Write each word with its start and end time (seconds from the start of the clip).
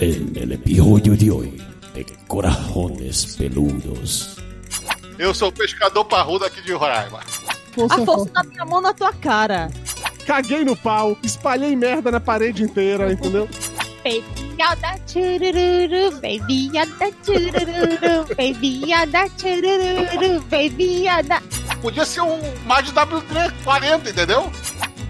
En 0.00 0.32
el 0.36 0.52
episodio 0.52 1.16
de 1.16 1.28
hoy 1.28 1.62
de 1.92 2.04
Corajones 2.28 3.34
Peludos. 3.34 4.36
Eu 5.18 5.34
sou 5.34 5.48
o 5.48 5.52
pescador 5.52 6.04
parrudo 6.04 6.44
aqui 6.44 6.62
de 6.62 6.72
Roraima. 6.72 7.18
A 7.18 7.98
força 8.04 8.30
da 8.32 8.44
minha 8.44 8.64
mão 8.64 8.80
na 8.80 8.94
tua 8.94 9.12
cara. 9.14 9.68
Caguei 10.24 10.64
no 10.64 10.76
pau, 10.76 11.18
espalhei 11.24 11.74
merda 11.74 12.12
na 12.12 12.20
parede 12.20 12.62
inteira, 12.62 13.12
entendeu? 13.12 13.48
Babyada 14.04 15.00
churururu, 15.08 16.12
babyada 16.20 17.12
churururu, 17.24 18.36
babyada 18.36 19.28
churururu, 19.36 20.40
babyada. 20.48 21.42
Podia 21.82 22.04
ser 22.04 22.20
um 22.20 22.38
Magno 22.66 22.92
W40, 22.92 24.10
entendeu? 24.10 24.52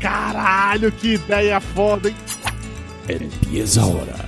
Caralho, 0.01 0.91
que 0.93 1.15
ideia 1.15 1.61
foda, 1.61 2.09
hein? 2.09 2.16
Empieza 3.07 3.83
ahora 3.83 4.27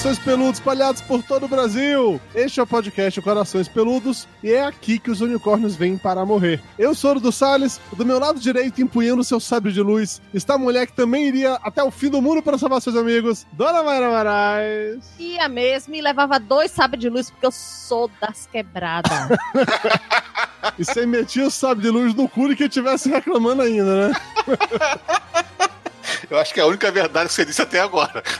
Corações 0.00 0.24
peludos 0.24 0.54
espalhados 0.54 1.02
por 1.02 1.22
todo 1.22 1.44
o 1.44 1.48
Brasil. 1.48 2.18
Este 2.34 2.58
é 2.58 2.62
o 2.62 2.66
podcast 2.66 3.20
Corações 3.20 3.68
Peludos 3.68 4.26
e 4.42 4.50
é 4.50 4.64
aqui 4.64 4.98
que 4.98 5.10
os 5.10 5.20
unicórnios 5.20 5.76
vêm 5.76 5.98
para 5.98 6.24
morrer. 6.24 6.58
Eu 6.78 6.94
sou 6.94 7.16
o 7.16 7.20
do 7.20 7.30
Salles, 7.30 7.78
do 7.94 8.06
meu 8.06 8.18
lado 8.18 8.40
direito, 8.40 8.80
empunhando 8.80 9.22
seu 9.22 9.38
sábio 9.38 9.70
de 9.70 9.82
luz, 9.82 10.22
está 10.32 10.54
a 10.54 10.58
mulher 10.58 10.86
que 10.86 10.94
também 10.94 11.26
iria 11.26 11.52
até 11.62 11.82
o 11.82 11.90
fim 11.90 12.08
do 12.08 12.22
mundo 12.22 12.42
para 12.42 12.56
salvar 12.56 12.80
seus 12.80 12.96
amigos, 12.96 13.46
Dona 13.52 13.82
Mayra 13.82 14.08
Moraes. 14.08 15.04
Ia 15.18 15.50
mesmo 15.50 15.94
e 15.94 16.00
levava 16.00 16.40
dois 16.40 16.70
sabres 16.70 17.02
de 17.02 17.10
luz 17.10 17.28
porque 17.30 17.44
eu 17.44 17.52
sou 17.52 18.10
das 18.18 18.46
quebradas. 18.46 19.12
E 20.78 20.84
você 20.84 21.06
metia 21.06 21.46
o 21.46 21.50
sábio 21.50 21.82
de 21.82 21.88
luz 21.88 22.14
no 22.14 22.28
cu 22.28 22.52
e 22.52 22.56
que 22.56 22.68
tivesse 22.68 23.08
reclamando 23.08 23.62
ainda, 23.62 24.08
né? 24.08 24.14
Eu 26.30 26.38
acho 26.38 26.52
que 26.52 26.60
é 26.60 26.62
a 26.62 26.66
única 26.66 26.90
verdade 26.90 27.28
que 27.28 27.34
você 27.34 27.44
disse 27.44 27.62
até 27.62 27.80
agora. 27.80 28.22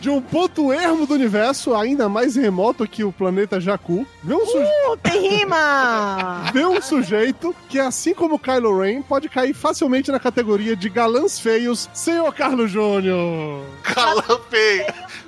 De 0.00 0.10
um 0.10 0.20
ponto 0.20 0.72
ermo 0.72 1.04
do 1.04 1.14
universo, 1.14 1.74
ainda 1.74 2.08
mais 2.08 2.36
remoto 2.36 2.86
que 2.86 3.02
o 3.02 3.10
planeta 3.10 3.60
Jakku, 3.60 4.06
vê 4.22 4.34
um, 4.34 4.46
suje... 4.46 4.70
Uh, 4.88 4.96
tem 4.98 5.38
rima! 5.38 6.44
vê 6.54 6.64
um 6.64 6.80
sujeito 6.80 7.52
que, 7.68 7.80
assim 7.80 8.14
como 8.14 8.38
Kylo 8.38 8.80
Ren, 8.80 9.02
pode 9.02 9.28
cair 9.28 9.52
facilmente 9.52 10.12
na 10.12 10.20
categoria 10.20 10.76
de 10.76 10.88
galãs 10.88 11.40
feios, 11.40 11.90
senhor 11.92 12.32
Carlos 12.32 12.70
Júnior. 12.70 13.64
Calampei. 13.82 14.86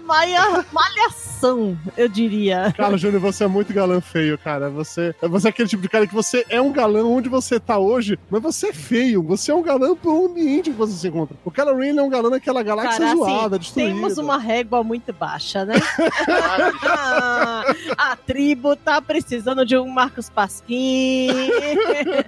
Maia, 0.08 0.64
malhação, 0.72 1.78
eu 1.94 2.08
diria. 2.08 2.72
Carlos 2.74 2.98
Júnior, 2.98 3.20
você 3.20 3.44
é 3.44 3.46
muito 3.46 3.74
galã 3.74 4.00
feio, 4.00 4.38
cara. 4.38 4.70
Você, 4.70 5.14
você 5.20 5.48
é 5.48 5.50
aquele 5.50 5.68
tipo 5.68 5.82
de 5.82 5.88
cara 5.90 6.06
que 6.06 6.14
você 6.14 6.46
é 6.48 6.58
um 6.58 6.72
galã 6.72 7.04
onde 7.04 7.28
você 7.28 7.60
tá 7.60 7.76
hoje, 7.76 8.18
mas 8.30 8.40
você 8.40 8.68
é 8.68 8.72
feio. 8.72 9.22
Você 9.24 9.50
é 9.50 9.54
um 9.54 9.62
galã 9.62 9.94
pro 9.94 10.24
ambiente 10.24 10.70
que 10.70 10.76
você 10.76 10.94
se 10.94 11.08
encontra. 11.08 11.36
O 11.44 11.50
Kylo 11.50 11.76
Ren 11.76 11.98
é 11.98 12.02
um 12.02 12.08
galã 12.08 12.30
naquela 12.30 12.62
galáxia 12.62 13.04
Cara, 13.04 13.16
zoada, 13.16 13.56
assim, 13.56 13.58
destruída. 13.58 13.90
temos 13.90 14.16
uma 14.16 14.38
régua 14.38 14.82
muito 14.82 15.12
baixa, 15.12 15.66
né? 15.66 15.74
A 17.98 18.16
tribo 18.16 18.74
tá 18.76 19.02
precisando 19.02 19.66
de 19.66 19.76
um 19.76 19.90
Marcos 19.90 20.30
Pasquim, 20.30 21.28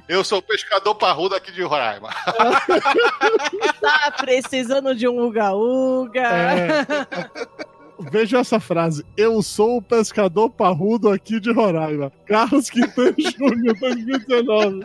Eu 0.07 0.23
sou 0.23 0.41
o 0.41 0.43
pescador 0.43 0.95
parrudo 0.97 1.35
aqui 1.35 1.51
de 1.51 1.63
Roraima. 1.63 2.11
tá 3.81 4.13
precisando 4.19 4.95
de 4.95 5.09
um 5.09 5.25
uga-uga. 5.25 6.21
É. 6.21 7.70
Veja 8.11 8.39
essa 8.39 8.61
frase. 8.61 9.05
Eu 9.17 9.43
sou 9.43 9.79
o 9.79 9.83
pescador 9.83 10.51
parrudo 10.51 11.11
aqui 11.11 11.41
de 11.41 11.53
Roraima. 11.53 12.13
Carlos 12.27 12.71
Quintana 12.71 13.15
Júnior, 13.19 13.77
2019. 13.79 14.85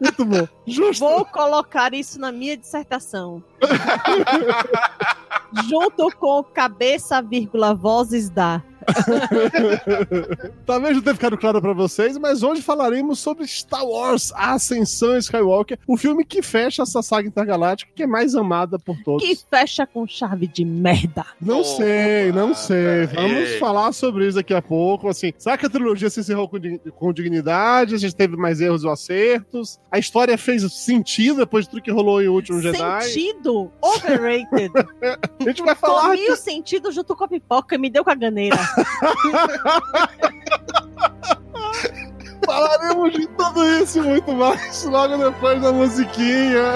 Muito 0.00 0.24
bom. 0.24 0.48
Justo. 0.66 1.04
Vou 1.04 1.24
colocar 1.24 1.94
isso 1.94 2.18
na 2.18 2.32
minha 2.32 2.56
dissertação. 2.56 3.42
Junto 5.68 6.10
com 6.16 6.42
cabeça, 6.42 7.22
vírgula, 7.22 7.74
vozes 7.74 8.28
da. 8.28 8.62
Talvez 10.66 10.96
não 10.96 11.02
tenha 11.02 11.14
ficado 11.14 11.36
claro 11.38 11.60
pra 11.60 11.72
vocês, 11.72 12.16
mas 12.18 12.42
hoje 12.42 12.62
falaremos 12.62 13.18
sobre 13.18 13.46
Star 13.46 13.84
Wars, 13.84 14.32
A 14.34 14.52
Ascensão 14.52 15.16
Skywalker, 15.16 15.78
o 15.86 15.96
filme 15.96 16.24
que 16.24 16.42
fecha 16.42 16.82
essa 16.82 17.02
saga 17.02 17.28
intergaláctica 17.28 17.90
que 17.94 18.02
é 18.02 18.06
mais 18.06 18.34
amada 18.34 18.78
por 18.78 18.96
todos. 19.02 19.26
Que 19.26 19.36
fecha 19.50 19.86
com 19.86 20.06
chave 20.06 20.46
de 20.46 20.64
merda. 20.64 21.24
Não 21.40 21.60
Oh, 21.62 21.64
sei, 21.64 22.32
não 22.32 22.54
sei. 22.54 23.06
Vamos 23.14 23.50
Ei. 23.50 23.58
falar 23.58 23.92
sobre 23.92 24.26
isso 24.26 24.36
daqui 24.36 24.52
a 24.52 24.60
pouco. 24.60 25.08
Assim, 25.08 25.32
será 25.38 25.56
que 25.56 25.64
a 25.64 25.70
trilogia 25.70 26.10
se 26.10 26.18
encerrou 26.20 26.48
com, 26.48 26.58
com 26.96 27.12
dignidade? 27.12 27.94
A 27.94 27.98
gente 27.98 28.16
teve 28.16 28.36
mais 28.36 28.60
erros 28.60 28.82
ou 28.84 28.90
acertos? 28.90 29.78
A 29.90 29.98
história 29.98 30.36
fez 30.36 30.62
sentido 30.72 31.36
depois 31.36 31.64
de 31.64 31.70
tudo 31.70 31.82
que 31.82 31.90
rolou 31.92 32.20
em 32.20 32.26
O 32.28 32.32
Último 32.34 32.60
Jedi? 32.60 33.04
Sentido 33.04 33.70
overrated. 33.80 34.72
A 35.40 35.44
gente 35.44 35.62
vai 35.62 35.74
falar 35.74 36.02
Comi 36.16 36.30
o 36.30 36.36
sentido 36.36 36.90
junto 36.90 37.14
com 37.14 37.24
a 37.24 37.28
pipoca 37.28 37.74
e 37.74 37.78
me 37.78 37.88
deu 37.90 38.04
caganeira. 38.04 38.56
Falaremos 42.44 43.12
de 43.12 43.26
tudo 43.28 43.64
isso 43.82 43.98
e 43.98 44.02
muito 44.02 44.32
mais 44.32 44.84
logo 44.84 45.16
depois 45.16 45.62
da 45.62 45.72
musiquinha. 45.72 46.74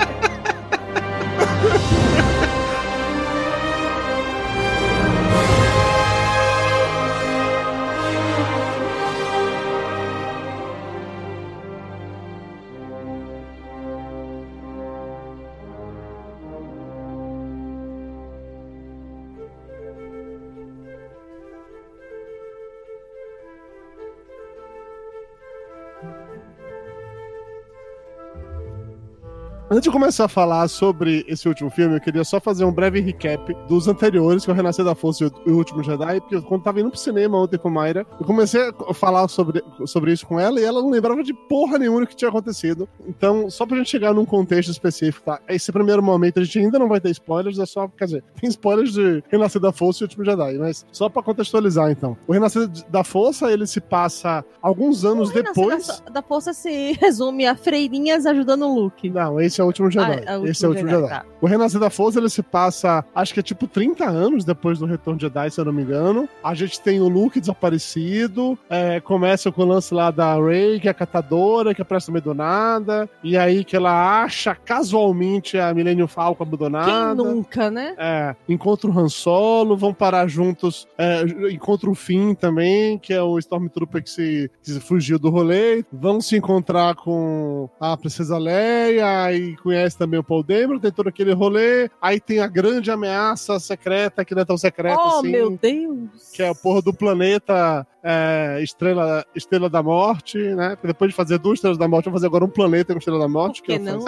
Antes 29.67 29.81
de 29.85 29.89
começar 29.89 30.25
a 30.25 30.27
falar 30.27 30.67
sobre 30.67 31.25
esse 31.27 31.47
último 31.47 31.71
filme, 31.71 31.95
eu 31.95 31.99
queria 31.99 32.23
só 32.23 32.39
fazer 32.39 32.63
um 32.63 32.71
breve 32.71 32.99
recap 32.99 33.51
dos 33.67 33.87
anteriores, 33.87 34.45
que 34.45 34.51
é 34.51 34.53
o 34.53 34.55
Renascer 34.55 34.85
da 34.85 34.93
Força 34.93 35.25
e 35.43 35.49
o 35.49 35.57
Último 35.57 35.83
Jedi, 35.83 36.21
porque 36.21 36.39
quando 36.41 36.61
tava 36.61 36.79
indo 36.79 36.91
pro 36.91 36.99
cinema 36.99 37.41
ontem 37.41 37.57
com 37.57 37.69
a 37.69 37.71
Mayra, 37.71 38.05
eu 38.19 38.25
comecei 38.27 38.61
a 38.87 38.93
falar 38.93 39.27
sobre, 39.27 39.63
sobre 39.87 40.13
isso 40.13 40.27
com 40.27 40.39
ela 40.39 40.59
e 40.59 40.63
ela 40.63 40.83
não 40.83 40.91
lembrava 40.91 41.23
de 41.23 41.33
porra 41.33 41.79
nenhuma 41.79 42.01
do 42.01 42.07
que 42.07 42.15
tinha 42.15 42.29
acontecido. 42.29 42.87
Então, 43.07 43.49
só 43.49 43.65
pra 43.65 43.77
gente 43.77 43.89
chegar 43.89 44.13
num 44.13 44.23
contexto 44.23 44.69
específico, 44.69 45.25
tá? 45.25 45.39
Esse 45.49 45.71
primeiro 45.71 46.03
momento 46.03 46.39
a 46.39 46.43
gente 46.43 46.59
ainda 46.59 46.77
não 46.77 46.87
vai 46.87 47.01
ter 47.01 47.09
spoilers, 47.09 47.57
é 47.57 47.65
só, 47.65 47.87
quer 47.87 48.05
dizer, 48.05 48.23
tem 48.39 48.47
spoilers 48.47 48.93
de 48.93 49.23
Renascer 49.31 49.59
da 49.59 49.71
Força 49.71 50.03
e 50.03 50.05
o 50.05 50.05
Último 50.05 50.25
Jedi, 50.25 50.59
mas 50.59 50.85
só 50.91 51.09
pra 51.09 51.23
contextualizar 51.23 51.89
então. 51.89 52.15
O 52.27 52.33
Renascer 52.33 52.67
da 52.87 53.03
Força, 53.03 53.51
ele 53.51 53.65
se 53.65 53.81
passa 53.81 54.45
alguns 54.61 55.03
anos 55.03 55.31
depois. 55.31 55.87
Da, 56.05 56.11
da 56.11 56.21
força 56.21 56.53
se 56.53 56.93
resume 57.01 57.47
a 57.47 57.55
freirinhas 57.55 58.27
ajudando 58.27 58.67
o 58.67 58.75
Luke. 58.75 59.09
Não, 59.09 59.41
esse 59.41 59.61
é 59.61 59.63
o 59.65 59.67
último 59.67 59.91
Jedi. 59.91 60.23
Ah, 60.25 60.33
é 60.33 60.37
o 60.37 60.45
esse 60.45 60.63
é 60.63 60.67
o 60.67 60.71
último 60.71 60.89
Jedi. 60.89 61.01
Jedi, 61.03 61.19
tá. 61.19 61.25
O 61.41 61.47
Renascer 61.47 61.79
da 61.79 61.89
Força 61.89 62.19
ele 62.19 62.29
se 62.29 62.41
passa, 62.41 63.03
acho 63.13 63.33
que 63.33 63.39
é 63.39 63.43
tipo 63.43 63.67
30 63.67 64.05
anos 64.05 64.45
depois 64.45 64.79
do 64.79 64.85
Retorno 64.85 65.19
de 65.19 65.25
Jedi, 65.25 65.49
se 65.51 65.59
eu 65.59 65.65
não 65.65 65.73
me 65.73 65.83
engano. 65.83 66.29
A 66.43 66.53
gente 66.53 66.79
tem 66.79 66.99
o 66.99 67.07
Luke 67.07 67.39
desaparecido, 67.39 68.57
é, 68.69 68.99
começa 68.99 69.51
com 69.51 69.61
o 69.63 69.65
lance 69.65 69.93
lá 69.93 70.11
da 70.11 70.35
Rey, 70.35 70.79
que 70.79 70.87
é 70.87 70.91
a 70.91 70.93
catadora, 70.93 71.73
que 71.73 71.81
aparece 71.81 72.07
no 72.07 72.13
meio 72.13 72.23
do 72.23 72.33
nada, 72.33 73.09
e 73.23 73.37
aí 73.37 73.63
que 73.63 73.75
ela 73.75 74.23
acha 74.23 74.55
casualmente 74.55 75.57
a 75.57 75.73
Millennium 75.73 76.07
Falcon 76.07 76.45
Quem 76.45 76.53
abandonada. 76.53 77.15
nunca, 77.15 77.69
né? 77.69 77.95
É, 77.97 78.35
encontra 78.47 78.89
o 78.89 78.99
Han 78.99 79.09
Solo, 79.09 79.75
vão 79.77 79.93
parar 79.93 80.27
juntos, 80.27 80.87
é, 80.97 81.23
encontra 81.51 81.89
o 81.89 81.95
Finn 81.95 82.33
também, 82.33 82.97
que 82.97 83.13
é 83.13 83.21
o 83.21 83.37
Stormtrooper 83.39 84.03
que 84.03 84.09
se, 84.09 84.51
que 84.63 84.71
se 84.71 84.79
fugiu 84.79 85.19
do 85.19 85.29
rolê, 85.29 85.83
vão 85.91 86.21
se 86.21 86.37
encontrar 86.37 86.95
com 86.95 87.69
a 87.79 87.95
Princesa 87.97 88.37
Leia 88.37 89.31
e 89.33 89.44
conhece 89.61 89.97
também 89.97 90.19
o 90.19 90.23
Paul 90.23 90.43
Dameron, 90.43 90.79
tem 90.79 90.91
todo 90.91 91.09
aquele 91.09 91.33
rolê, 91.33 91.89
aí 92.01 92.19
tem 92.19 92.39
a 92.39 92.47
grande 92.47 92.89
ameaça 92.89 93.59
secreta, 93.59 94.23
que 94.23 94.33
não 94.33 94.41
é 94.41 94.45
tão 94.45 94.57
secreta 94.57 94.97
Oh, 94.99 95.19
assim, 95.19 95.31
meu 95.31 95.51
Deus! 95.51 96.31
que 96.33 96.41
é 96.41 96.49
a 96.49 96.55
porra 96.55 96.81
do 96.81 96.93
planeta 96.93 97.85
é, 98.03 98.59
Estrela, 98.61 99.25
Estrela 99.35 99.69
da 99.69 99.83
Morte, 99.83 100.37
né? 100.37 100.77
Depois 100.83 101.11
de 101.11 101.15
fazer 101.15 101.37
duas 101.37 101.57
Estrelas 101.57 101.77
da 101.77 101.87
Morte, 101.87 102.05
vamos 102.05 102.17
fazer 102.19 102.27
agora 102.27 102.45
um 102.45 102.49
planeta 102.49 102.93
com 102.93 102.99
Estrela 102.99 103.19
da 103.19 103.27
Morte. 103.27 103.61
Por 103.61 103.67
que 103.67 103.73
eu 103.73 103.79
não? 103.79 104.05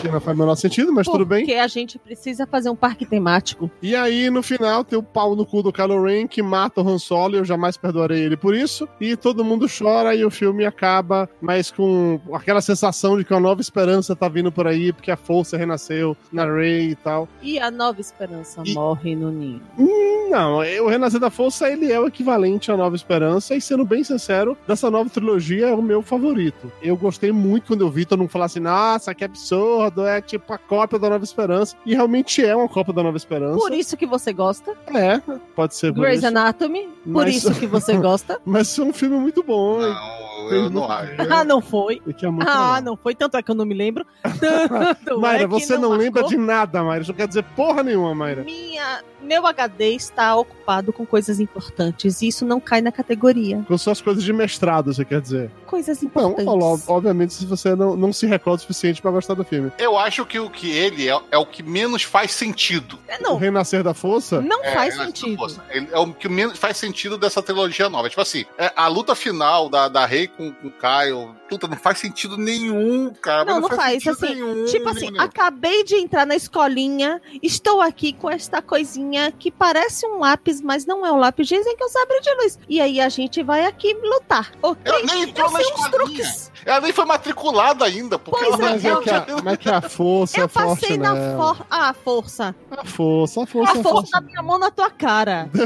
Que 0.00 0.08
não 0.08 0.20
faz 0.20 0.36
o 0.36 0.40
menor 0.40 0.54
sentido, 0.54 0.92
mas 0.92 1.06
tudo 1.06 1.26
bem. 1.26 1.44
Porque 1.44 1.58
a 1.58 1.66
gente 1.66 1.98
precisa 1.98 2.46
fazer 2.46 2.70
um 2.70 2.76
parque 2.76 3.04
temático. 3.04 3.70
E 3.82 3.96
aí, 3.96 4.30
no 4.30 4.42
final, 4.42 4.84
tem 4.84 4.98
o 4.98 5.02
pau 5.02 5.34
no 5.34 5.44
cu 5.44 5.62
do 5.62 5.72
Kylo 5.72 6.02
Ren 6.04 6.26
que 6.28 6.40
mata 6.42 6.80
o 6.80 6.88
Han 6.88 6.98
Solo 6.98 7.34
e 7.34 7.38
eu 7.38 7.44
jamais 7.44 7.76
perdoarei 7.76 8.20
ele 8.22 8.36
por 8.36 8.54
isso. 8.54 8.88
E 9.00 9.16
todo 9.16 9.44
mundo 9.44 9.66
chora 9.68 10.14
e 10.14 10.24
o 10.24 10.30
filme 10.30 10.64
acaba, 10.64 11.28
mas 11.40 11.70
com 11.70 12.20
aquela 12.32 12.60
sensação 12.60 13.18
de 13.18 13.24
que 13.24 13.32
uma 13.34 13.40
nova 13.40 13.60
esperança 13.60 14.14
tá 14.14 14.28
vindo 14.28 14.52
por 14.52 14.66
aí, 14.66 14.92
porque 14.92 15.10
a 15.10 15.16
força 15.16 15.56
renasceu 15.56 16.16
na 16.32 16.44
Rey 16.44 16.90
e 16.90 16.94
tal. 16.94 17.28
E 17.42 17.58
a 17.58 17.70
nova 17.70 18.00
esperança 18.00 18.62
E- 18.64 18.74
morre 18.74 19.16
no 19.16 19.30
ninho. 19.32 19.60
Hum, 19.78 20.28
Não, 20.30 20.58
o 20.58 20.88
Renascer 20.88 21.18
da 21.18 21.30
Força, 21.30 21.70
ele 21.72 21.90
é 21.90 21.98
o 21.98 22.06
equivalente 22.06 22.70
à 22.70 22.76
Nova 22.76 22.94
Esperança, 22.94 23.56
e 23.56 23.62
sendo 23.62 23.82
bem 23.82 24.04
sincero, 24.04 24.58
dessa 24.68 24.90
nova 24.90 25.08
trilogia 25.08 25.68
é 25.68 25.74
o 25.74 25.80
meu 25.80 26.02
favorito. 26.02 26.70
Eu 26.82 26.98
gostei 26.98 27.32
muito 27.32 27.68
quando 27.68 27.80
eu 27.80 27.88
vi 27.90 28.04
todo 28.04 28.18
mundo 28.18 28.28
falar 28.28 28.44
assim, 28.44 28.60
nossa, 28.60 29.14
que 29.14 29.24
absurdo, 29.24 29.87
é 30.06 30.20
tipo 30.20 30.52
a 30.52 30.58
cópia 30.58 30.98
da 30.98 31.08
Nova 31.10 31.24
Esperança, 31.24 31.76
e 31.84 31.94
realmente 31.94 32.44
é 32.44 32.54
uma 32.54 32.68
cópia 32.68 32.92
da 32.94 33.02
Nova 33.02 33.16
Esperança. 33.16 33.58
Por 33.58 33.72
isso 33.72 33.96
que 33.96 34.06
você 34.06 34.32
gosta. 34.32 34.76
É, 34.94 35.18
pode 35.54 35.74
ser 35.74 35.92
por 35.92 36.02
Grey's 36.02 36.18
isso. 36.18 36.26
Anatomy. 36.28 36.88
Por 37.04 37.24
Mas- 37.24 37.36
isso 37.36 37.54
que 37.54 37.66
você 37.66 37.96
gosta. 37.98 38.40
Mas 38.44 38.78
é 38.78 38.82
um 38.82 38.92
filme 38.92 39.16
muito 39.18 39.42
bom. 39.42 39.78
Não, 39.80 40.50
eu 40.50 40.70
não 40.70 40.90
acho. 40.90 41.12
ah, 41.30 41.44
não 41.44 41.60
foi. 41.60 41.96
É 42.06 42.26
Ah, 42.26 42.30
legal. 42.30 42.82
não 42.82 42.96
foi. 42.96 43.14
Tanto 43.14 43.36
é 43.36 43.42
que 43.42 43.50
eu 43.50 43.54
não 43.54 43.64
me 43.64 43.74
lembro. 43.74 44.06
Tanto 44.40 45.20
Mayra, 45.20 45.44
é 45.44 45.46
você 45.46 45.76
não, 45.76 45.90
lembra 45.90 46.22
marcou. 46.22 46.28
de 46.30 46.36
nada, 46.36 46.82
Mayra. 46.82 47.02
Isso 47.02 47.10
não 47.12 47.16
quer 47.16 47.28
dizer 47.28 47.44
porra 47.56 47.82
nenhuma, 47.82 48.14
Mayra. 48.14 48.44
Minha, 48.44 49.00
meu 49.22 49.46
HD 49.46 49.94
está 49.94 50.34
ocupado 50.36 50.92
com 50.92 51.04
coisas 51.06 51.40
importantes. 51.40 52.22
E 52.22 52.28
isso 52.28 52.44
não 52.44 52.60
cai 52.60 52.80
na 52.80 52.92
categoria. 52.92 53.64
Com 53.66 53.76
suas 53.78 54.00
coisas 54.00 54.22
de 54.22 54.32
mestrado, 54.32 54.92
você 54.92 55.04
quer 55.04 55.20
dizer. 55.20 55.50
Coisas 55.66 56.00
Não, 56.02 56.08
importantes. 56.08 56.88
ó, 56.88 56.94
obviamente, 56.96 57.34
se 57.34 57.44
você 57.46 57.74
não, 57.74 57.96
não 57.96 58.12
se 58.12 58.26
recorda 58.26 58.58
o 58.58 58.60
suficiente 58.60 59.02
pra 59.02 59.10
gostar 59.10 59.34
do 59.34 59.44
filme. 59.44 59.72
Eu 59.78 59.98
acho 59.98 60.24
que 60.24 60.38
o 60.38 60.48
que 60.48 60.70
ele 60.70 61.08
é, 61.08 61.20
é 61.30 61.38
o 61.38 61.44
que 61.46 61.62
menos 61.62 62.02
faz 62.02 62.32
sentido. 62.32 62.98
É, 63.08 63.16
O 63.18 63.22
Não, 63.22 63.36
Renascer 63.36 63.82
da 63.82 63.92
Força, 63.94 64.40
não 64.40 64.64
É, 64.64 64.72
faz 64.72 64.94
sentido. 64.94 65.46
é 65.70 65.98
o 65.98 66.12
que 66.14 66.28
menos 66.28 66.58
faz 66.58 66.76
sentido 66.76 67.18
dessa 67.18 67.42
trilogia 67.42 67.88
nova. 67.88 68.08
Tipo 68.08 68.22
assim, 68.22 68.44
é, 68.56 68.72
a 68.76 68.86
luta 68.88 69.14
final 69.14 69.68
da, 69.68 69.88
da 69.88 70.06
Rey 70.06 70.28
com, 70.28 70.52
com 70.52 70.68
o 70.68 70.70
Caio, 70.70 71.34
puta, 71.48 71.66
não 71.66 71.76
faz 71.76 71.98
sentido 71.98 72.36
nenhum, 72.36 73.12
cara. 73.20 73.44
Não, 73.44 73.60
mas 73.60 73.70
não 73.70 73.76
faz, 73.76 74.02
sentido 74.02 74.24
assim, 74.24 74.34
nenhum, 74.34 74.64
Tipo 74.66 74.88
assim, 74.88 75.10
nenhum. 75.10 75.20
acabei 75.20 75.84
de 75.84 75.96
entrar 75.96 76.26
na 76.26 76.36
escolinha, 76.36 77.20
estou 77.42 77.80
aqui 77.80 78.12
com 78.12 78.30
esta 78.30 78.62
coisinha 78.62 79.07
que 79.38 79.50
parece 79.50 80.06
um 80.06 80.18
lápis, 80.18 80.60
mas 80.60 80.84
não 80.86 81.04
é 81.04 81.12
um 81.12 81.16
lápis, 81.18 81.46
dizem 81.48 81.76
que 81.76 81.82
é 81.82 81.86
um 81.86 81.88
sabre 81.88 82.20
de 82.20 82.34
luz. 82.34 82.58
E 82.68 82.80
aí 82.80 83.00
a 83.00 83.08
gente 83.08 83.42
vai 83.42 83.64
aqui 83.64 83.94
lutar. 84.02 84.50
Ok? 84.62 84.80
Ela 84.84 85.02
nem 85.04 85.22
entrou 85.22 85.46
Eu 85.46 85.52
na 85.52 85.58
uns 85.58 85.64
escolinha. 85.84 86.34
Ela 86.66 86.80
nem 86.80 86.92
foi 86.92 87.04
matriculada 87.06 87.84
ainda, 87.84 88.18
porque 88.18 88.44
Pois 88.44 88.60
ela 88.60 88.68
é, 88.70 88.72
mas 88.74 88.84
é, 88.84 88.90
eu- 88.90 89.00
que 89.00 89.10
a, 89.10 89.26
mas 89.42 89.54
é 89.54 89.56
que 89.56 89.68
a 89.70 89.80
força 89.88 90.38
Eu 90.40 90.44
é 90.44 90.48
forte 90.48 90.80
passei 90.80 90.96
na 90.98 91.14
nela. 91.14 91.54
for... 91.54 91.66
ah, 91.70 91.94
força. 91.94 92.54
A 92.70 92.84
força, 92.84 93.42
a 93.42 93.46
força, 93.46 93.72
A 93.76 93.78
é 93.78 93.82
força 93.82 94.10
da 94.12 94.20
minha 94.20 94.42
mão 94.42 94.58
na 94.58 94.70
tua 94.70 94.90
cara. 94.90 95.48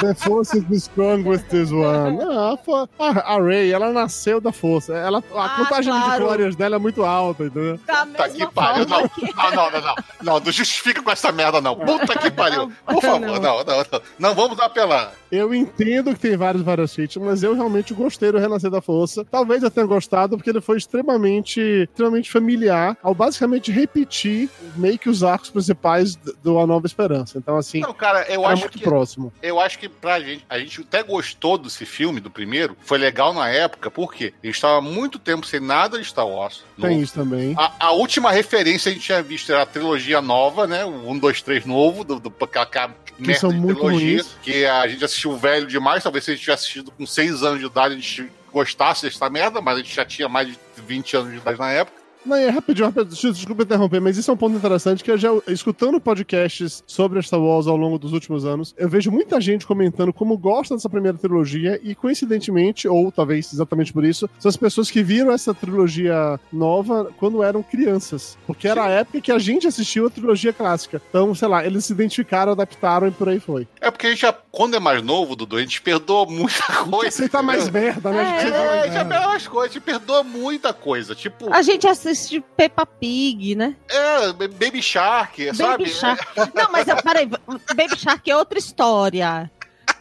The 0.00 0.14
force 0.14 0.54
is 0.54 0.64
strong 0.84 1.22
with 1.26 1.42
this 1.48 1.70
one. 1.70 2.16
Não, 2.18 2.58
a, 2.98 3.34
a, 3.34 3.40
Ray, 3.40 3.72
ela 3.72 3.92
nasceu 3.92 4.40
da 4.40 4.52
força. 4.52 4.94
Ela, 4.94 5.22
a 5.34 5.44
Ah, 5.44 5.56
contagem 5.56 5.92
de 5.92 6.00
claro. 6.00 6.24
glórias 6.24 6.56
dela 6.56 6.76
é 6.76 6.78
muito 6.78 7.02
alta, 7.04 7.44
entendeu? 7.44 7.78
Da 7.86 8.04
Puta 8.06 8.28
que 8.28 8.46
pariu. 8.52 8.86
Não, 8.86 9.08
que... 9.08 9.22
não, 9.34 9.50
não, 9.50 9.70
não, 9.70 9.80
não. 9.80 9.94
Não, 10.22 10.40
não 10.40 10.52
justifica 10.52 11.02
com 11.02 11.10
essa 11.10 11.32
merda, 11.32 11.60
não. 11.60 11.74
Puta 11.76 12.18
que 12.18 12.30
pariu. 12.30 12.70
Por 12.86 13.00
favor, 13.00 13.20
não, 13.20 13.40
não, 13.40 13.64
não. 13.64 13.84
Não 14.18 14.34
vamos 14.34 14.58
apelar. 14.60 15.12
Eu 15.30 15.54
entendo 15.54 16.12
que 16.14 16.20
tem 16.20 16.36
vários 16.36 16.62
vários 16.62 16.94
feats, 16.94 17.16
mas 17.16 17.42
eu 17.42 17.54
realmente 17.54 17.92
gostei 17.94 18.30
do 18.30 18.38
Renascer 18.38 18.70
da 18.70 18.80
Força. 18.80 19.24
Talvez 19.24 19.62
eu 19.62 19.70
tenha 19.70 19.86
gostado 19.86 20.36
porque 20.36 20.50
ele 20.50 20.60
foi 20.60 20.76
extremamente, 20.76 21.60
extremamente 21.60 22.30
familiar 22.30 22.96
ao 23.02 23.14
basicamente 23.14 23.70
repetir 23.72 24.48
meio 24.76 24.98
que 24.98 25.08
os 25.08 25.24
arcos 25.24 25.50
principais 25.50 26.16
do 26.16 26.58
A 26.58 26.66
Nova 26.66 26.86
Esperança. 26.86 27.38
Então, 27.38 27.56
assim, 27.56 27.80
Não, 27.80 27.92
cara, 27.94 28.24
eu 28.32 28.46
acho 28.46 28.62
muito 28.62 28.78
que 28.78 28.84
próximo. 28.84 29.32
eu 29.42 29.58
acho 29.60 29.78
que 29.78 29.85
pra 29.88 30.20
gente, 30.20 30.44
a 30.48 30.58
gente 30.58 30.80
até 30.80 31.02
gostou 31.02 31.58
desse 31.58 31.84
filme, 31.84 32.20
do 32.20 32.30
primeiro, 32.30 32.76
foi 32.80 32.98
legal 32.98 33.32
na 33.32 33.48
época, 33.48 33.90
porque 33.90 34.32
a 34.42 34.46
gente 34.46 34.56
estava 34.56 34.78
há 34.78 34.80
muito 34.80 35.18
tempo 35.18 35.46
sem 35.46 35.60
nada 35.60 35.98
de 35.98 36.04
Star 36.04 36.26
Wars. 36.26 36.64
Tem 36.80 36.90
novo. 36.90 37.02
isso 37.02 37.14
também. 37.14 37.54
A, 37.56 37.86
a 37.86 37.92
última 37.92 38.30
referência 38.30 38.90
a 38.90 38.94
gente 38.94 39.04
tinha 39.04 39.22
visto 39.22 39.52
era 39.52 39.62
a 39.62 39.66
trilogia 39.66 40.20
nova, 40.20 40.66
né? 40.66 40.84
O 40.84 41.10
1, 41.10 41.18
2, 41.18 41.42
3 41.42 41.66
novo, 41.66 42.04
do, 42.04 42.20
do, 42.20 42.34
aquela, 42.40 42.64
aquela 42.64 42.94
merda 43.18 43.40
são 43.40 43.50
de 43.50 43.56
muito 43.56 43.80
trilogia, 43.80 44.22
ruins. 44.22 44.36
que 44.42 44.64
a 44.64 44.86
gente 44.86 45.04
assistiu 45.04 45.36
velho 45.36 45.66
demais, 45.66 46.02
talvez 46.02 46.24
se 46.24 46.30
a 46.30 46.34
gente 46.34 46.42
tivesse 46.42 46.62
assistido 46.64 46.90
com 46.90 47.06
6 47.06 47.42
anos 47.42 47.60
de 47.60 47.66
idade, 47.66 47.94
a 47.94 47.96
gente 47.96 48.30
gostasse 48.52 49.02
dessa 49.02 49.28
merda, 49.28 49.60
mas 49.60 49.74
a 49.74 49.78
gente 49.78 49.94
já 49.94 50.04
tinha 50.04 50.28
mais 50.28 50.48
de 50.48 50.58
20 50.76 51.16
anos 51.16 51.32
de 51.32 51.38
idade 51.38 51.58
na 51.58 51.70
época. 51.70 52.05
Não, 52.26 52.36
é 52.36 52.48
rapidinho, 52.50 52.86
rapidinho, 52.86 53.32
desculpa- 53.32 53.62
interromper, 53.62 54.00
mas 54.00 54.16
isso 54.16 54.30
é 54.30 54.34
um 54.34 54.36
ponto 54.36 54.56
interessante 54.56 55.02
que 55.02 55.10
eu 55.10 55.16
já, 55.18 55.30
escutando 55.48 56.00
podcasts 56.00 56.82
sobre 56.86 57.20
Star 57.22 57.40
Wars 57.40 57.66
ao 57.66 57.76
longo 57.76 57.98
dos 57.98 58.12
últimos 58.12 58.44
anos, 58.44 58.74
eu 58.76 58.88
vejo 58.88 59.10
muita 59.10 59.40
gente 59.40 59.66
comentando 59.66 60.12
como 60.12 60.36
gosta 60.36 60.74
dessa 60.74 60.88
primeira 60.88 61.16
trilogia 61.16 61.80
e, 61.82 61.94
coincidentemente, 61.94 62.88
ou 62.88 63.10
talvez 63.12 63.52
exatamente 63.52 63.92
por 63.92 64.04
isso, 64.04 64.28
são 64.38 64.48
as 64.48 64.56
pessoas 64.56 64.90
que 64.90 65.02
viram 65.02 65.30
essa 65.32 65.54
trilogia 65.54 66.38
nova 66.52 67.10
quando 67.18 67.42
eram 67.42 67.62
crianças. 67.62 68.36
Porque 68.46 68.66
era 68.68 68.84
a 68.84 68.88
época 68.90 69.20
que 69.20 69.32
a 69.32 69.38
gente 69.38 69.66
assistiu 69.66 70.06
a 70.06 70.10
trilogia 70.10 70.52
clássica. 70.52 71.00
Então, 71.08 71.34
sei 71.34 71.48
lá, 71.48 71.64
eles 71.64 71.84
se 71.84 71.92
identificaram, 71.92 72.52
adaptaram 72.52 73.06
e 73.08 73.10
por 73.10 73.28
aí 73.28 73.38
foi. 73.40 73.66
É 73.80 73.90
porque 73.90 74.06
a 74.06 74.10
gente 74.10 74.20
já, 74.20 74.32
quando 74.32 74.74
é 74.74 74.80
mais 74.80 75.02
novo, 75.02 75.36
Dudu, 75.36 75.56
a 75.56 75.60
gente 75.60 75.80
perdoa 75.82 76.26
muita 76.26 76.62
coisa. 76.88 77.08
Aceita 77.08 77.42
mais 77.42 77.68
entendeu? 77.68 77.82
merda, 77.82 78.10
né? 78.10 78.20
A 78.20 78.40
gente 78.40 78.52
É, 78.52 78.56
a 78.56 78.66
mais 78.66 78.82
gente 78.92 78.92
perdoa 79.08 79.28
mais 79.28 79.48
coisas, 79.48 79.70
a 79.70 79.74
gente 79.74 79.82
perdoa 79.84 80.22
muita 80.24 80.72
coisa. 80.72 81.14
Tipo, 81.14 81.52
A 81.52 81.62
gente 81.62 81.86
assiste 81.86 82.15
Peppa 82.56 82.84
Pig, 82.86 83.54
né? 83.54 83.74
é, 83.88 84.32
Baby 84.32 84.82
Shark, 84.82 85.54
sabe? 85.54 85.84
Baby 85.84 85.90
Shark. 85.90 86.24
Não, 86.54 86.70
mas 86.72 86.86
eu- 86.88 86.96
peraí, 87.02 87.26
Baby 87.26 87.96
Shark 87.98 88.30
é 88.30 88.36
outra 88.36 88.58
história. 88.58 89.50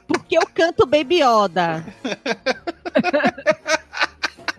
Porque 0.08 0.38
eu 0.38 0.44
canto 0.54 0.86
Baby 0.86 1.22
Yoda. 1.24 1.84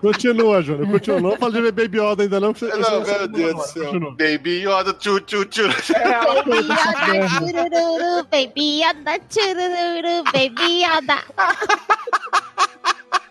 Continua, 0.00 0.60
Júnior, 0.62 0.88
continua. 0.90 1.20
Não 1.20 1.36
fala 1.38 1.52
de 1.52 1.72
Baby 1.72 1.98
Yoda 1.98 2.22
ainda 2.22 2.38
não. 2.38 2.52
você- 2.52 2.66
Não, 2.68 3.00
você- 3.02 3.18
meu 3.18 3.28
Deus 3.28 3.54
do 3.54 3.62
céu. 3.62 3.84
Continua. 3.86 4.10
Baby 4.10 4.62
Yoda, 4.62 4.92
tchu, 4.92 5.18
tchu, 5.20 5.44
tchu. 5.46 5.62
Baby 6.44 6.68
Yoda, 6.68 7.28
churururu, 7.28 8.24
Baby 8.30 8.82
Yoda, 8.82 9.18
churururu, 9.30 10.24
Baby 10.32 10.84
Yoda. 10.84 11.24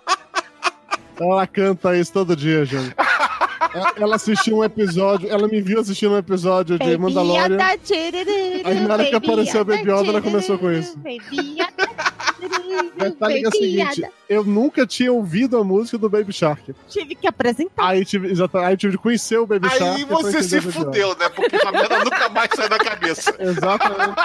Ela 1.19 1.47
canta 1.47 1.95
isso 1.97 2.11
todo 2.13 2.35
dia, 2.35 2.65
Júnior. 2.65 2.93
Ela- 2.97 3.93
Ela 3.99 4.15
assistiu 4.15 4.57
um 4.57 4.63
episódio, 4.63 5.29
ela 5.29 5.47
me 5.49 5.59
viu 5.61 5.79
assistindo 5.81 6.13
um 6.13 6.17
episódio 6.17 6.77
de 6.79 6.97
Mandalorian. 6.97 7.57
Aí 8.63 8.79
na 8.79 8.93
hora 8.93 9.05
que 9.05 9.15
apareceu 9.15 9.61
o 9.61 9.65
Baby 9.65 9.91
Yoda, 9.91 10.09
ela 10.09 10.21
começou 10.21 10.57
com 10.57 10.71
isso. 10.71 10.97
Baby 10.97 11.57
Churururu, 12.53 12.91
Detalhe 12.97 13.39
que 13.39 13.45
é 13.45 13.47
o 13.47 13.51
seguinte, 13.51 14.03
eu 14.29 14.43
nunca 14.43 14.85
tinha 14.87 15.11
ouvido 15.11 15.57
a 15.57 15.63
música 15.63 15.97
do 15.97 16.09
Baby 16.09 16.33
Shark. 16.33 16.73
Tive 16.89 17.15
que 17.15 17.27
apresentar. 17.27 17.87
Aí 17.87 18.03
tive, 18.05 18.31
exata- 18.31 18.59
aí 18.65 18.75
tive 18.77 18.91
de 18.93 18.97
conhecer 18.97 19.37
o 19.37 19.45
Baby 19.45 19.69
Shark. 19.69 19.83
Aí 19.83 20.05
você 20.05 20.41
se 20.43 20.61
fudeu, 20.61 21.15
né? 21.17 21.29
Porque 21.29 21.55
essa 21.55 21.71
merda 21.71 21.99
nunca 22.03 22.29
mais 22.29 22.49
sai 22.55 22.69
da 22.69 22.77
cabeça. 22.77 23.35
Exatamente. 23.39 24.15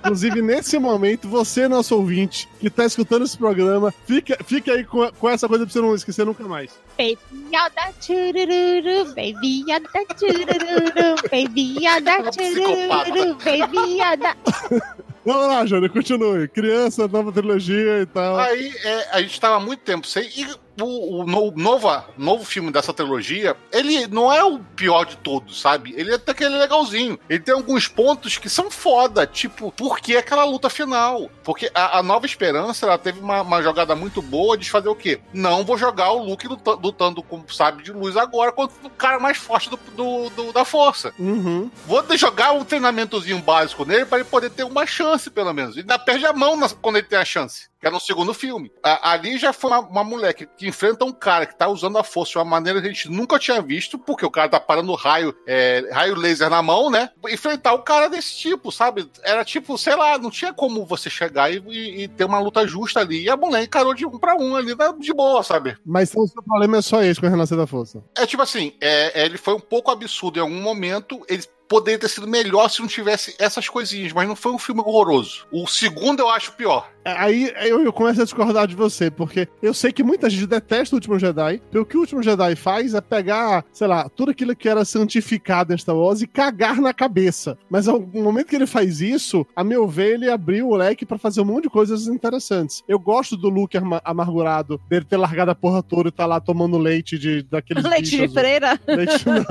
Inclusive, 0.00 0.42
nesse 0.42 0.78
momento, 0.78 1.26
você, 1.28 1.66
nosso 1.66 1.96
ouvinte, 1.96 2.46
que 2.60 2.68
tá 2.68 2.84
escutando 2.84 3.24
esse 3.24 3.38
programa, 3.38 3.92
fica, 4.06 4.36
fica 4.44 4.72
aí 4.72 4.84
com, 4.84 5.10
com 5.12 5.28
essa 5.30 5.48
coisa 5.48 5.64
pra 5.64 5.72
você 5.72 5.80
não 5.80 5.94
esquecer 5.94 6.26
nunca 6.26 6.44
mais. 6.44 6.70
Baby 6.98 7.18
Yoda, 7.48 7.92
churururu, 8.00 9.06
Baby 9.14 9.64
Yoda, 9.66 9.90
churururu, 10.18 11.16
Baby 11.30 11.76
Yoda, 11.78 12.18
Uma 12.20 12.30
psicopata. 12.30 13.06
churururu, 13.06 13.34
Baby 13.36 13.98
Yoda. 14.00 14.94
Vamos 15.24 15.46
lá, 15.48 15.64
Júnior, 15.64 15.90
continue. 15.90 16.48
Criança, 16.48 17.08
nova 17.08 17.32
trilogia 17.32 18.00
e 18.02 18.06
tal. 18.06 18.36
Aí 18.36 18.72
é, 18.84 19.16
a 19.16 19.22
gente 19.22 19.40
tava 19.40 19.56
há 19.56 19.60
muito 19.60 19.80
tempo 19.80 20.06
sem. 20.06 20.24
E 20.24 20.46
o, 20.80 21.20
o 21.22 21.26
no- 21.26 21.52
nova, 21.52 22.08
novo 22.18 22.44
filme 22.44 22.70
dessa 22.72 22.92
trilogia, 22.92 23.56
ele 23.72 24.06
não 24.08 24.32
é 24.32 24.42
o 24.42 24.58
pior 24.58 25.04
de 25.04 25.16
todos, 25.18 25.60
sabe? 25.60 25.94
Ele 25.96 26.12
até 26.12 26.34
que 26.34 26.42
ele 26.42 26.54
é 26.56 26.58
legalzinho. 26.58 27.18
Ele 27.28 27.40
tem 27.40 27.54
alguns 27.54 27.86
pontos 27.86 28.38
que 28.38 28.48
são 28.48 28.70
foda, 28.70 29.26
tipo, 29.26 29.70
por 29.72 30.00
que 30.00 30.16
aquela 30.16 30.44
luta 30.44 30.68
final? 30.68 31.30
Porque 31.44 31.70
a, 31.74 31.98
a 31.98 32.02
Nova 32.02 32.26
Esperança, 32.26 32.86
ela 32.86 32.98
teve 32.98 33.20
uma, 33.20 33.42
uma 33.42 33.62
jogada 33.62 33.94
muito 33.94 34.20
boa 34.20 34.56
de 34.58 34.68
fazer 34.68 34.88
o 34.88 34.96
quê? 34.96 35.20
Não 35.32 35.64
vou 35.64 35.78
jogar 35.78 36.10
o 36.12 36.24
Luke 36.24 36.48
luta- 36.48 36.72
lutando 36.72 37.22
com 37.22 37.44
sabre 37.48 37.84
de 37.84 37.92
luz 37.92 38.16
agora 38.16 38.50
contra 38.50 38.74
o 38.84 38.90
cara 38.90 39.20
mais 39.20 39.36
forte 39.36 39.70
do, 39.70 39.78
do- 39.96 40.30
do- 40.30 40.52
da 40.52 40.64
força. 40.64 41.12
Uhum. 41.18 41.70
Vou 41.86 42.04
jogar 42.16 42.52
um 42.52 42.64
treinamentozinho 42.64 43.38
básico 43.40 43.84
nele 43.84 44.04
para 44.06 44.18
ele 44.18 44.28
poder 44.28 44.50
ter 44.50 44.64
uma 44.64 44.86
chance, 44.86 45.30
pelo 45.30 45.52
menos. 45.52 45.76
E 45.76 45.80
ainda 45.80 45.98
perde 45.98 46.26
a 46.26 46.32
mão 46.32 46.56
na- 46.56 46.68
quando 46.68 46.96
ele 46.96 47.06
tem 47.06 47.18
a 47.18 47.24
chance. 47.24 47.68
Que 47.80 47.86
é 47.88 47.90
no 47.90 48.00
segundo 48.00 48.32
filme. 48.34 48.72
A- 48.82 49.12
ali 49.12 49.36
já 49.38 49.52
foi 49.52 49.70
uma, 49.70 49.80
uma 49.80 50.04
mulher 50.04 50.32
que, 50.34 50.46
que 50.46 50.63
que 50.63 50.63
enfrenta 50.66 51.04
um 51.04 51.12
cara 51.12 51.46
que 51.46 51.56
tá 51.56 51.68
usando 51.68 51.98
a 51.98 52.04
força 52.04 52.32
de 52.32 52.38
uma 52.38 52.44
maneira 52.44 52.80
que 52.80 52.88
a 52.88 52.90
gente 52.90 53.10
nunca 53.10 53.38
tinha 53.38 53.60
visto, 53.60 53.98
porque 53.98 54.24
o 54.24 54.30
cara 54.30 54.48
tá 54.48 54.60
parando 54.60 54.94
raio, 54.94 55.34
é, 55.46 55.88
raio 55.92 56.14
laser 56.14 56.50
na 56.50 56.62
mão, 56.62 56.90
né? 56.90 57.10
Enfrentar 57.28 57.74
um 57.74 57.82
cara 57.82 58.08
desse 58.08 58.36
tipo, 58.36 58.70
sabe? 58.70 59.08
Era 59.22 59.44
tipo, 59.44 59.76
sei 59.78 59.96
lá, 59.96 60.18
não 60.18 60.30
tinha 60.30 60.52
como 60.52 60.84
você 60.84 61.10
chegar 61.10 61.52
e, 61.52 61.62
e, 61.68 62.02
e 62.04 62.08
ter 62.08 62.24
uma 62.24 62.40
luta 62.40 62.66
justa 62.66 63.00
ali. 63.00 63.24
E 63.24 63.30
a 63.30 63.36
mulher 63.36 63.62
encarou 63.62 63.94
de 63.94 64.06
um 64.06 64.18
pra 64.18 64.36
um 64.36 64.56
ali, 64.56 64.74
de 64.98 65.12
boa, 65.12 65.42
sabe? 65.42 65.76
Mas 65.84 66.10
então, 66.10 66.22
o 66.22 66.28
seu 66.28 66.42
problema 66.42 66.78
é 66.78 66.82
só 66.82 67.02
esse 67.02 67.20
com 67.20 67.26
a 67.26 67.30
Renascer 67.30 67.56
da 67.56 67.66
Força. 67.66 68.02
É 68.16 68.26
tipo 68.26 68.42
assim, 68.42 68.72
é, 68.80 69.24
ele 69.24 69.38
foi 69.38 69.54
um 69.54 69.60
pouco 69.60 69.90
absurdo 69.90 70.38
em 70.38 70.42
algum 70.42 70.60
momento, 70.60 71.24
ele 71.28 71.42
poderia 71.74 71.98
ter 71.98 72.08
sido 72.08 72.28
melhor 72.28 72.68
se 72.68 72.80
não 72.80 72.86
tivesse 72.86 73.34
essas 73.36 73.68
coisinhas, 73.68 74.12
mas 74.12 74.28
não 74.28 74.36
foi 74.36 74.52
um 74.52 74.58
filme 74.58 74.80
horroroso. 74.80 75.44
O 75.50 75.66
segundo 75.66 76.20
eu 76.20 76.30
acho 76.30 76.52
pior. 76.52 76.88
Aí 77.04 77.52
eu, 77.60 77.84
eu, 77.84 77.92
começo 77.92 78.22
a 78.22 78.24
discordar 78.24 78.66
de 78.66 78.74
você, 78.74 79.10
porque 79.10 79.46
eu 79.60 79.74
sei 79.74 79.92
que 79.92 80.02
muita 80.02 80.30
gente 80.30 80.46
detesta 80.46 80.94
o 80.94 80.96
Último 80.96 81.18
Jedi, 81.18 81.60
porque 81.60 81.78
o 81.78 81.84
que 81.84 81.96
o 81.98 82.00
Último 82.00 82.22
Jedi 82.22 82.56
faz 82.56 82.94
é 82.94 83.00
pegar, 83.00 83.62
sei 83.72 83.86
lá, 83.86 84.08
tudo 84.08 84.30
aquilo 84.30 84.56
que 84.56 84.68
era 84.68 84.84
santificado 84.86 85.74
em 85.74 85.76
Star 85.76 85.94
Wars 85.94 86.22
e 86.22 86.26
cagar 86.26 86.80
na 86.80 86.94
cabeça. 86.94 87.58
Mas 87.68 87.88
ao 87.88 88.00
momento 88.00 88.46
que 88.46 88.56
ele 88.56 88.66
faz 88.66 89.02
isso, 89.02 89.46
a 89.54 89.62
meu 89.62 89.86
ver, 89.86 90.14
ele 90.14 90.30
abriu 90.30 90.68
o 90.68 90.76
leque 90.76 91.04
para 91.04 91.18
fazer 91.18 91.42
um 91.42 91.44
monte 91.44 91.64
de 91.64 91.70
coisas 91.70 92.06
interessantes. 92.06 92.82
Eu 92.88 92.98
gosto 92.98 93.36
do 93.36 93.50
Luke 93.50 93.76
amargurado, 94.02 94.80
dele 94.88 95.04
ter 95.04 95.18
largado 95.18 95.50
a 95.50 95.54
porra 95.54 95.82
toda 95.82 96.08
e 96.08 96.12
tá 96.12 96.24
lá 96.24 96.40
tomando 96.40 96.78
leite 96.78 97.18
de, 97.18 97.42
daqueles 97.42 97.84
Leite 97.84 98.16
de 98.16 98.28
freira? 98.28 98.80
Leite 98.86 99.26
não. 99.26 99.44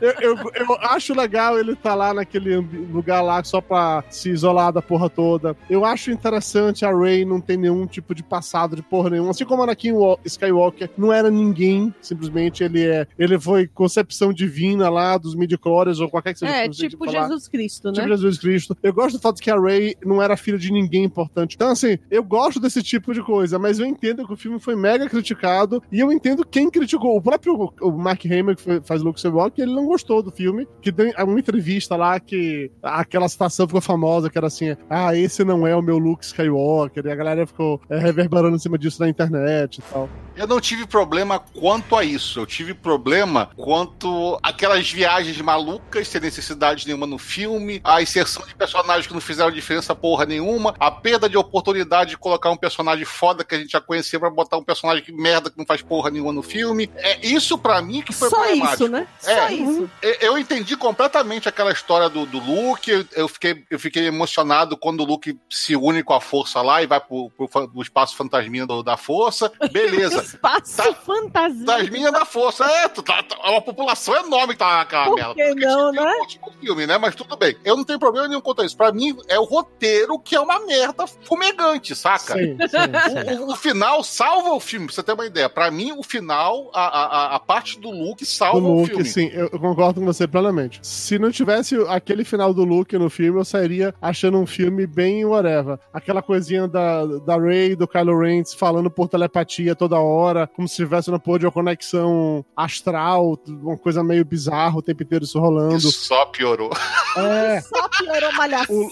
eu, 0.00 0.12
eu, 0.20 0.52
eu 0.54 0.76
acho 0.80 1.12
legal 1.12 1.55
ele 1.58 1.74
tá 1.74 1.94
lá 1.94 2.14
naquele 2.14 2.56
lugar 2.56 3.22
lá 3.22 3.42
só 3.44 3.60
pra 3.60 4.04
se 4.10 4.30
isolar 4.30 4.72
da 4.72 4.82
porra 4.82 5.08
toda. 5.08 5.56
Eu 5.68 5.84
acho 5.84 6.10
interessante 6.10 6.84
a 6.84 6.96
Rey 6.96 7.24
não 7.24 7.40
tem 7.40 7.56
nenhum 7.56 7.86
tipo 7.86 8.14
de 8.14 8.22
passado 8.22 8.76
de 8.76 8.82
porra 8.82 9.10
nenhuma. 9.10 9.30
Assim 9.30 9.44
como 9.44 9.62
Anakin 9.62 9.92
Skywalker 10.24 10.90
não 10.96 11.12
era 11.12 11.30
ninguém, 11.30 11.94
simplesmente 12.00 12.62
ele 12.62 12.84
é. 12.84 13.06
Ele 13.18 13.38
foi 13.38 13.66
concepção 13.66 14.32
divina 14.32 14.88
lá 14.88 15.16
dos 15.16 15.34
midi-chlorians 15.34 16.00
ou 16.00 16.08
qualquer 16.08 16.32
que 16.32 16.40
seja. 16.40 16.52
É, 16.52 16.68
tipo 16.68 17.08
Jesus 17.08 17.48
Cristo, 17.48 17.88
né? 17.88 17.94
Tipo 17.94 18.08
Jesus 18.08 18.38
Cristo. 18.38 18.76
Eu 18.82 18.92
gosto 18.92 19.16
do 19.16 19.20
fato 19.20 19.40
que 19.40 19.50
a 19.50 19.60
Rey 19.60 19.96
não 20.04 20.22
era 20.22 20.36
filha 20.36 20.58
de 20.58 20.72
ninguém 20.72 21.04
importante. 21.04 21.54
Então, 21.54 21.70
assim, 21.70 21.98
eu 22.10 22.22
gosto 22.22 22.60
desse 22.60 22.82
tipo 22.82 23.12
de 23.12 23.22
coisa, 23.22 23.58
mas 23.58 23.78
eu 23.78 23.86
entendo 23.86 24.26
que 24.26 24.32
o 24.32 24.36
filme 24.36 24.58
foi 24.58 24.76
mega 24.76 25.08
criticado 25.08 25.82
e 25.90 26.00
eu 26.00 26.12
entendo 26.12 26.46
quem 26.46 26.70
criticou. 26.70 27.16
O 27.16 27.22
próprio 27.22 27.72
o 27.80 27.90
Mark 27.90 28.24
Hamill, 28.26 28.56
que 28.56 28.80
faz 28.82 29.02
Luke 29.02 29.18
Skywalker, 29.18 29.64
ele 29.64 29.74
não 29.74 29.86
gostou 29.86 30.22
do 30.22 30.30
filme, 30.30 30.66
que 30.80 30.92
deu 30.92 31.12
uma 31.36 31.40
entrevista 31.40 31.94
lá 31.96 32.18
que 32.18 32.70
aquela 32.82 33.28
citação 33.28 33.66
ficou 33.66 33.80
famosa, 33.80 34.30
que 34.30 34.38
era 34.38 34.46
assim, 34.46 34.74
ah, 34.88 35.14
esse 35.14 35.44
não 35.44 35.66
é 35.66 35.76
o 35.76 35.82
meu 35.82 35.98
Luke 35.98 36.24
Skywalker 36.24 37.04
e 37.04 37.10
a 37.10 37.14
galera 37.14 37.46
ficou 37.46 37.80
é, 37.90 37.98
reverberando 37.98 38.56
em 38.56 38.58
cima 38.58 38.78
disso 38.78 39.00
na 39.00 39.08
internet 39.08 39.78
e 39.78 39.82
tal. 39.82 40.08
Eu 40.36 40.46
não 40.46 40.60
tive 40.60 40.86
problema 40.86 41.38
quanto 41.38 41.96
a 41.96 42.04
isso. 42.04 42.40
Eu 42.40 42.46
tive 42.46 42.74
problema 42.74 43.50
quanto 43.56 44.38
aquelas 44.42 44.90
viagens 44.90 45.40
malucas 45.40 46.08
sem 46.08 46.20
necessidade 46.20 46.86
nenhuma 46.86 47.06
no 47.06 47.18
filme, 47.18 47.80
a 47.82 48.02
inserção 48.02 48.44
de 48.46 48.54
personagens 48.54 49.06
que 49.06 49.14
não 49.14 49.20
fizeram 49.20 49.50
diferença 49.50 49.94
porra 49.94 50.26
nenhuma, 50.26 50.74
a 50.78 50.90
perda 50.90 51.28
de 51.28 51.36
oportunidade 51.36 52.10
de 52.10 52.18
colocar 52.18 52.50
um 52.50 52.56
personagem 52.56 53.04
foda 53.04 53.44
que 53.44 53.54
a 53.54 53.58
gente 53.58 53.72
já 53.72 53.80
conhecia 53.80 54.20
pra 54.20 54.30
botar 54.30 54.56
um 54.56 54.64
personagem 54.64 55.02
que 55.02 55.12
merda 55.12 55.50
que 55.50 55.58
não 55.58 55.66
faz 55.66 55.80
porra 55.82 56.10
nenhuma 56.10 56.32
no 56.32 56.42
filme. 56.42 56.90
É 56.96 57.26
isso 57.26 57.56
para 57.56 57.80
mim 57.80 58.02
que 58.02 58.12
foi 58.12 58.28
Só 58.28 58.36
problemático. 58.36 58.84
isso, 58.84 58.88
né? 58.88 59.08
É, 59.24 59.36
Só 59.36 59.48
isso. 59.48 59.90
Eu 60.20 60.38
entendi 60.38 60.76
completamente 60.76 61.48
aquela 61.48 61.72
história 61.72 62.08
do, 62.08 62.26
do 62.26 62.38
Luke. 62.38 63.06
Eu 63.12 63.28
fiquei, 63.28 63.64
eu 63.70 63.78
fiquei 63.78 64.06
emocionado 64.06 64.76
quando 64.76 65.00
o 65.00 65.04
Luke 65.04 65.38
se 65.48 65.74
une 65.74 66.02
com 66.02 66.12
a 66.12 66.20
força 66.20 66.60
lá 66.60 66.82
e 66.82 66.86
vai 66.86 67.00
pro, 67.00 67.30
pro, 67.30 67.48
pro 67.48 67.82
espaço 67.82 68.16
fantasminha 68.16 68.66
do, 68.66 68.82
da 68.82 68.96
força. 68.96 69.50
Beleza. 69.72 70.25
espaço 70.26 70.76
tá, 70.76 70.94
fantasminha. 70.94 71.66
Fantasminha 71.66 72.12
da 72.12 72.24
força. 72.24 72.64
É, 72.64 72.88
tá, 72.88 73.22
tá, 73.22 73.50
uma 73.50 73.60
população 73.60 74.14
enorme 74.16 74.54
que 74.54 74.58
tá 74.58 74.78
naquela 74.78 75.14
merda. 75.14 75.34
Que 75.34 75.54
não, 75.54 75.92
né? 75.92 76.12
Um 76.46 76.60
filme, 76.60 76.86
né? 76.86 76.98
Mas 76.98 77.14
tudo 77.14 77.36
bem. 77.36 77.56
Eu 77.64 77.76
não 77.76 77.84
tenho 77.84 77.98
problema 77.98 78.28
nenhum 78.28 78.40
quanto 78.40 78.62
a 78.62 78.64
isso. 78.64 78.76
Pra 78.76 78.92
mim, 78.92 79.16
é 79.28 79.38
o 79.38 79.44
roteiro 79.44 80.18
que 80.18 80.34
é 80.34 80.40
uma 80.40 80.64
merda 80.66 81.06
fumegante, 81.06 81.94
saca? 81.94 82.34
Sim, 82.34 82.56
sim, 82.58 83.34
sim. 83.34 83.38
O, 83.40 83.52
o, 83.52 83.56
final 83.56 84.02
salva 84.02 84.50
o 84.50 84.60
filme, 84.60 84.86
pra 84.86 84.94
você 84.94 85.02
ter 85.02 85.12
uma 85.12 85.26
ideia. 85.26 85.48
Pra 85.48 85.70
mim, 85.70 85.92
o 85.92 86.02
final, 86.02 86.70
a, 86.74 86.86
a, 86.86 87.36
a 87.36 87.40
parte 87.40 87.78
do 87.78 87.90
Luke 87.90 88.24
salva 88.24 88.60
do 88.60 88.66
Luke, 88.66 88.84
o 88.84 88.86
filme. 88.86 89.04
Sim, 89.04 89.30
eu 89.32 89.50
concordo 89.50 90.00
com 90.00 90.06
você 90.06 90.26
plenamente. 90.26 90.80
Se 90.82 91.18
não 91.18 91.30
tivesse 91.30 91.76
aquele 91.88 92.24
final 92.24 92.52
do 92.52 92.64
Luke 92.64 92.96
no 92.98 93.10
filme, 93.10 93.38
eu 93.38 93.44
sairia 93.44 93.94
achando 94.00 94.38
um 94.38 94.46
filme 94.46 94.86
bem 94.86 95.24
whatever. 95.24 95.78
Aquela 95.92 96.22
coisinha 96.22 96.68
da, 96.68 97.04
da 97.04 97.36
Rey, 97.36 97.74
do 97.74 97.88
Kylo 97.88 98.18
Ren 98.18 98.42
falando 98.56 98.90
por 98.90 99.08
telepatia 99.08 99.74
toda 99.74 99.98
hora, 99.98 100.15
como 100.54 100.68
se 100.68 100.76
tivesse 100.76 101.10
uma 101.10 101.18
porra 101.18 101.40
de 101.40 101.46
uma 101.46 101.52
conexão 101.52 102.44
astral, 102.56 103.38
uma 103.48 103.76
coisa 103.76 104.02
meio 104.02 104.24
bizarra 104.24 104.78
o 104.78 104.82
tempo 104.82 105.02
inteiro 105.02 105.24
isso 105.24 105.38
rolando. 105.38 105.76
Isso 105.76 105.92
só 105.92 106.26
piorou. 106.26 106.70
É. 107.16 107.60
Só 107.66 107.88
piorou 107.88 108.32
malhação. 108.34 108.76
O, 108.76 108.86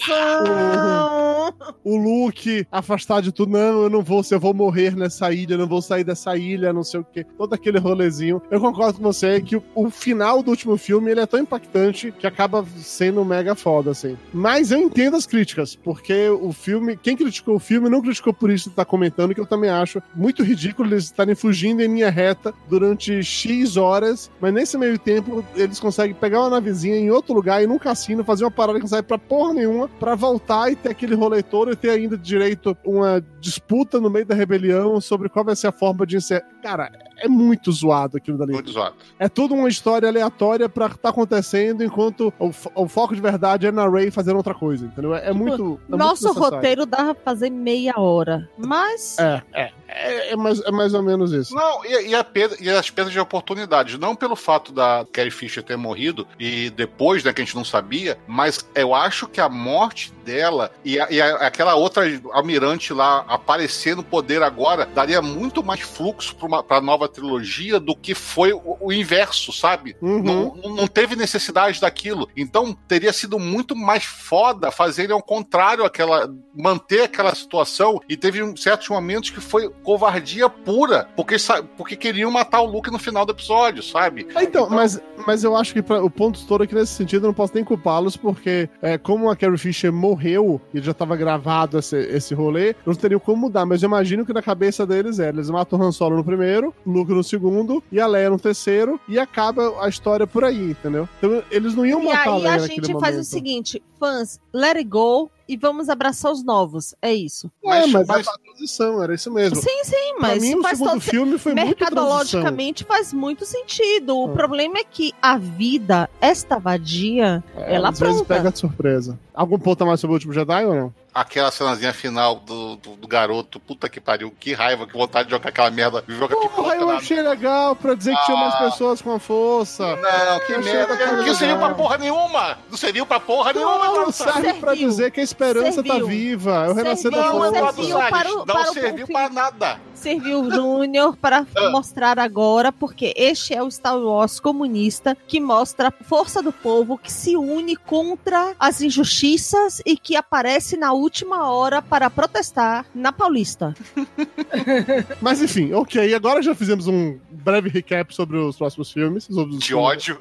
o, 1.85 1.93
o, 1.93 1.97
Luke 1.97 2.67
afastar 2.71 3.23
de 3.23 3.33
tudo, 3.33 3.53
não, 3.53 3.83
eu 3.83 3.91
não 3.91 4.03
vou, 4.03 4.23
se 4.23 4.35
eu 4.35 4.41
vou 4.41 4.55
morrer 4.55 4.97
nessa 4.97 5.33
ilha, 5.33 5.55
eu 5.55 5.59
não 5.59 5.67
vou 5.67 5.83
sair 5.83 6.05
dessa 6.05 6.37
ilha, 6.37 6.73
não 6.73 6.83
sei 6.83 7.01
o 7.01 7.05
quê. 7.05 7.25
Todo 7.37 7.53
aquele 7.53 7.79
rolezinho. 7.79 8.41
Eu 8.51 8.61
concordo 8.61 8.99
com 8.99 9.05
você 9.05 9.41
que 9.41 9.57
o, 9.57 9.65
o 9.75 9.91
final 9.91 10.43
do 10.43 10.51
último 10.51 10.77
filme 10.77 11.11
ele 11.11 11.21
é 11.21 11.27
tão 11.27 11.41
impactante 11.41 12.13
que 12.13 12.27
acaba 12.27 12.65
sendo 12.77 13.25
mega 13.25 13.55
foda, 13.55 13.91
assim. 13.91 14.17
Mas 14.33 14.71
eu 14.71 14.79
entendo 14.79 15.17
as 15.17 15.27
críticas, 15.27 15.77
porque 15.77 16.29
o 16.29 16.53
filme, 16.53 16.97
quem 16.97 17.17
criticou 17.17 17.57
o 17.57 17.61
filme 17.61 17.89
não 17.89 18.03
criticou 18.03 18.33
por 18.33 18.51
isso 18.51 18.71
que 18.71 18.77
tá 18.77 18.85
comentando, 18.85 19.35
que 19.35 19.41
eu 19.41 19.47
também 19.47 19.71
acho 19.71 20.03
muito 20.15 20.43
ridículo 20.43 20.89
eles 20.89 21.11
estarem 21.15 21.35
fugindo 21.35 21.81
em 21.81 21.87
linha 21.87 22.11
reta 22.11 22.53
durante 22.69 23.23
X 23.23 23.77
horas, 23.77 24.31
mas 24.41 24.53
nesse 24.53 24.77
meio 24.77 24.99
tempo 24.99 25.45
eles 25.55 25.79
conseguem 25.79 26.15
pegar 26.15 26.41
uma 26.41 26.51
navezinha 26.51 26.97
em 26.97 27.11
outro 27.11 27.35
lugar 27.35 27.63
e 27.63 27.67
num 27.67 27.79
cassino 27.79 28.25
fazer 28.25 28.45
uma 28.45 28.51
parada 28.51 28.79
que 28.79 28.85
não 28.85 28.89
sai 28.89 29.03
pra 29.03 29.19
porra 29.19 29.55
nenhuma, 29.55 29.89
pra 29.89 30.15
voltar 30.15 30.71
e 30.71 30.77
ter 30.77 30.91
aquele 30.91 31.15
rolê 31.15 31.43
todo 31.43 31.73
e 31.73 31.77
ter 31.77 31.91
ainda 31.91 32.19
direito 32.19 32.77
uma 32.85 33.25
disputa 33.41 34.01
no 34.01 34.11
meio 34.11 34.27
da 34.27 34.35
rebelião 34.35 35.01
sobre 35.01 35.29
qual 35.29 35.45
vai 35.45 35.57
ser 35.57 35.69
a 35.69 35.73
forma 35.73 36.07
de 36.07 36.17
encerrar. 36.17 36.45
Cara, 36.63 36.91
é 37.19 37.29
muito 37.29 37.71
zoado 37.73 38.17
aquilo 38.17 38.39
dali. 38.39 38.53
Muito 38.53 38.71
zoado. 38.71 38.97
É 39.19 39.29
tudo 39.29 39.55
uma 39.55 39.69
história 39.69 40.09
aleatória 40.09 40.69
pra 40.69 40.89
tá 40.89 41.09
acontecendo, 41.09 41.83
enquanto 41.83 42.33
o, 42.39 42.51
o 42.75 42.89
foco 42.89 43.15
de 43.15 43.21
verdade 43.21 43.67
é 43.67 43.73
na 43.73 43.89
Ray 43.89 44.11
fazendo 44.11 44.37
outra 44.37 44.55
coisa, 44.55 44.87
entendeu? 44.87 45.15
É, 45.15 45.29
é 45.29 45.33
muito. 45.33 45.81
É 45.91 45.97
Nosso 45.97 46.27
muito 46.27 46.41
roteiro 46.41 46.87
dava 46.87 47.15
pra 47.15 47.25
fazer 47.25 47.51
meia 47.51 47.95
hora, 47.97 48.49
mas. 48.59 49.19
É, 49.19 49.43
é. 49.53 49.73
É, 49.95 50.33
é, 50.33 50.37
mais, 50.37 50.61
é 50.61 50.71
mais 50.73 50.93
ou 50.93 51.03
menos 51.03 51.33
isso. 51.33 51.55
Não, 51.55 51.85
e, 51.85 52.09
e, 52.09 52.15
a 52.15 52.25
perda, 52.25 52.57
e 52.61 52.69
as 52.69 52.91
perdas 52.91 53.13
de 53.13 53.21
oportunidades. 53.21 53.97
Não 53.97 54.17
pelo 54.17 54.35
fato 54.35 54.73
da 54.73 55.07
Carrie 55.13 55.31
Fisher 55.31 55.63
ter 55.63 55.77
morrido 55.77 56.27
e 56.39 56.69
depois, 56.71 57.23
né, 57.23 57.33
que 57.33 57.41
a 57.41 57.45
gente 57.45 57.55
não 57.55 57.65
sabia, 57.65 58.19
mas 58.27 58.69
eu 58.75 58.93
acho 58.93 59.29
que 59.29 59.41
a 59.41 59.49
morte 59.49 60.13
dela 60.25 60.73
e, 60.85 60.99
a, 60.99 61.11
e 61.11 61.21
a, 61.21 61.37
aquela 61.37 61.77
outra 61.77 62.05
almirante 62.33 62.93
lá 62.93 63.25
aparecer 63.29 63.95
no 63.95 64.03
poder 64.03 64.43
agora 64.43 64.85
daria 64.87 65.23
muito 65.23 65.63
mais 65.63 65.81
fluxo 65.81 66.35
pra, 66.35 66.47
uma, 66.47 66.63
pra 66.63 66.81
nova 66.81 67.04
trilogia 67.09 67.79
do 67.79 67.95
que 67.95 68.15
foi 68.15 68.53
o, 68.53 68.77
o 68.81 68.93
inverso, 68.93 69.53
sabe? 69.53 69.97
Uhum. 70.01 70.23
Não, 70.23 70.55
não 70.77 70.87
teve 70.87 71.17
necessidade 71.17 71.81
daquilo. 71.81 72.29
Então 72.37 72.77
teria 72.89 73.13
sido 73.13 73.39
muito 73.39 73.77
mais 73.77 74.05
foda 74.05 74.71
fazerem 74.71 75.15
ao 75.15 75.23
contrário, 75.23 75.85
aquela, 75.85 76.29
manter 76.55 77.03
aquela 77.03 77.35
situação. 77.35 78.01
E 78.09 78.17
teve 78.17 78.41
certos 78.57 78.89
momentos 78.89 79.31
que 79.31 79.41
foi 79.41 79.71
covardia 79.83 80.49
pura, 80.49 81.09
porque, 81.17 81.37
porque 81.77 81.97
queriam 81.97 82.31
matar 82.31 82.61
o 82.61 82.67
Luke 82.67 82.91
no 82.91 82.99
final 82.99 83.25
do 83.25 83.33
episódio, 83.33 83.83
sabe? 83.83 84.27
Ah, 84.35 84.43
então, 84.43 84.65
então, 84.65 84.71
mas, 84.71 85.01
mas 85.27 85.45
eu 85.45 85.57
acho 85.57 85.73
que 85.73 85.83
pra, 85.83 86.03
o 86.03 86.11
ponto 86.11 86.45
todo 86.47 86.63
aqui 86.63 86.75
nesse 86.75 86.93
sentido, 86.93 87.25
eu 87.25 87.29
não 87.29 87.35
posso 87.35 87.55
nem 87.55 87.65
culpá-los, 87.65 88.17
porque 88.17 88.69
é, 88.81 88.97
como 88.97 89.31
a 89.31 89.37
Carrie 89.37 89.59
Fisher 89.59 89.93
morreu 89.93 90.61
e 90.73 90.81
já 90.81 90.93
estava 90.93 91.17
gravado 91.17 91.79
esse, 91.79 91.97
esse 91.97 92.35
rolê, 92.35 92.75
não 92.87 92.95
teriam 92.95 93.21
como 93.21 93.43
mudar, 93.43 93.67
mas 93.67 93.83
eu 93.83 93.89
imagino 93.89 94.25
que 94.25 94.33
na 94.33 94.43
cabeça 94.43 94.87
deles 94.87 95.19
é, 95.19 95.29
eles 95.29 95.51
matam 95.51 95.79
o 95.79 95.83
Han 95.83 95.93
Solo 95.93 96.17
no 96.17 96.25
primeiro, 96.25 96.75
Luke 96.95 97.13
no 97.13 97.25
segundo, 97.25 97.83
e 97.91 98.01
a 98.01 98.07
Leia 98.07 98.31
no 98.31 98.39
terceiro, 98.39 99.01
e 99.09 99.19
acaba 99.19 99.85
a 99.85 99.89
história 99.89 100.27
por 100.27 100.45
aí, 100.45 100.71
entendeu? 100.71 101.09
Então 101.19 101.43
eles 101.51 101.75
não 101.75 101.85
iam 101.85 102.03
matar 102.03 102.29
a 102.29 102.37
Leia 102.37 102.37
momento. 102.37 102.45
E 102.45 102.49
aí 102.49 102.79
a 102.79 102.83
gente 102.87 103.01
faz 103.01 103.19
o 103.19 103.25
seguinte, 103.25 103.83
fãs, 103.99 104.41
let 104.53 104.77
it 104.77 104.89
go, 104.89 105.31
e 105.49 105.57
vamos 105.57 105.89
abraçar 105.89 106.33
os 106.33 106.43
novos. 106.43 106.95
É 107.01 107.13
isso. 107.13 107.51
É, 107.65 107.87
mas, 107.87 108.07
mas... 108.07 108.29
a 108.29 108.33
transição, 108.39 109.03
era 109.03 109.15
isso 109.15 109.31
mesmo. 109.31 109.57
Sim, 109.57 109.85
sim, 109.85 110.15
mas. 110.19 110.39
Pra 110.39 110.41
mim, 110.41 110.55
o 110.55 110.63
faz 110.63 110.79
segundo 110.79 110.93
todo... 110.93 111.01
filme 111.01 111.39
foi 111.39 111.55
Mercadologicamente 111.55 112.85
faz 112.85 113.13
muito 113.13 113.45
sentido. 113.45 114.17
O 114.17 114.27
ah. 114.27 114.33
problema 114.33 114.79
é 114.79 114.85
que 114.85 115.13
a 115.21 115.37
vida, 115.37 116.09
esta 116.21 116.59
vadia, 116.59 117.45
é, 117.57 117.75
ela 117.75 117.91
às 117.91 117.99
pronta. 117.99 118.13
vezes 118.13 118.27
pega 118.27 118.51
de 118.51 118.59
surpresa. 118.59 119.19
Algum 119.35 119.59
ponto 119.59 119.83
a 119.83 119.87
mais 119.87 120.01
sobre 120.01 120.13
o 120.13 120.15
último 120.15 120.33
Jedi 120.33 120.65
ou 120.65 120.75
não? 120.75 120.95
Aquela 121.15 121.51
cenazinha 121.51 121.93
final 121.93 122.37
do, 122.37 122.77
do, 122.77 122.97
do 122.97 123.07
garoto, 123.09 123.61
puta 123.61 123.89
que 123.89 124.01
pariu, 124.01 124.35
que 124.39 124.53
raiva, 124.53 124.87
que 124.87 124.93
vontade 124.93 125.27
de 125.29 125.31
jogar 125.35 125.49
aquela 125.51 125.71
merda, 125.71 126.03
jogar 126.09 126.35
Porra, 126.37 126.75
eu 126.77 126.91
achei 126.91 127.21
legal 127.23 127.77
pra 127.77 127.95
dizer 127.95 128.15
que 128.17 128.25
tinha 128.25 128.37
mais 128.37 128.55
Ah. 128.55 128.59
pessoas 128.71 129.01
com 129.01 129.13
a 129.13 129.19
força. 129.21 129.97
Não, 129.97 130.41
que 130.47 130.53
Eu 130.53 130.63
merda. 130.63 130.97
Que 130.97 131.07
não 131.07 131.35
serviu 131.35 131.59
pra 131.59 131.75
porra 131.75 131.99
nenhuma. 131.99 132.59
Não 132.71 132.77
serviu 132.77 133.07
pra 133.07 133.21
porra 133.21 133.53
nenhuma. 133.53 133.79
Não, 133.79 133.85
Eduardo 133.93 134.13
serve 134.13 134.55
pra 134.55 134.75
dizer 134.75 135.11
que 135.11 135.21
a 135.21 135.25
esperança 135.25 135.83
tá 135.83 135.91
Serviu. 135.95 136.07
viva. 136.07 136.65
É 136.67 136.71
o 136.71 136.75
renascer 136.75 137.11
da 137.11 137.17
Não, 137.19 137.33
força. 137.33 137.57
Eduardo 137.57 137.77
serviu 137.85 137.99
para 138.11 138.31
o- 138.33 138.37
não 138.39 138.45
para 138.47 138.65
serviu 138.73 139.07
pra 139.07 139.29
nada. 139.31 139.81
Serviu 139.95 140.41
o 140.43 140.51
Júnior 140.51 141.17
para 141.17 141.47
Ah. 141.57 141.71
mostrar 141.71 142.19
agora, 142.19 142.71
porque 142.73 143.15
este 143.17 143.55
é 143.55 143.63
o 143.63 143.71
Star 143.71 143.97
Wars 143.97 144.39
comunista 144.41 145.17
que 145.27 145.41
mostra 145.41 145.89
a 145.89 146.05
força 146.05 146.43
do 146.43 146.53
povo 146.53 146.99
que 146.99 147.11
se 147.13 147.37
une 147.37 147.77
contra 147.77 148.55
as 148.59 148.81
injustiças 148.83 149.81
e 149.87 149.97
que 149.97 150.17
aparece 150.17 150.77
na 150.77 150.93
última 151.05 151.51
hora 151.51 151.83
para 151.83 152.09
protestar 152.09 152.87
na 152.95 153.13
Paulista. 153.13 153.75
Mas 155.21 155.43
enfim, 155.43 155.73
ok. 155.73 156.15
Agora 156.15 156.43
já 156.43 156.55
fizemos 156.55 156.87
um 156.87 157.19
breve 157.31 157.69
recap 157.69 158.15
sobre 158.15 158.37
os 158.39 158.57
próximos 158.57 158.91
filmes. 158.91 159.25
Sobre 159.25 159.55
os 159.55 159.61
De 159.61 159.69
filmes- 159.69 159.87
ódio. 159.87 160.19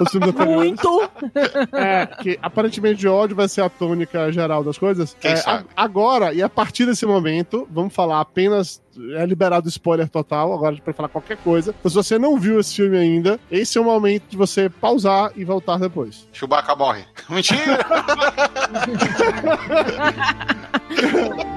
Os 0.00 0.10
filmes. 0.10 0.32
Muito! 0.34 1.10
É, 1.72 2.06
que 2.22 2.38
aparentemente 2.42 3.00
de 3.00 3.08
ódio 3.08 3.36
vai 3.36 3.48
ser 3.48 3.60
a 3.62 3.68
tônica 3.68 4.32
geral 4.32 4.64
das 4.64 4.78
coisas. 4.78 5.14
Quem 5.20 5.32
É, 5.32 5.36
sabe? 5.36 5.66
a- 5.76 5.82
agora, 5.84 6.32
e 6.32 6.42
a 6.42 6.48
partir 6.48 6.86
desse 6.86 7.04
momento, 7.06 7.68
vamos 7.70 7.94
falar 7.94 8.20
apenas. 8.20 8.80
É 9.16 9.24
liberado 9.26 9.68
spoiler 9.68 10.08
total, 10.08 10.52
agora 10.52 10.70
a 10.70 10.72
gente 10.72 10.82
pode 10.82 10.96
falar 10.96 11.08
qualquer 11.08 11.36
coisa. 11.38 11.74
Então, 11.78 11.90
se 11.90 11.94
você 11.94 12.18
não 12.18 12.38
viu 12.38 12.60
esse 12.60 12.74
filme 12.76 12.96
ainda, 12.96 13.40
esse 13.50 13.78
é 13.78 13.80
o 13.80 13.84
momento 13.84 14.24
de 14.28 14.36
você 14.36 14.68
pausar 14.68 15.32
e 15.36 15.44
voltar 15.44 15.78
depois. 15.78 16.28
Chewbacca 16.32 16.76
morre. 16.76 17.04
Mentira! 17.28 17.78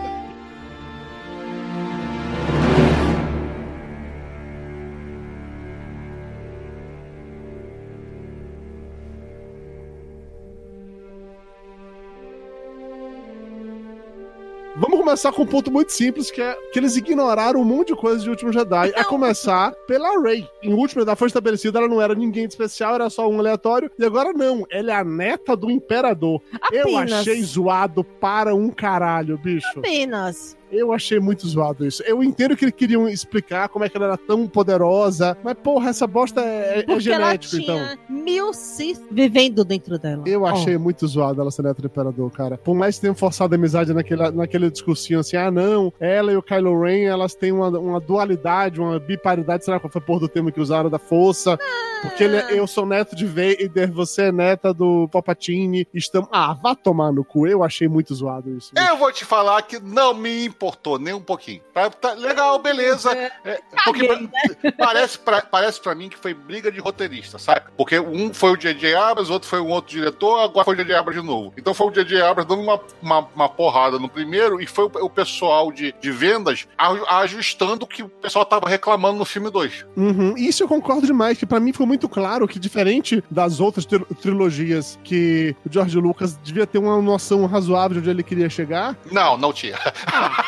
Vamos 14.81 14.97
começar 14.97 15.33
com 15.33 15.43
um 15.43 15.47
ponto 15.47 15.73
muito 15.73 15.93
simples, 15.93 16.31
que 16.31 16.41
é 16.41 16.57
que 16.73 16.79
eles 16.79 16.97
ignoraram 16.97 17.61
um 17.61 17.65
monte 17.65 17.89
de 17.89 17.97
coisa 17.97 18.23
de 18.23 18.31
Último 18.31 18.53
Jedi, 18.53 18.93
a 18.95 19.05
começar 19.05 19.73
pela 19.89 20.21
Rey. 20.23 20.49
Em 20.63 20.73
Último 20.73 21.03
Jedi 21.03 21.17
foi 21.17 21.27
estabelecido, 21.27 21.79
ela 21.79 21.89
não 21.89 22.01
era 22.01 22.15
ninguém 22.15 22.47
de 22.47 22.53
especial, 22.53 22.95
era 22.95 23.11
só 23.11 23.29
um 23.29 23.41
aleatório, 23.41 23.91
e 23.99 24.05
agora 24.05 24.33
não, 24.33 24.65
ela 24.71 24.93
é 24.93 24.95
a 24.95 25.03
neta 25.03 25.57
do 25.57 25.69
Imperador. 25.69 26.41
Eu 26.71 26.83
Apenas. 26.97 27.13
achei 27.13 27.43
zoado 27.43 28.05
para 28.05 28.55
um 28.55 28.71
caralho, 28.71 29.37
bicho. 29.39 29.81
Apenas. 29.81 30.57
Eu 30.71 30.93
achei 30.93 31.19
muito 31.21 31.47
zoado 31.47 31.87
isso. 31.87 32.03
Eu 32.05 32.23
entendo 32.23 32.57
que 32.57 32.65
eles 32.65 32.75
queriam 32.75 33.09
explicar 33.09 33.69
como 33.69 33.85
é 33.85 33.89
que 33.89 33.97
ela 33.97 34.07
era 34.07 34.17
tão 34.17 34.47
poderosa, 34.47 35.37
mas 35.43 35.55
porra, 35.55 35.91
essa 35.91 36.07
bosta 36.07 36.41
é, 36.41 36.81
é 36.81 36.83
Porque 36.83 37.11
ela 37.11 37.25
genético, 37.27 37.57
então. 37.57 37.77
tinha 37.77 37.99
mil 38.09 38.53
Sith 38.53 39.01
vivendo 39.11 39.65
dentro 39.65 39.99
dela. 39.99 40.23
Eu 40.27 40.43
Ó. 40.43 40.49
achei 40.49 40.77
muito 40.79 41.07
zoado 41.07 41.41
ela 41.41 41.51
ser 41.51 41.63
neta 41.63 41.81
do 41.83 41.87
Imperador, 41.87 42.31
cara. 42.31 42.59
Por 42.59 42.75
mais 42.75 42.97
que 42.97 43.03
tenham 43.03 43.15
forçado 43.15 43.55
a 43.55 43.57
amizade 43.59 43.93
naquele, 43.93 44.31
naquele 44.31 44.71
discursinho 44.71 45.21
assim, 45.21 45.37
ah, 45.37 45.51
não, 45.51 45.93
ela 45.99 46.33
e 46.33 46.37
o 46.37 46.43
Kylo 46.43 46.81
Ren, 46.83 47.05
elas 47.05 47.35
têm 47.35 47.53
uma, 47.53 47.69
uma 47.79 48.01
dualidade, 48.01 48.81
uma 48.81 48.99
biparidade, 48.99 49.65
sei 49.65 49.75
lá 49.75 49.81
qual 49.81 49.91
foi 49.91 50.01
a 50.01 50.05
porra 50.05 50.21
do 50.21 50.29
termo 50.29 50.53
que 50.53 50.61
usaram, 50.61 50.91
da 50.91 50.99
força. 50.99 51.59
Porque 52.03 52.25
ele, 52.25 52.37
é- 52.37 52.59
eu 52.59 52.67
sou 52.67 52.87
neto 52.87 53.17
de 53.17 53.27
Vader, 53.27 53.91
você 53.93 54.23
é 54.23 54.33
neta 54.33 54.73
do 54.73 55.09
Palpatine. 55.09 55.87
Estamos... 55.93 56.29
Ah, 56.33 56.55
vá 56.55 56.75
tomar 56.75 57.13
no 57.13 57.25
cu. 57.25 57.47
Eu 57.47 57.65
achei 57.65 57.89
muito 57.89 58.15
zoado 58.15 58.57
isso. 58.57 58.73
Eu 58.77 58.97
vou 58.97 59.11
te 59.13 59.25
falar 59.25 59.63
que 59.63 59.81
não 59.81 60.15
me 60.15 60.45
importou 60.59 60.99
nem 60.99 61.15
um 61.15 61.21
pouquinho. 61.21 61.61
Tá, 61.73 61.89
tá 61.89 62.13
legal, 62.15 62.59
beleza. 62.59 63.13
É, 63.45 63.61
porque 63.85 64.07
Caguei, 64.09 64.29
pra- 64.29 64.73
parece, 64.73 65.19
pra, 65.19 65.41
parece 65.43 65.81
pra 65.81 65.95
mim 65.95 66.09
que 66.09 66.19
foi 66.19 66.35
briga 66.35 66.71
de 66.73 66.81
roteirista, 66.81 67.39
sabe? 67.39 67.67
Porque 67.77 67.99
um 68.01 68.35
foi 68.35 68.51
o 68.53 68.57
J.J. 68.57 68.95
Abrams, 68.97 69.31
outro 69.33 69.49
foi 69.49 69.61
um 69.61 69.69
outro 69.69 69.93
diretor, 69.93 70.41
agora 70.41 70.65
foi 70.65 70.75
o 70.75 70.77
J.J. 70.77 70.97
Abrams 70.97 71.21
de 71.21 71.27
novo. 71.27 71.53
Então 71.57 71.73
foi 71.73 71.87
o 71.87 71.91
J.J. 71.93 72.21
Abrams 72.23 72.49
dando 72.49 72.63
uma, 72.63 72.81
uma, 73.01 73.29
uma 73.35 73.49
porrada 73.49 73.99
no 74.01 74.09
primeiro 74.09 74.61
e 74.61 74.67
foi 74.67 74.87
o, 74.87 74.91
o 75.05 75.11
pessoal 75.11 75.71
de, 75.71 75.95
de 76.01 76.11
vendas 76.11 76.67
a- 76.77 77.21
ajustando 77.21 77.85
o 77.85 77.87
que 77.89 78.03
o 78.03 78.09
pessoal 78.09 78.45
tava 78.45 78.69
reclamando 78.69 79.19
no 79.19 79.25
filme 79.25 79.49
2. 79.51 79.87
Uhum. 79.97 80.35
Isso 80.37 80.65
eu 80.65 80.69
concordo 80.69 81.07
demais, 81.07 81.39
que 81.39 81.47
pra 81.47 81.61
mim 81.61 81.71
ficou 81.73 81.87
muito 81.87 82.09
claro 82.09 82.49
que, 82.49 82.59
diferente 82.59 83.23
das 83.31 83.61
outras 83.61 83.85
tri- 83.87 84.05
trilogias, 84.21 84.99
que 85.05 85.55
o 85.65 85.73
George 85.73 85.99
Lucas 86.01 86.37
devia 86.43 86.67
ter 86.67 86.79
uma 86.79 87.01
noção 87.01 87.47
razoável 87.47 87.95
de 87.95 87.99
onde 88.01 88.11
ele 88.11 88.23
queria 88.25 88.51
chegar, 88.51 88.97
Não, 89.13 89.37
não 89.37 89.53
tinha. 89.53 89.79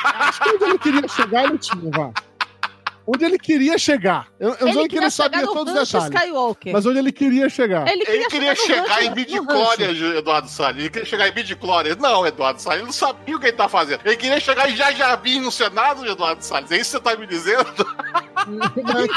Acho 0.04 0.40
que 0.40 0.48
onde 0.50 0.64
ele 0.64 0.78
queria 0.78 1.08
chegar 1.08 1.44
ele 1.44 1.58
tinha, 1.58 1.90
vá. 1.90 2.12
Onde 3.12 3.24
ele 3.24 3.38
queria 3.38 3.76
chegar. 3.78 4.28
Eu, 4.38 4.50
eu 4.60 4.66
não 4.66 4.72
sei 4.74 4.88
que 4.88 4.96
ele 4.96 5.10
sabia 5.10 5.46
todos 5.46 5.74
os 5.74 5.88
detalhes. 5.90 6.14
Skywalker. 6.14 6.72
Mas 6.72 6.86
onde 6.86 6.98
ele 6.98 7.12
queria 7.12 7.48
chegar. 7.48 7.88
Ele 7.88 8.04
queria, 8.04 8.20
Ele 8.20 8.26
queria 8.30 8.54
chegar, 8.54 8.82
chegar 8.84 8.94
rancho- 8.94 9.82
em 9.82 9.88
rancho. 9.88 10.04
Eduardo 10.18 10.48
Salles. 10.48 10.78
Ele 10.80 10.90
queria 10.90 11.06
chegar 11.08 11.28
em 11.28 11.34
midi-chlória. 11.34 11.96
Não, 11.98 12.26
Eduardo 12.26 12.60
Salles, 12.62 12.78
ele 12.80 12.86
não 12.86 12.92
sabia 12.92 13.36
o 13.36 13.40
que 13.40 13.46
ele 13.46 13.56
tá 13.56 13.68
fazendo. 13.68 14.00
Ele 14.04 14.16
queria 14.16 14.38
chegar 14.40 14.70
em 14.70 14.76
Jajabim 14.76 15.40
no 15.40 15.50
Senado, 15.50 16.06
Eduardo 16.06 16.42
Salles. 16.44 16.70
É 16.70 16.76
isso 16.76 16.98
que 16.98 17.08
você 17.08 17.14
tá 17.14 17.20
me 17.20 17.26
dizendo? 17.26 17.66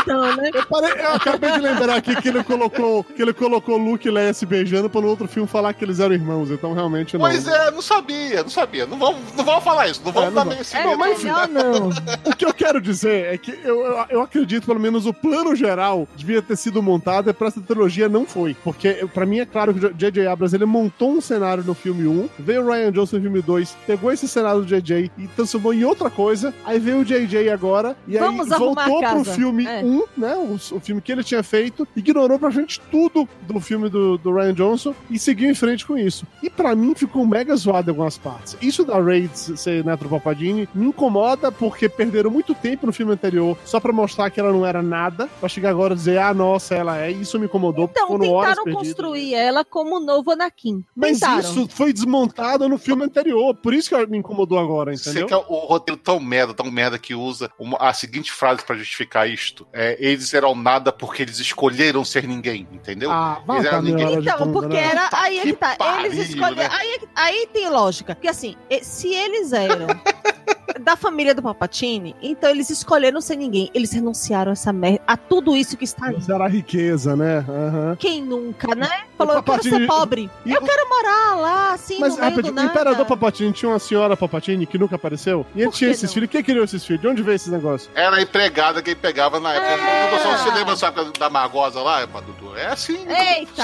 Então, 0.01 0.35
né? 0.35 0.49
Eu, 0.53 0.65
parei- 0.65 0.91
eu 1.01 1.13
acabei 1.13 1.51
de 1.51 1.59
lembrar 1.59 1.95
aqui 1.95 2.15
que 2.21 2.27
ele 2.29 2.43
colocou 2.43 3.03
que 3.03 3.21
ele 3.21 3.33
colocou 3.33 3.77
Luke 3.77 4.07
e 4.07 4.11
Leia 4.11 4.33
se 4.33 4.45
beijando 4.45 4.89
pra 4.89 5.01
no 5.01 5.07
outro 5.07 5.27
filme 5.27 5.47
falar 5.47 5.73
que 5.73 5.83
eles 5.83 5.99
eram 5.99 6.13
irmãos. 6.13 6.49
Então 6.51 6.73
realmente 6.73 7.13
não. 7.13 7.21
Pois 7.21 7.47
é, 7.47 7.71
não 7.71 7.81
sabia, 7.81 8.43
não 8.43 8.49
sabia. 8.49 8.85
Não 8.85 8.97
vamos, 8.97 9.21
não 9.35 9.43
vamos 9.43 9.63
falar 9.63 9.87
isso, 9.87 10.01
não 10.03 10.11
vamos 10.11 10.27
É, 10.29 10.31
não 10.31 10.35
dar 10.43 10.49
vamos. 10.49 10.61
esse 10.61 10.75
É 10.75 10.85
medo. 10.85 10.97
mas- 10.97 11.23
não. 11.23 11.89
O 12.31 12.35
que 12.35 12.45
eu 12.45 12.53
quero 12.53 12.81
dizer 12.81 13.33
é 13.33 13.37
que 13.37 13.51
eu, 13.63 13.82
eu, 13.85 14.05
eu 14.09 14.21
acredito, 14.21 14.65
pelo 14.65 14.79
menos, 14.79 15.05
o 15.05 15.13
plano 15.13 15.55
geral 15.55 16.07
devia 16.15 16.41
ter 16.41 16.55
sido 16.55 16.81
montado 16.81 17.29
e 17.29 17.33
pra 17.33 17.47
essa 17.47 17.61
trilogia 17.61 18.09
não 18.09 18.25
foi. 18.25 18.55
Porque, 18.63 19.05
pra 19.13 19.25
mim, 19.25 19.39
é 19.39 19.45
claro 19.45 19.73
que 19.73 19.85
o 19.85 19.93
J.J. 19.93 20.27
Abrams 20.27 20.55
ele 20.55 20.65
montou 20.65 21.11
um 21.11 21.21
cenário 21.21 21.63
no 21.63 21.73
filme 21.73 22.07
1, 22.07 22.29
veio 22.39 22.63
o 22.63 22.71
Ryan 22.71 22.91
Johnson 22.91 23.17
no 23.17 23.21
filme 23.23 23.41
2, 23.41 23.77
pegou 23.85 24.11
esse 24.11 24.27
cenário 24.27 24.61
do 24.61 24.67
J.J. 24.67 25.11
e 25.17 25.27
transformou 25.27 25.73
em 25.73 25.83
outra 25.83 26.09
coisa, 26.09 26.53
aí 26.65 26.79
veio 26.79 26.99
o 26.99 27.05
J.J. 27.05 27.49
agora, 27.49 27.95
e 28.07 28.17
Vamos 28.17 28.51
aí 28.51 28.59
voltou 28.59 28.99
pro 29.01 29.23
filme 29.25 29.65
É. 29.65 29.83
1, 29.83 30.03
né? 30.17 30.35
O, 30.35 30.55
o 30.55 30.79
filme 30.79 31.01
que 31.01 31.11
ele 31.11 31.23
tinha 31.23 31.43
feito, 31.43 31.87
ignorou 31.95 32.39
pra 32.39 32.49
gente 32.49 32.81
tudo 32.91 33.27
do 33.41 33.59
filme 33.59 33.89
do, 33.89 34.17
do 34.17 34.33
Ryan 34.33 34.53
Johnson 34.53 34.95
e 35.09 35.17
seguiu 35.19 35.49
em 35.49 35.55
frente 35.55 35.85
com 35.85 35.97
isso. 35.97 36.25
E 36.41 36.49
pra 36.49 36.75
mim 36.75 36.93
ficou 36.95 37.25
mega 37.25 37.55
zoado 37.55 37.89
em 37.89 37.91
algumas 37.91 38.17
partes. 38.17 38.57
Isso 38.61 38.83
da 38.85 38.99
Raid 38.99 39.29
ser 39.33 39.83
Neto 39.83 40.07
Papadini 40.07 40.67
me 40.73 40.87
incomoda 40.87 41.51
porque 41.51 41.87
perderam 41.89 42.29
muito 42.31 42.53
tempo 42.55 42.85
no 42.85 42.93
filme 42.93 43.13
anterior 43.13 43.57
só 43.73 43.79
pra 43.79 43.91
mostrar 43.91 44.29
que 44.29 44.39
ela 44.39 44.51
não 44.51 44.63
era 44.63 44.83
nada, 44.83 45.27
pra 45.39 45.49
chegar 45.49 45.71
agora 45.71 45.93
e 45.95 45.97
dizer, 45.97 46.19
ah, 46.19 46.31
nossa, 46.31 46.75
ela 46.75 46.99
é. 46.99 47.09
Isso 47.09 47.39
me 47.39 47.45
incomodou, 47.45 47.89
Então, 47.91 48.07
foram 48.07 48.29
horas 48.29 48.49
tentaram 48.51 48.63
perdidas. 48.65 48.87
construir 48.89 49.33
ela 49.33 49.65
como 49.65 49.95
o 49.95 49.99
novo 49.99 50.29
Anakin. 50.29 50.83
Mas 50.95 51.19
tentaram. 51.19 51.39
isso 51.39 51.67
foi 51.69 51.91
desmontado 51.91 52.69
no 52.69 52.77
filme 52.77 53.03
anterior, 53.03 53.55
por 53.55 53.73
isso 53.73 53.89
que 53.89 54.05
me 54.05 54.19
incomodou 54.19 54.59
agora, 54.59 54.95
Você 54.95 55.09
entendeu? 55.09 55.27
quer 55.27 55.37
o 55.37 55.57
roteiro 55.65 55.99
tão 55.99 56.19
merda, 56.19 56.53
tão 56.53 56.69
merda 56.69 56.99
que 56.99 57.15
usa 57.15 57.49
uma- 57.57 57.77
a 57.79 57.91
seguinte 57.93 58.31
frase 58.31 58.63
pra 58.63 58.75
justificar 58.75 59.27
isto: 59.27 59.65
é, 59.73 59.97
eles 59.99 60.31
eram 60.35 60.53
nada 60.53 60.91
porque 60.91 61.23
eles 61.23 61.39
escolheram 61.39 62.05
ser 62.05 62.27
ninguém, 62.27 62.67
entendeu? 62.71 63.09
Ah, 63.09 63.41
vai 63.47 63.57
Eles 63.57 63.69
tá 63.71 63.75
eram 63.77 63.85
ninguém. 63.85 64.13
Então, 64.19 64.51
porque 64.53 64.67
né? 64.75 64.83
era. 64.91 65.09
Aí 65.13 65.39
é 65.39 65.41
que 65.41 65.47
que 65.53 65.57
tá. 65.57 65.75
pariu, 65.77 66.05
eles 66.05 66.29
escolheram. 66.29 66.55
né? 66.57 66.69
Aí, 66.71 66.91
é 66.93 66.99
que- 66.99 67.07
aí 67.15 67.47
tem 67.51 67.69
lógica. 67.69 68.13
Porque 68.13 68.27
assim, 68.27 68.55
se 68.83 69.11
eles 69.11 69.51
eram 69.51 69.87
da 70.81 70.95
família 70.95 71.33
do 71.35 71.41
Palpatine, 71.41 72.15
então 72.21 72.49
eles 72.49 72.69
escolheram 72.69 73.21
ser 73.21 73.35
ninguém. 73.35 73.69
Eles 73.73 73.91
renunciaram 73.91 74.51
a 74.51 74.53
essa 74.53 74.71
merda, 74.73 75.01
a 75.07 75.15
tudo 75.17 75.55
isso 75.55 75.75
que 75.77 75.83
está 75.85 76.07
aí. 76.07 76.17
Isso 76.17 76.31
era 76.31 76.45
a 76.45 76.47
riqueza, 76.47 77.15
né? 77.15 77.45
Aham. 77.47 77.95
Quem 77.99 78.21
nunca, 78.23 78.73
né? 78.75 78.89
Falou, 79.17 79.35
eu 79.35 79.43
quero 79.43 79.63
ser 79.63 79.87
pobre. 79.87 80.29
E 80.45 80.51
Eu 80.51 80.61
o- 80.61 80.65
quero 80.65 80.89
morar 80.89 81.35
lá, 81.35 81.73
assim, 81.73 81.99
Mas, 81.99 82.13
no 82.13 82.19
meio 82.19 82.29
rapidinho, 82.31 82.53
do 82.53 82.61
o. 82.61 82.65
Imperador 82.65 83.05
Palpatine 83.05 83.51
tinha 83.51 83.69
uma 83.69 83.79
senhora 83.79 84.17
Palpatine 84.17 84.65
que 84.65 84.77
nunca 84.77 84.95
apareceu? 84.95 85.45
E 85.55 85.61
ele 85.61 85.71
tinha 85.71 85.89
que 85.89 85.95
esses 85.95 86.03
não? 86.09 86.13
filhos. 86.13 86.29
Quem 86.29 86.43
criou 86.43 86.63
esses 86.63 86.85
filhos? 86.85 87.01
De 87.01 87.07
onde 87.07 87.21
veio 87.21 87.35
esses 87.35 87.51
negócios? 87.51 87.89
Era 87.95 88.17
a 88.17 88.21
empregada 88.21 88.81
que 88.81 88.91
ele 88.91 88.99
pegava 88.99 89.39
na 89.39 89.53
época. 89.53 89.83
É. 89.83 90.19
Só 90.19 90.37
você 90.37 90.51
lembra 90.57 90.75
sabe, 90.75 90.99
da 91.19 91.29
Margosa 91.29 91.81
lá, 91.81 92.01
Dudu? 92.21 92.55
É 92.57 92.67
assim. 92.67 92.97
Eita! 93.07 93.63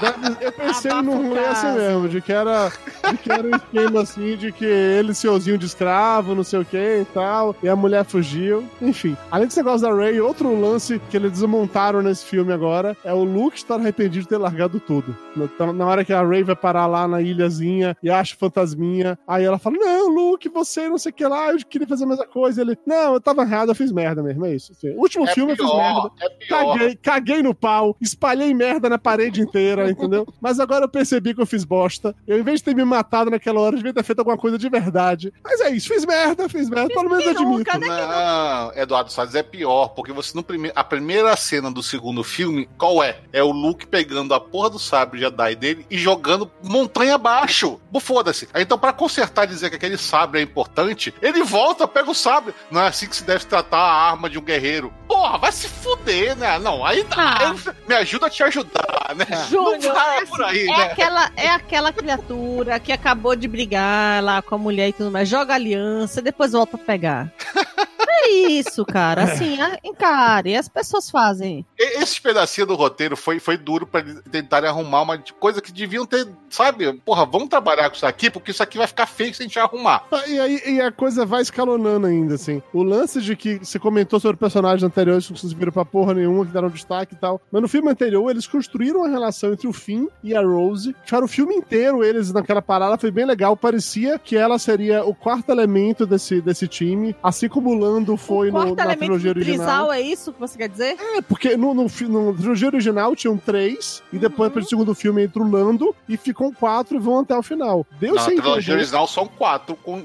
Deve- 0.00 0.44
Eu 0.44 0.52
pensei 0.52 0.90
Abafa 0.90 1.02
num 1.06 1.32
assim 1.34 1.44
caso. 1.62 1.78
mesmo, 1.78 2.08
de 2.08 2.20
que 2.20 2.32
era, 2.32 2.72
de 3.10 3.16
que 3.18 3.32
era 3.32 3.42
um 3.42 3.56
esquema 3.56 4.02
assim, 4.02 4.36
de 4.36 4.52
que 4.52 4.64
ele 4.64 5.14
senhorzinho 5.14 5.58
de 5.58 5.66
escravo, 5.66 6.34
não 6.38 6.44
sei 6.44 6.58
o 6.60 6.64
que 6.64 6.76
e 6.76 7.04
tal, 7.12 7.54
e 7.62 7.68
a 7.68 7.76
mulher 7.76 8.04
fugiu. 8.04 8.64
Enfim, 8.80 9.16
além 9.30 9.46
desse 9.46 9.58
negócio 9.58 9.86
da 9.86 9.94
Ray, 9.94 10.20
outro 10.20 10.58
lance 10.58 11.00
que 11.10 11.16
eles 11.16 11.32
desmontaram 11.32 12.00
nesse 12.02 12.24
filme 12.24 12.52
agora 12.52 12.96
é 13.04 13.12
o 13.12 13.22
Luke 13.24 13.56
estar 13.56 13.74
arrependido 13.74 14.22
de 14.22 14.28
ter 14.28 14.38
largado 14.38 14.80
tudo. 14.80 15.14
Na, 15.58 15.72
na 15.72 15.86
hora 15.86 16.04
que 16.04 16.12
a 16.12 16.22
Ray 16.22 16.42
vai 16.42 16.56
parar 16.56 16.86
lá 16.86 17.06
na 17.06 17.20
ilhazinha 17.20 17.96
e 18.02 18.10
acha 18.10 18.34
o 18.34 18.38
fantasminha, 18.38 19.18
aí 19.26 19.44
ela 19.44 19.58
fala: 19.58 19.76
Não, 19.78 20.08
Luke, 20.08 20.48
você 20.48 20.88
não 20.88 20.98
sei 20.98 21.10
o 21.10 21.14
que 21.14 21.26
lá, 21.26 21.52
eu 21.52 21.58
queria 21.58 21.86
fazer 21.86 22.04
a 22.04 22.08
mesma 22.08 22.26
coisa. 22.26 22.60
Ele, 22.62 22.76
não, 22.86 23.14
eu 23.14 23.20
tava 23.20 23.42
errado, 23.42 23.70
eu 23.70 23.74
fiz 23.74 23.92
merda 23.92 24.22
mesmo, 24.22 24.44
é 24.46 24.54
isso. 24.54 24.72
Assim, 24.72 24.94
último 24.96 25.24
É 25.28 25.34
filme 25.34 25.52
eu 25.52 25.56
fiz 25.56 25.66
merda. 25.66 26.00
pior, 26.00 26.10
é 26.20 26.28
pior. 26.30 26.48
Caguei, 26.72 26.96
caguei 26.96 27.42
no 27.42 27.54
pau, 27.54 27.96
espalhei 28.00 28.54
merda 28.54 28.88
na 28.88 28.98
parede 28.98 29.40
inteira, 29.40 29.88
entendeu? 29.90 30.26
Mas 30.40 30.58
agora 30.60 30.84
eu 30.84 30.88
percebi 30.88 31.34
que 31.34 31.40
eu 31.40 31.46
fiz 31.46 31.64
bosta. 31.64 32.14
Eu, 32.26 32.38
em 32.38 32.42
vez 32.42 32.60
de 32.60 32.64
ter 32.64 32.74
me 32.74 32.84
matado 32.84 33.30
naquela 33.30 33.60
hora, 33.60 33.76
devia 33.76 33.92
ter 33.92 34.02
feito 34.02 34.18
alguma 34.20 34.36
coisa 34.36 34.56
de 34.58 34.68
verdade. 34.68 35.32
Mas 35.42 35.60
é 35.60 35.70
isso, 35.70 35.88
fiz 35.88 36.04
merda, 36.04 36.27
fiz 36.48 36.68
merda, 36.68 36.88
pelo 36.94 37.08
menos 37.10 37.26
admito. 37.26 37.78
né? 37.78 37.86
Não, 37.88 38.72
Eduardo 38.74 39.10
Salles 39.12 39.34
é 39.34 39.42
pior, 39.42 39.88
porque 39.88 40.12
você 40.12 40.32
no 40.36 40.42
prime... 40.42 40.70
a 40.74 40.84
primeira 40.84 41.34
cena 41.36 41.70
do 41.70 41.82
segundo 41.82 42.22
filme, 42.24 42.68
qual 42.78 43.02
é? 43.02 43.18
É 43.32 43.42
o 43.42 43.50
Luke 43.50 43.86
pegando 43.86 44.34
a 44.34 44.40
porra 44.40 44.70
do 44.70 44.78
sabre 44.78 45.20
Jedi 45.20 45.54
dele 45.56 45.86
e 45.90 45.98
jogando 45.98 46.50
montanha 46.62 47.14
abaixo. 47.16 47.80
Foda-se. 48.00 48.48
Aí, 48.54 48.62
Então, 48.62 48.78
pra 48.78 48.92
consertar 48.92 49.44
e 49.44 49.48
dizer 49.48 49.70
que 49.70 49.76
aquele 49.76 49.96
sabre 49.98 50.40
é 50.40 50.42
importante, 50.42 51.12
ele 51.20 51.42
volta, 51.42 51.86
pega 51.88 52.10
o 52.10 52.14
sabre. 52.14 52.54
Não 52.70 52.80
é 52.80 52.86
assim 52.88 53.06
que 53.08 53.16
se 53.16 53.24
deve 53.24 53.44
tratar 53.44 53.78
a 53.78 54.10
arma 54.10 54.30
de 54.30 54.38
um 54.38 54.42
guerreiro. 54.42 54.92
Porra, 55.08 55.38
vai 55.38 55.50
se 55.52 55.68
fuder, 55.68 56.36
né? 56.36 56.58
Não, 56.58 56.84
aí, 56.84 57.04
Ah. 57.16 57.48
aí 57.48 57.74
me 57.88 57.94
ajuda 57.94 58.26
a 58.26 58.30
te 58.30 58.42
ajudar, 58.42 59.14
né? 59.16 59.26
Júnior, 59.50 59.78
não 59.82 59.94
vai 59.94 60.18
é 60.18 60.26
por 60.26 60.42
aí, 60.44 60.62
É 60.62 60.66
né? 60.66 60.82
aquela, 60.84 61.30
é 61.36 61.48
aquela 61.48 61.92
criatura 61.92 62.78
que 62.78 62.92
acabou 62.92 63.34
de 63.34 63.48
brigar 63.48 64.22
lá 64.22 64.40
com 64.42 64.54
a 64.54 64.58
mulher 64.58 64.88
e 64.88 64.92
tudo 64.92 65.10
mais, 65.10 65.28
joga 65.28 65.54
aliança, 65.54 66.17
depois 66.22 66.52
volta 66.52 66.76
a 66.76 66.78
pegar. 66.78 67.32
É 68.24 68.30
isso, 68.50 68.84
cara. 68.84 69.24
Assim, 69.24 69.60
a- 69.60 69.78
encare. 69.84 70.56
As 70.56 70.68
pessoas 70.68 71.10
fazem. 71.10 71.64
Esse 71.78 72.20
pedacinho 72.20 72.66
do 72.66 72.74
roteiro 72.74 73.16
foi, 73.16 73.38
foi 73.38 73.56
duro 73.56 73.86
pra 73.86 74.00
eles 74.00 74.20
tentarem 74.30 74.68
arrumar 74.68 75.02
uma 75.02 75.18
coisa 75.38 75.60
que 75.60 75.72
deviam 75.72 76.04
ter, 76.06 76.26
sabe? 76.50 76.92
Porra, 77.04 77.24
vamos 77.24 77.48
trabalhar 77.48 77.88
com 77.90 77.96
isso 77.96 78.06
aqui, 78.06 78.30
porque 78.30 78.50
isso 78.50 78.62
aqui 78.62 78.78
vai 78.78 78.86
ficar 78.86 79.06
feio 79.06 79.34
se 79.34 79.42
a 79.42 79.46
gente 79.46 79.58
arrumar. 79.58 80.04
Ah, 80.10 80.26
E 80.26 80.38
aí 80.40 80.62
e 80.66 80.80
a 80.80 80.90
coisa 80.90 81.24
vai 81.24 81.42
escalonando 81.42 82.06
ainda, 82.06 82.34
assim. 82.34 82.62
O 82.72 82.82
lance 82.82 83.20
de 83.20 83.34
que 83.36 83.58
você 83.58 83.78
comentou 83.78 84.18
sobre 84.20 84.36
personagens 84.36 84.82
anteriores 84.82 85.26
que 85.26 85.32
não 85.32 85.38
se 85.38 85.54
viram 85.54 85.72
pra 85.72 85.84
porra 85.84 86.14
nenhuma, 86.14 86.44
que 86.44 86.52
deram 86.52 86.68
destaque 86.68 87.14
e 87.14 87.18
tal. 87.18 87.40
Mas 87.50 87.62
no 87.62 87.68
filme 87.68 87.90
anterior, 87.90 88.30
eles 88.30 88.46
construíram 88.46 89.00
uma 89.00 89.08
relação 89.08 89.52
entre 89.52 89.66
o 89.68 89.72
Finn 89.72 90.06
e 90.22 90.34
a 90.34 90.40
Rose. 90.42 90.94
Ficaram 91.04 91.24
o 91.24 91.28
filme 91.28 91.54
inteiro 91.54 92.02
eles 92.04 92.32
naquela 92.32 92.60
parada, 92.62 92.98
foi 92.98 93.10
bem 93.10 93.24
legal. 93.24 93.56
Parecia 93.56 94.18
que 94.18 94.36
ela 94.36 94.58
seria 94.58 95.04
o 95.04 95.14
quarto 95.14 95.50
elemento 95.50 96.06
desse, 96.06 96.40
desse 96.40 96.66
time, 96.66 97.14
assim 97.22 97.48
como 97.48 97.70
o 97.70 97.78
Lando 97.78 98.07
foi 98.16 98.50
o 98.50 98.52
no, 98.52 98.74
na 98.74 98.96
trilogia 98.96 99.32
do 99.34 99.38
original. 99.40 99.66
trisal, 99.66 99.92
é 99.92 100.00
isso 100.00 100.32
que 100.32 100.40
você 100.40 100.56
quer 100.58 100.68
dizer? 100.68 100.96
É, 100.98 101.20
porque 101.22 101.56
no, 101.56 101.74
no, 101.74 101.84
no 101.84 102.34
trilogia 102.34 102.68
original 102.68 103.14
tinham 103.16 103.36
três, 103.36 104.02
e 104.12 104.18
depois, 104.18 104.48
Uhum. 104.48 104.54
pelo 104.54 104.66
segundo 104.68 104.94
filme, 104.94 105.24
entra 105.24 105.42
o 105.42 105.50
Lando, 105.50 105.94
e 106.08 106.16
ficam 106.16 106.52
quatro 106.52 106.96
e 106.96 106.98
vão 107.00 107.20
até 107.20 107.36
o 107.36 107.42
final. 107.42 107.86
Deu 108.00 108.14
Na 108.14 108.22
sem 108.22 108.36
trilogia 108.36 108.60
entender. 108.60 108.72
original 108.78 109.06
são 109.06 109.26
quatro, 109.26 109.76
com, 109.76 110.02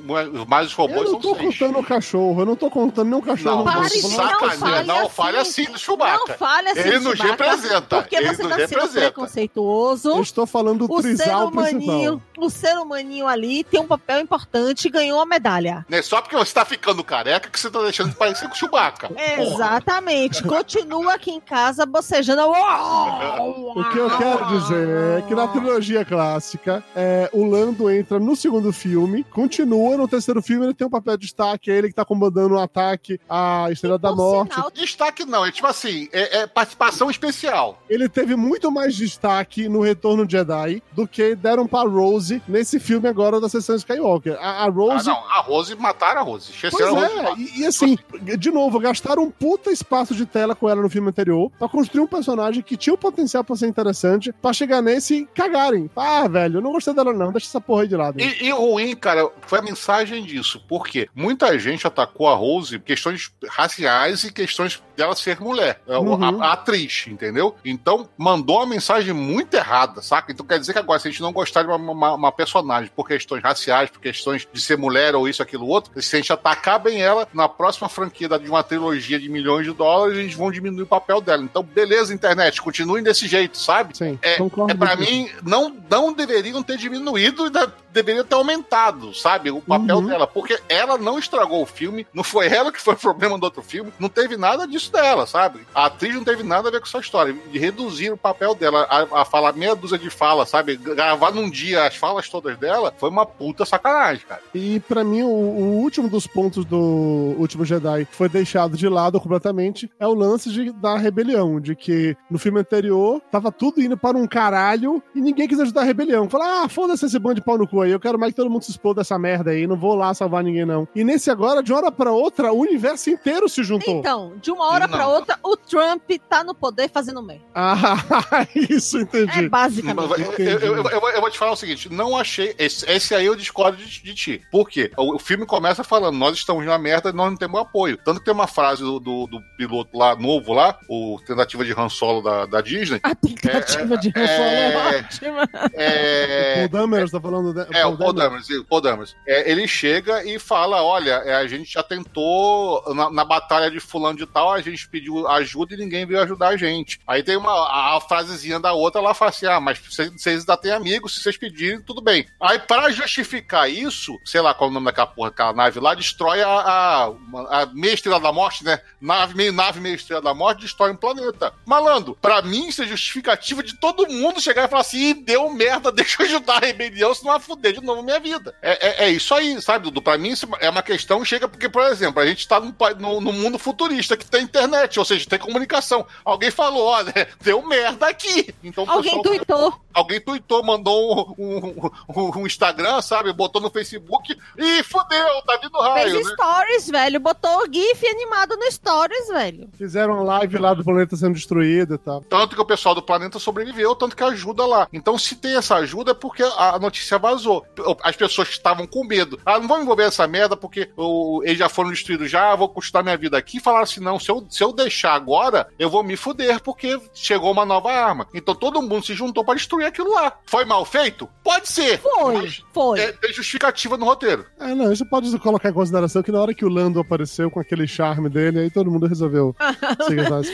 mais 0.48 0.68
os 0.68 0.74
robôs 0.74 0.98
Eu 0.98 1.04
não 1.04 1.12
são 1.12 1.20
tô 1.22 1.36
seis. 1.40 1.58
contando 1.60 1.80
o 1.80 1.84
cachorro, 1.84 2.42
eu 2.42 2.46
não 2.46 2.56
tô 2.56 2.70
contando 2.70 3.10
nem 3.10 3.20
o 3.20 3.22
cachorro. 3.22 3.58
Não, 3.58 3.66
não 3.66 3.74
não 3.74 4.84
não 4.86 4.98
assim. 5.06 5.10
fale 5.10 5.38
assim 5.38 5.66
do 5.66 5.78
Chewbacca. 5.80 6.24
Não 6.28 6.38
fale 6.38 6.70
assim, 6.70 6.80
Ele 6.82 7.00
nos 7.00 7.20
representa, 7.20 7.98
Porque 8.02 8.16
ele 8.16 8.28
você 8.28 8.44
tá 8.44 8.50
sendo 8.50 8.58
representa. 8.60 9.00
preconceituoso. 9.12 10.10
Eu 10.10 10.22
estou 10.22 10.46
falando 10.46 10.88
do 10.88 10.94
O 10.94 11.02
ser, 11.02 11.16
trisal 11.16 11.52
principal. 11.52 11.80
humaninho, 11.82 12.22
o 12.38 12.50
ser 12.50 12.78
humaninho 12.78 13.28
ali 13.28 13.64
tem 13.64 13.80
um 13.80 13.88
papel 13.88 14.20
importante 14.20 14.86
e 14.88 14.92
ganhou 14.92 15.20
a 15.22 15.26
medalha. 15.26 15.86
Não 15.90 15.98
é 15.98 16.02
só 16.02 16.22
porque 16.22 16.36
você 16.36 16.54
tá 16.54 16.66
ficando 16.66 17.04
careca 17.04 17.50
que 17.50 17.60
você 17.60 17.70
tá 17.70 17.80
deixando 17.94 18.10
de 18.10 18.16
parecer 18.16 18.48
com 18.48 18.54
o 18.56 18.58
Chewbacca. 18.58 19.10
Porra. 19.10 19.42
Exatamente. 19.44 20.42
Continua 20.44 21.14
aqui 21.14 21.30
em 21.30 21.40
casa 21.40 21.86
bocejando. 21.86 22.42
O 22.44 23.84
que 23.92 23.98
eu 24.00 24.18
quero 24.18 24.46
dizer 24.48 24.88
é 25.20 25.22
que 25.22 25.36
na 25.36 25.48
trilogia 25.48 26.04
clássica, 26.04 26.84
é, 26.96 27.30
o 27.32 27.46
Lando 27.46 27.90
entra 27.92 28.20
no 28.20 28.36
segundo 28.36 28.74
filme, 28.74 29.24
continua 29.26 29.96
no 29.96 30.08
terceiro 30.08 30.42
filme, 30.42 30.66
ele 30.66 30.74
tem 30.74 30.88
um 30.88 30.90
papel 30.90 31.16
de 31.18 31.24
destaque, 31.28 31.70
é 31.72 31.76
ele 31.78 31.90
que 31.90 31.94
tá 31.94 32.04
comandando 32.04 32.56
o 32.56 32.60
ataque 32.60 33.20
à 33.30 33.68
Estrela 33.72 34.00
da 34.00 34.12
Morte. 34.12 34.54
sinal, 34.56 34.72
Destaque 34.72 35.26
não, 35.26 35.46
é 35.46 35.52
tipo 35.52 35.68
assim, 35.68 36.10
é, 36.12 36.40
é 36.40 36.48
participação 36.48 37.10
especial. 37.12 37.80
Ele 37.90 38.10
teve 38.10 38.36
muito 38.36 38.72
mais 38.72 38.96
destaque 38.96 39.70
no 39.70 39.82
Retorno 39.82 40.26
de 40.26 40.34
Jedi 40.34 40.82
do 40.94 41.08
que 41.08 41.36
deram 41.36 41.68
pra 41.68 41.82
Rose 41.84 42.42
nesse 42.48 42.80
filme 42.80 43.08
agora 43.08 43.40
da 43.40 43.48
sessão 43.48 43.76
Skywalker. 43.76 44.38
A, 44.42 44.64
a 44.64 44.66
Ah, 44.66 44.70
Rose. 44.70 45.06
não, 45.08 45.18
a 45.30 45.42
Rose 45.42 45.76
mataram 45.76 46.22
a 46.22 46.24
Rose. 46.24 46.52
Pois 46.60 46.74
Esqueceram 46.74 46.98
a 46.98 47.02
Rose. 47.08 47.18
é, 47.20 47.22
lá. 47.22 47.36
e, 47.38 47.62
e 47.62 47.64
assim, 47.76 47.98
de 48.38 48.52
novo, 48.52 48.80
gastaram 48.80 49.24
um 49.24 49.32
puta 49.32 49.72
espaço 49.72 50.14
de 50.16 50.26
tela 50.26 50.56
com 50.56 50.70
ela 50.70 50.82
no 50.82 50.90
filme 50.90 51.10
anterior 51.10 51.52
pra 51.58 51.68
construir 51.68 52.02
um 52.02 52.08
personagem 52.08 52.62
que 52.62 52.78
tinha 52.78 52.94
o 52.94 52.98
potencial 52.98 53.44
pra 53.44 53.56
ser 53.56 53.68
interessante, 53.68 54.32
pra 54.42 54.54
chegar 54.54 54.82
nesse 54.82 55.16
e 55.16 55.26
cagarem. 55.26 55.90
Ah, 55.96 56.28
velho, 56.28 56.58
eu 56.58 56.62
não 56.62 56.72
gostei 56.72 56.94
dela 56.94 57.14
não, 57.14 57.32
deixa 57.32 57.48
essa 57.48 57.62
porra 57.62 57.84
aí 57.84 57.88
de 57.88 57.96
lado. 57.96 58.20
E, 58.20 58.46
e 58.46 58.52
ruim, 58.52 58.96
cara, 58.96 59.30
foi 59.48 59.60
a 59.60 59.62
mensagem 59.62 60.24
disso. 60.24 60.62
Porque 60.68 61.08
muita 61.16 61.58
gente 61.60 61.86
atacou 61.88 62.28
a 62.28 62.36
Rose 62.36 62.78
por 62.80 62.86
questões 62.86 63.32
raciais 63.50 64.24
e 64.24 64.32
questões 64.32 64.82
dela 64.96 65.16
ser 65.16 65.40
mulher, 65.40 65.82
a- 65.88 66.00
Uhum. 66.00 66.42
a, 66.42 66.48
a 66.50 66.54
atriz, 66.54 67.06
entendeu? 67.08 67.56
Então, 67.66 68.08
mandou 68.18 68.58
uma 68.58 68.66
mensagem 68.68 69.14
muito 69.14 69.54
errada, 69.56 70.02
saca? 70.02 70.32
Então 70.32 70.46
quer 70.46 70.60
dizer 70.60 70.74
que 70.74 70.80
agora, 70.80 71.00
se 71.00 71.08
a 71.08 71.12
gente 71.12 71.22
não 71.22 71.32
gostar 71.34 71.64
de 71.64 71.68
uma, 71.70 71.78
uma- 71.78 72.14
uma 72.14 72.32
personagem 72.32 72.92
por 72.96 73.08
questões 73.08 73.42
raciais, 73.42 73.90
por 73.90 74.00
questões 74.00 74.48
de 74.52 74.62
ser 74.62 74.78
mulher 74.78 75.16
ou 75.16 75.28
isso, 75.28 75.42
aquilo, 75.42 75.66
outro, 75.68 76.00
se 76.02 76.16
a 76.16 76.20
gente 76.20 76.32
atacar 76.34 76.80
bem 76.80 77.02
ela, 77.02 77.28
na 77.34 77.48
próxima 77.50 77.63
franquia 77.90 78.28
de 78.28 78.50
uma 78.50 78.64
trilogia 78.64 79.20
de 79.20 79.30
milhões 79.30 79.66
de 79.66 79.74
dólares, 79.74 80.18
eles 80.18 80.34
vão 80.34 80.52
diminuir 80.52 80.84
o 80.84 80.88
papel 80.88 81.22
dela. 81.22 81.44
Então, 81.44 81.64
beleza, 81.64 82.14
internet, 82.14 82.62
continuem 82.62 83.04
desse 83.04 83.28
jeito, 83.28 83.58
sabe? 83.58 83.98
Sim, 83.98 84.18
É, 84.22 84.38
É, 84.38 85.04
isso. 85.04 85.12
mim, 85.12 85.30
não, 85.44 85.76
não 85.90 86.14
deveriam 86.14 86.62
ter 86.64 86.78
diminuído, 86.78 87.46
deveriam 87.92 88.24
ter 88.26 88.36
aumentado, 88.36 89.14
sabe? 89.14 89.52
O 89.52 89.62
papel 89.62 89.98
Uhum. 89.98 90.08
dela. 90.08 90.26
Porque 90.28 90.60
ela 90.68 90.98
não 90.98 91.20
estragou 91.20 91.62
o 91.62 91.66
filme, 91.66 92.08
não 92.14 92.24
foi 92.24 92.48
ela 92.48 92.72
que 92.72 92.82
foi 92.82 92.94
o 92.96 92.98
problema 93.00 93.38
do 93.38 93.44
outro 93.44 93.62
filme, 93.62 93.94
não 94.00 94.10
teve 94.10 94.36
nada 94.38 94.68
disso 94.68 94.92
dela, 94.92 95.26
sabe? 95.28 95.60
A 95.74 95.86
atriz 95.86 96.14
não 96.16 96.24
teve 96.24 96.44
nada 96.44 96.68
a 96.70 96.72
ver 96.72 96.80
com 96.80 96.88
essa 96.88 97.00
história. 97.00 97.34
De 97.52 97.60
reduzir 97.60 98.12
o 98.12 98.18
papel 98.18 98.56
dela, 98.56 98.88
a, 98.90 99.22
a 99.22 99.26
falar 99.26 99.54
meia 99.54 99.76
dúzia 99.76 99.98
de 99.98 100.10
falas, 100.10 100.50
sabe? 100.50 100.76
Gravar 100.76 101.32
num 101.32 101.50
dia 101.50 101.86
as 101.86 101.96
falas 101.96 102.28
todas 102.30 102.58
dela, 102.58 102.94
foi 102.98 103.10
uma 103.10 103.26
puta 103.26 103.66
sacanagem, 103.66 104.26
cara. 104.28 104.42
E 104.54 104.80
pra 104.82 105.04
mim, 105.04 105.22
o, 105.24 105.28
o 105.28 105.82
último 105.82 106.10
dos 106.10 106.26
pontos 106.26 106.66
do 106.66 107.36
último 107.54 107.66
Jedi 107.66 108.08
foi 108.12 108.28
deixado 108.30 108.76
de 108.76 108.88
lado 108.90 109.20
completamente 109.20 109.90
é 110.00 110.08
o 110.08 110.14
lance 110.14 110.50
de, 110.50 110.72
da 110.72 110.98
rebelião, 110.98 111.60
de 111.60 111.76
que 111.76 112.16
no 112.30 112.40
filme 112.40 112.60
anterior 112.60 113.22
tava 113.32 113.52
tudo 113.52 113.82
indo 113.82 113.98
para 113.98 114.18
um 114.18 114.26
caralho 114.28 115.02
e 115.16 115.22
ninguém 115.22 115.48
quis 115.48 115.60
ajudar 115.60 115.82
a 115.82 115.86
rebelião. 115.86 116.30
Falar, 116.30 116.64
ah, 116.64 116.70
foda-se 116.70 117.06
esse 117.06 117.20
bando 117.20 117.36
de 117.36 117.42
pau 117.42 117.58
no 117.58 117.68
cu 117.68 117.82
aí, 117.82 117.92
eu 117.92 118.00
quero 118.00 118.18
mais 118.20 118.32
que 118.34 118.38
todo 118.38 118.50
mundo 118.50 118.64
se 118.64 118.72
exploda 118.72 119.02
dessa 119.02 119.18
merda 119.20 119.52
aí, 119.52 119.68
não 119.68 119.76
vou 119.76 119.96
lá 119.96 120.14
salvar 120.14 120.44
ninguém 120.44 120.66
não. 120.66 120.88
E 120.96 121.04
nesse 121.04 121.30
agora, 121.30 121.62
de 121.62 121.72
uma 121.72 121.80
hora 121.80 121.92
pra 121.92 122.12
outra, 122.12 122.52
o 122.52 122.60
universo 122.60 123.10
inteiro 123.10 123.48
se 123.48 123.64
juntou. 123.64 124.00
Então, 124.00 124.34
de 124.42 124.52
uma 124.52 124.66
hora 124.72 124.88
Não. 124.88 124.98
pra 124.98 125.08
outra, 125.08 125.38
o 125.44 125.56
Trump 125.56 126.10
tá 126.30 126.44
no 126.44 126.56
poder 126.56 126.90
fazendo 126.90 127.22
merda. 127.22 127.44
Ah, 127.56 128.48
isso, 128.56 128.98
É 128.98 129.02
entendi. 129.02 129.50
basicamente. 129.50 130.10
Eu, 130.40 130.46
eu- 130.48 130.60
eu- 130.60 130.76
eu- 130.76 131.10
eu 131.10 131.22
vou- 131.22 131.30
te 131.30 131.38
falar 131.38 131.52
o 131.52 131.56
seguinte: 131.56 131.92
não 131.92 132.18
achei. 132.18 132.54
Esse, 132.58 132.90
esse 132.90 133.14
aí 133.16 133.26
eu 133.26 133.36
discordo 133.36 133.78
de, 133.78 134.04
de 134.04 134.14
ti. 134.14 134.42
Por 134.52 134.70
quê? 134.70 134.92
O, 134.98 135.16
o 135.16 135.20
filme 135.20 135.46
começa 135.46 135.84
falando: 135.84 136.18
nós 136.18 136.36
estamos 136.38 136.66
na 136.66 136.78
merda 136.78 137.10
e 137.10 137.14
nós 137.14 137.30
não 137.30 137.38
temos 137.44 137.60
apoio. 137.60 137.98
Tanto 137.98 138.20
que 138.20 138.26
tem 138.26 138.34
uma 138.34 138.48
frase 138.48 138.82
do, 138.82 139.00
do, 139.00 139.28
do 139.28 139.42
piloto 139.58 139.98
lá, 139.98 140.16
novo 140.16 140.54
lá, 140.54 140.78
o 140.90 141.20
tentativa 141.26 141.64
de 141.66 141.74
Han 141.74 141.90
Solo 141.90 142.22
da, 142.22 142.46
da 142.46 142.62
Disney. 142.62 143.00
A 143.04 143.16
tentativa 143.16 143.98
de 143.98 144.10
Han 144.10 144.28
Solo 144.28 144.50
é, 144.50 144.74
é- 144.74 144.98
ótima. 144.98 145.50
É. 145.74 146.68
Paul 146.68 146.70
Dameron, 146.70 147.08
tá 147.08 147.22
falando... 147.22 147.54
De... 147.54 147.78
É, 147.78 147.86
o 147.86 147.98
Paul 147.98 148.14
Dameron, 148.14 148.44
sim, 148.44 148.58
o 148.58 148.66
Paul 148.66 148.82
Dameron. 148.82 149.06
É, 149.28 149.50
ele 149.52 149.68
chega 149.68 150.24
e 150.24 150.40
fala: 150.40 150.82
olha, 150.82 151.22
é, 151.26 151.36
a 151.36 151.48
gente 151.48 151.74
já 151.74 151.84
tentou 151.84 152.84
na, 152.94 153.10
na 153.10 153.26
batalha 153.26 153.70
de 153.70 153.80
fulano 153.80 154.18
de 154.18 154.26
tal, 154.26 154.52
a 154.52 154.62
gente 154.62 154.88
pediu 154.88 155.28
ajuda 155.28 155.74
e 155.74 155.78
ninguém 155.78 156.06
veio 156.06 156.22
ajudar 156.22 156.50
a 156.50 156.58
gente. 156.58 157.00
Aí 157.08 157.24
tem 157.24 157.38
uma 157.38 157.52
a, 157.52 157.98
a 157.98 158.02
frasezinha 158.02 158.60
da 158.60 158.74
outra, 158.74 159.02
ela 159.02 159.14
fala 159.14 159.30
assim: 159.30 159.46
ah, 159.46 159.60
mas 159.60 159.80
vocês, 159.80 160.12
vocês 160.12 160.40
ainda 160.42 160.58
têm 160.58 160.72
amigos, 160.72 161.16
se 161.16 161.22
vocês 161.22 161.38
pedirem, 161.38 161.82
tudo 161.82 162.02
bem. 162.02 162.26
Aí, 162.40 162.60
pra 162.60 162.92
justificar 162.92 163.70
isso, 163.70 164.20
sei 164.26 164.42
lá 164.42 164.54
qual 164.54 164.70
é 164.70 164.72
o 164.72 164.74
nome 164.74 164.86
daquela 164.86 165.08
porra, 165.08 165.30
aquela 165.30 165.54
nave 165.54 165.80
lá, 165.80 165.94
destrói 165.94 166.42
a, 166.42 166.50
a, 166.50 167.14
uma- 167.34 167.50
a 167.50 167.66
meia 167.68 167.94
estrela 167.94 168.20
da 168.20 168.32
morte, 168.32 168.64
né? 168.64 168.80
Nave, 169.02 169.34
meio 169.36 169.52
nave, 169.54 169.80
meio 169.80 169.96
estrela 169.96 170.22
da 170.22 170.34
morte, 170.34 170.62
destrói 170.62 170.92
um 170.92 170.96
planeta. 170.96 171.54
Malandro, 171.66 172.18
pra 172.22 172.42
mim 172.42 172.68
isso 172.68 172.84
é 172.84 172.88
justificativa 172.88 173.64
de 173.64 173.76
todo 173.78 174.08
mundo 174.08 174.40
chegar 174.42 174.66
e 174.66 174.68
falar 174.68 174.82
assim: 174.82 175.10
"Ih, 175.10 175.14
deu 175.14 175.50
merda, 175.50 175.92
deixa 175.92 176.22
eu 176.22 176.26
ajudar 176.28 176.58
a 176.58 176.66
rebelião, 176.66 177.14
senão 177.14 177.32
vai 177.34 177.40
fuder 177.42 177.74
de 177.74 177.82
novo 177.82 178.04
minha 178.04 178.20
vida. 178.20 178.56
É, 178.62 179.04
é, 179.04 179.06
é 179.06 179.10
isso 179.10 179.34
aí, 179.34 179.62
sabe, 179.62 179.86
Dudu? 179.86 180.02
Pra 180.02 180.18
mim 180.18 180.30
isso 180.30 180.48
é 180.60 180.70
uma 180.70 180.84
questão 180.84 181.20
que 181.20 181.26
chega 181.26 181.48
porque, 181.48 181.68
por 181.70 181.84
exemplo, 181.84 182.22
a 182.22 182.26
gente 182.26 182.48
tá 182.48 182.60
num, 182.60 182.74
no, 183.00 183.22
no 183.22 183.34
mundo 183.34 183.58
futurista 183.60 184.16
que 184.18 184.26
tem 184.26 184.44
internet, 184.44 185.00
ou 185.00 185.06
seja, 185.06 185.28
tem 185.28 185.40
comunicação. 185.40 186.06
Alguém 186.24 186.52
falou, 186.52 186.86
olha, 186.86 187.14
deu 187.42 187.62
merda 187.66 188.08
aqui. 188.08 188.54
Então, 188.64 188.86
Alguém 188.90 189.04
pessoal- 189.16 189.24
tuitou. 189.24 189.80
Alguém 189.94 190.20
tweetou, 190.20 190.64
mandou 190.64 191.36
um, 191.38 191.58
um- 191.58 191.92
um- 192.10 192.40
um 192.42 192.46
Instagram, 192.48 193.02
sabe? 193.02 193.32
Botou 193.32 193.62
no 193.62 193.70
Facebook 193.70 194.36
e 194.58 194.84
fudeu, 194.84 195.42
tá 195.46 195.58
vindo 195.62 195.78
raio, 195.80 196.12
Fez 196.12 196.28
né? 196.28 196.34
stories, 196.34 196.88
velho. 196.90 197.20
Botou 197.24 197.64
o 197.64 197.74
GIF 197.74 198.06
animado 198.06 198.56
no 198.58 198.72
Stories, 198.72 199.28
velho. 199.30 199.70
Fizeram 199.78 200.16
uma 200.16 200.24
live 200.24 200.58
lá 200.58 200.74
do 200.74 200.84
planeta 200.84 201.16
sendo 201.16 201.34
destruído 201.34 201.96
e 201.96 201.98
tal. 201.98 202.22
Tanto 202.22 202.56
que 202.56 202.62
o 202.62 202.66
pessoal 202.66 202.94
do 202.94 203.02
planeta 203.02 203.40
sobreviveu, 203.40 203.96
tanto 203.96 204.16
que 204.16 204.24
ajuda 204.24 204.66
lá. 204.66 204.88
Então, 204.92 205.18
se 205.18 205.36
tem 205.36 205.56
essa 205.56 205.76
ajuda, 205.76 206.12
é 206.12 206.14
porque 206.14 206.44
a 206.44 206.78
notícia 206.78 207.18
vazou. 207.18 207.66
As 208.04 208.16
pessoas 208.16 208.50
estavam 208.50 208.86
com 208.86 209.04
medo. 209.04 209.40
Ah, 209.46 209.60
não 209.60 209.68
vão 209.68 209.82
envolver 209.82 210.04
essa 210.04 210.28
merda 210.28 210.58
porque 210.58 210.90
o, 210.98 211.42
eles 211.44 211.58
já 211.58 211.70
foram 211.70 211.90
destruídos 211.90 212.30
já, 212.30 212.56
vou 212.56 212.70
custar 212.70 213.04
minha 213.04 213.18
vida 213.18 213.38
aqui. 213.38 213.60
Falaram 213.60 213.84
assim: 213.84 214.02
não, 214.02 214.20
se 214.20 214.30
eu, 214.30 214.46
se 214.50 214.64
eu 214.64 214.74
deixar 214.74 215.14
agora, 215.14 215.68
eu 215.80 215.90
vou 215.90 216.04
me 216.04 216.18
fuder 216.18 216.62
porque 216.62 217.00
chegou 217.14 217.52
uma 217.52 217.66
nova 217.66 217.92
arma. 217.92 218.28
Então 218.34 218.54
todo 218.54 218.82
mundo 218.82 219.06
se 219.06 219.14
juntou 219.14 219.44
para 219.44 219.56
destruir 219.56 219.86
aquilo 219.86 220.14
lá. 220.14 220.34
Foi 220.46 220.66
mal 220.66 220.84
feito? 220.86 221.30
Pode 221.44 221.70
ser. 221.70 222.00
Foi, 222.00 222.42
mas 222.42 222.64
foi. 222.74 223.00
É, 223.00 223.12
tem 223.12 223.34
justificativa 223.34 223.98
no 223.98 224.06
roteiro. 224.06 224.46
É, 224.60 224.74
não, 224.74 224.92
isso 224.92 225.06
pode 225.06 225.38
colocar 225.40 225.70
em 225.70 225.74
consideração 225.74 226.24
que 226.24 226.32
na 226.32 226.42
hora 226.42 226.54
que 226.54 226.66
o 226.66 226.70
Lando 226.70 227.00
apareceu 227.14 227.50
com 227.52 227.60
aquele 227.60 227.88
charme 227.88 228.30
dele, 228.30 228.60
aí 228.60 228.72
todo 228.72 228.90
mundo 228.90 229.06
resolveu 229.08 229.56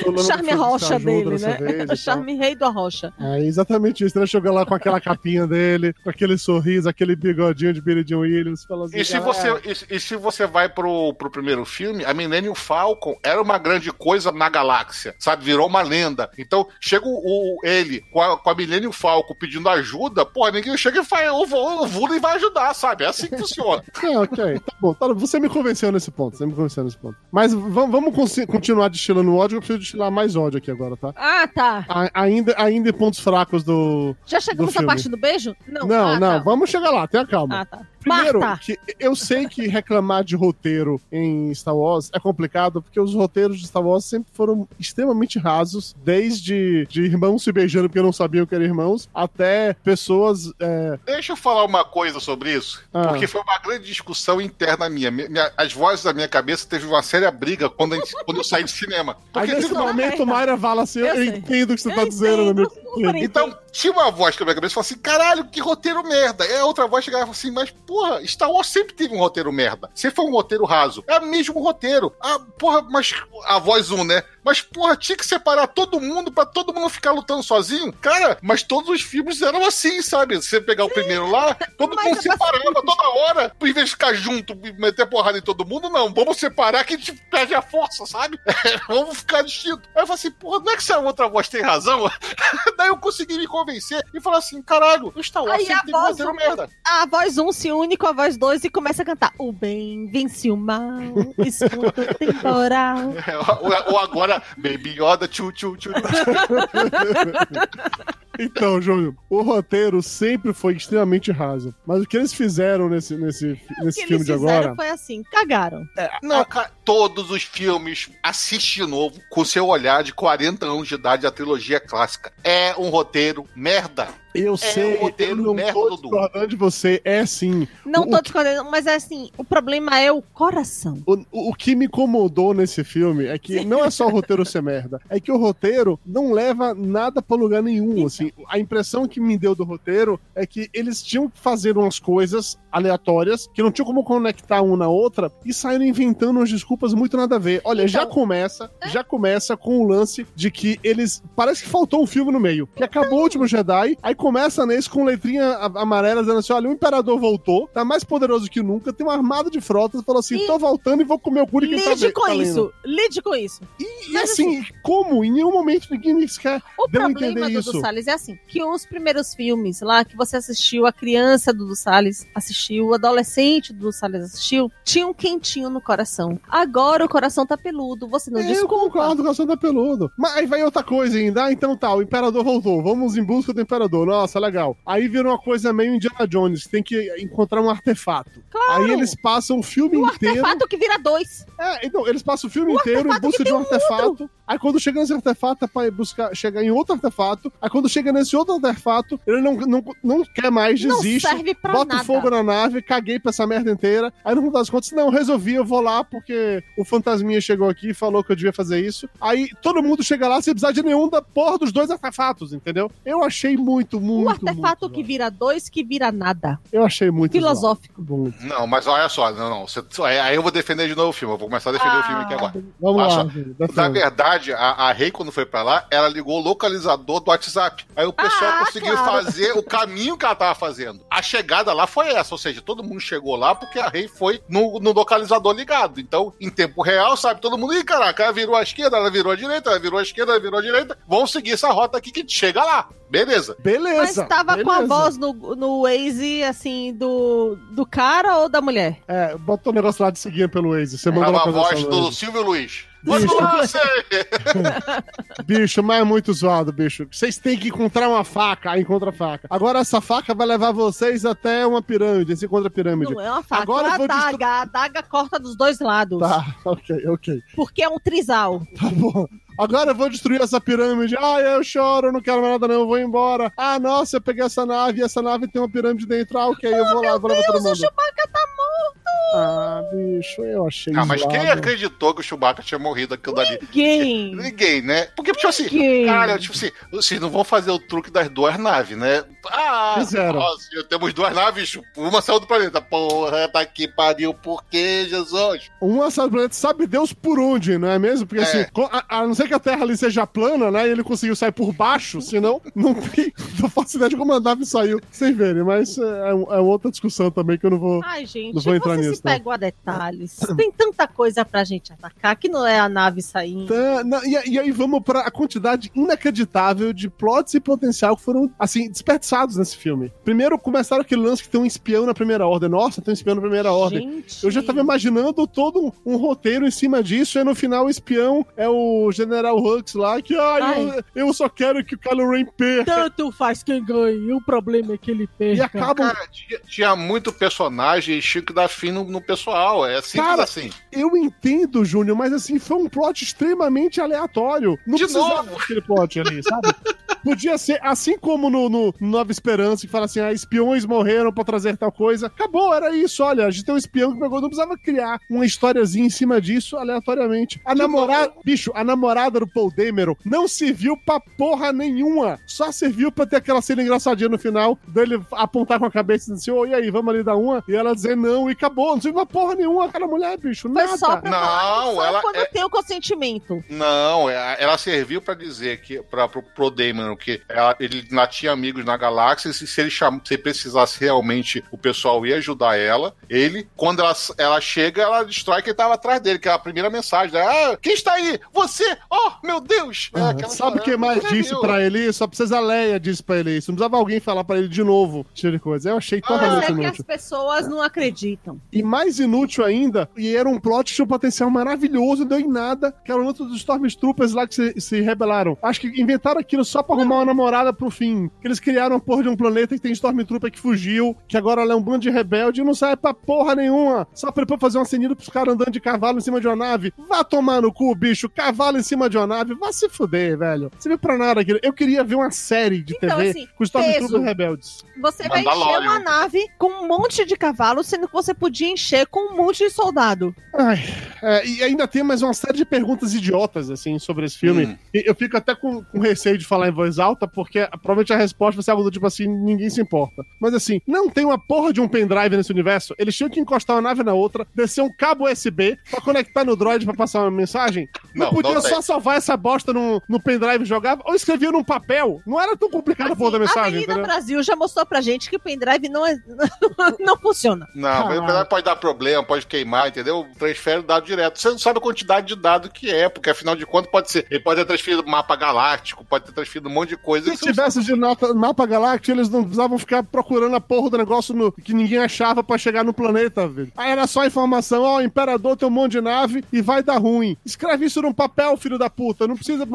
o 0.08 0.24
Charme 0.24 0.52
rocha 0.52 1.00
dele, 1.00 1.38
né? 1.39 1.58
vez 1.58 1.89
O 1.89 1.95
charme 1.95 2.36
rei 2.36 2.56
da 2.56 2.67
rocha. 2.69 3.13
É 3.19 3.39
exatamente 3.39 4.04
isso. 4.06 4.17
Ele 4.17 4.28
chegou 4.28 4.54
lá 4.54 4.65
com 4.65 4.76
aquela 4.76 5.00
capinha 5.00 5.48
dele, 5.48 5.93
com 6.04 6.10
aquele 6.10 6.38
sorriso, 6.38 6.89
aquele 6.89 7.15
bigodinho 7.15 7.74
de 7.74 7.82
Billy 7.82 8.04
Jean 8.08 8.19
Williams, 8.19 8.65
falou 8.65 8.86
assim. 8.86 8.98
E 9.00 9.06
se, 9.06 9.13
"Galera, 9.19 9.60
você, 9.62 9.86
e, 9.89 9.95
e 9.95 10.00
se 10.00 10.15
você 10.15 10.45
vai 10.45 10.67
pro, 10.69 11.13
pro 11.13 11.32
primeiro 11.32 11.65
filme, 11.65 12.04
a 12.06 12.13
Millennium 12.13 12.56
Falcon 12.56 13.15
era 13.24 13.41
uma 13.41 13.58
grande 13.58 13.91
coisa 13.91 14.32
na 14.32 14.50
galáxia, 14.50 15.15
sabe? 15.17 15.45
Virou 15.45 15.67
uma 15.67 15.82
lenda. 15.82 16.30
Então, 16.38 16.67
chega 16.80 17.06
o, 17.06 17.10
o- 17.12 17.60
ele 17.65 18.02
com 18.12 18.22
a, 18.22 18.38
com 18.38 18.50
a 18.50 18.56
Millennium 18.56 18.91
Falcon 18.91 19.34
pedindo 19.39 19.69
ajuda, 19.69 20.26
pô, 20.26 20.48
ninguém 20.50 20.76
chega 20.78 21.00
e 21.02 21.06
faz, 21.06 21.30
o, 21.32 21.45
Vulcan 21.45 22.19
vai 22.19 22.36
ajudar, 22.36 22.74
sabe? 22.74 23.04
É 23.04 23.08
assim 23.08 23.28
que 23.28 23.38
funciona. 23.38 23.84
É, 24.04 24.17
ok. 24.17 24.60
Tá 24.60 24.74
bom. 24.80 24.93
Tá, 24.93 25.08
você 25.13 25.39
me 25.39 25.50
convenceu 25.50 25.91
nesse 25.91 26.10
ponto. 26.10 26.38
Você 26.38 26.45
me 26.50 26.56
convenceu 26.56 26.84
nesse 26.84 26.98
ponto. 26.98 27.16
Mas 27.32 27.54
vamos, 27.54 28.14
continuar 28.48 28.90
destilando 28.90 29.36
ódio, 29.36 29.56
eu 29.58 29.60
preciso 29.60 29.80
destilar 29.80 30.12
mais 30.12 30.36
ódio 30.36 30.58
aqui 30.58 30.70
agora, 30.70 30.98
tá? 30.98 31.14
Ah, 31.16 31.48
tá. 31.48 31.86
A- 31.88 32.10
ainda, 32.14 32.54
ainda 32.58 32.92
pontos 32.94 33.20
fracos 33.20 33.64
do. 33.64 34.16
Já 34.26 34.40
chegamos 34.40 34.74
Do 34.74 34.80
à 34.82 34.84
parte 34.86 35.08
do 35.10 35.18
beijo? 35.18 35.56
Não, 35.68 35.88
Não, 35.88 36.08
ah, 36.10 36.20
não, 36.20 36.38
tá. 36.38 36.40
vamos 36.40 36.70
chegar 36.70 36.92
lá, 36.92 37.08
tenha 37.08 37.26
calma. 37.26 37.62
Ah, 37.62 37.66
tá. 37.66 37.82
Primeiro, 38.00 38.40
Marta. 38.40 38.64
que 38.64 38.78
eu 39.00 39.16
sei 39.16 39.48
que 39.48 39.68
reclamar 39.68 40.24
de 40.24 40.36
roteiro 40.36 41.00
em 41.12 41.54
Star 41.54 41.76
Wars 41.76 42.10
é 42.14 42.20
complicado, 42.20 42.82
porque 42.82 43.00
os 43.00 43.14
roteiros 43.14 43.60
de 43.60 43.68
Star 43.68 43.84
Wars 43.84 44.06
sempre 44.06 44.30
foram 44.34 44.68
extremamente 44.80 45.38
rasos, 45.40 45.96
desde 46.04 46.86
de 46.88 47.02
irmãos 47.04 47.44
se 47.44 47.52
beijando 47.52 47.90
porque 47.90 48.02
não 48.02 48.12
sabiam 48.14 48.46
que 48.46 48.56
eram 48.56 48.66
irmãos, 48.66 49.10
até 49.14 49.74
pessoas. 49.84 50.52
é, 50.60 50.98
Deixa 51.06 51.34
eu 51.34 51.38
falar 51.38 51.66
uma 51.66 51.84
coisa 51.84 52.20
sobre 52.20 52.54
isso, 52.54 52.82
Ah. 52.94 53.08
porque 53.10 53.28
foi 53.28 53.42
uma 53.42 53.58
grande 53.60 53.86
discussão 53.86 54.40
interna 54.40 54.90
minha. 54.90 55.12
Minha- 55.12 55.30
minha- 55.30 55.52
as 55.58 55.74
vozes 55.74 56.04
da 56.04 56.14
minha 56.14 56.28
cabeça 56.28 56.68
teve 56.68 56.86
uma 56.88 57.02
séria 57.04 57.30
briga 57.32 57.70
quando, 57.70 57.94
a 57.94 57.96
gente- 57.98 58.14
quando 58.26 58.38
eu 58.38 58.44
saí 58.44 58.64
do 58.64 58.70
cinema. 58.70 59.14
Aí 59.34 59.48
Porque 59.48 59.48
nesse 59.54 59.68
teve 59.68 59.74
uma- 59.80 59.88
momento, 59.88 60.26
Mayra 60.26 60.58
fala 60.58 60.84
assim: 60.84 61.00
eu, 61.00 61.08
Eu 61.16 61.24
entendo 61.24 61.72
o 61.72 61.76
que 61.76 61.82
você 61.82 61.94
tá 61.94 62.02
Eu 62.02 62.10
dizendo, 62.10 62.54
meu 62.56 62.72
entendo. 63.12 63.18
Então, 63.18 63.58
tinha 63.72 63.92
uma 63.94 64.10
voz 64.12 64.36
que 64.36 64.42
na 64.42 64.46
minha 64.46 64.56
cabeça 64.56 64.72
e 64.72 64.76
falou 64.76 64.86
assim: 64.86 64.98
caralho, 64.98 65.46
que 65.46 65.60
roteiro 65.60 66.04
merda. 66.04 66.46
E 66.46 66.56
a 66.58 66.66
outra 66.66 66.88
voz 66.88 67.04
chegava 67.04 67.24
e 67.24 67.26
falava 67.26 67.38
assim: 67.38 67.52
mas 67.52 67.70
porra, 67.89 68.23
Star 68.28 68.52
Wars 68.52 68.67
sempre 68.67 68.93
teve 68.93 69.15
um 69.15 69.17
roteiro 69.17 69.52
merda. 69.52 69.89
Sempre 69.95 70.17
foi 70.17 70.25
um 70.25 70.32
roteiro 70.32 70.63
raso. 70.63 71.04
É 71.08 71.17
o 71.17 71.25
mesmo 71.25 71.60
roteiro. 71.60 72.13
Ah, 72.21 72.39
porra, 72.39 72.84
mas 72.84 73.15
a 73.45 73.58
voz 73.58 73.89
1, 73.89 74.04
né? 74.04 74.23
Mas 74.43 74.62
porra, 74.62 74.95
tinha 74.95 75.17
que 75.17 75.25
separar 75.25 75.67
todo 75.67 75.99
mundo 75.99 76.32
pra 76.32 76.45
todo 76.45 76.73
mundo 76.73 76.89
ficar 76.89 77.12
lutando 77.12 77.43
sozinho. 77.43 77.91
Cara, 77.93 78.38
mas 78.41 78.63
todos 78.63 78.89
os 78.89 79.02
filmes 79.02 79.41
eram 79.41 79.65
assim, 79.65 80.02
sabe? 80.02 80.36
Você 80.38 80.60
pegar 80.62 80.86
o 80.86 80.89
primeiro 80.89 81.30
lá, 81.30 81.56
todo 81.78 81.95
Mas 81.95 82.06
mundo 82.06 82.21
separava 82.21 82.73
toda 82.73 83.10
hora. 83.10 83.52
Em 83.62 83.73
vez 83.73 83.86
de 83.86 83.91
ficar 83.91 84.13
junto 84.13 84.54
e 84.63 84.73
meter 84.73 85.06
porrada 85.10 85.38
em 85.38 85.41
todo 85.41 85.65
mundo, 85.65 85.89
não. 85.89 86.13
Vamos 86.13 86.38
separar 86.38 86.84
que 86.84 86.93
a 86.93 86.97
gente 86.97 87.13
perde 87.30 87.54
a 87.54 87.62
força, 87.62 88.06
sabe? 88.06 88.39
Vamos 88.88 89.17
ficar 89.19 89.41
distinto. 89.43 89.82
Aí 89.95 90.02
eu 90.04 90.08
falei 90.08 90.15
assim, 90.15 90.32
porra, 90.32 90.60
não 90.60 90.71
é 90.71 90.75
que 90.75 90.82
essa 90.84 90.99
outra 90.99 91.28
voz 91.28 91.47
tem 91.49 91.62
razão? 91.62 92.10
Daí 92.78 92.88
eu 92.88 92.97
consegui 92.97 93.38
me 93.38 93.47
convencer 93.47 94.04
e 94.13 94.21
falar 94.21 94.38
assim, 94.39 94.62
caralho, 94.62 95.12
o 95.15 95.23
Star 95.23 95.43
Wars 95.43 95.65
sempre 95.65 95.89
um 95.89 95.99
voz 95.99 96.10
roteiro 96.19 96.32
do- 96.32 96.38
merda. 96.38 96.69
A 96.88 97.06
voz 97.06 97.38
1 97.38 97.52
se 97.52 97.71
une 97.71 97.97
com 97.97 98.08
a 98.08 98.13
voz 98.13 98.38
2 98.38 98.63
e 98.63 98.69
começa 98.69 99.02
a 99.02 99.06
cantar. 99.06 99.34
O 99.38 99.52
bem 99.52 100.10
vence 100.12 100.49
o 100.49 100.58
mal, 100.58 100.99
escuta 101.38 102.02
o 102.02 102.13
temporal. 102.15 103.13
É, 103.28 103.38
Ou, 103.62 103.93
ou 103.93 103.99
agora, 104.30 104.44
Baby 104.58 104.96
Yoda, 104.96 105.28
tchu, 105.28 105.52
tchu, 105.52 105.76
tchu. 105.78 105.89
Então, 108.39 108.82
Júlio, 108.82 109.15
o 109.30 109.41
roteiro 109.41 110.02
sempre 110.02 110.54
foi 110.54 110.75
extremamente 110.75 111.32
raso. 111.32 111.75
Mas 111.86 112.02
o 112.02 112.06
que 112.08 112.15
eles 112.17 112.34
fizeram 112.34 112.88
nesse, 112.89 113.15
nesse, 113.17 113.60
O 113.82 113.86
nesse 113.86 114.02
que 114.02 114.08
filme 114.08 114.23
eles 114.23 114.25
de 114.28 114.34
fizeram 114.34 114.58
agora. 114.71 114.75
foi 114.75 114.89
assim, 114.89 115.21
cagaram. 115.30 115.86
Não, 116.23 116.43
cara, 116.45 116.71
todos 116.86 117.30
os 117.32 117.43
filmes, 117.43 118.10
assiste 118.23 118.82
de 118.82 118.88
novo, 118.89 119.19
com 119.30 119.43
seu 119.43 119.67
olhar 119.67 120.04
de 120.04 120.13
40 120.13 120.65
anos 120.65 120.88
de 120.88 120.95
idade, 120.95 121.28
a 121.28 121.32
trilogia 121.32 121.80
clássica. 121.80 122.32
É 122.43 122.73
um 122.78 122.89
roteiro 122.89 123.45
merda. 123.56 124.08
Eu 124.34 124.56
sei, 124.56 124.95
o 124.95 125.02
roteiro 125.02 125.39
eu 125.41 125.45
não 125.47 125.54
merda 125.56 125.73
tô 125.73 125.89
discordando 125.89 126.47
de 126.47 126.56
você, 126.56 127.02
é 127.04 127.25
sim. 127.25 127.67
Não 127.84 128.04
O- 128.04 128.10
tô 128.12 128.21
discordando, 128.21 128.69
mas 128.69 128.86
é 128.86 128.93
assim, 128.93 129.32
o 129.36 129.43
problema 129.43 129.99
é 129.99 130.12
o 130.12 130.21
coração. 130.21 131.02
O, 131.06 131.49
o 131.49 131.54
que 131.56 131.75
me 131.75 131.86
incomodou 131.88 132.54
nesse 132.54 132.84
filme 132.84 133.25
é 133.25 133.39
que 133.39 133.65
não 133.65 133.84
é 133.84 133.89
só 133.89 134.06
o 134.06 134.12
roteiro 134.12 134.45
ser 134.45 134.62
merda, 134.62 135.02
é 135.10 135.19
que 135.19 135.32
o 135.32 135.38
roteiro 135.38 135.99
não 136.06 136.32
leva 136.32 136.75
nada 136.75 137.23
pra 137.23 137.36
lugar 137.36 137.63
nenhum. 137.63 137.93
Então. 137.93 138.06
Assim, 138.06 138.29
a 138.48 138.60
impressão 138.60 139.08
que 139.08 139.20
me 139.20 139.38
deu 139.38 139.54
do 139.56 139.63
roteiro 139.63 140.20
é 140.36 140.46
que 140.46 140.70
eles 140.74 141.02
tinham 141.02 141.30
que 141.30 141.39
fazer 141.39 141.78
umas 141.78 142.00
coisas 142.00 142.58
aleatórias 142.72 143.48
que 143.54 143.62
não 143.62 143.72
tinham 143.72 143.86
como 143.86 144.04
conectar 144.04 144.62
uma 144.62 144.78
na 144.78 144.88
outra 144.88 145.32
e 145.46 145.54
saíram 145.54 145.84
inventando 145.86 146.38
umas 146.38 146.50
desculpas 146.50 146.94
muito 146.94 147.16
nada 147.18 147.36
a 147.36 147.40
ver. 147.40 147.62
Olha, 147.64 147.88
já 147.88 148.04
Então, 148.04 148.14
começa, 148.14 148.72
já 148.88 149.04
começa 149.04 149.56
com 149.58 149.80
o 149.80 149.88
lance 149.88 150.26
de 150.36 150.50
que 150.52 150.80
eles 150.84 151.22
parece 151.36 151.64
que 151.64 151.70
faltou 151.70 152.02
um 152.02 152.08
filme 152.08 152.32
no 152.32 152.40
meio, 152.40 152.68
que 152.76 152.84
acabou 152.84 153.20
o 153.20 153.24
último 153.24 153.48
Jedi, 153.48 153.98
aí 154.02 154.16
começa 154.16 154.66
nesse 154.66 154.90
com 154.90 155.04
letrinha 155.04 155.54
amarela 155.76 156.22
dizendo 156.22 156.40
assim: 156.40 156.54
olha, 156.54 156.70
o 156.70 156.74
imperador 156.74 157.20
voltou, 157.20 157.68
tá 157.74 157.84
mais 157.84 158.04
poderoso 158.04 158.50
que 158.50 158.62
nunca, 158.62 158.92
tem 158.94 159.06
uma 159.06 159.14
armada 159.14 159.50
de 159.50 159.60
frotas, 159.62 160.02
falou 160.04 160.20
assim: 160.20 160.38
E- 160.38 160.48
tô 160.48 160.58
voltando 160.58 161.02
e 161.02 161.06
vou 161.06 161.20
comer 161.20 161.42
o 161.42 161.48
cu 161.48 161.62
de 161.62 161.68
quem 161.70 161.80
tá, 161.84 161.90
Lide 161.92 162.08
ve- 162.08 162.14
com 162.14 162.26
tá 162.26 162.36
isso, 162.36 162.74
lide 162.86 163.22
com 163.22 163.36
isso. 163.36 163.62
E, 163.80 164.12
Mas 164.12 164.32
assim, 164.32 164.64
como? 164.84 165.24
Em 165.24 165.32
nenhum 165.32 165.52
momento 165.52 165.88
ninguém 165.92 166.28
sequer 166.28 166.62
O 166.78 166.90
problema 166.90 167.50
do. 167.50 167.62
Dudu 167.62 167.80
Salles 167.82 168.08
é 168.08 168.14
assim, 168.14 168.38
que 168.48 168.64
os 168.64 168.86
primeiros 168.86 169.34
filmes 169.36 169.82
lá 169.82 170.04
que 170.06 170.16
você 170.16 170.38
assistiu, 170.38 170.86
a 170.86 170.92
criança 170.94 171.52
do 171.54 171.60
Dudu 171.60 171.76
Salles 171.76 172.26
assistiu, 172.34 172.59
o 172.82 172.93
adolescente 172.93 173.72
do 173.74 173.91
Salles 173.91 174.24
assistiu, 174.24 174.72
tinha 174.84 175.08
um 175.08 175.13
quentinho 175.13 175.69
no 175.69 175.82
coração. 175.82 176.39
Agora 176.50 177.06
o 177.06 177.10
coração 177.10 177.45
tá 177.45 177.58
peludo, 177.58 178.08
você 178.08 178.30
não 178.30 178.39
eu 178.39 178.48
desculpa. 178.48 178.76
concordo 178.86 179.24
com 179.24 179.30
a 179.30 179.34
Santa 179.34 179.56
Peludo. 179.56 180.12
Mas 180.17 180.36
aí 180.38 180.45
vai 180.45 180.63
outra 180.63 180.84
coisa 180.84 181.17
ainda. 181.17 181.45
Ah, 181.45 181.52
então 181.52 181.76
tá, 181.78 181.93
o 181.93 182.02
Imperador 182.02 182.43
voltou. 182.43 182.82
Vamos 182.84 183.15
em 183.17 183.24
busca 183.24 183.54
do 183.54 183.62
Imperador. 183.62 184.06
Nossa, 184.06 184.39
legal. 184.39 184.76
Aí 184.86 185.08
vira 185.08 185.28
uma 185.30 185.38
coisa 185.38 185.72
meio 185.72 185.93
Indiana 185.95 186.28
Jones. 186.28 186.65
Tem 186.65 186.84
que 186.84 187.13
encontrar 187.22 187.62
um 187.62 187.69
artefato. 187.69 188.32
Claro. 188.50 188.84
Aí 188.84 188.91
eles 188.91 189.15
passam 189.22 189.60
o 189.60 189.63
filme 189.63 189.98
O 189.98 190.06
inteiro. 190.08 190.39
artefato 190.39 190.67
que 190.67 190.78
vira 190.78 190.98
dois. 191.00 191.45
É, 191.60 191.86
então, 191.86 192.08
eles 192.08 192.24
passam 192.24 192.50
o 192.50 192.52
filme 192.52 192.74
inteiro 192.74 193.12
em 193.13 193.19
busca 193.19 193.43
de 193.43 193.52
um 193.52 193.58
um 193.58 193.60
artefato. 193.60 194.30
Aí 194.50 194.58
quando 194.58 194.80
chega 194.80 195.00
nesse 195.00 195.14
artefato 195.14 195.64
é 195.64 195.68
pra 195.68 195.92
buscar, 195.92 196.36
chegar 196.36 196.64
em 196.64 196.72
outro 196.72 196.96
artefato. 196.96 197.54
Aí 197.62 197.70
quando 197.70 197.88
chega 197.88 198.12
nesse 198.12 198.36
outro 198.36 198.56
artefato, 198.56 199.20
ele 199.28 199.42
não, 199.42 199.54
não, 199.54 199.84
não 200.04 200.24
quer 200.26 200.50
mais, 200.50 200.84
Não 200.84 200.98
desiste. 200.98 201.30
serve 201.30 201.54
pra 201.54 201.72
bota 201.72 201.94
nada. 201.94 202.04
fogo 202.06 202.32
na 202.32 202.42
nave, 202.42 202.82
caguei 202.82 203.20
pra 203.20 203.30
essa 203.30 203.46
merda 203.46 203.70
inteira. 203.72 204.12
Aí 204.26 204.34
no 204.34 204.42
final 204.42 204.54
das 204.54 204.68
contas, 204.70 204.92
não, 204.92 205.10
resolvi, 205.12 205.54
eu 205.54 205.64
vou 205.64 205.82
lá 205.82 206.04
porque 206.04 206.64
o 206.76 206.84
fantasminha 206.84 207.40
chegou 207.40 207.70
aqui 207.70 207.92
e 207.92 207.94
falou 207.94 208.24
que 208.24 208.32
eu 208.32 208.36
devia 208.36 208.52
fazer 208.52 208.84
isso. 208.84 209.08
Aí 209.22 209.50
todo 209.62 209.84
mundo 209.84 210.04
chega 210.04 210.28
lá 210.28 210.42
sem 210.42 210.52
precisar 210.56 210.72
de 210.72 210.82
nenhum 210.82 211.08
da 211.08 211.22
porra 211.22 211.60
dos 211.60 211.72
dois 211.72 211.92
artefatos, 211.92 212.52
entendeu? 212.52 212.92
Eu 213.06 213.24
achei 213.24 213.56
muito, 213.56 214.02
muito. 214.02 214.26
O 214.26 214.30
artefato 214.30 214.86
muito 214.86 214.96
que 214.96 215.04
vira 215.04 215.30
dois, 215.30 215.70
que 215.70 215.84
vira 215.84 216.12
nada. 216.12 216.60
Eu 216.74 216.84
achei 216.84 217.12
muito. 217.12 217.34
Filosófico. 217.34 218.02
zoado. 218.04 218.18
Muito. 218.24 218.44
Não, 218.44 218.66
mas 218.66 218.88
olha 218.88 219.08
só, 219.10 219.32
não, 219.32 219.50
não. 219.50 219.68
Você, 219.68 219.84
aí 220.02 220.36
eu 220.36 220.42
vou 220.42 220.52
defender 220.52 220.88
de 220.88 220.96
novo 220.96 221.10
o 221.10 221.14
filme. 221.14 221.34
Eu 221.36 221.38
vou 221.38 221.48
começar 221.48 221.70
a 221.70 221.74
defender 221.74 221.98
o 221.98 222.04
filme 222.04 222.22
aqui 222.24 222.34
agora. 222.34 222.54
Vamos 222.82 223.02
Olha 223.04 223.14
lá, 223.16 223.24
gente, 223.30 223.56
Na 223.60 223.68
defenda. 223.68 224.00
Verdade, 224.39 224.54
a, 224.54 224.88
a 224.88 224.91
Rei, 224.91 225.12
quando 225.12 225.32
foi 225.32 225.45
pra 225.45 225.62
lá, 225.62 225.86
ela 225.91 226.08
ligou 226.08 226.38
o 226.39 226.43
localizador 226.43 227.19
do 227.19 227.30
WhatsApp. 227.30 227.86
Aí 227.95 228.06
o 228.06 228.13
pessoal 228.13 228.52
Ah, 228.52 228.65
conseguiu 228.65 228.93
claro. 228.97 229.12
fazer 229.25 229.52
o 229.54 229.63
caminho 229.63 230.17
que 230.17 230.25
ela 230.25 230.36
tava 230.36 230.56
fazendo. 230.56 231.02
A 231.10 231.21
chegada 231.21 231.73
lá 231.73 231.86
foi 231.86 232.10
essa, 232.10 232.34
ou 232.34 232.38
seja, 232.38 232.62
todo 232.62 232.84
mundo 232.84 232.99
chegou 232.99 233.36
lá 233.36 233.54
porque 233.56 233.80
a 233.80 233.88
Rei 233.88 234.08
foi 234.08 234.41
no, 234.47 234.80
no 234.80 234.91
localizador 234.91 235.54
ligado. 235.54 235.99
Então, 235.99 236.34
em 236.39 236.49
tempo 236.49 236.82
real, 236.82 237.15
sabe, 237.17 237.41
todo 237.41 237.58
mundo, 237.58 237.73
ih, 237.73 237.84
caraca, 237.84 238.23
ela 238.23 238.34
virou 238.34 238.56
à 238.56 238.63
esquerda, 238.63 238.97
ela 238.97 239.10
virou 239.12 239.32
à 239.32 239.36
direita, 239.36 239.69
ela 239.69 239.80
virou 239.80 239.99
à 239.99 240.02
esquerda, 240.02 240.32
ela 240.34 240.41
virou 240.41 240.60
à 240.60 240.62
direita. 240.62 240.97
Vamos 241.08 241.32
seguir 241.32 241.52
essa 241.54 241.69
rota 241.71 241.97
aqui 241.97 242.12
que 242.12 242.25
chega 242.28 242.63
lá. 242.63 242.88
Beleza. 243.10 243.56
Beleza. 243.60 244.21
Mas 244.21 244.30
tava 244.30 244.63
com 244.63 244.69
a 244.71 244.75
beleza. 244.82 244.88
voz 244.88 245.17
no, 245.17 245.34
no 245.56 245.82
Waze, 245.82 246.43
assim, 246.43 246.93
do, 246.93 247.58
do 247.71 247.84
cara 247.86 248.38
ou 248.38 248.49
da 248.49 248.62
mulher? 248.62 248.99
É, 249.08 249.36
botou 249.36 249.73
o 249.73 249.75
negócio 249.75 250.04
lá 250.04 250.12
de 250.12 250.19
seguir 250.19 250.47
pelo 250.49 250.71
Waze. 250.78 250.97
Você 250.97 251.10
mandou 251.10 251.34
Tava 251.34 251.49
a 251.49 251.52
voz 251.52 251.84
do 251.84 251.89
do 251.89 252.04
Waze. 252.04 252.15
Silvio 252.17 252.43
Luiz. 252.43 252.86
Bicho. 253.02 253.28
Bicho, 255.46 255.82
mas 255.84 256.02
é 256.02 256.04
muito 256.04 256.34
zoado, 256.34 256.72
bicho. 256.72 257.08
Vocês 257.12 257.38
têm 257.38 257.58
que 257.58 257.70
encontrar 257.70 258.10
uma 258.10 258.24
faca, 258.24 258.72
aí 258.72 258.82
encontra 258.82 259.10
a 259.10 259.14
faca. 259.14 259.48
Agora 259.50 259.80
essa 259.80 260.02
faca 260.02 260.34
vai 260.36 260.46
levar 260.46 260.72
vocês 260.72 261.26
até 261.26 261.66
uma 261.66 261.82
pirâmide, 261.82 262.36
você 262.36 262.46
encontra 262.46 262.68
a 262.68 262.72
pirâmide. 262.72 263.14
Não 263.14 263.22
é 263.22 263.32
uma 263.32 263.44
faca, 263.44 263.64
Agora 263.64 263.88
é 263.88 263.92
uma 263.92 263.98
vou 263.98 264.08
destru- 264.08 264.28
adaga. 264.28 264.48
A 264.48 264.62
adaga 264.62 265.04
corta 265.04 265.40
dos 265.40 265.56
dois 265.56 265.80
lados. 265.80 266.20
Tá, 266.20 266.46
ok, 266.66 267.08
ok. 267.08 267.42
Porque 267.56 267.82
é 267.84 267.90
um 267.90 268.00
trisal. 268.00 268.62
Tá 268.80 268.90
bom. 268.90 269.28
Agora 269.60 269.91
eu 269.91 269.95
vou 269.95 270.10
destruir 270.10 270.41
essa 270.41 270.60
pirâmide. 270.62 271.15
Ah, 271.19 271.39
eu 271.41 271.63
choro, 271.63 272.08
eu 272.08 272.12
não 272.13 272.22
quero 272.22 272.39
mais 272.39 272.54
nada 272.54 272.67
não, 272.67 272.76
eu 272.82 272.88
vou 272.88 272.98
embora. 272.98 273.52
Ah, 273.58 273.78
nossa, 273.78 274.17
eu 274.17 274.22
peguei 274.22 274.45
essa 274.45 274.65
nave 274.65 275.00
e 275.02 275.04
essa 275.04 275.22
nave 275.22 275.48
tem 275.48 275.62
uma 275.62 275.69
pirâmide 275.69 276.06
dentro. 276.08 276.38
Ah, 276.38 276.48
ok, 276.48 276.74
eu 276.74 276.86
vou 276.86 277.04
lá, 277.04 277.10
eu 277.12 277.19
vou 277.19 277.30
levar 277.30 277.43
todo 277.43 277.54
Deus, 277.54 277.65
o 277.65 277.67
mundo. 277.67 277.78
Chewbacca 277.78 278.30
tá 278.32 278.39
morto! 278.58 279.00
Ah, 279.32 279.82
bicho, 279.93 280.41
eu 280.41 280.65
achei 280.65 280.91
Ah, 280.95 281.06
mas 281.06 281.24
quem 281.24 281.50
acreditou 281.50 282.15
que 282.15 282.22
o 282.22 282.24
Chewbacca 282.24 282.63
tinha 282.63 282.80
morrido 282.80 283.13
aquilo 283.13 283.36
dali? 283.36 283.60
Ninguém. 283.62 284.36
Ninguém, 284.36 284.82
né? 284.82 285.08
Porque, 285.15 285.34
tipo 285.34 285.48
assim, 285.48 285.63
Ninguém. 285.63 286.06
cara, 286.08 286.39
tipo 286.39 286.56
assim, 286.56 286.72
vocês 286.91 287.19
não 287.19 287.30
vão 287.30 287.43
fazer 287.43 287.69
o 287.69 287.78
truque 287.78 288.10
das 288.10 288.28
duas 288.30 288.58
naves, 288.58 288.98
né? 288.98 289.24
Ah, 289.52 289.95
Fizeram. 290.00 290.39
nossa, 290.39 290.63
temos 290.89 291.13
duas 291.13 291.34
naves, 291.36 291.78
uma 291.98 292.22
saiu 292.22 292.39
do 292.39 292.48
planeta. 292.48 292.82
Porra, 292.82 293.48
tá 293.50 293.60
aqui, 293.60 293.88
pariu, 293.88 294.34
por 294.34 294.63
quê, 294.63 295.06
Jesus? 295.08 295.69
Um 295.82 296.10
sabe, 296.10 296.32
planeta 296.32 296.56
sabe 296.56 296.88
Deus 296.88 297.13
por 297.13 297.39
onde, 297.39 297.78
não 297.78 297.89
é 297.89 298.00
mesmo? 298.00 298.26
Porque 298.26 298.41
É. 298.41 298.45
assim, 298.45 298.65
a, 298.91 299.19
a 299.19 299.28
não 299.28 299.36
ser 299.36 299.48
que 299.50 299.54
a 299.54 299.60
Terra 299.60 299.84
ali 299.84 299.98
seja 299.98 300.26
plana, 300.26 300.72
né? 300.72 300.88
E 300.88 300.92
ele 300.92 301.04
conseguiu 301.04 301.36
sair 301.36 301.52
por 301.52 301.74
baixo, 301.74 302.22
senão 302.22 302.62
não 302.76 302.94
tem. 302.94 303.34
Não 303.60 303.70
faço 303.70 303.98
ideia 303.98 304.10
de 304.10 304.16
como 304.16 304.32
a 304.34 304.40
nave 304.40 304.66
saiu 304.66 305.02
sem 305.12 305.34
verem, 305.34 305.64
mas 305.64 305.98
é, 305.98 306.30
é 306.30 306.60
outra 306.60 306.90
discussão 306.90 307.30
também 307.30 307.58
que 307.58 307.66
eu 307.66 307.72
não 307.72 307.80
vou. 307.80 308.02
Ai, 308.06 308.26
gente, 308.26 308.56
Não 308.56 308.62
vou 308.62 308.76
entrar 308.76 308.96
você 308.96 309.02
nisso, 309.10 309.16
se 309.22 309.26
não. 309.26 309.34
pegou 309.34 309.52
a 309.52 309.58
detalhes. 309.58 310.40
Tem 310.56 310.72
tanta 310.72 311.08
coisa 311.08 311.44
pra 311.44 311.64
gente 311.64 311.92
atacar 311.92 312.36
que 312.38 312.48
não 312.48 312.66
é 312.66 312.80
a 312.80 312.88
nave 312.88 313.22
saindo. 313.22 313.68
Tá, 313.74 314.04
na- 314.04 314.22
e, 314.26 314.52
e 314.52 314.60
aí 314.60 314.72
vamos 314.72 315.02
pra 315.04 315.22
a 315.22 315.32
quantidade 315.32 315.92
inacreditável 315.96 316.94
de 316.94 317.10
plots 317.10 317.54
e 317.54 317.60
potencial 317.60 318.16
que 318.16 318.24
foram, 318.24 318.50
assim, 318.60 318.90
desperdiçados 318.90 319.56
nesse 319.58 319.76
filme. 319.78 320.12
Primeiro 320.24 320.58
começaram 320.60 321.02
aquele 321.02 321.22
lance 321.22 321.44
que 321.44 321.50
tem 321.50 321.60
um 321.60 321.66
espião 321.66 322.06
na 322.06 322.14
primeira 322.14 322.46
ordem. 322.48 322.70
Nossa, 322.70 323.02
tem 323.02 323.12
um 323.12 323.14
espião 323.14 323.36
na 323.36 323.42
primeira 323.42 323.72
ordem. 323.72 324.12
Gente. 324.12 324.44
Eu 324.44 324.52
já 324.52 324.62
tava 324.62 324.80
imaginando 324.80 325.46
todo 325.48 325.80
um, 326.06 326.14
um 326.14 326.18
roteiro 326.18 326.68
em 326.68 326.72
cima 326.72 327.02
disso, 327.02 327.40
e 327.40 327.44
no 327.44 327.56
final 327.56 327.86
o 327.86 327.90
espião 327.90 328.46
é 328.56 328.68
o 328.70 329.12
General 329.12 329.38
Hux 329.47 329.93
lá, 329.93 330.21
que 330.21 330.36
ai, 330.38 330.62
Ai. 330.62 330.99
eu, 331.15 331.28
eu 331.28 331.34
só 331.34 331.47
quero 331.49 331.84
que 331.84 331.95
o 331.95 331.97
Kylo 331.97 332.30
Ren 332.32 332.45
perca. 332.45 332.93
Tanto 332.93 333.32
faz 333.32 333.63
quem 333.63 333.84
ganha, 333.84 334.36
o 334.36 334.41
problema 334.43 334.93
é 334.93 334.97
que 334.97 335.12
ele 335.12 335.23
E 335.23 335.28
perca. 335.28 335.65
acabam. 335.65 336.08
Cara, 336.13 336.28
tinha, 336.28 336.60
tinha 336.67 336.95
muito 336.95 337.32
personagem 337.32 338.17
e 338.17 338.21
Chico 338.21 338.54
da 338.54 338.67
fim 338.67 338.91
no, 338.91 339.04
no 339.04 339.21
pessoal. 339.21 339.86
É 339.86 340.02
simples 340.02 340.30
Cara, 340.30 340.43
assim. 340.43 340.69
Eu 340.91 341.15
entendo, 341.17 341.84
Júnior, 341.86 342.15
mas 342.17 342.34
assim, 342.34 342.60
foi 342.60 342.78
um 342.78 342.89
plot 342.89 343.23
extremamente 343.23 343.99
aleatório. 344.02 344.78
Não 344.86 344.95
De 344.97 345.04
precisava 345.04 345.43
novo. 345.43 345.58
daquele 345.58 345.82
plot 345.82 346.19
ali, 346.19 346.43
sabe? 346.43 346.67
Podia 347.24 347.58
ser, 347.58 347.80
assim 347.84 348.18
como 348.18 348.50
no, 348.50 348.70
no 348.70 348.94
Nova 349.00 349.32
Esperança, 349.32 349.86
que 349.86 349.92
fala 349.92 350.06
assim, 350.06 350.20
ah, 350.20 350.32
espiões 350.32 350.86
morreram 350.86 351.32
pra 351.34 351.44
trazer 351.44 351.78
tal 351.78 351.92
coisa. 351.92 352.28
Acabou, 352.28 352.74
era 352.74 352.96
isso, 352.96 353.24
olha, 353.24 353.46
a 353.46 353.52
gente 353.52 353.66
tem 353.66 353.76
um 353.76 353.78
espião 353.78 354.14
que 354.14 354.20
pegou, 354.20 354.42
não 354.42 354.50
precisava 354.50 354.78
criar 354.78 355.20
uma 355.30 355.46
historiazinha 355.46 356.06
em 356.06 356.10
cima 356.10 356.40
disso, 356.42 356.78
aleatoriamente. 356.78 357.62
A 357.66 357.76
namorada, 357.76 358.34
bicho, 358.44 358.72
a 358.76 358.84
namorada 358.84 359.40
do 359.40 359.48
Paul 359.48 359.72
Dameron 359.76 360.16
não 360.26 360.48
serviu 360.48 360.98
pra 360.98 361.20
porra 361.20 361.72
nenhuma. 361.72 362.40
Só 362.48 362.72
serviu 362.72 363.12
pra 363.12 363.26
ter 363.26 363.38
aquela 363.38 363.62
cena 363.62 363.82
engraçadinha 363.84 364.30
no 364.30 364.38
final, 364.38 364.78
dele 364.88 365.22
apontar 365.32 365.80
com 365.80 365.86
a 365.86 365.92
cabeça 365.92 366.32
e 366.32 366.36
dizer, 366.36 366.52
ô, 366.52 366.66
e 366.66 366.74
aí, 366.74 366.90
vamos 366.90 367.14
ali 367.14 367.24
dar 367.24 367.36
uma? 367.36 367.64
E 367.68 367.76
ela 367.76 367.94
dizer 367.94 368.16
não, 368.16 368.50
e 368.50 368.54
acabou. 368.54 368.90
Não 368.96 369.02
serviu 369.02 369.26
pra 369.26 369.26
porra 369.26 369.56
nenhuma 369.56 369.86
aquela 369.86 370.08
mulher, 370.08 370.38
bicho, 370.38 370.70
Foi 370.70 370.72
nada. 370.84 370.98
só 370.98 371.18
pra 371.18 371.30
Não, 371.32 371.38
falar 371.40 371.94
só 371.94 372.06
ela 372.06 372.22
quando 372.22 372.36
é- 372.38 372.46
tem 372.46 372.64
o 372.64 372.70
consentimento. 372.70 373.64
Não, 373.70 374.30
é- 374.30 374.58
ela 374.60 374.78
serviu 374.78 375.22
pra 375.22 375.34
dizer 375.34 375.82
que 375.82 376.02
para 376.02 376.28
pro, 376.28 376.42
pro 376.44 376.70
Damon 376.70 377.09
que 377.15 377.41
ela- 377.50 377.76
ele 377.80 378.08
lá 378.12 378.28
tinha 378.28 378.52
amigos 378.52 378.84
na 378.86 378.98
galáxia, 378.98 379.50
e 379.50 379.54
se, 379.54 379.65
se 379.67 379.82
ele 379.82 379.89
cham, 379.89 380.19
se 380.24 380.38
precisasse 380.38 381.00
realmente, 381.00 381.63
o 381.72 381.78
pessoal 381.78 382.26
ia 382.26 382.38
ajudar 382.38 382.78
ela. 382.78 383.15
Ele, 383.30 383.67
quando 383.76 384.00
ela, 384.02 384.15
ela 384.38 384.60
chega, 384.62 385.02
ela 385.04 385.24
destrói 385.24 385.62
quem 385.62 385.74
tava 385.74 385.93
atrás 385.95 386.22
dele, 386.22 386.39
que 386.39 386.50
é 386.50 386.52
a 386.52 386.60
primeira 386.60 386.89
mensagem. 386.89 387.34
Né? 387.34 387.41
Ah, 387.41 387.78
quem 387.82 387.93
está 387.93 388.13
aí? 388.13 388.39
Você! 388.54 388.98
Oh, 389.12 389.32
meu 389.45 389.60
Deus! 389.60 390.10
É, 390.15 390.19
Ah, 390.19 390.30
aquela 390.32 390.50
sabe 390.52 390.78
o 390.78 390.82
que 390.82 390.91
chorando, 390.91 391.00
mais 391.06 391.30
disse 391.30 391.60
pra 391.60 391.82
ele? 391.82 392.12
Só 392.13 392.28
precisa 392.28 392.58
a 392.58 392.60
Leia 392.60 393.00
disse 393.00 393.24
pra 393.24 393.38
ele 393.38 393.58
isso. 393.58 393.72
Não 393.72 393.76
precisava 393.76 393.98
alguém 393.98 394.19
falar 394.19 394.43
pra 394.43 394.58
ele 394.58 394.67
de 394.67 394.84
novo, 394.84 395.26
tipo 395.34 395.52
de 395.52 395.60
coisa. 395.60 395.89
Eu 395.91 395.98
achei 395.98 396.19
Mas 396.22 396.28
totalmente 396.39 396.63
é 396.63 396.65
que 396.67 396.72
inútil. 396.74 396.91
as 396.91 397.02
pessoas 397.02 397.67
não 397.67 397.82
acreditam. 397.82 398.60
E 398.72 398.82
mais 398.84 399.19
inútil 399.19 399.63
ainda, 399.63 400.10
e 400.17 400.36
era 400.36 400.48
um 400.50 400.60
plot 400.60 400.89
que 400.89 400.95
tinha 400.95 401.06
um 401.06 401.08
potencial 401.08 401.50
maravilhoso, 401.50 402.26
deu 402.26 402.39
em 402.39 402.48
nada, 402.48 402.93
que 403.04 403.12
era 403.12 403.19
o 403.22 403.24
lance 403.26 403.43
dos 403.43 403.58
Stormtroopers 403.58 404.34
lá 404.34 404.48
que 404.48 404.56
se, 404.56 404.80
se 404.82 405.02
rebelaram. 405.02 405.58
Acho 405.62 405.82
que 405.82 406.02
inventaram 406.02 406.39
aquilo 406.39 406.63
só 406.65 406.82
pra 406.84 406.95
arrumar 407.00 407.16
uma 407.18 407.26
namorada 407.26 407.74
pro 407.74 407.90
fim. 407.90 408.30
Que 408.42 408.48
eles 408.48 408.60
criaram 408.60 408.96
a 408.96 409.00
porra 409.00 409.24
de 409.24 409.30
um 409.30 409.36
planeta 409.36 409.76
que 409.76 409.82
tem 409.82 409.92
Stormtrooper 409.92 410.52
que 410.52 410.60
fugiu, 410.60 411.16
que 411.28 411.38
agora 411.38 411.62
ela 411.62 411.74
é 411.74 411.76
um 411.76 411.82
bando 411.82 412.00
de 412.00 412.10
rebelde 412.10 412.62
e 412.62 412.64
não 412.64 412.74
sai 412.74 412.96
pra 412.96 413.14
porra 413.14 413.56
nenhuma. 413.56 414.08
Só 414.14 414.32
pra 414.32 414.44
depois 414.44 414.60
fazer 414.62 414.78
uma 414.78 414.86
cenida 414.86 415.16
pros 415.16 415.30
caras 415.30 415.54
andando 415.54 415.72
de 415.72 415.80
cavalo 415.80 416.18
em 416.18 416.22
cima 416.22 416.40
de 416.40 416.48
uma 416.48 416.56
nave. 416.56 416.94
Vá 417.08 417.24
tomar 417.24 417.62
no 417.62 417.72
cu, 417.74 417.94
bicho. 417.96 418.30
Cavalo 418.30 418.78
em 418.78 418.84
cima 418.84 419.10
de 419.10 419.18
uma 419.18 419.28
nave. 419.28 419.56
Vá 419.56 419.72
se 419.72 419.88
fuder, 419.90 420.38
velho. 420.38 420.72
Você 420.78 420.90
viu 420.90 420.98
pra 420.98 421.18
nada 421.18 421.42
aquilo. 421.42 421.60
Eu 421.62 421.74
queria 421.74 422.04
ver 422.04 422.16
uma 422.16 422.32
série 422.32 422.82
de 422.82 422.96
Então, 422.96 423.18
TV 423.18 423.30
assim, 423.30 423.48
com 423.58 423.64
Stormtroopers 423.64 424.12
peso. 424.12 424.24
rebeldes. 424.24 424.86
Você 425.02 425.28
vai 425.28 425.42
encher 425.42 425.80
uma 425.80 426.00
nave 426.00 426.46
com 426.58 426.84
um 426.84 426.88
monte 426.88 427.26
de 427.26 427.36
cavalo, 427.36 427.84
sendo 427.84 428.08
que 428.08 428.14
você 428.14 428.34
podia 428.34 428.70
encher 428.70 429.08
com 429.08 429.34
um 429.34 429.38
monte 429.38 429.60
de 429.66 429.70
soldado. 429.70 430.36
Ai, 430.54 430.80
é, 431.22 431.46
e 431.48 431.64
ainda 431.64 431.88
tem 431.88 432.04
mais 432.04 432.22
uma 432.22 432.34
série 432.34 432.58
de 432.58 432.66
perguntas 432.66 433.14
idiotas, 433.14 433.70
assim, 433.70 433.98
sobre 434.00 434.26
esse 434.26 434.38
filme. 434.38 434.66
Hum. 434.66 434.78
E 434.94 435.04
eu 435.10 435.16
fico 435.16 435.38
até 435.38 435.56
com, 435.56 435.84
com 435.84 436.00
receio 436.00 436.38
de 436.38 436.46
falar 436.46 436.68
em 436.70 436.72
voz 436.72 436.88
alta, 436.97 437.28
porque 437.28 437.67
provavelmente 437.82 438.13
a 438.13 438.17
resposta 438.17 438.56
vai 438.56 438.63
ser 438.63 438.71
algo 438.71 438.84
do 438.84 438.91
tipo 438.91 439.06
assim, 439.06 439.28
ninguém 439.28 439.69
se 439.69 439.82
importa. 439.82 440.23
Mas 440.39 440.54
assim, 440.54 440.82
não 440.88 441.10
tem 441.10 441.25
uma 441.25 441.38
porra 441.38 441.73
de 441.73 441.82
um 441.82 441.88
pendrive 441.88 442.38
nesse 442.38 442.52
universo. 442.52 442.95
Eles 442.97 443.15
tinham 443.15 443.30
que 443.30 443.39
encostar 443.39 443.75
uma 443.75 443.82
nave 443.82 444.04
na 444.04 444.13
outra, 444.13 444.47
descer 444.56 444.82
um 444.82 444.91
cabo 444.91 445.30
USB 445.30 445.78
pra 445.91 446.02
conectar 446.02 446.43
no 446.43 446.56
droid 446.56 446.86
pra 446.86 446.93
passar 446.93 447.21
uma 447.21 447.32
mensagem. 447.32 447.88
Não, 448.15 448.28
Não, 448.28 448.34
podia 448.34 448.54
não 448.54 448.62
só 448.62 448.82
salvar 448.82 449.17
essa 449.17 449.36
bosta 449.36 449.73
no, 449.73 450.02
no 450.08 450.21
pendrive 450.21 450.63
e 450.63 450.65
jogar, 450.65 450.97
ou 451.04 451.13
escrevia 451.13 451.52
num 451.52 451.63
papel. 451.63 452.21
Não 452.25 452.39
era 452.39 452.56
tão 452.56 452.69
complicado 452.69 453.12
a 453.12 453.15
porra 453.15 453.32
da 453.32 453.38
Assim, 453.39 453.43
a 453.43 453.47
mensagem, 453.47 453.69
Avenida 453.69 453.93
entendeu? 453.93 454.08
Brasil 454.08 454.43
já 454.43 454.56
mostrou 454.56 454.86
pra 454.86 455.02
gente 455.02 455.30
que 455.30 455.36
o 455.36 455.39
pendrive 455.39 455.89
não, 455.89 456.06
é, 456.06 456.15
não 456.99 457.17
funciona. 457.17 457.67
Não, 457.75 458.06
mas 458.06 458.17
o 458.17 458.25
pendrive 458.25 458.49
pode 458.49 458.65
dar 458.65 458.75
problema, 458.75 459.23
pode 459.23 459.45
queimar, 459.45 459.89
entendeu? 459.89 460.28
Transfere 460.38 460.80
o 460.80 460.84
dado 460.84 461.06
direto. 461.06 461.39
Você 461.39 461.49
não 461.49 461.58
sabe 461.58 461.80
a 461.80 461.82
quantidade 461.82 462.28
de 462.28 462.36
dado 462.36 462.69
que 462.69 462.89
é, 462.91 463.10
porque 463.10 463.30
afinal 463.30 463.56
de 463.56 463.65
contas 463.65 463.91
pode 463.91 464.12
ser. 464.12 464.25
Ele 464.30 464.39
pode 464.39 464.60
ter 464.60 464.65
transferido 464.65 465.06
mapa 465.06 465.36
galáctico, 465.36 466.06
pode 466.06 466.25
ter 466.25 466.32
transferido 466.32 466.69
um 466.69 466.73
monte 466.80 466.89
de 466.89 466.98
coisa. 466.98 467.36
Se 467.36 467.42
tivesse 467.46 467.84
de 467.84 467.96
nota- 467.96 468.34
mapa 468.34 468.65
galáctico, 468.65 469.15
eles 469.18 469.30
não 469.30 469.42
precisavam 469.42 469.78
ficar 469.78 470.04
procurando 470.04 470.56
a 470.56 470.62
porra 470.62 470.89
do 470.89 470.98
negócio 470.98 471.34
no- 471.36 471.52
que 471.52 471.74
ninguém 471.74 472.00
achava 472.00 472.44
pra 472.44 472.58
chegar 472.58 472.84
no 472.84 472.94
planeta, 472.94 473.48
velho. 473.48 473.72
Aí 473.78 473.92
era 473.92 474.08
só 474.08 474.26
informação, 474.26 474.84
ó, 474.84 474.98
o 474.98 475.02
imperador 475.02 475.56
tem 475.58 475.68
um 475.68 475.72
monte 475.72 475.94
de 475.94 476.02
nave 476.02 476.44
e 476.52 476.62
vai 476.62 476.82
dar 476.84 476.98
ruim. 476.98 477.38
Escreve 477.46 477.86
isso 477.86 478.02
num 478.02 478.13
papel, 478.13 478.56
filho 478.58 478.78
da 478.78 478.89
puta. 478.89 479.28
Não 479.28 479.36
precisa 479.36 479.68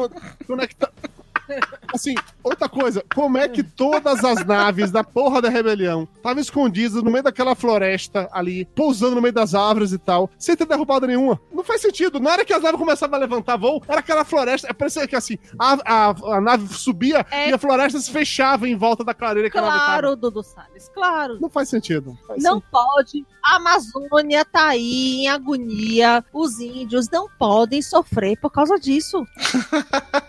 conectar. 0.47 0.91
Assim, 1.93 2.15
outra 2.43 2.67
coisa, 2.67 3.03
como 3.13 3.37
é 3.37 3.47
que 3.47 3.63
todas 3.63 4.23
as 4.23 4.45
naves 4.45 4.91
da 4.91 5.03
porra 5.03 5.41
da 5.41 5.49
rebelião 5.49 6.07
estavam 6.15 6.41
escondidas 6.41 7.01
no 7.03 7.11
meio 7.11 7.23
daquela 7.23 7.55
floresta 7.55 8.27
ali, 8.31 8.65
pousando 8.75 9.15
no 9.15 9.21
meio 9.21 9.33
das 9.33 9.53
árvores 9.55 9.91
e 9.91 9.97
tal, 9.97 10.29
sem 10.37 10.55
ter 10.55 10.65
derrubado 10.65 11.07
nenhuma? 11.07 11.39
Não 11.53 11.63
faz 11.63 11.81
sentido. 11.81 12.19
Na 12.19 12.31
hora 12.31 12.45
que 12.45 12.53
as 12.53 12.61
naves 12.63 12.79
começavam 12.79 13.15
a 13.15 13.19
levantar 13.19 13.57
voo, 13.57 13.81
era 13.87 13.99
aquela 13.99 14.25
floresta. 14.25 14.73
Parecia 14.73 15.07
que 15.07 15.15
assim, 15.15 15.37
a, 15.59 15.77
a, 15.85 16.35
a 16.37 16.41
nave 16.41 16.67
subia 16.73 17.25
É. 17.31 17.49
e 17.49 17.53
a 17.53 17.57
floresta 17.57 17.99
se 17.99 18.11
fechava 18.11 18.67
em 18.67 18.75
volta 18.75 19.03
da 19.03 19.13
clareira 19.13 19.49
que. 19.49 19.57
Claro, 19.57 20.15
Dudu 20.15 20.43
Salles, 20.43 20.89
claro. 20.93 21.37
Não 21.39 21.49
faz 21.49 21.69
sentido. 21.69 22.17
Faz 22.27 22.43
Não 22.43 22.59
pode. 22.59 23.25
A 23.43 23.57
Amazônia 23.57 24.43
tá 24.45 24.67
aí 24.69 25.21
em 25.23 25.27
agonia. 25.29 26.23
Os 26.33 26.59
índios 26.59 27.09
não 27.09 27.27
podem 27.37 27.81
sofrer 27.81 28.37
por 28.39 28.49
causa 28.49 28.79
disso. 28.79 29.23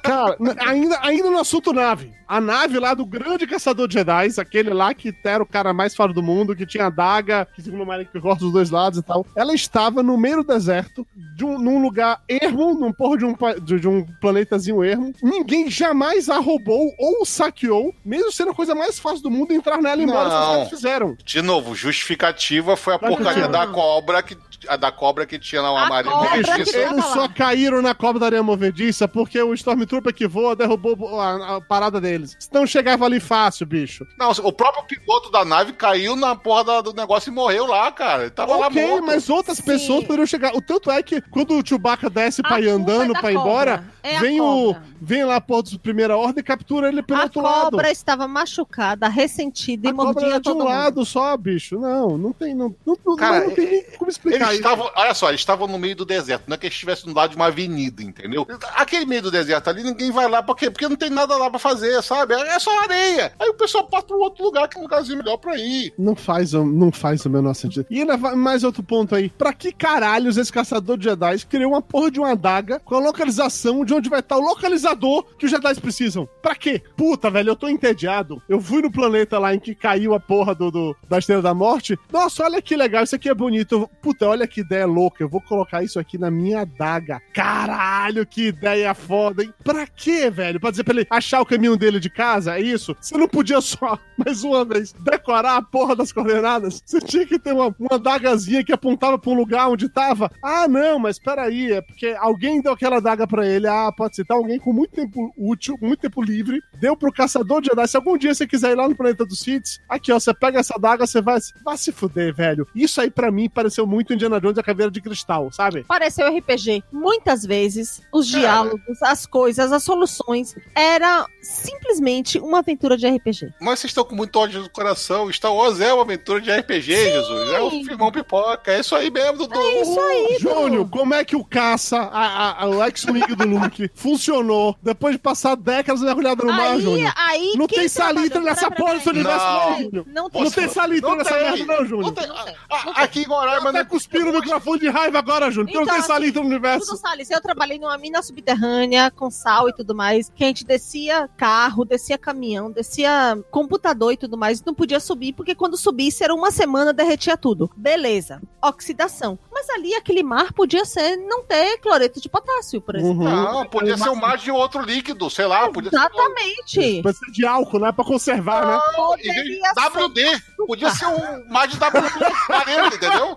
Cara, 0.02 0.36
ainda, 0.66 0.98
ainda 1.06 1.30
no 1.30 1.38
assunto 1.38 1.72
nave. 1.72 2.12
A 2.28 2.40
nave 2.40 2.78
lá 2.80 2.92
do 2.92 3.06
grande 3.06 3.46
caçador 3.46 3.86
de 3.86 3.94
Jedi, 3.94 4.28
aquele 4.38 4.70
lá 4.70 4.92
que 4.92 5.14
era 5.24 5.40
o 5.42 5.46
cara 5.46 5.72
mais 5.72 5.94
faro 5.94 6.12
do 6.12 6.22
mundo, 6.22 6.56
que 6.56 6.66
tinha 6.66 6.86
adaga, 6.86 7.46
que 7.54 7.62
segundo 7.62 7.84
o 7.88 8.04
que 8.06 8.20
corta 8.20 8.44
os 8.44 8.52
dois 8.52 8.68
lados 8.70 8.98
e 8.98 9.02
tal. 9.02 9.24
Ela 9.36 9.54
estava 9.54 10.02
no 10.02 10.18
meio 10.18 10.38
do 10.38 10.44
deserto, 10.44 11.06
de 11.36 11.44
um- 11.44 11.56
num 11.58 11.80
lugar 11.80 12.20
ermo, 12.28 12.74
num 12.74 12.92
porra 12.92 13.16
de 13.18 13.24
um, 13.24 13.34
de, 13.62 13.78
de 13.78 13.86
um 13.88 14.04
planetazinho 14.20 14.82
ermo. 14.82 15.12
Ninguém 15.22 15.70
jamais 15.70 16.28
a 16.28 16.38
roubou 16.38 16.92
ou 16.98 17.24
saqueou, 17.24 17.94
mesmo 18.04 18.32
sendo 18.32 18.50
a 18.50 18.54
coisa 18.54 18.74
mais 18.74 18.98
fácil 18.98 19.22
do 19.22 19.30
mundo 19.30 19.52
entrar 19.52 19.80
nela, 19.80 20.02
embora 20.02 20.28
Não. 20.28 20.40
os 20.50 20.56
caras 20.56 20.68
fizeram. 20.70 21.16
De 21.24 21.40
novo, 21.40 21.76
justificativa 21.76 22.76
foi 22.76 22.94
a 22.94 22.98
que 22.98 23.06
porcaria 23.06 23.46
da 23.48 23.66
cobra 23.68 24.22
que, 24.22 24.36
a 24.68 24.76
da 24.76 24.90
cobra 24.90 25.26
que 25.26 25.38
tinha 25.38 25.60
A 25.60 25.64
Movediça. 26.02 26.54
que 26.56 26.72
tava 26.72 26.84
Eles 26.94 26.96
lá. 26.96 27.12
só 27.12 27.28
caíram 27.28 27.80
na 27.80 27.94
cobra 27.94 28.18
da 28.18 28.26
areia 28.26 28.42
movediça 28.42 29.06
porque 29.06 29.40
o 29.40 29.54
Stormtrooper 29.54 30.12
que 30.12 30.26
voa 30.26 30.56
derrubou 30.56 30.95
o- 30.98 31.20
a, 31.20 31.56
a 31.56 31.60
parada 31.60 32.00
deles. 32.00 32.36
Senão 32.38 32.66
chegava 32.66 33.04
ali 33.04 33.20
fácil, 33.20 33.66
bicho. 33.66 34.06
Não, 34.18 34.30
o 34.30 34.52
próprio 34.52 34.84
piloto 34.86 35.30
da 35.30 35.44
nave 35.44 35.72
caiu 35.72 36.16
na 36.16 36.34
porra 36.34 36.64
da- 36.64 36.80
do 36.80 36.92
negócio 36.92 37.30
e 37.30 37.34
morreu 37.34 37.66
lá, 37.66 37.90
cara. 37.92 38.22
Ele 38.22 38.30
tava 38.30 38.56
lá 38.56 38.66
Ok, 38.68 38.86
morto. 38.86 39.06
mas 39.06 39.28
outras 39.30 39.58
Sim. 39.58 39.64
pessoas 39.64 40.02
poderiam 40.04 40.26
chegar. 40.26 40.54
O 40.54 40.60
tanto 40.60 40.90
é 40.90 41.02
que 41.02 41.20
quando 41.20 41.58
o 41.58 41.66
Chewbacca 41.66 42.08
desce 42.10 42.42
pra 42.42 42.56
A 42.56 42.60
ir 42.60 42.64
culpa 42.70 42.76
andando 42.92 43.16
é 43.16 43.20
pra 43.20 43.30
ir 43.32 43.34
cobra. 43.34 43.50
embora, 43.50 43.84
É 44.02 44.16
a 44.16 44.20
vem 44.20 44.40
o. 44.40 44.44
cobra. 44.74 44.96
Vem 44.98 45.24
lá 45.26 45.36
a 45.36 45.40
porra 45.42 45.62
de 45.64 45.78
primeira 45.78 46.16
ordem 46.16 46.40
e 46.40 46.42
captura 46.42 46.88
ele 46.88 47.02
pelo 47.02 47.20
A 47.20 47.24
outro 47.24 47.42
cobra 47.42 47.64
lado. 47.82 47.86
estava 47.92 48.26
machucada, 48.26 49.08
ressentida 49.08 49.88
e 49.88 49.90
A 49.90 49.94
cobra 49.94 50.04
mordia 50.12 50.26
era 50.28 50.36
de 50.38 50.42
todo 50.44 50.56
um 50.56 50.58
mundo. 50.60 50.68
lado 50.70 51.04
só, 51.04 51.36
bicho. 51.36 51.78
Não, 51.78 52.16
não 52.16 52.32
tem. 52.32 52.54
Não, 52.54 52.74
não, 52.86 52.96
não- 53.06 53.16
Cara, 53.16 53.44
não 53.44 53.50
tem 53.54 53.66
nem 53.66 53.84
como 53.98 54.10
explicar 54.10 54.36
Eles 54.38 54.48
isso. 54.52 54.56
estavam, 54.62 54.90
olha 54.96 55.12
só, 55.14 55.28
eles 55.28 55.40
estavam 55.42 55.66
no 55.68 55.78
meio 55.78 55.94
do 55.96 56.06
deserto, 56.06 56.44
não 56.46 56.54
é 56.54 56.58
que 56.58 56.66
eles 56.66 56.74
estivessem 56.74 57.08
no 57.10 57.14
lado 57.14 57.30
de 57.30 57.36
uma 57.36 57.46
avenida, 57.46 58.02
entendeu? 58.02 58.46
Aquele 58.74 59.04
meio 59.04 59.22
do 59.22 59.30
deserto 59.30 59.68
ali, 59.68 59.82
ninguém 59.82 60.10
vai 60.10 60.28
lá, 60.28 60.42
por 60.42 60.56
quê? 60.56 60.70
Porque 60.86 60.88
não 60.88 60.96
tem 60.96 61.10
nada 61.10 61.36
lá 61.36 61.50
pra 61.50 61.58
fazer, 61.58 62.00
sabe? 62.02 62.34
É 62.34 62.58
só 62.58 62.70
areia. 62.82 63.32
Aí 63.38 63.48
o 63.48 63.54
pessoal 63.54 63.86
passa 63.86 64.06
pra 64.06 64.16
um 64.16 64.20
outro 64.20 64.44
lugar, 64.44 64.68
que 64.68 64.76
é 64.76 64.80
um 64.80 64.84
lugarzinho 64.84 65.18
melhor 65.18 65.36
pra 65.36 65.56
ir. 65.56 65.92
Não 65.98 66.14
faz, 66.14 66.52
não 66.52 66.92
faz 66.92 67.24
o 67.26 67.30
menor 67.30 67.54
sentido. 67.54 67.86
E 67.90 68.00
ainda 68.00 68.16
mais 68.16 68.62
outro 68.64 68.82
ponto 68.82 69.14
aí. 69.14 69.28
Pra 69.30 69.52
que 69.52 69.72
caralhos 69.72 70.36
esse 70.36 70.52
caçador 70.52 70.96
de 70.96 71.04
Jedi 71.04 71.44
criou 71.46 71.72
uma 71.72 71.82
porra 71.82 72.10
de 72.10 72.20
uma 72.20 72.32
adaga 72.32 72.80
com 72.84 72.94
a 72.94 73.00
localização 73.00 73.84
de 73.84 73.92
onde 73.94 74.08
vai 74.08 74.20
estar 74.20 74.36
o 74.36 74.40
localizador 74.40 75.24
que 75.36 75.46
os 75.46 75.50
Jedi 75.50 75.74
precisam? 75.80 76.28
Pra 76.40 76.54
quê? 76.54 76.82
Puta, 76.96 77.30
velho, 77.30 77.50
eu 77.50 77.56
tô 77.56 77.68
entediado. 77.68 78.40
Eu 78.48 78.60
fui 78.60 78.80
no 78.82 78.90
planeta 78.90 79.38
lá 79.38 79.54
em 79.54 79.58
que 79.58 79.74
caiu 79.74 80.14
a 80.14 80.20
porra 80.20 80.54
do, 80.54 80.70
do- 80.70 80.96
da 81.08 81.18
Estrela 81.18 81.42
da 81.42 81.54
Morte. 81.54 81.98
Nossa, 82.12 82.44
olha 82.44 82.62
que 82.62 82.76
legal, 82.76 83.02
isso 83.04 83.16
aqui 83.16 83.28
é 83.28 83.34
bonito. 83.34 83.88
Puta, 84.00 84.26
olha 84.28 84.46
que 84.46 84.60
ideia 84.60 84.86
louca. 84.86 85.22
Eu 85.22 85.28
vou 85.28 85.40
colocar 85.40 85.82
isso 85.82 85.98
aqui 85.98 86.16
na 86.18 86.30
minha 86.30 86.60
adaga. 86.60 87.20
Caralho, 87.34 88.26
que 88.26 88.48
ideia 88.48 88.94
foda, 88.94 89.42
hein? 89.42 89.52
Pra 89.64 89.86
quê, 89.86 90.30
velho? 90.30 90.60
Pra 90.60 90.70
dizer 90.76 90.84
pra 90.84 90.94
ele 90.94 91.06
achar 91.10 91.40
o 91.40 91.46
caminho 91.46 91.76
dele 91.76 91.98
de 91.98 92.10
casa? 92.10 92.56
É 92.56 92.60
isso? 92.60 92.96
Você 93.00 93.16
não 93.16 93.28
podia 93.28 93.60
só, 93.60 93.98
mais 94.16 94.44
uma 94.44 94.64
vez, 94.64 94.92
decorar 94.92 95.56
a 95.56 95.62
porra 95.62 95.96
das 95.96 96.12
coordenadas? 96.12 96.82
Você 96.84 97.00
tinha 97.00 97.26
que 97.26 97.38
ter 97.38 97.52
uma, 97.52 97.74
uma 97.78 97.98
dagazinha 97.98 98.64
que 98.64 98.72
apontava 98.72 99.18
pra 99.18 99.30
um 99.30 99.34
lugar 99.34 99.68
onde 99.68 99.88
tava? 99.88 100.30
Ah, 100.42 100.68
não, 100.68 100.98
mas 100.98 101.18
peraí, 101.18 101.72
é 101.72 101.80
porque 101.80 102.14
alguém 102.18 102.60
deu 102.60 102.72
aquela 102.72 103.00
daga 103.00 103.26
pra 103.26 103.46
ele. 103.46 103.66
Ah, 103.66 103.90
pode 103.92 104.16
ser, 104.16 104.24
tá 104.24 104.34
alguém 104.34 104.58
com 104.58 104.72
muito 104.72 104.92
tempo 104.92 105.32
útil, 105.36 105.76
muito 105.80 106.00
tempo 106.00 106.22
livre, 106.22 106.62
deu 106.80 106.96
pro 106.96 107.12
caçador 107.12 107.60
de 107.60 107.68
Jedi. 107.68 107.88
Se 107.88 107.96
algum 107.96 108.16
dia 108.16 108.34
você 108.34 108.46
quiser 108.46 108.72
ir 108.72 108.76
lá 108.76 108.88
no 108.88 108.96
planeta 108.96 109.24
dos 109.24 109.40
Siths, 109.40 109.80
aqui, 109.88 110.12
ó, 110.12 110.20
você 110.20 110.34
pega 110.34 110.60
essa 110.60 110.78
daga, 110.78 111.06
você 111.06 111.20
vai, 111.20 111.38
vai 111.64 111.76
se 111.76 111.92
fuder, 111.92 112.34
velho. 112.34 112.66
Isso 112.74 113.00
aí 113.00 113.10
pra 113.10 113.30
mim 113.30 113.48
pareceu 113.48 113.86
muito 113.86 114.12
Indiana 114.12 114.40
Jones 114.40 114.56
e 114.56 114.60
a 114.60 114.62
Caveira 114.62 114.90
de 114.90 115.00
Cristal, 115.00 115.50
sabe? 115.52 115.84
Pareceu 115.84 116.26
RPG. 116.28 116.82
Muitas 116.92 117.44
vezes, 117.44 118.02
os 118.12 118.30
Cara. 118.30 118.40
diálogos, 118.40 119.02
as 119.02 119.26
coisas, 119.26 119.72
as 119.72 119.82
soluções, 119.82 120.54
era 120.74 121.26
simplesmente 121.40 122.38
uma 122.38 122.58
aventura 122.58 122.96
de 122.96 123.06
RPG. 123.08 123.52
Mas 123.60 123.78
vocês 123.80 123.90
estão 123.90 124.04
com 124.04 124.14
muito 124.14 124.36
ódio 124.38 124.60
no 124.60 124.70
coração. 124.70 125.30
Star 125.32 125.52
Wars 125.54 125.80
é 125.80 125.92
uma 125.92 126.02
aventura 126.02 126.40
de 126.40 126.50
RPG, 126.50 126.82
Jesus. 126.94 127.52
É 127.52 127.62
um 127.62 127.84
filmão 127.84 128.10
pipoca. 128.12 128.72
É 128.72 128.80
isso 128.80 128.94
aí 128.94 129.10
mesmo, 129.10 129.38
Dudu. 129.38 129.58
É 129.58 129.80
isso 129.82 130.00
aí, 130.00 130.36
Júnior, 130.40 130.88
como 130.90 131.14
é 131.14 131.24
que 131.24 131.36
o 131.36 131.44
caça, 131.44 131.98
a, 131.98 132.26
a, 132.26 132.62
a- 132.64 132.68
o 132.68 132.82
X-Wing 132.84 133.34
do 133.34 133.46
Luke, 133.46 133.90
funcionou 133.94 134.76
depois 134.82 135.14
de 135.14 135.18
passar 135.18 135.56
décadas 135.56 136.02
mergulhado 136.02 136.44
no 136.44 136.52
mar, 136.52 136.72
Aí, 136.72 136.80
Júnior? 136.80 137.12
aí, 137.16 137.52
Não 137.56 137.66
quem 137.66 137.78
tem 137.80 137.88
salitre 137.88 138.40
nessa 138.40 138.70
porra 138.70 138.94
desse 138.94 139.08
universo, 139.08 139.44
Não. 139.44 139.70
não, 139.70 139.78
Júnior. 139.82 140.04
Não 140.08 140.30
tem. 140.30 140.42
Não 140.44 140.50
tem 140.50 140.68
salitre 140.68 141.08
Não 141.10 141.16
nessa 141.16 141.34
tem. 141.34 141.42
merda, 141.44 141.64
não, 141.64 141.76
Não 141.80 141.86
Júnior. 141.86 142.12
tem. 142.12 142.26
Não 142.26 142.44
tem. 142.44 142.54
Aqui 142.96 143.20
em 143.20 143.24
Roraima, 143.26 143.66
Tá 143.66 143.72
né? 143.72 143.84
cuspindo 143.84 144.30
o 144.30 144.32
microfone 144.32 144.80
de 144.80 144.88
raiva 144.88 145.18
agora, 145.18 145.50
Júnior, 145.50 145.66
porque 145.66 145.76
não 145.78 145.82
Então, 145.84 145.94
tem 145.94 146.00
assim, 146.00 146.08
salitre 146.08 146.34
no 146.40 146.42
Tudo 146.42 146.52
universo. 146.52 146.96
Salles, 146.96 147.30
eu 147.30 147.40
trabalhei 147.40 147.78
numa 147.78 147.96
mina 147.98 148.22
subterrânea 148.22 149.10
com 149.10 149.30
sal 149.30 149.68
e 149.68 149.72
tudo 149.72 149.94
mais, 149.94 150.30
que 150.34 150.44
a 150.44 150.46
gente 150.56 150.64
descia 150.64 151.28
carro, 151.36 151.84
descia 151.84 152.16
caminhão, 152.16 152.70
descia 152.70 153.38
computador 153.50 154.14
e 154.14 154.16
tudo 154.16 154.38
mais, 154.38 154.64
não 154.64 154.72
podia 154.72 154.98
subir, 154.98 155.34
porque 155.34 155.54
quando 155.54 155.76
subisse 155.76 156.24
era 156.24 156.34
uma 156.34 156.50
semana, 156.50 156.94
derretia 156.94 157.36
tudo. 157.36 157.70
Beleza, 157.76 158.40
oxidação. 158.62 159.38
Mas 159.52 159.68
ali 159.70 159.94
aquele 159.94 160.22
mar 160.22 160.52
podia 160.52 160.84
ser 160.84 161.16
não 161.16 161.44
ter 161.44 161.78
cloreto 161.78 162.20
de 162.20 162.28
potássio, 162.28 162.80
por 162.80 162.96
exemplo. 162.96 163.24
Uhum. 163.24 163.30
Não, 163.30 163.66
podia 163.66 163.98
ser 163.98 164.08
um 164.08 164.16
mar 164.16 164.38
de 164.38 164.50
outro 164.50 164.82
líquido, 164.82 165.28
sei 165.28 165.46
lá. 165.46 165.68
Podia 165.70 165.90
ser 165.90 165.96
Exatamente. 165.96 167.02
Pode 167.02 167.18
ser 167.18 167.30
de 167.32 167.46
álcool, 167.46 167.78
né? 167.78 167.92
Pra 167.92 168.04
conservar, 168.04 168.66
né? 168.66 168.80
Poderia 168.94 169.74
ser. 169.74 169.98
WD, 169.98 170.42
podia 170.66 170.90
ser 170.90 171.06
um 171.06 171.48
mar 171.50 171.68
de 171.68 171.76
WD 171.76 172.34
40, 172.46 172.96
entendeu? 172.96 173.36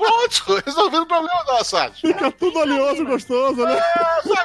Pronto, 0.00 0.62
resolvido 0.64 1.02
o 1.02 1.06
problema 1.06 1.44
da 1.46 1.58
Assad. 1.60 1.92
Fica 2.00 2.30
tudo 2.32 2.58
oleoso, 2.58 3.04
gostoso, 3.04 3.64
né? 3.64 3.78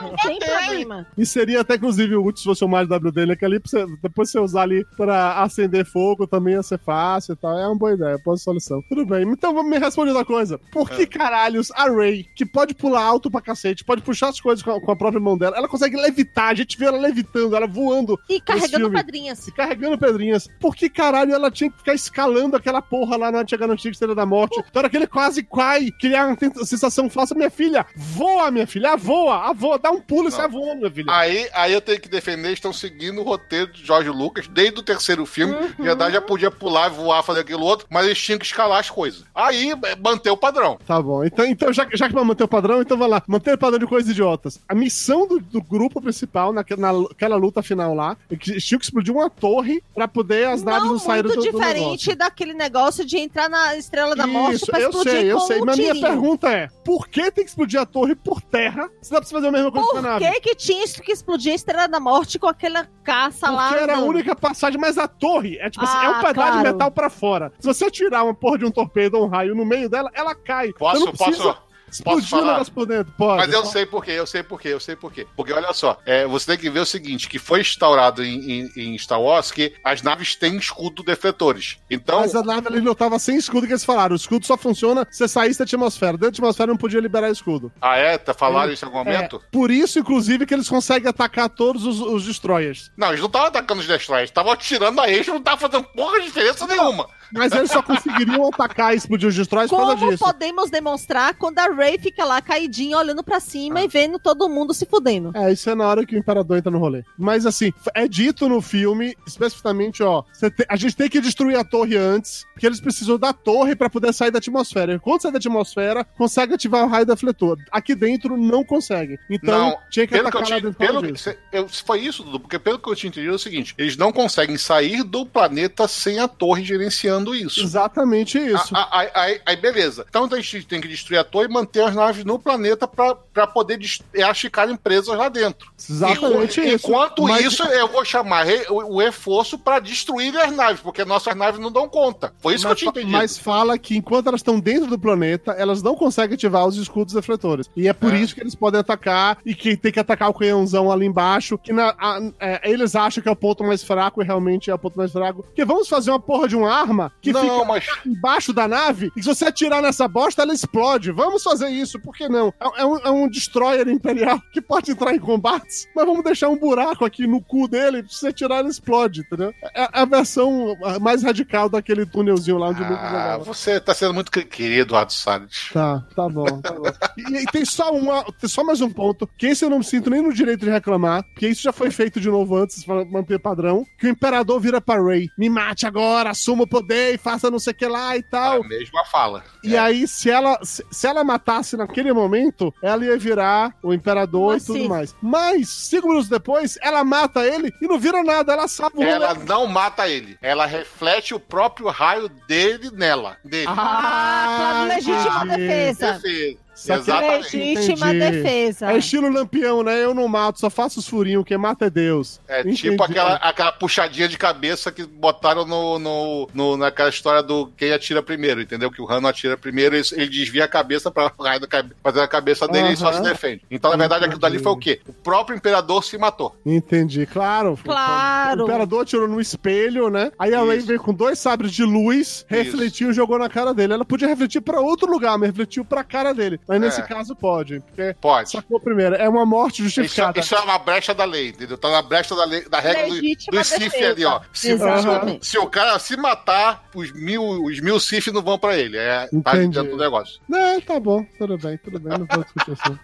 Não 0.01 0.15
tem 0.17 0.39
problema. 0.39 1.07
E 1.17 1.25
seria 1.25 1.61
até, 1.61 1.75
inclusive, 1.75 2.15
útil 2.15 2.37
se 2.37 2.43
fosse 2.43 2.63
o 2.65 2.67
mais 2.67 2.87
WD, 2.89 3.25
né? 3.25 3.35
Que 3.35 3.45
ali, 3.45 3.59
você- 3.63 3.85
depois 4.01 4.29
você 4.29 4.39
usar 4.39 4.63
ali 4.63 4.85
pra 4.97 5.41
acender 5.41 5.85
fogo, 5.85 6.27
também 6.27 6.53
ia 6.55 6.63
ser 6.63 6.79
fácil 6.79 7.33
e 7.33 7.35
tal. 7.37 7.57
É 7.57 7.67
uma 7.67 7.75
boa 7.77 7.93
ideia, 7.93 8.17
boa 8.23 8.37
solução. 8.37 8.83
Tudo 8.89 9.05
bem, 9.05 9.23
então 9.23 9.53
vamos 9.53 9.69
me 9.71 9.77
responder 9.79 10.11
outra 10.11 10.25
coisa. 10.25 10.59
Por 10.71 10.91
É. 10.91 10.95
que 10.95 11.05
caralhos 11.07 11.71
a 11.71 11.89
Ray, 11.89 12.25
que 12.35 12.45
pode 12.45 12.73
pular 12.73 13.03
alto 13.03 13.31
pra 13.31 13.41
cacete, 13.41 13.83
pode 13.83 14.01
puxar 14.01 14.29
as 14.29 14.39
coisas 14.39 14.63
com 14.63 14.71
a, 14.71 14.81
com 14.81 14.91
a 14.91 14.95
própria 14.95 15.19
mão 15.21 15.37
dela, 15.37 15.55
ela 15.57 15.67
consegue 15.67 15.95
levitar, 15.95 16.49
a 16.49 16.53
gente 16.53 16.77
vê 16.77 16.85
ela 16.85 16.97
levitando, 16.97 17.55
ela 17.55 17.67
voando 17.67 18.19
E 18.29 18.41
carregando 18.41 18.91
pedrinhas. 18.91 19.39
se 19.39 19.51
carregando 19.53 19.97
pedrinhas. 19.97 20.47
Por 20.59 20.75
que 20.75 20.89
caralho 20.89 21.33
ela 21.33 21.49
tinha 21.51 21.69
que 21.71 21.77
ficar 21.77 21.93
escalando 21.93 22.55
aquela 22.55 22.81
porra 22.81 23.15
lá 23.17 23.31
na 23.31 23.39
Antiga 23.39 23.65
Estrela 23.85 24.15
da 24.15 24.25
Morte? 24.25 24.59
Então 24.59 24.79
era 24.79 24.89
que 24.89 24.97
ele 24.97 25.07
quase 25.07 25.43
cai, 25.45 25.89
criar 25.99 26.27
uma 26.27 26.65
sensação 26.65 27.09
falsa. 27.09 27.35
Minha 27.35 27.49
filha, 27.49 27.85
voa, 27.95 28.51
minha 28.51 28.67
filha, 28.67 28.93
ah, 28.93 28.95
voa, 28.95 29.49
ah, 29.49 29.53
voa, 29.53 29.77
dá 29.79 29.91
um 29.91 30.01
pulo 30.01 30.29
e 30.29 30.31
sai 30.31 30.47
voando, 30.47 30.77
minha 30.77 30.91
filha. 30.91 31.11
Aí, 31.11 31.47
aí 31.53 31.73
eu 31.73 31.81
tenho 31.81 31.99
que 31.99 32.09
defender, 32.09 32.53
estão 32.53 32.73
seguindo 32.73 33.21
o 33.21 33.23
roteiro 33.23 33.71
de 33.71 33.85
Jorge 33.85 34.09
Lucas, 34.09 34.47
desde 34.47 34.79
o 34.79 34.83
terceiro 34.83 35.25
filme. 35.25 35.53
Uhum. 35.53 35.83
Verdade, 35.83 36.13
já 36.13 36.21
podia 36.21 36.51
pular, 36.51 36.89
voar, 36.89 37.23
fazer 37.23 37.41
aquilo 37.41 37.63
outro, 37.63 37.87
mas 37.89 38.05
eles 38.05 38.21
tinham 38.21 38.39
que 38.39 38.45
escalar 38.45 38.79
as 38.79 38.89
coisas. 38.89 39.23
Aí, 39.33 39.71
é, 39.71 39.95
manter 39.95 40.29
o 40.29 40.37
padrão. 40.37 40.77
Tá 40.85 41.01
bom, 41.01 41.23
então, 41.23 41.45
então 41.45 41.71
já, 41.73 41.87
já 41.93 42.07
que 42.07 42.13
vai 42.13 42.23
manter 42.23 42.43
o 42.43 42.47
padrão, 42.47 42.81
então 42.81 42.97
vai 42.97 43.07
lá, 43.07 43.23
manter 43.27 43.53
o 43.53 43.57
padrão 43.57 43.79
de 43.79 43.87
coisas 43.87 44.09
idiotas. 44.11 44.59
A 44.67 44.75
missão 44.75 45.27
do, 45.27 45.39
do 45.39 45.61
grupo 45.61 46.01
principal, 46.01 46.51
naquela, 46.53 46.91
naquela 46.93 47.35
luta 47.35 47.61
final 47.61 47.93
lá, 47.93 48.17
é 48.29 48.35
que 48.35 48.59
tinha 48.59 48.79
que 48.79 48.85
explodir 48.85 49.13
uma 49.13 49.29
torre 49.29 49.83
pra 49.93 50.07
poder 50.07 50.47
as 50.47 50.63
naves 50.63 50.83
não, 50.83 50.93
Não 50.93 50.99
saírem 50.99 51.23
do, 51.23 51.35
muito 51.35 51.51
do 51.51 51.51
diferente 51.51 51.85
negócio. 51.85 52.15
daquele 52.15 52.53
negócio 52.53 53.05
de 53.05 53.17
entrar 53.17 53.49
na 53.49 53.75
Estrela 53.75 54.15
da 54.15 54.27
Morte 54.27 54.55
Isso, 54.55 54.65
pra 54.65 54.79
eu 54.79 54.89
explodir 54.89 55.11
sei, 55.11 55.29
eu 55.35 55.39
sei. 55.41 55.61
um 55.61 55.65
Mas 55.65 55.77
minha 55.77 55.93
tirinho. 55.93 56.07
pergunta 56.07 56.49
é: 56.51 56.67
por 56.83 57.07
que 57.07 57.31
tem 57.31 57.43
que 57.43 57.49
explodir 57.49 57.79
a 57.79 57.85
torre 57.85 58.15
por 58.15 58.41
terra 58.41 58.89
se 59.01 59.11
dá 59.11 59.17
pra 59.19 59.27
você 59.27 59.33
fazer 59.35 59.47
a 59.47 59.51
mesma 59.51 59.71
coisa 59.71 59.87
com 59.87 59.97
a 59.97 60.01
Por 60.01 60.07
nave? 60.07 60.31
que 60.31 60.41
que 60.41 60.55
tinha 60.55 60.85
que 60.87 61.11
explodir 61.11 61.51
a 61.51 61.55
Estrela 61.55 61.87
da 61.87 61.99
Morte 61.99 62.37
com 62.39 62.47
aquela 62.47 62.85
caça 63.03 63.49
lá? 63.49 63.69
Porque 63.69 63.83
era 63.83 63.97
a 63.97 64.01
única 64.01 64.35
passagem, 64.35 64.79
mas 64.79 64.97
a 64.97 65.07
torre 65.07 65.57
é 65.59 65.69
tipo 65.69 65.83
assim, 65.85 65.97
é 66.05 66.09
um 66.09 66.13
Ah, 66.13 66.19
pedaço 66.19 66.33
claro. 66.33 66.57
de 66.57 66.63
metal 66.63 66.91
pra 66.91 67.09
fora. 67.09 67.51
Se 67.59 67.67
você 67.67 67.89
tirar 67.91 68.23
uma 68.23 68.33
porra 68.33 68.57
de 68.57 68.65
um 68.65 68.71
torpedo 68.71 69.17
ou 69.17 69.25
um 69.25 69.27
raio 69.29 69.55
no 69.55 69.65
meio 69.65 69.89
dela, 69.89 70.09
ela 70.13 70.33
cai. 70.35 70.71
Posso, 70.73 71.05
precisa 71.11 71.43
posso, 71.43 71.57
posso 72.03 72.27
falar? 72.27 72.43
o 72.43 72.51
negócio 72.53 72.73
por 72.73 72.85
dentro. 72.85 73.13
Pode. 73.17 73.37
Mas 73.45 73.53
eu 73.53 73.65
sei 73.65 73.85
por 73.85 74.03
quê, 74.03 74.11
eu 74.11 74.25
sei 74.27 74.43
por 74.43 74.59
quê, 74.59 74.67
eu 74.69 74.79
sei 74.79 74.95
por 74.95 75.11
quê. 75.11 75.27
Porque 75.35 75.53
olha 75.53 75.71
só, 75.73 75.97
é, 76.05 76.25
você 76.25 76.47
tem 76.47 76.57
que 76.57 76.69
ver 76.69 76.79
o 76.79 76.85
seguinte: 76.85 77.27
que 77.29 77.39
foi 77.39 77.61
instaurado 77.61 78.23
em, 78.23 78.51
em- 78.51 78.71
em 78.93 78.97
Star 78.97 79.21
Wars 79.21 79.51
que 79.51 79.73
as 79.83 80.01
naves 80.01 80.35
têm 80.35 80.57
escudo 80.57 81.03
defletores. 81.03 81.77
Então, 81.89 82.19
Mas 82.21 82.35
a 82.35 82.43
nave 82.43 82.67
ali 82.67 82.81
não 82.81 82.95
tava 82.95 83.17
sem 83.19 83.37
escudo 83.37 83.65
que 83.67 83.73
eles 83.73 83.85
falaram. 83.85 84.13
O 84.13 84.15
escudo 84.17 84.45
só 84.45 84.57
funciona 84.57 85.07
se 85.11 85.17
você 85.19 85.27
saísse 85.27 85.59
da 85.59 85.63
atmosfera. 85.65 86.13
Dentro 86.13 86.31
da 86.31 86.35
atmosfera 86.37 86.67
não 86.67 86.77
podia 86.77 86.99
liberar 86.99 87.29
escudo. 87.29 87.71
ah, 87.81 87.97
é? 87.97 88.17
Tá 88.17 88.33
falaram 88.33 88.71
isso 88.71 88.83
em 88.85 88.87
algum 88.87 88.99
momento? 88.99 89.37
É, 89.37 89.39
por 89.51 89.71
isso, 89.71 89.99
inclusive, 89.99 90.45
que 90.45 90.53
eles 90.53 90.67
conseguem 90.69 91.09
atacar 91.09 91.49
todos 91.49 91.85
os, 91.85 91.99
os 92.01 92.23
destroyers. 92.25 92.91
Não, 92.97 93.09
eles 93.09 93.19
não 93.19 93.27
estavam 93.27 93.47
atacando 93.47 93.81
os 93.81 93.87
destroyers, 93.87 94.29
estavam 94.29 94.51
atirando 94.51 94.99
a 95.01 95.09
eles, 95.09 95.27
não 95.27 95.41
tava 95.41 95.57
fazendo 95.61 95.83
porra 95.95 96.19
de 96.19 96.25
diferença 96.25 96.65
nenhuma. 96.67 97.07
Mas 97.33 97.51
eles 97.53 97.71
só 97.71 97.81
conseguiriam 97.81 98.47
atacar 98.47 98.93
e 98.93 98.97
explodir 98.97 99.27
os 99.27 99.35
destroyers 99.35 99.69
por 99.69 99.77
causa 99.77 99.95
Como 99.97 100.11
disso. 100.11 100.23
podemos 100.23 100.69
demonstrar 100.69 101.33
quando 101.35 101.57
a 101.59 101.67
Ray 101.67 101.84
fica 101.99 102.23
lá 102.25 102.41
caidinha, 102.41 102.97
olhando 102.97 103.23
pra 103.23 103.39
cima 103.39 103.81
e 103.81 103.87
vendo 103.87 104.19
todo 104.19 104.49
mundo 104.49 104.73
se 104.73 104.85
fudendo? 104.85 105.31
É, 105.35 105.51
isso 105.51 105.69
é 105.69 105.75
na 105.75 105.87
hora 105.87 106.05
que 106.05 106.15
o 106.15 106.19
imperador 106.19 106.57
entra 106.57 106.71
no 106.71 106.77
rolê. 106.79 107.03
Mas 107.17 107.45
assim, 107.45 107.71
é 107.93 108.07
dito 108.07 108.47
no 108.49 108.61
filme, 108.61 109.15
especificamente, 109.27 110.01
ó, 110.03 110.23
te- 110.39 110.65
a 110.67 110.75
gente 110.75 110.95
tem 110.95 111.09
que 111.09 111.21
destruir 111.21 111.57
a 111.57 111.63
torre 111.63 111.95
antes, 111.95 112.45
porque 112.53 112.65
eles 112.65 112.79
precisam 112.79 113.17
da 113.17 113.31
torre 113.33 113.75
pra 113.75 113.89
poder 113.89 114.13
sair 114.13 114.31
da 114.31 114.39
atmosfera. 114.39 114.93
E 114.95 114.99
Quando 114.99 115.21
sai 115.21 115.31
da 115.31 115.37
atmosfera, 115.37 116.03
consegue 116.17 116.53
ativar 116.53 116.83
o 116.83 116.87
raio 116.87 117.05
defletor. 117.05 117.57
Aqui 117.71 117.95
dentro 117.95 118.35
não 118.37 118.63
consegue. 118.63 119.17
Então, 119.29 119.69
Não, 119.71 119.77
tinha 119.89 120.07
que 120.07 120.13
Pelo 120.13 120.29
que 120.29 120.37
eu 120.37 120.41
atacar 120.41 120.57
lá 120.57 120.63
dentro 120.63 120.77
pelo, 120.77 121.17
cê- 121.17 121.37
eu- 121.51 121.67
foi 121.67 121.99
isso, 122.01 122.23
Dudu, 122.23 122.39
porque 122.39 122.59
pelo 122.59 122.79
que 122.79 122.89
eu 122.89 122.95
tinha 122.95 123.09
entendido 123.09 123.33
é 123.33 123.35
o 123.35 123.39
seguinte: 123.39 123.73
eles 123.77 123.95
não 123.97 124.11
conseguem 124.11 124.57
sair 124.57 125.03
do 125.03 125.25
planeta 125.25 125.87
sem 125.87 126.19
a 126.19 126.27
torre 126.27 126.63
gerenciando 126.63 127.35
isso. 127.35 127.61
Exatamente 127.61 128.37
isso. 128.37 128.75
A- 128.75 129.01
a- 129.01 129.35
Aí, 129.45 129.55
beleza. 129.55 130.05
Então 130.09 130.25
a 130.31 130.35
gente 130.35 130.63
tem 130.65 130.81
que 130.81 130.87
destruir 130.87 131.17
a 131.17 131.23
torre 131.23 131.45
e 131.47 131.51
manter 131.51 131.74
manter 131.75 131.81
as 131.89 131.95
naves 131.95 132.23
no 132.23 132.39
planeta 132.39 132.87
para 132.87 133.47
poder 133.47 133.79
elas 134.13 134.39
ficarem 134.39 134.75
presas 134.75 135.15
lá 135.17 135.29
dentro. 135.29 135.71
Exatamente 135.89 136.61
isso. 136.61 136.87
Enquanto 136.87 137.23
Mas- 137.23 137.45
isso, 137.45 137.63
eu 137.63 137.87
vou 137.87 138.05
chamar 138.05 138.45
o, 138.69 138.95
o 138.95 138.99
reforço 138.99 139.57
para 139.57 139.79
destruir 139.79 140.35
as 140.37 140.51
naves, 140.51 140.79
porque 140.81 141.03
nossas 141.03 141.35
naves 141.35 141.59
não 141.59 141.71
dão 141.71 141.87
conta. 141.89 142.33
Foi 142.39 142.55
isso 142.55 142.67
mas, 142.67 142.77
que 142.79 142.85
eu 142.85 142.91
tinha 142.91 143.01
entendido. 143.01 143.17
mas 143.17 143.37
fala 143.37 143.77
que 143.77 143.97
enquanto 143.97 144.27
elas 144.27 144.39
estão 144.39 144.59
dentro 144.59 144.87
do 144.89 144.99
planeta, 144.99 145.51
elas 145.53 145.81
não 145.81 145.95
conseguem 145.95 146.35
ativar 146.35 146.65
os 146.65 146.77
escudos 146.77 147.13
defletores. 147.13 147.69
E 147.75 147.87
é 147.87 147.93
por 147.93 148.13
É. 148.13 148.17
isso 148.19 148.33
que 148.35 148.41
eles 148.41 148.55
podem 148.55 148.79
atacar 148.79 149.37
e 149.45 149.53
que 149.53 149.75
tem 149.75 149.91
que 149.91 149.99
atacar 149.99 150.29
o 150.29 150.33
canhãozão 150.33 150.91
ali 150.91 151.05
embaixo. 151.05 151.57
Que 151.57 151.73
na- 151.73 151.95
a- 151.99 152.19
é, 152.39 152.69
eles 152.71 152.95
acham 152.95 153.21
que 153.21 153.29
é 153.29 153.31
o 153.31 153.35
ponto 153.35 153.63
mais 153.63 153.83
fraco 153.83 154.21
e 154.21 154.25
realmente 154.25 154.69
é 154.69 154.73
o 154.73 154.79
ponto 154.79 154.97
mais 154.97 155.11
fraco. 155.11 155.43
Porque 155.43 155.65
vamos 155.65 155.87
fazer 155.87 156.11
uma 156.11 156.19
porra 156.19 156.47
de 156.47 156.55
uma 156.55 156.71
arma 156.71 157.11
que 157.21 157.31
não, 157.31 157.41
fica 157.41 157.65
mas 157.65 157.85
embaixo 158.05 158.53
da 158.53 158.67
nave 158.67 159.11
e 159.15 159.21
se 159.21 159.27
você 159.27 159.45
atirar 159.45 159.81
nessa 159.81 160.07
bosta, 160.07 160.41
ela 160.41 160.53
explode. 160.53 161.11
Vamos 161.11 161.43
fazer 161.43 161.54
isso, 161.61 161.99
por 161.99 162.13
que 162.15 162.27
não? 162.27 162.53
É, 162.59 162.81
é 162.81 162.85
um, 162.85 162.97
é 162.97 163.09
um 163.09 163.27
destroyer 163.27 163.87
imperial 163.87 164.39
que 164.53 164.61
pode 164.61 164.91
entrar 164.91 165.13
em 165.13 165.19
combates, 165.19 165.87
mas 165.95 166.05
vamos 166.05 166.23
deixar 166.23 166.49
um 166.49 166.57
buraco 166.57 167.05
aqui 167.05 167.27
no 167.27 167.41
cu 167.41 167.67
dele, 167.67 168.03
se 168.09 168.19
você 168.19 168.27
atirar, 168.27 168.59
ele 168.59 168.69
explode, 168.69 169.21
entendeu? 169.21 169.53
É 169.75 169.87
a 169.91 170.05
versão 170.05 170.75
mais 171.01 171.23
radical 171.23 171.69
daquele 171.69 172.05
túnelzinho 172.05 172.57
lá 172.57 172.69
onde 172.69 172.81
o 172.81 172.87
Lucas 172.87 173.03
ah, 173.03 173.09
jogava. 173.09 173.43
você 173.43 173.79
tá 173.79 173.93
sendo 173.93 174.13
muito 174.13 174.31
que- 174.31 174.43
querido, 174.43 174.81
Eduardo 174.81 175.13
Salles. 175.13 175.69
Tá, 175.73 176.03
tá 176.15 176.29
bom, 176.29 176.61
tá 176.61 176.71
bom. 176.73 176.83
E, 177.17 177.43
e 177.43 177.45
tem 177.47 177.65
só 177.65 177.91
uma, 177.91 178.23
tem 178.23 178.49
só 178.49 178.63
mais 178.63 178.81
um 178.81 178.89
ponto, 178.89 179.27
que 179.37 179.47
esse 179.47 179.63
eu 179.65 179.69
não 179.69 179.79
me 179.79 179.83
sinto 179.83 180.09
nem 180.09 180.21
no 180.21 180.33
direito 180.33 180.65
de 180.65 180.69
reclamar, 180.71 181.23
porque 181.23 181.47
isso 181.47 181.61
já 181.61 181.71
foi 181.71 181.89
feito 181.91 182.19
de 182.19 182.29
novo 182.29 182.55
antes 182.57 182.83
pra 182.83 183.03
manter 183.05 183.39
padrão, 183.39 183.85
que 183.97 184.07
o 184.07 184.09
imperador 184.09 184.59
vira 184.59 184.79
pra 184.81 185.01
Rey, 185.01 185.29
me 185.37 185.49
mate 185.49 185.85
agora, 185.85 186.29
assuma 186.31 186.63
o 186.63 186.67
poder 186.67 187.13
e 187.13 187.17
faça 187.17 187.49
não 187.51 187.59
sei 187.59 187.73
o 187.73 187.75
que 187.75 187.87
lá 187.87 188.15
e 188.17 188.23
tal. 188.23 188.63
A 188.63 188.67
mesma 188.67 189.03
fala. 189.05 189.43
E 189.63 189.75
aí, 189.77 190.07
se 190.07 190.29
ela, 190.29 190.59
se, 190.63 190.83
se 190.91 191.07
ela 191.07 191.23
matasse 191.45 191.77
naquele 191.77 192.11
momento, 192.11 192.73
ela 192.81 193.05
ia 193.05 193.17
virar 193.17 193.75
o 193.83 193.93
imperador 193.93 194.53
Mas 194.53 194.63
e 194.63 194.65
tudo 194.65 194.79
sim. 194.79 194.87
mais. 194.87 195.15
Mas, 195.21 195.69
cinco 195.69 196.07
minutos 196.07 196.27
depois, 196.27 196.77
ela 196.81 197.03
mata 197.03 197.45
ele 197.45 197.71
e 197.79 197.87
não 197.87 197.99
vira 197.99 198.23
nada, 198.23 198.53
ela 198.53 198.67
salva 198.67 198.97
o 198.97 199.03
Ela 199.03 199.35
não 199.35 199.67
mata 199.67 200.09
ele. 200.09 200.37
Ela 200.41 200.65
reflete 200.65 201.35
o 201.35 201.39
próprio 201.39 201.87
raio 201.89 202.27
dele 202.47 202.89
nela. 202.91 203.37
Dele. 203.45 203.67
Ah, 203.69 204.55
claro, 204.57 204.87
legítima 204.87 205.45
defesa. 205.45 206.13
Defesa. 206.13 206.64
Só 206.75 206.95
Exatamente. 206.95 207.57
Legítima 207.57 208.13
Entendi. 208.13 208.31
defesa. 208.41 208.91
É 208.91 208.97
estilo 208.97 209.29
lampião, 209.31 209.81
né? 209.83 210.03
Eu 210.03 210.13
não 210.13 210.27
mato, 210.27 210.59
só 210.59 210.69
faço 210.69 210.99
os 210.99 211.07
furinhos, 211.07 211.45
quem 211.45 211.57
mata 211.57 211.85
é 211.85 211.89
Deus. 211.89 212.39
É 212.47 212.59
Entendi. 212.61 212.75
tipo 212.77 213.01
aquela, 213.03 213.35
aquela 213.35 213.71
puxadinha 213.71 214.27
de 214.27 214.37
cabeça 214.37 214.91
que 214.91 215.05
botaram 215.05 215.65
no, 215.65 215.97
no, 215.99 216.49
no- 216.53 216.77
naquela 216.77 217.09
história 217.09 217.41
do 217.41 217.67
quem 217.77 217.91
atira 217.93 218.21
primeiro, 218.21 218.61
entendeu? 218.61 218.91
Que 218.91 219.01
o 219.01 219.05
Rano 219.05 219.27
atira 219.27 219.57
primeiro, 219.57 219.95
ele, 219.95 220.05
ele 220.13 220.29
desvia 220.29 220.65
a 220.65 220.67
cabeça 220.67 221.09
pra 221.09 221.31
raio 221.39 221.61
da 221.61 221.67
cabe- 221.67 221.93
fazer 222.03 222.19
a 222.21 222.27
cabeça 222.27 222.67
dele 222.67 222.89
e 222.93 222.97
só 222.97 223.11
se 223.13 223.21
defende. 223.21 223.61
Então, 223.71 223.91
na 223.91 223.97
verdade, 223.97 224.25
aquilo 224.25 224.39
dali 224.39 224.59
foi 224.59 224.71
o 224.73 224.77
quê? 224.77 224.99
O 225.07 225.13
próprio 225.13 225.55
imperador 225.55 226.03
se 226.03 226.17
matou. 226.17 226.55
Entendi, 226.65 227.25
claro. 227.25 227.77
Claro. 227.83 228.61
O 228.61 228.63
imperador 228.65 229.03
atirou 229.03 229.27
no 229.27 229.39
espelho, 229.39 230.09
né? 230.09 230.31
Aí 230.37 230.53
a 230.53 230.61
Rey 230.63 230.79
veio 230.79 230.99
com 230.99 231.13
dois 231.13 231.39
sabres 231.39 231.71
de 231.71 231.83
luz, 231.83 232.45
refletiu 232.49 233.11
e 233.11 233.13
jogou 233.13 233.39
na 233.39 233.47
cara 233.49 233.73
dele. 233.73 233.93
Ela 233.93 234.05
podia 234.05 234.27
refletir 234.27 234.61
pra 234.61 234.79
outro 234.79 235.09
lugar, 235.09 235.37
mas 235.37 235.49
refletiu 235.49 235.85
pra 235.85 236.03
cara 236.03 236.33
dele. 236.33 236.59
Mas 236.67 236.81
nesse 236.81 236.99
É. 237.01 237.03
caso 237.03 237.35
pode, 237.35 237.79
porque 237.79 238.15
Pode. 238.19 238.49
sacou 238.49 238.79
primeiro. 238.79 239.15
É 239.15 239.29
uma 239.29 239.45
morte 239.45 239.85
Isso, 239.85 240.01
justificada. 240.01 240.39
isso 240.39 240.55
é 240.55 240.59
uma 240.61 240.79
brecha 240.79 241.13
da 241.13 241.23
lei, 241.23 241.49
entendeu? 241.49 241.77
Tá 241.77 241.91
na 241.91 242.01
brecha 242.01 242.35
da, 242.35 242.43
lei, 242.45 242.67
da 242.67 242.79
regra 242.79 243.07
do, 243.07 243.13
Legítima 243.13 243.59
do 243.59 243.63
Sif 243.63 243.79
defesa. 243.79 244.11
ali, 244.11 244.25
ó. 244.25 244.41
Se, 244.51 244.71
Exatamente. 244.71 245.45
se, 245.45 245.51
se 245.51 245.57
o 245.59 245.67
cara 245.67 245.99
se 245.99 246.17
matar, 246.17 246.83
os 246.95 247.11
mil, 247.13 247.43
os 247.63 247.79
mil 247.79 247.99
Sif 247.99 248.31
não 248.31 248.41
vão 248.41 248.57
pra 248.57 248.75
ele. 248.75 248.97
É, 248.97 249.27
tá 249.43 249.55
Entendi. 249.57 249.77
dentro 249.79 249.91
do 249.91 249.97
negócio. 250.03 250.39
Não, 250.49 250.81
tá 250.81 250.99
bom, 250.99 251.23
tudo 251.37 251.57
bem, 251.57 251.77
tudo 251.77 251.99
bem, 251.99 252.17
não 252.17 252.25
vou 252.25 252.43
discutir 252.43 252.71
assim. 252.71 252.99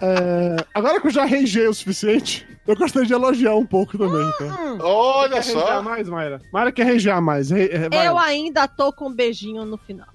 É, 0.00 0.56
agora 0.74 1.00
que 1.00 1.06
eu 1.06 1.10
já 1.12 1.24
reigei 1.24 1.68
o 1.68 1.74
suficiente, 1.74 2.46
eu 2.66 2.76
gostaria 2.76 3.06
de 3.06 3.12
elogiar 3.12 3.54
um 3.54 3.66
pouco 3.66 3.96
também, 3.98 4.30
tá? 4.38 4.76
Olha 4.84 5.34
Quer 5.34 5.42
só. 5.42 5.82
mais, 5.82 6.08
Mayra? 6.08 6.40
Mayra 6.52 6.72
quer 6.72 6.86
reigear 6.86 7.20
mais. 7.22 7.50
Re, 7.50 7.66
re-. 7.66 7.88
Eu 8.06 8.18
ainda 8.18 8.66
tô 8.68 8.92
com 8.92 9.08
um 9.08 9.14
beijinho 9.14 9.64
no 9.64 9.76
final. 9.78 10.06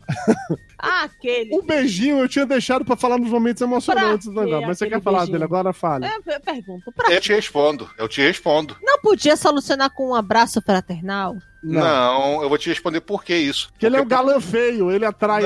Ah, 0.78 1.04
Aquele. 1.10 1.56
O 1.56 1.62
beijinho 1.62 2.20
eu 2.20 2.28
tinha 2.28 2.46
deixado 2.46 2.84
pra 2.86 2.96
falar 2.96 3.18
nos 3.18 3.30
momentos 3.30 3.62
emocionantes 3.62 4.28
do 4.28 4.34
quê 4.34 4.40
negócio, 4.46 4.68
mas 4.68 4.78
você 4.78 4.88
quer 4.90 5.02
falar 5.02 5.20
beijinho? 5.20 5.34
dele 5.34 5.44
agora? 5.44 5.74
Fale. 5.74 6.06
É, 6.06 6.18
eu 6.36 6.40
pergunto, 6.42 6.92
pra 6.92 7.12
Eu 7.14 7.22
te 7.22 7.32
respondo, 7.34 7.90
eu 7.98 8.08
te 8.08 8.22
respondo. 8.22 8.76
não 8.82 9.00
podia 9.00 9.36
solucionar 9.36 9.90
com 9.92 10.10
um 10.10 10.16
abraço 10.16 10.62
fraternal? 10.62 11.36
Não, 11.62 12.42
eu 12.42 12.48
vou 12.48 12.58
te 12.58 12.70
responder 12.70 13.02
por 13.02 13.24
que 13.24 13.36
isso. 13.36 13.70
Porque 13.72 13.86
ele 13.86 13.98
é 13.98 14.00
um 14.00 14.04
Porque- 14.08 14.16
galã 14.16 14.40
feio, 14.40 14.92
ele 14.92 15.06
atrai. 15.06 15.44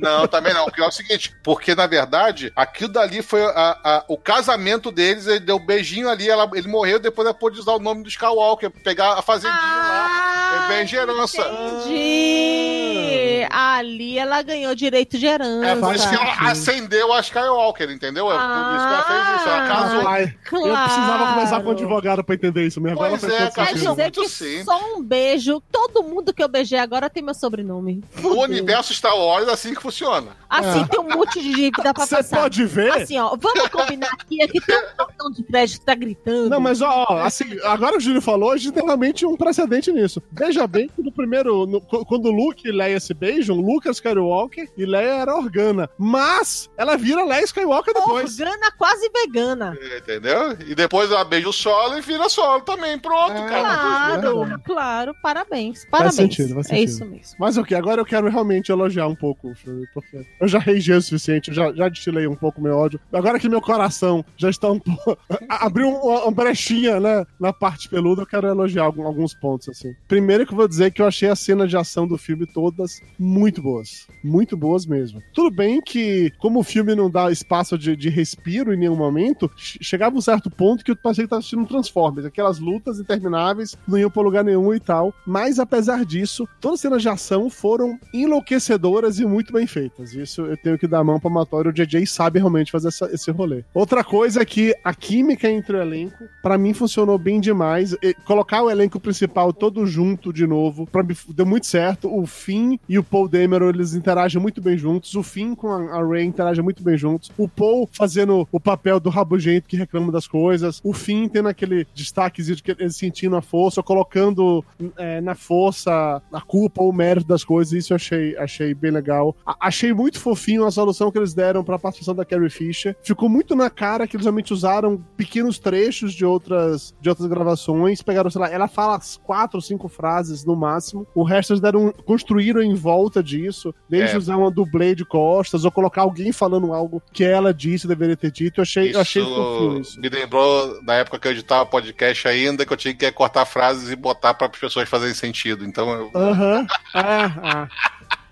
Não, 0.00 0.26
também 0.26 0.52
não. 0.52 0.64
Porque 0.66 0.82
é 0.82 0.86
o 0.86 0.90
seguinte, 0.90 1.34
porque 1.42 1.74
na 1.74 1.86
verdade, 1.86 2.52
aquilo 2.54 2.92
dali 2.92 3.22
foi 3.22 3.42
a- 3.44 3.78
a- 3.82 4.04
o 4.08 4.18
casamento 4.18 4.90
deles, 4.92 5.26
ele 5.26 5.40
deu 5.40 5.56
um 5.56 5.64
beijinho 5.64 6.08
ali, 6.08 6.28
ela- 6.28 6.50
ele 6.54 6.68
morreu, 6.68 6.98
depois 6.98 7.26
ela 7.26 7.34
pôde 7.34 7.58
usar 7.58 7.72
o 7.72 7.78
nome 7.78 8.02
do 8.02 8.08
Skywalker, 8.10 8.70
pegar 8.70 9.14
a 9.14 9.22
fazendinha 9.22 9.58
lá. 9.58 10.64
É 10.64 10.68
bem 10.68 10.84
de 10.84 10.96
herança. 10.96 11.42
Entendi. 11.42 13.46
Ali 13.50 14.18
ela 14.18 14.42
ganhou 14.42 14.74
direito 14.74 15.18
de 15.18 15.26
herança. 15.26 15.66
É 15.66 15.76
por 15.76 15.94
isso 15.94 16.08
que 16.08 16.14
ela 16.14 16.50
acendeu 16.50 17.12
a 17.12 17.20
Skywalker, 17.20 17.90
entendeu? 17.90 18.30
É 18.30 18.34
por 18.36 18.76
isso 18.76 18.86
que 18.86 18.94
ela 18.94 19.02
fez 19.02 19.40
isso, 19.40 19.48
ela 19.48 19.64
Ah. 19.64 19.68
casou. 19.68 20.08
Ai, 20.08 20.34
Claro. 20.44 20.66
Eu 20.68 20.76
precisava 20.84 21.26
conversar 21.32 21.60
com 21.62 21.68
um 21.68 21.72
advogado 21.72 22.24
pra 22.24 22.34
entender 22.34 22.66
isso 22.66 22.80
mesmo. 22.80 22.98
Pois 22.98 23.22
Ela 23.24 23.34
é, 23.34 23.50
cara, 23.50 23.68
sentido. 23.68 23.90
dizer 23.90 24.02
muito 24.02 24.22
que 24.22 24.28
simples. 24.28 24.64
só 24.64 24.80
um 24.96 25.02
beijo, 25.06 25.62
todo 25.72 26.02
mundo 26.02 26.34
que 26.34 26.42
eu 26.42 26.48
beijei 26.48 26.78
agora 26.78 27.08
tem 27.08 27.22
meu 27.22 27.34
sobrenome. 27.34 28.02
No 28.16 28.22
Fudeu. 28.22 28.40
universo 28.42 28.92
Star 28.92 29.16
Wars 29.16 29.48
é 29.48 29.52
assim 29.52 29.74
que 29.74 29.80
funciona. 29.82 30.36
Assim, 30.48 30.82
É. 30.82 30.86
tem 30.86 31.00
um 31.00 31.08
monte 31.08 31.40
de 31.40 31.48
dívida 31.54 31.92
pra 31.94 32.04
Você 32.06 32.16
passar. 32.16 32.40
pode 32.42 32.64
ver. 32.64 32.90
Assim, 32.92 33.18
ó, 33.18 33.36
vamos 33.36 33.68
combinar 33.68 34.08
aqui, 34.12 34.42
aqui 34.42 34.60
tem 34.60 34.76
um 34.76 34.96
cartão 34.96 35.30
de 35.30 35.42
crédito 35.44 35.80
que 35.80 35.86
tá 35.86 35.94
gritando. 35.94 36.50
Não, 36.50 36.60
mas 36.60 36.80
ó, 36.82 37.06
ó, 37.08 37.18
assim, 37.22 37.44
agora 37.64 37.96
o 37.96 38.00
Júlio 38.00 38.20
falou, 38.22 38.52
a 38.52 38.56
gente 38.56 38.72
tem 38.72 38.84
realmente 38.84 39.24
um 39.26 39.36
precedente 39.36 39.90
nisso. 39.92 40.22
Veja 40.32 40.66
bem 40.66 40.88
que 40.88 41.02
no 41.02 41.12
primeiro, 41.12 41.66
no- 41.66 41.80
qu- 41.80 42.04
quando 42.04 42.30
Luke 42.30 42.66
e 42.68 42.72
Leia 42.72 43.00
se 43.00 43.14
beijam, 43.14 43.56
Lucas 43.56 43.96
Skywalker 43.96 44.68
e 44.76 44.84
Leia 44.84 45.14
era 45.22 45.34
organa. 45.36 45.88
Mas 45.98 46.68
ela 46.76 46.96
vira 46.96 47.24
Leia 47.24 47.44
Skywalker 47.44 47.94
depois. 47.94 48.38
Organa 48.38 48.70
quase 48.78 49.08
vegana. 49.10 49.76
Entendeu? 49.96 50.52
E 50.66 50.74
depois 50.74 51.10
ela 51.10 51.24
beija 51.24 51.48
o 51.48 51.52
solo 51.52 51.98
e 51.98 52.00
vira 52.00 52.28
solo 52.28 52.62
também. 52.62 52.98
Pronto, 52.98 53.32
É. 53.32 53.48
cara. 53.48 53.66
Claro, 53.66 54.38
verdade. 54.44 54.62
Claro, 54.96 55.14
parabéns. 55.22 55.84
Parabéns. 55.90 56.14
sentido, 56.14 56.54
faz 56.54 56.66
É 56.66 56.70
sentido. 56.70 56.88
isso 56.88 57.04
mesmo. 57.04 57.36
Mas 57.38 57.56
o 57.56 57.64
que? 57.64 57.74
Agora 57.74 58.00
eu 58.00 58.04
quero 58.04 58.28
realmente 58.28 58.70
elogiar 58.72 59.06
um 59.08 59.14
pouco 59.14 59.50
o 59.50 59.54
filme, 59.54 59.86
porque 59.92 60.24
eu 60.40 60.48
já 60.48 60.58
reigei 60.58 60.96
o 60.96 61.02
suficiente, 61.02 61.48
eu 61.48 61.54
já, 61.54 61.72
já 61.72 61.88
destilei 61.88 62.26
um 62.26 62.34
pouco 62.34 62.60
meu 62.60 62.76
ódio. 62.76 62.98
Agora 63.12 63.38
que 63.38 63.48
meu 63.48 63.60
coração 63.60 64.24
já 64.36 64.48
está 64.50 64.70
um 64.70 64.78
pouco. 64.78 65.18
abriu 65.48 65.88
uma, 65.88 66.22
uma 66.24 66.32
brechinha, 66.32 66.98
né? 67.00 67.24
Na 67.38 67.52
parte 67.52 67.88
peluda, 67.88 68.22
eu 68.22 68.26
quero 68.26 68.46
elogiar 68.46 68.84
algum- 68.84 69.06
alguns 69.06 69.34
pontos, 69.34 69.68
assim. 69.68 69.94
Primeiro 70.08 70.46
que 70.46 70.52
eu 70.52 70.56
vou 70.56 70.68
dizer 70.68 70.90
que 70.92 71.02
eu 71.02 71.06
achei 71.06 71.28
as 71.28 71.40
cenas 71.40 71.68
de 71.70 71.76
ação 71.76 72.06
do 72.06 72.16
filme 72.18 72.46
todas 72.46 73.00
muito 73.18 73.60
boas. 73.62 74.06
Muito 74.24 74.56
boas 74.56 74.86
mesmo. 74.86 75.22
Tudo 75.32 75.54
bem 75.54 75.80
que, 75.80 76.32
como 76.38 76.60
o 76.60 76.64
filme 76.64 76.94
não 76.94 77.10
dá 77.10 77.30
espaço 77.30 77.76
de, 77.78 77.94
de 77.96 78.08
respiro 78.08 78.72
em 78.72 78.76
nenhum 78.76 78.96
momento, 78.96 79.50
che- 79.56 79.78
chegava 79.82 80.16
um 80.16 80.20
certo 80.20 80.50
ponto 80.50 80.84
que 80.84 80.90
eu 80.90 80.96
parecia 80.96 81.24
que 81.24 81.30
tava 81.30 81.40
assistindo 81.40 81.66
Transformers. 81.66 82.26
Aquelas 82.26 82.58
lutas 82.58 82.98
intermináveis, 82.98 83.76
não 83.86 83.98
iam 83.98 84.10
pra 84.10 84.22
lugar 84.22 84.44
nenhum 84.44 84.72
e 84.74 84.80
tal. 84.86 85.12
Mas 85.26 85.58
apesar 85.58 86.04
disso, 86.04 86.48
todas 86.60 86.76
as 86.76 86.80
cenas 86.82 87.02
de 87.02 87.08
ação 87.08 87.50
foram 87.50 87.98
enlouquecedoras 88.40 89.18
e 89.18 89.24
muito 89.26 89.52
bem 89.52 89.66
feitas. 89.66 90.14
Isso 90.14 90.42
eu 90.42 90.56
tenho 90.56 90.78
que 90.78 90.86
dar 90.86 91.00
a 91.00 91.04
mão 91.04 91.18
pra 91.18 91.28
Matório. 91.30 91.70
O 91.70 91.74
JJ 91.74 92.06
sabe 92.06 92.38
realmente 92.38 92.70
fazer 92.70 92.88
essa- 92.88 93.10
esse 93.12 93.30
rolê. 93.30 93.64
Outra 93.74 94.04
coisa 94.04 94.42
é 94.42 94.44
que 94.44 94.74
a 94.84 94.94
química 94.94 95.50
entre 95.50 95.76
o 95.76 95.80
elenco, 95.82 96.24
pra 96.42 96.56
mim, 96.56 96.72
funcionou 96.72 97.18
bem 97.18 97.40
demais. 97.40 97.94
E 98.02 98.14
colocar 98.24 98.62
o 98.62 98.70
elenco 98.70 99.00
principal 99.00 99.52
todo 99.52 99.86
junto 99.86 100.32
de 100.32 100.46
novo, 100.46 100.86
pra 100.86 101.02
mim, 101.02 101.14
deu 101.30 101.46
muito 101.46 101.66
certo. 101.66 102.08
O 102.14 102.26
Finn 102.26 102.76
e 102.88 102.98
o 102.98 103.02
Paul 103.04 103.28
Dameron, 103.28 103.68
eles 103.70 103.94
interagem 103.94 104.40
muito 104.40 104.60
bem 104.60 104.76
juntos. 104.78 105.14
O 105.14 105.22
Finn 105.22 105.54
com 105.54 105.68
a, 105.70 106.06
Rey 106.06 106.24
interagem 106.24 106.62
muito 106.62 106.82
bem 106.82 106.96
juntos. 106.96 107.30
O 107.36 107.48
Paul 107.48 107.88
fazendo 107.92 108.46
o 108.52 108.60
papel 108.60 109.00
do 109.00 109.10
rabugento 109.10 109.66
que 109.68 109.76
reclama 109.76 110.12
das 110.12 110.26
coisas. 110.28 110.80
O 110.84 110.92
Finn 110.92 111.28
tendo 111.28 111.48
aquele 111.48 111.86
destaquezinho 111.94 112.56
de 112.56 112.62
que 112.62 112.70
ele 112.70 112.90
sentindo 112.90 113.36
a 113.36 113.42
força, 113.42 113.82
colocando 113.82 114.64
é, 114.96 115.20
na 115.20 115.34
força 115.34 116.22
a 116.32 116.40
culpa 116.40 116.82
ou 116.82 116.90
o 116.90 116.94
mérito 116.94 117.26
das 117.26 117.44
coisas. 117.44 117.72
Isso 117.72 117.92
eu 117.92 117.96
achei, 117.96 118.36
achei 118.36 118.74
bem 118.74 118.90
legal. 118.90 119.36
A- 119.46 119.56
achei 119.68 119.92
muito 119.92 120.20
fofinho 120.20 120.64
a 120.64 120.70
solução 120.70 121.10
que 121.10 121.18
eles 121.18 121.34
deram 121.34 121.62
pra 121.64 121.78
participação 121.78 122.14
da 122.14 122.24
Carrie 122.24 122.50
Fisher. 122.50 122.96
Ficou 123.02 123.28
muito 123.28 123.54
na 123.54 123.70
cara 123.70 124.06
que 124.06 124.16
eles 124.16 124.24
realmente 124.26 124.52
usaram 124.52 125.02
pequenos 125.16 125.58
trechos 125.58 126.12
de 126.14 126.24
outras, 126.24 126.94
de 127.00 127.08
outras 127.08 127.28
gravações. 127.28 128.02
Pegaram, 128.02 128.30
sei 128.30 128.40
lá, 128.40 128.50
ela 128.50 128.68
fala 128.68 128.96
as 128.96 129.16
quatro 129.16 129.58
ou 129.58 129.62
cinco 129.62 129.88
frases 129.88 130.44
no 130.44 130.54
máximo. 130.56 131.06
O 131.14 131.22
resto 131.22 131.52
eles 131.52 131.60
deram, 131.60 131.92
construíram 132.04 132.62
em 132.62 132.74
volta 132.74 133.22
disso. 133.22 133.74
Desde 133.88 134.14
É. 134.14 134.18
usar 134.18 134.36
uma 134.36 134.50
dublê 134.50 134.94
de 134.94 135.04
costas 135.04 135.64
ou 135.64 135.70
colocar 135.70 136.02
alguém 136.02 136.32
falando 136.32 136.72
algo 136.72 137.02
que 137.12 137.24
ela 137.24 137.52
disse 137.54 137.86
deveria 137.86 138.16
ter 138.16 138.30
dito. 138.30 138.58
Eu 138.60 138.62
achei, 138.62 138.94
eu 138.94 139.00
achei 139.00 139.22
fofinho 139.22 139.80
isso. 139.80 140.00
me 140.00 140.08
lembrou 140.08 140.82
da 140.84 140.94
época 140.94 141.18
que 141.18 141.28
eu 141.28 141.32
editava 141.32 141.64
podcast 141.66 142.26
ainda, 142.28 142.64
que 142.66 142.72
eu 142.72 142.76
tinha 142.76 142.94
que 142.94 143.10
cortar 143.12 143.44
frases 143.46 143.90
e 143.90 143.96
botar 143.96 144.34
para 144.34 144.50
as 144.65 144.65
pessoas 144.66 144.88
fazerem 144.88 145.14
sentido. 145.14 145.64
Então, 145.64 145.90
eu... 145.90 146.10
Aham. 146.14 146.66
É, 146.94 147.24
ah. 147.42 147.68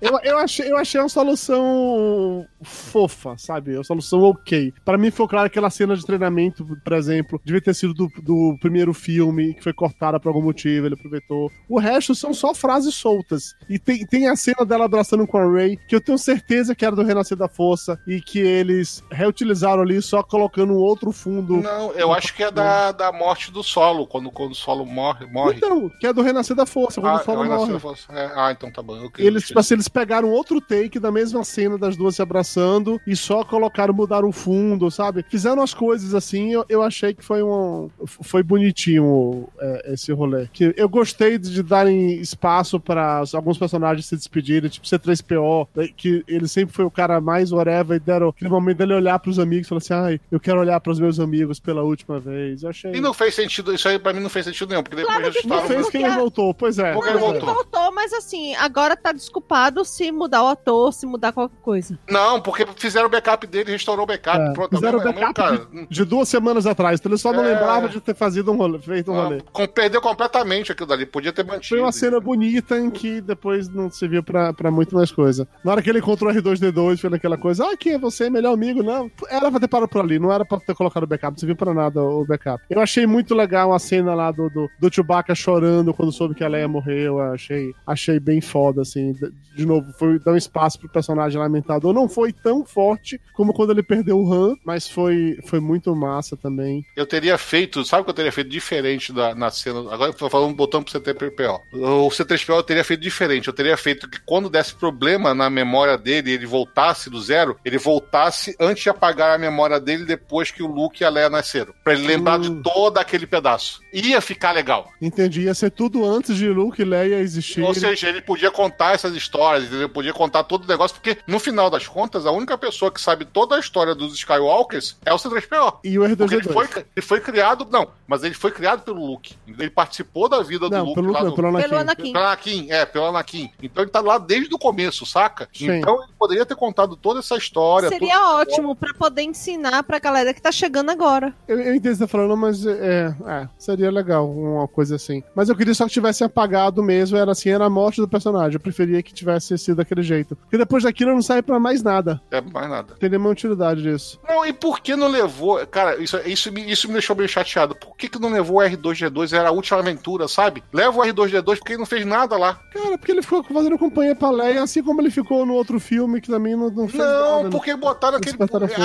Eu, 0.04 0.20
eu, 0.22 0.38
achei, 0.38 0.70
eu 0.70 0.76
achei 0.76 1.00
uma 1.00 1.08
solução 1.08 2.46
fofa, 2.62 3.34
sabe? 3.38 3.74
Uma 3.74 3.84
solução 3.84 4.22
ok. 4.22 4.72
Pra 4.84 4.98
mim 4.98 5.10
foi 5.10 5.26
claro 5.26 5.48
que 5.48 5.54
aquela 5.54 5.70
cena 5.70 5.96
de 5.96 6.04
treinamento, 6.04 6.64
por 6.84 6.92
exemplo, 6.92 7.40
devia 7.44 7.60
ter 7.60 7.74
sido 7.74 7.94
do, 7.94 8.08
do 8.22 8.56
primeiro 8.60 8.92
filme, 8.92 9.54
que 9.54 9.62
foi 9.62 9.72
cortada 9.72 10.20
por 10.20 10.28
algum 10.28 10.42
motivo, 10.42 10.86
ele 10.86 10.94
aproveitou. 10.94 11.50
O 11.68 11.78
resto 11.78 12.14
são 12.14 12.34
só 12.34 12.54
frases 12.54 12.94
soltas. 12.94 13.54
E 13.68 13.78
tem, 13.78 14.06
tem 14.06 14.28
a 14.28 14.36
cena 14.36 14.64
dela 14.64 14.84
abraçando 14.84 15.26
com 15.26 15.38
a 15.38 15.46
Ray, 15.50 15.76
que 15.88 15.94
eu 15.94 16.00
tenho 16.00 16.18
certeza 16.18 16.74
que 16.74 16.84
era 16.84 16.94
do 16.94 17.02
Renascer 17.02 17.36
da 17.36 17.48
Força, 17.48 17.98
e 18.06 18.20
que 18.20 18.38
eles 18.38 19.02
reutilizaram 19.10 19.82
ali 19.82 20.00
só 20.02 20.22
colocando 20.22 20.72
um 20.72 20.76
outro 20.76 21.12
fundo. 21.12 21.56
Não, 21.58 21.92
eu 21.92 22.12
acho 22.12 22.34
que 22.34 22.42
é 22.42 22.50
da, 22.50 22.92
da 22.92 23.10
morte 23.12 23.50
do 23.50 23.62
solo, 23.62 24.06
quando, 24.06 24.30
quando 24.30 24.52
o 24.52 24.54
solo 24.54 24.84
morre. 24.84 25.26
morre. 25.26 25.56
Então, 25.56 25.90
que 26.00 26.06
é 26.06 26.12
do 26.12 26.22
Renascer 26.22 26.56
da 26.56 26.66
Força, 26.66 27.00
quando 27.00 27.16
ah, 27.16 27.20
o 27.20 27.24
solo 27.24 27.44
é 27.44 27.48
morre. 27.48 27.72
da 27.72 27.80
Força. 27.80 28.12
É, 28.12 28.30
ah, 28.34 28.52
então 28.52 28.70
tá 28.70 28.82
bom. 28.82 29.08
que- 29.10 29.22
Eles, 29.22 29.46
tipo 29.46 29.58
assim, 29.58 29.74
eles 29.74 29.88
pegaram 29.94 30.28
outro 30.30 30.60
take 30.60 30.98
da 30.98 31.10
mesma 31.12 31.44
cena 31.44 31.78
das 31.78 31.96
duas 31.96 32.16
se 32.16 32.20
abraçando 32.22 33.00
e 33.06 33.14
só 33.14 33.44
colocaram, 33.44 33.94
mudaram 33.94 34.28
o 34.28 34.32
fundo, 34.32 34.90
sabe? 34.90 35.24
Fizeram 35.30 35.62
as 35.62 35.72
coisas 35.72 36.14
assim, 36.14 36.52
eu, 36.52 36.64
eu 36.68 36.82
achei 36.82 37.14
que 37.14 37.24
foi 37.24 37.42
um. 37.44 37.88
Foi 38.04 38.42
bonitinho 38.42 39.48
é, 39.60 39.92
esse 39.94 40.12
rolê. 40.12 40.48
Que 40.52 40.74
eu 40.76 40.88
gostei 40.88 41.38
de, 41.38 41.50
de 41.52 41.62
darem 41.62 42.16
espaço 42.20 42.80
para 42.80 43.22
alguns 43.32 43.56
personagens 43.56 44.06
se 44.06 44.16
despedirem, 44.16 44.68
tipo 44.68 44.84
C3PO, 44.86 45.68
né, 45.74 45.88
que 45.96 46.24
ele 46.26 46.48
sempre 46.48 46.74
foi 46.74 46.84
o 46.84 46.90
cara 46.90 47.20
mais 47.20 47.52
whatever, 47.52 47.96
e 47.96 48.00
deram 48.00 48.28
aquele 48.28 48.50
momento 48.50 48.78
dele 48.78 48.94
olhar 48.94 49.18
pros 49.20 49.38
amigos 49.38 49.66
e 49.66 49.68
falar 49.68 49.78
assim: 49.78 49.94
ai, 49.94 50.20
eu 50.30 50.40
quero 50.40 50.58
olhar 50.60 50.80
pros 50.80 50.98
meus 50.98 51.20
amigos 51.20 51.60
pela 51.60 51.82
última 51.82 52.18
vez. 52.18 52.64
Eu 52.64 52.70
achei. 52.70 52.92
E 52.92 53.00
não 53.00 53.14
fez 53.14 53.34
sentido, 53.34 53.72
isso 53.72 53.88
aí 53.88 53.98
pra 53.98 54.12
mim 54.12 54.20
não 54.20 54.28
fez 54.30 54.44
sentido 54.44 54.70
nenhum, 54.70 54.82
porque 54.82 54.96
depois 54.96 55.14
Claro 55.16 55.30
que 55.30 55.36
resultaram. 55.38 55.62
Não 55.62 55.68
fez 55.68 55.88
que 55.88 55.96
ele 55.98 56.04
Porque- 56.04 56.18
voltou, 56.18 56.52
pois 56.54 56.78
é. 56.78 56.92
Não, 56.94 57.00
ele 57.02 57.10
ele 57.10 57.18
voltou. 57.18 57.54
voltou, 57.54 57.92
mas 57.94 58.12
assim, 58.12 58.54
agora 58.56 58.96
tá 58.96 59.12
desculpado 59.12 59.73
se 59.82 60.12
mudar 60.12 60.42
o 60.44 60.48
ator, 60.48 60.92
se 60.92 61.06
mudar 61.06 61.32
qualquer 61.32 61.56
coisa. 61.62 61.98
Não, 62.10 62.38
porque 62.38 62.66
fizeram 62.76 63.06
o 63.06 63.10
backup 63.10 63.46
dele, 63.46 63.72
restaurou 63.72 64.04
o 64.04 64.06
backup. 64.06 64.38
É, 64.38 64.52
pronto, 64.52 64.74
fizeram 64.74 64.98
é 64.98 65.02
o 65.02 65.04
mesmo, 65.06 65.20
backup 65.20 65.34
cara. 65.34 65.56
de, 65.72 65.86
de 65.88 66.04
duas 66.04 66.28
semanas 66.28 66.66
atrás, 66.66 67.00
então 67.00 67.10
ele 67.10 67.18
só 67.18 67.32
não 67.32 67.42
É. 67.44 67.54
lembrava 67.54 67.88
de 67.88 67.98
ter 68.00 68.14
fazido 68.14 68.52
um 68.52 68.56
rolê, 68.56 68.78
feito 68.78 69.10
um 69.10 69.14
rolê. 69.14 69.38
Ah, 69.38 69.50
com- 69.50 69.66
perdeu 69.66 70.02
completamente 70.02 70.70
aquilo 70.70 70.86
dali, 70.88 71.06
podia 71.06 71.32
ter 71.32 71.44
mantido. 71.44 71.68
Foi 71.68 71.80
uma 71.80 71.92
cena 71.92 72.20
bonita 72.20 72.78
em 72.78 72.90
que 72.90 73.22
depois 73.22 73.68
não 73.68 73.90
serviu 73.90 74.22
pra, 74.22 74.52
pra 74.52 74.70
muito 74.70 74.94
mais 74.94 75.10
coisa. 75.10 75.48
Na 75.64 75.72
hora 75.72 75.80
que 75.82 75.88
ele 75.88 76.00
encontrou 76.00 76.30
o 76.30 76.34
R2D2, 76.34 76.98
foi 76.98 77.08
naquela 77.10 77.38
coisa, 77.38 77.64
ah, 77.64 77.76
quem 77.76 77.94
é 77.94 77.98
você? 77.98 78.28
Melhor 78.28 78.52
amigo? 78.52 78.82
Não, 78.82 79.10
era 79.30 79.50
pra 79.50 79.60
ter 79.60 79.68
parado 79.68 79.88
por 79.88 80.00
ali, 80.02 80.18
não 80.18 80.32
era 80.32 80.44
pra 80.44 80.58
ter 80.60 80.74
colocado 80.74 81.04
o 81.04 81.06
backup, 81.06 81.32
não 81.32 81.38
serviu 81.38 81.56
pra 81.56 81.72
nada 81.72 82.02
o 82.02 82.24
backup. 82.26 82.62
Eu 82.68 82.80
achei 82.80 83.06
muito 83.06 83.34
legal 83.34 83.72
a 83.72 83.78
cena 83.78 84.14
lá 84.14 84.30
do, 84.30 84.50
do, 84.50 84.68
do 84.78 84.92
Chewbacca 84.92 85.34
chorando 85.34 85.94
quando 85.94 86.12
soube 86.12 86.34
que 86.34 86.44
a 86.44 86.48
Leia 86.48 86.68
morreu, 86.68 87.18
eu 87.18 87.32
achei, 87.32 87.72
achei 87.86 88.18
bem 88.20 88.40
foda, 88.40 88.82
assim. 88.82 89.12
De, 89.12 89.32
de 89.64 89.68
novo, 89.68 89.92
foi 89.98 90.18
dar 90.18 90.32
um 90.32 90.36
espaço 90.36 90.78
pro 90.78 90.88
personagem 90.88 91.38
lamentador. 91.38 91.92
Não 91.92 92.08
foi 92.08 92.32
tão 92.32 92.64
forte 92.64 93.20
como 93.32 93.52
quando 93.52 93.70
ele 93.70 93.82
perdeu 93.82 94.18
o 94.18 94.32
Han, 94.32 94.54
mas 94.64 94.88
foi, 94.88 95.38
foi 95.46 95.58
muito 95.60 95.94
massa 95.96 96.36
também. 96.36 96.84
Eu 96.94 97.06
teria 97.06 97.36
feito, 97.38 97.84
sabe 97.84 98.02
o 98.02 98.04
que 98.04 98.10
eu 98.10 98.14
teria 98.14 98.32
feito 98.32 98.50
diferente 98.50 99.12
da, 99.12 99.34
na 99.34 99.50
cena? 99.50 99.80
Agora 99.92 100.10
eu 100.10 100.14
tô 100.14 100.28
falando, 100.28 100.54
botando 100.54 100.84
pro 100.84 101.00
C3PO. 101.00 101.60
O 101.72 102.08
C3PO 102.08 102.56
eu 102.56 102.62
teria 102.62 102.84
feito 102.84 103.00
diferente. 103.00 103.48
Eu 103.48 103.54
teria 103.54 103.76
feito 103.76 104.08
que 104.08 104.20
quando 104.24 104.50
desse 104.50 104.74
problema 104.74 105.34
na 105.34 105.48
memória 105.48 105.96
dele 105.96 106.32
ele 106.32 106.46
voltasse 106.46 107.08
do 107.08 107.20
zero, 107.20 107.56
ele 107.64 107.78
voltasse 107.78 108.54
antes 108.60 108.82
de 108.82 108.88
apagar 108.90 109.34
a 109.34 109.38
memória 109.38 109.80
dele 109.80 110.04
depois 110.04 110.50
que 110.50 110.62
o 110.62 110.66
Luke 110.66 111.02
e 111.02 111.06
a 111.06 111.10
Leia 111.10 111.30
nasceram. 111.30 111.72
Pra 111.82 111.92
ele 111.94 112.06
lembrar 112.06 112.34
Hum. 112.34 112.40
de 112.40 112.62
todo 112.64 112.98
aquele 112.98 113.26
pedaço. 113.26 113.80
Ia 113.92 114.20
ficar 114.20 114.50
legal. 114.52 114.90
Entendi, 115.00 115.42
ia 115.42 115.54
ser 115.54 115.70
tudo 115.70 116.04
antes 116.04 116.36
de 116.36 116.48
Luke 116.48 116.82
e 116.82 116.84
Leia 116.84 117.20
existir. 117.20 117.62
Ou 117.62 117.72
seja, 117.72 118.08
ele 118.08 118.20
podia 118.20 118.50
contar 118.50 118.92
essas 118.94 119.14
histórias, 119.14 119.53
ele 119.62 119.88
podia 119.88 120.12
contar 120.12 120.44
todo 120.44 120.64
o 120.64 120.68
negócio, 120.68 120.96
porque 120.96 121.18
no 121.26 121.38
final 121.38 121.70
das 121.70 121.86
contas, 121.86 122.26
a 122.26 122.30
única 122.30 122.56
pessoa 122.58 122.90
que 122.90 123.00
sabe 123.00 123.24
toda 123.24 123.56
a 123.56 123.60
história 123.60 123.94
dos 123.94 124.14
Skywalkers 124.14 124.96
é 125.04 125.12
o 125.12 125.16
C3PO. 125.16 125.78
E 125.84 125.98
o 125.98 126.16
Porque 126.16 126.34
ele 126.34 126.42
R2D2. 126.42 126.52
foi, 126.52 126.84
ele 126.96 127.06
foi 127.06 127.20
criado. 127.20 127.66
Não, 127.70 127.88
mas 128.06 128.24
ele 128.24 128.34
foi 128.34 128.50
criado 128.50 128.82
pelo 128.82 129.04
Luke. 129.04 129.34
Ele 129.46 129.70
participou 129.70 130.28
da 130.28 130.42
vida 130.42 130.68
do 130.68 130.76
Não, 130.76 130.84
Luke 130.84 130.94
pelo, 130.94 131.12
lá 131.12 131.22
não, 131.22 131.30
no. 131.30 131.34
pelo 131.34 131.48
Anakin. 131.48 131.62
Pelo 131.68 131.80
Anakin. 131.80 132.12
Pelo 132.12 132.24
Anakin, 132.24 132.70
é, 132.70 132.86
pelo 132.86 133.06
Anakin. 133.06 133.50
Então 133.62 133.82
ele 133.84 133.90
tá 133.90 134.00
lá 134.00 134.18
desde 134.18 134.54
o 134.54 134.58
começo, 134.58 135.04
saca? 135.04 135.48
Sim. 135.52 135.70
Então 135.70 136.02
ele 136.02 136.12
poderia 136.18 136.46
ter 136.46 136.56
contado 136.56 136.96
toda 136.96 137.20
essa 137.20 137.36
história. 137.36 137.88
Seria 137.88 138.34
ótimo 138.36 138.74
pra 138.74 138.94
poder 138.94 139.22
ensinar 139.22 139.82
pra 139.82 139.98
galera 139.98 140.32
que 140.32 140.40
tá 140.40 140.52
chegando 140.52 140.90
agora. 140.90 141.34
Eu, 141.46 141.60
eu 141.60 141.74
entendo 141.74 141.92
o 141.92 141.94
que 141.94 141.96
você 141.98 142.04
tá 142.04 142.08
falando, 142.08 142.36
mas 142.36 142.64
é, 142.66 143.14
é, 143.26 143.48
seria 143.58 143.90
legal 143.90 144.30
uma 144.30 144.68
coisa 144.68 144.96
assim. 144.96 145.22
Mas 145.34 145.48
eu 145.48 145.56
queria 145.56 145.74
só 145.74 145.86
que 145.86 145.92
tivesse 145.92 146.24
apagado 146.24 146.82
mesmo, 146.82 147.16
era 147.16 147.32
assim, 147.32 147.50
era 147.50 147.66
a 147.66 147.70
morte 147.70 148.00
do 148.00 148.08
personagem. 148.08 148.54
Eu 148.54 148.60
preferia 148.60 149.02
que 149.02 149.12
tivesse 149.12 149.43
sido 149.58 149.76
daquele 149.76 150.02
jeito. 150.02 150.36
Porque 150.36 150.58
depois 150.58 150.82
daquilo 150.84 151.12
não 151.14 151.22
sai 151.22 151.42
pra 151.42 151.58
mais 151.60 151.82
nada. 151.82 152.20
É, 152.30 152.40
mais 152.40 152.68
nada. 152.68 152.92
Não 152.92 152.98
tem 152.98 153.08
nenhuma 153.10 153.30
utilidade 153.30 153.82
disso. 153.82 154.18
Não, 154.28 154.44
e 154.46 154.52
por 154.52 154.80
que 154.80 154.96
não 154.96 155.08
levou. 155.08 155.64
Cara, 155.66 156.02
isso, 156.02 156.16
isso, 156.24 156.50
me, 156.52 156.70
isso 156.70 156.86
me 156.88 156.94
deixou 156.94 157.14
bem 157.16 157.28
chateado. 157.28 157.74
Por 157.74 157.96
que, 157.96 158.08
que 158.08 158.18
não 158.20 158.30
levou 158.30 158.58
o 158.58 158.60
R2D2? 158.64 159.32
Era 159.36 159.48
a 159.48 159.52
última 159.52 159.78
aventura, 159.80 160.28
sabe? 160.28 160.62
Leva 160.72 160.98
o 160.98 161.02
R2D2 161.04 161.58
porque 161.58 161.72
ele 161.72 161.78
não 161.80 161.86
fez 161.86 162.04
nada 162.06 162.36
lá. 162.36 162.60
Cara, 162.72 162.96
porque 162.98 163.12
ele 163.12 163.22
ficou 163.22 163.42
fazendo 163.42 163.78
companhia 163.78 164.14
pra 164.14 164.30
Leia, 164.30 164.62
assim 164.62 164.82
como 164.82 165.00
ele 165.00 165.10
ficou 165.10 165.44
no 165.46 165.54
outro 165.54 165.78
filme 165.80 166.20
que 166.20 166.28
também 166.30 166.56
não, 166.56 166.70
não 166.70 166.88
fez 166.88 167.02
Não, 167.02 167.36
nada. 167.38 167.50
porque 167.50 167.74
botaram 167.76 168.16
aquele, 168.18 168.36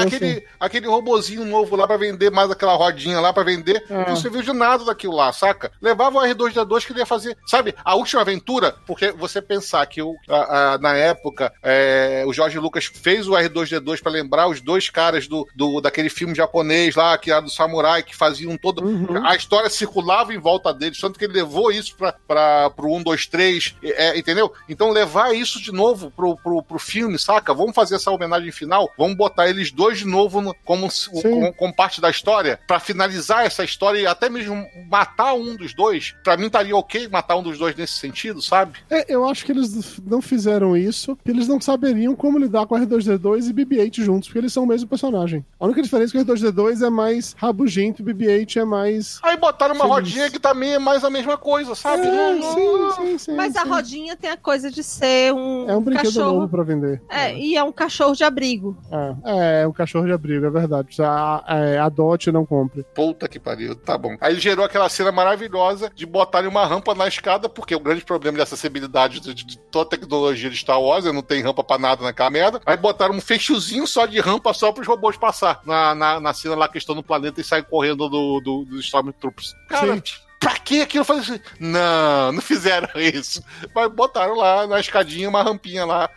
aquele, 0.02 0.46
aquele 0.60 0.88
robozinho 0.88 1.46
novo 1.46 1.76
lá 1.76 1.88
pra 1.88 1.98
vender 1.98 2.30
mais 2.32 2.50
aquela 2.52 2.76
rodinha 2.76 3.20
lá 3.20 3.32
pra 3.34 3.44
vender. 3.44 3.84
É. 3.90 4.10
Não 4.10 4.16
serviu 4.16 4.42
de 4.42 4.54
nada 4.54 4.84
daquilo 4.86 5.16
lá, 5.16 5.32
saca? 5.32 5.72
Levava 5.82 6.20
o 6.20 6.22
R2D2 6.22 6.86
que 6.86 6.92
ele 6.94 7.00
ia 7.00 7.06
fazer, 7.06 7.38
sabe? 7.46 7.76
A 7.84 7.96
última 7.96 8.22
aventura, 8.22 8.76
porque 8.86 9.12
você 9.12 9.42
pensar 9.42 9.86
que 9.86 10.02
o, 10.02 10.16
a- 10.30 10.49
a- 10.50 10.78
na 10.80 10.96
época 10.96 11.54
é, 11.64 12.24
o 12.28 12.34
Jorge 12.34 12.58
Lucas 12.60 12.86
fez 12.86 13.28
o 13.28 13.32
R2D2 13.34 14.02
pra 14.02 14.12
lembrar 14.12 14.48
os 14.48 14.62
dois 14.62 14.90
caras 14.90 15.28
do, 15.28 15.48
do 15.56 15.80
daquele 15.82 16.10
filme 16.10 16.34
japonês 16.36 16.96
lá, 16.96 17.18
que 17.18 17.32
era 17.32 17.42
do 17.42 17.50
samurai, 17.50 18.04
que 18.04 18.16
faziam 18.16 18.58
todo. 18.58 18.84
Uhum. 18.84 19.26
A 19.26 19.36
história 19.36 19.70
circulava 19.70 20.34
em 20.34 20.38
volta 20.40 20.74
deles, 20.74 21.00
tanto 21.00 21.18
que 21.20 21.26
ele 21.26 21.34
levou 21.34 21.72
isso 21.72 21.96
pra, 21.96 22.70
pro 22.70 22.92
1, 22.94 23.04
2, 23.04 23.28
3, 23.28 23.76
é, 23.84 24.18
entendeu? 24.18 24.52
Então 24.68 24.90
levar 24.92 25.36
isso 25.36 25.62
de 25.62 25.72
novo 25.72 26.10
pro, 26.12 26.36
pro, 26.38 26.64
pro 26.64 26.80
filme, 26.80 27.18
saca? 27.20 27.54
Vamos 27.54 27.76
fazer 27.76 27.96
essa 27.96 28.10
homenagem 28.12 28.52
final, 28.52 28.90
vamos 28.98 29.16
botar 29.16 29.48
eles 29.50 29.72
dois 29.72 30.00
de 30.00 30.06
novo 30.06 30.42
no- 30.42 30.56
como, 30.66 30.90
como, 31.22 31.54
como 31.54 31.76
parte 31.76 32.02
da 32.02 32.10
história, 32.10 32.60
pra 32.68 32.80
finalizar 32.80 33.46
essa 33.46 33.64
história 33.64 34.00
e 34.00 34.08
até 34.08 34.30
mesmo 34.30 34.66
matar 34.90 35.34
um 35.34 35.56
dos 35.56 35.74
dois. 35.74 36.16
Pra 36.24 36.36
mim 36.38 36.48
estaria 36.48 36.76
ok 36.76 37.08
matar 37.08 37.36
um 37.36 37.44
dos 37.44 37.58
dois 37.58 37.76
nesse 37.76 37.94
sentido, 37.94 38.42
sabe? 38.42 38.80
É, 38.90 39.06
eu 39.14 39.28
acho 39.28 39.46
que 39.46 39.52
eles 39.52 40.00
não 40.06 40.22
fizeram 40.22 40.39
isso, 40.78 41.16
porque 41.16 41.32
eles 41.32 41.48
não 41.48 41.60
saberiam 41.60 42.16
como 42.16 42.38
lidar 42.38 42.66
com 42.66 42.76
R2D2 42.76 43.50
e 43.50 43.54
BB-8 43.54 44.02
juntos, 44.04 44.28
porque 44.30 44.40
eles 44.40 44.54
são 44.54 44.64
o 44.64 44.68
mesmo 44.68 44.88
personagem. 44.88 45.46
A 45.60 45.66
única 45.66 45.82
diferença 45.82 46.18
é 46.18 46.24
que 46.24 46.32
o 46.32 46.36
R2D2 46.36 46.86
é 46.86 46.90
mais 46.90 47.34
rabugento 47.38 48.02
e 48.02 48.04
o 48.04 48.06
BB-8 48.06 48.58
é 48.58 48.66
mais... 48.66 49.20
Aí 49.24 49.38
botaram 49.38 49.76
uma 49.76 49.86
Feliz. 49.86 49.96
rodinha 49.96 50.32
que 50.32 50.40
também 50.40 50.74
é 50.74 50.80
mais 50.80 51.04
a 51.04 51.10
mesma 51.10 51.38
coisa, 51.38 51.76
sabe? 51.76 52.08
É, 52.08 52.12
Não- 52.12 52.40
não- 52.40 52.92
sim, 52.96 52.96
sim, 53.04 53.18
sim. 53.18 53.36
Mas 53.36 53.56
a 53.56 53.64
sim. 53.64 53.70
rodinha 53.70 54.16
tem 54.16 54.30
a 54.30 54.38
coisa 54.38 54.70
de 54.72 54.84
ser 54.84 55.34
um, 55.34 55.70
É 55.70 55.76
um 55.76 55.82
brinquedo 55.82 56.06
cachorro. 56.06 56.34
novo 56.40 56.50
pra 56.50 56.64
vender. 56.64 57.02
É, 57.10 57.38
e 57.38 57.56
é 57.56 57.64
um 57.64 57.72
cachorro 57.72 58.16
de 58.16 58.24
abrigo. 58.24 58.78
É, 59.26 59.62
é 59.64 59.68
um 59.68 59.72
cachorro 59.72 60.06
de 60.06 60.12
abrigo, 60.12 60.46
é 60.46 60.50
verdade. 60.50 61.02
A, 61.02 61.44
é, 61.48 61.78
adote 61.80 62.32
não 62.32 62.46
compre. 62.46 62.86
Puta 62.94 63.28
que 63.28 63.40
pariu, 63.40 63.76
tá 63.76 63.98
bom. 63.98 64.16
Aí 64.22 64.34
ele 64.34 64.40
gerou 64.40 64.66
aquela 64.66 64.90
cena 64.90 65.12
maravilhosa 65.12 65.92
de 65.94 66.06
botarem 66.06 66.50
uma 66.50 66.66
rampa 66.66 66.94
na 66.96 67.08
escada, 67.08 67.48
porque 67.50 67.76
o 67.76 67.80
grande 67.80 68.04
problema 68.04 68.38
de 68.38 68.42
acessibilidade 68.44 69.20
de, 69.20 69.34
de 69.34 69.58
toda 69.58 69.96
a 69.96 70.00
tecnologia 70.30 70.50
de 70.50 70.58
Star 70.58 70.82
Wars 70.82 71.06
não 71.06 71.22
tem 71.22 71.42
rampa 71.42 71.64
pra 71.64 71.78
nada 71.78 72.04
naquela 72.04 72.30
merda. 72.30 72.62
Aí 72.66 72.78
botaram 72.78 73.16
um 73.16 73.22
fechozinho 73.22 73.86
só 73.88 74.06
de 74.06 74.20
rampa 74.20 74.54
só 74.54 74.72
pros 74.72 74.88
robôs 74.88 75.18
passar 75.18 75.62
na, 75.66 75.96
na, 75.96 76.20
na 76.20 76.34
cena 76.34 76.56
lá 76.56 76.68
que 76.68 76.78
estão 76.78 76.96
no 76.96 77.04
planeta 77.04 77.42
e 77.42 77.44
saem 77.44 77.64
correndo 77.64 78.10
do, 78.10 78.40
do, 78.40 78.66
dos 78.66 78.86
Stormtroopers. 78.86 79.56
Cara, 79.68 79.96
Sim. 79.96 80.02
Pra 80.40 80.58
que 80.58 80.82
aquilo? 80.82 81.02
Eu 81.02 81.06
falei 81.06 81.22
assim, 81.22 81.40
não, 81.60 82.32
não 82.32 82.42
fizeram 82.42 82.88
isso. 82.96 83.44
Mas 83.76 83.92
botaram 83.92 84.36
lá 84.36 84.66
na 84.68 84.80
escadinha 84.80 85.28
uma 85.30 85.44
rampinha 85.44 85.86
lá. 85.86 86.10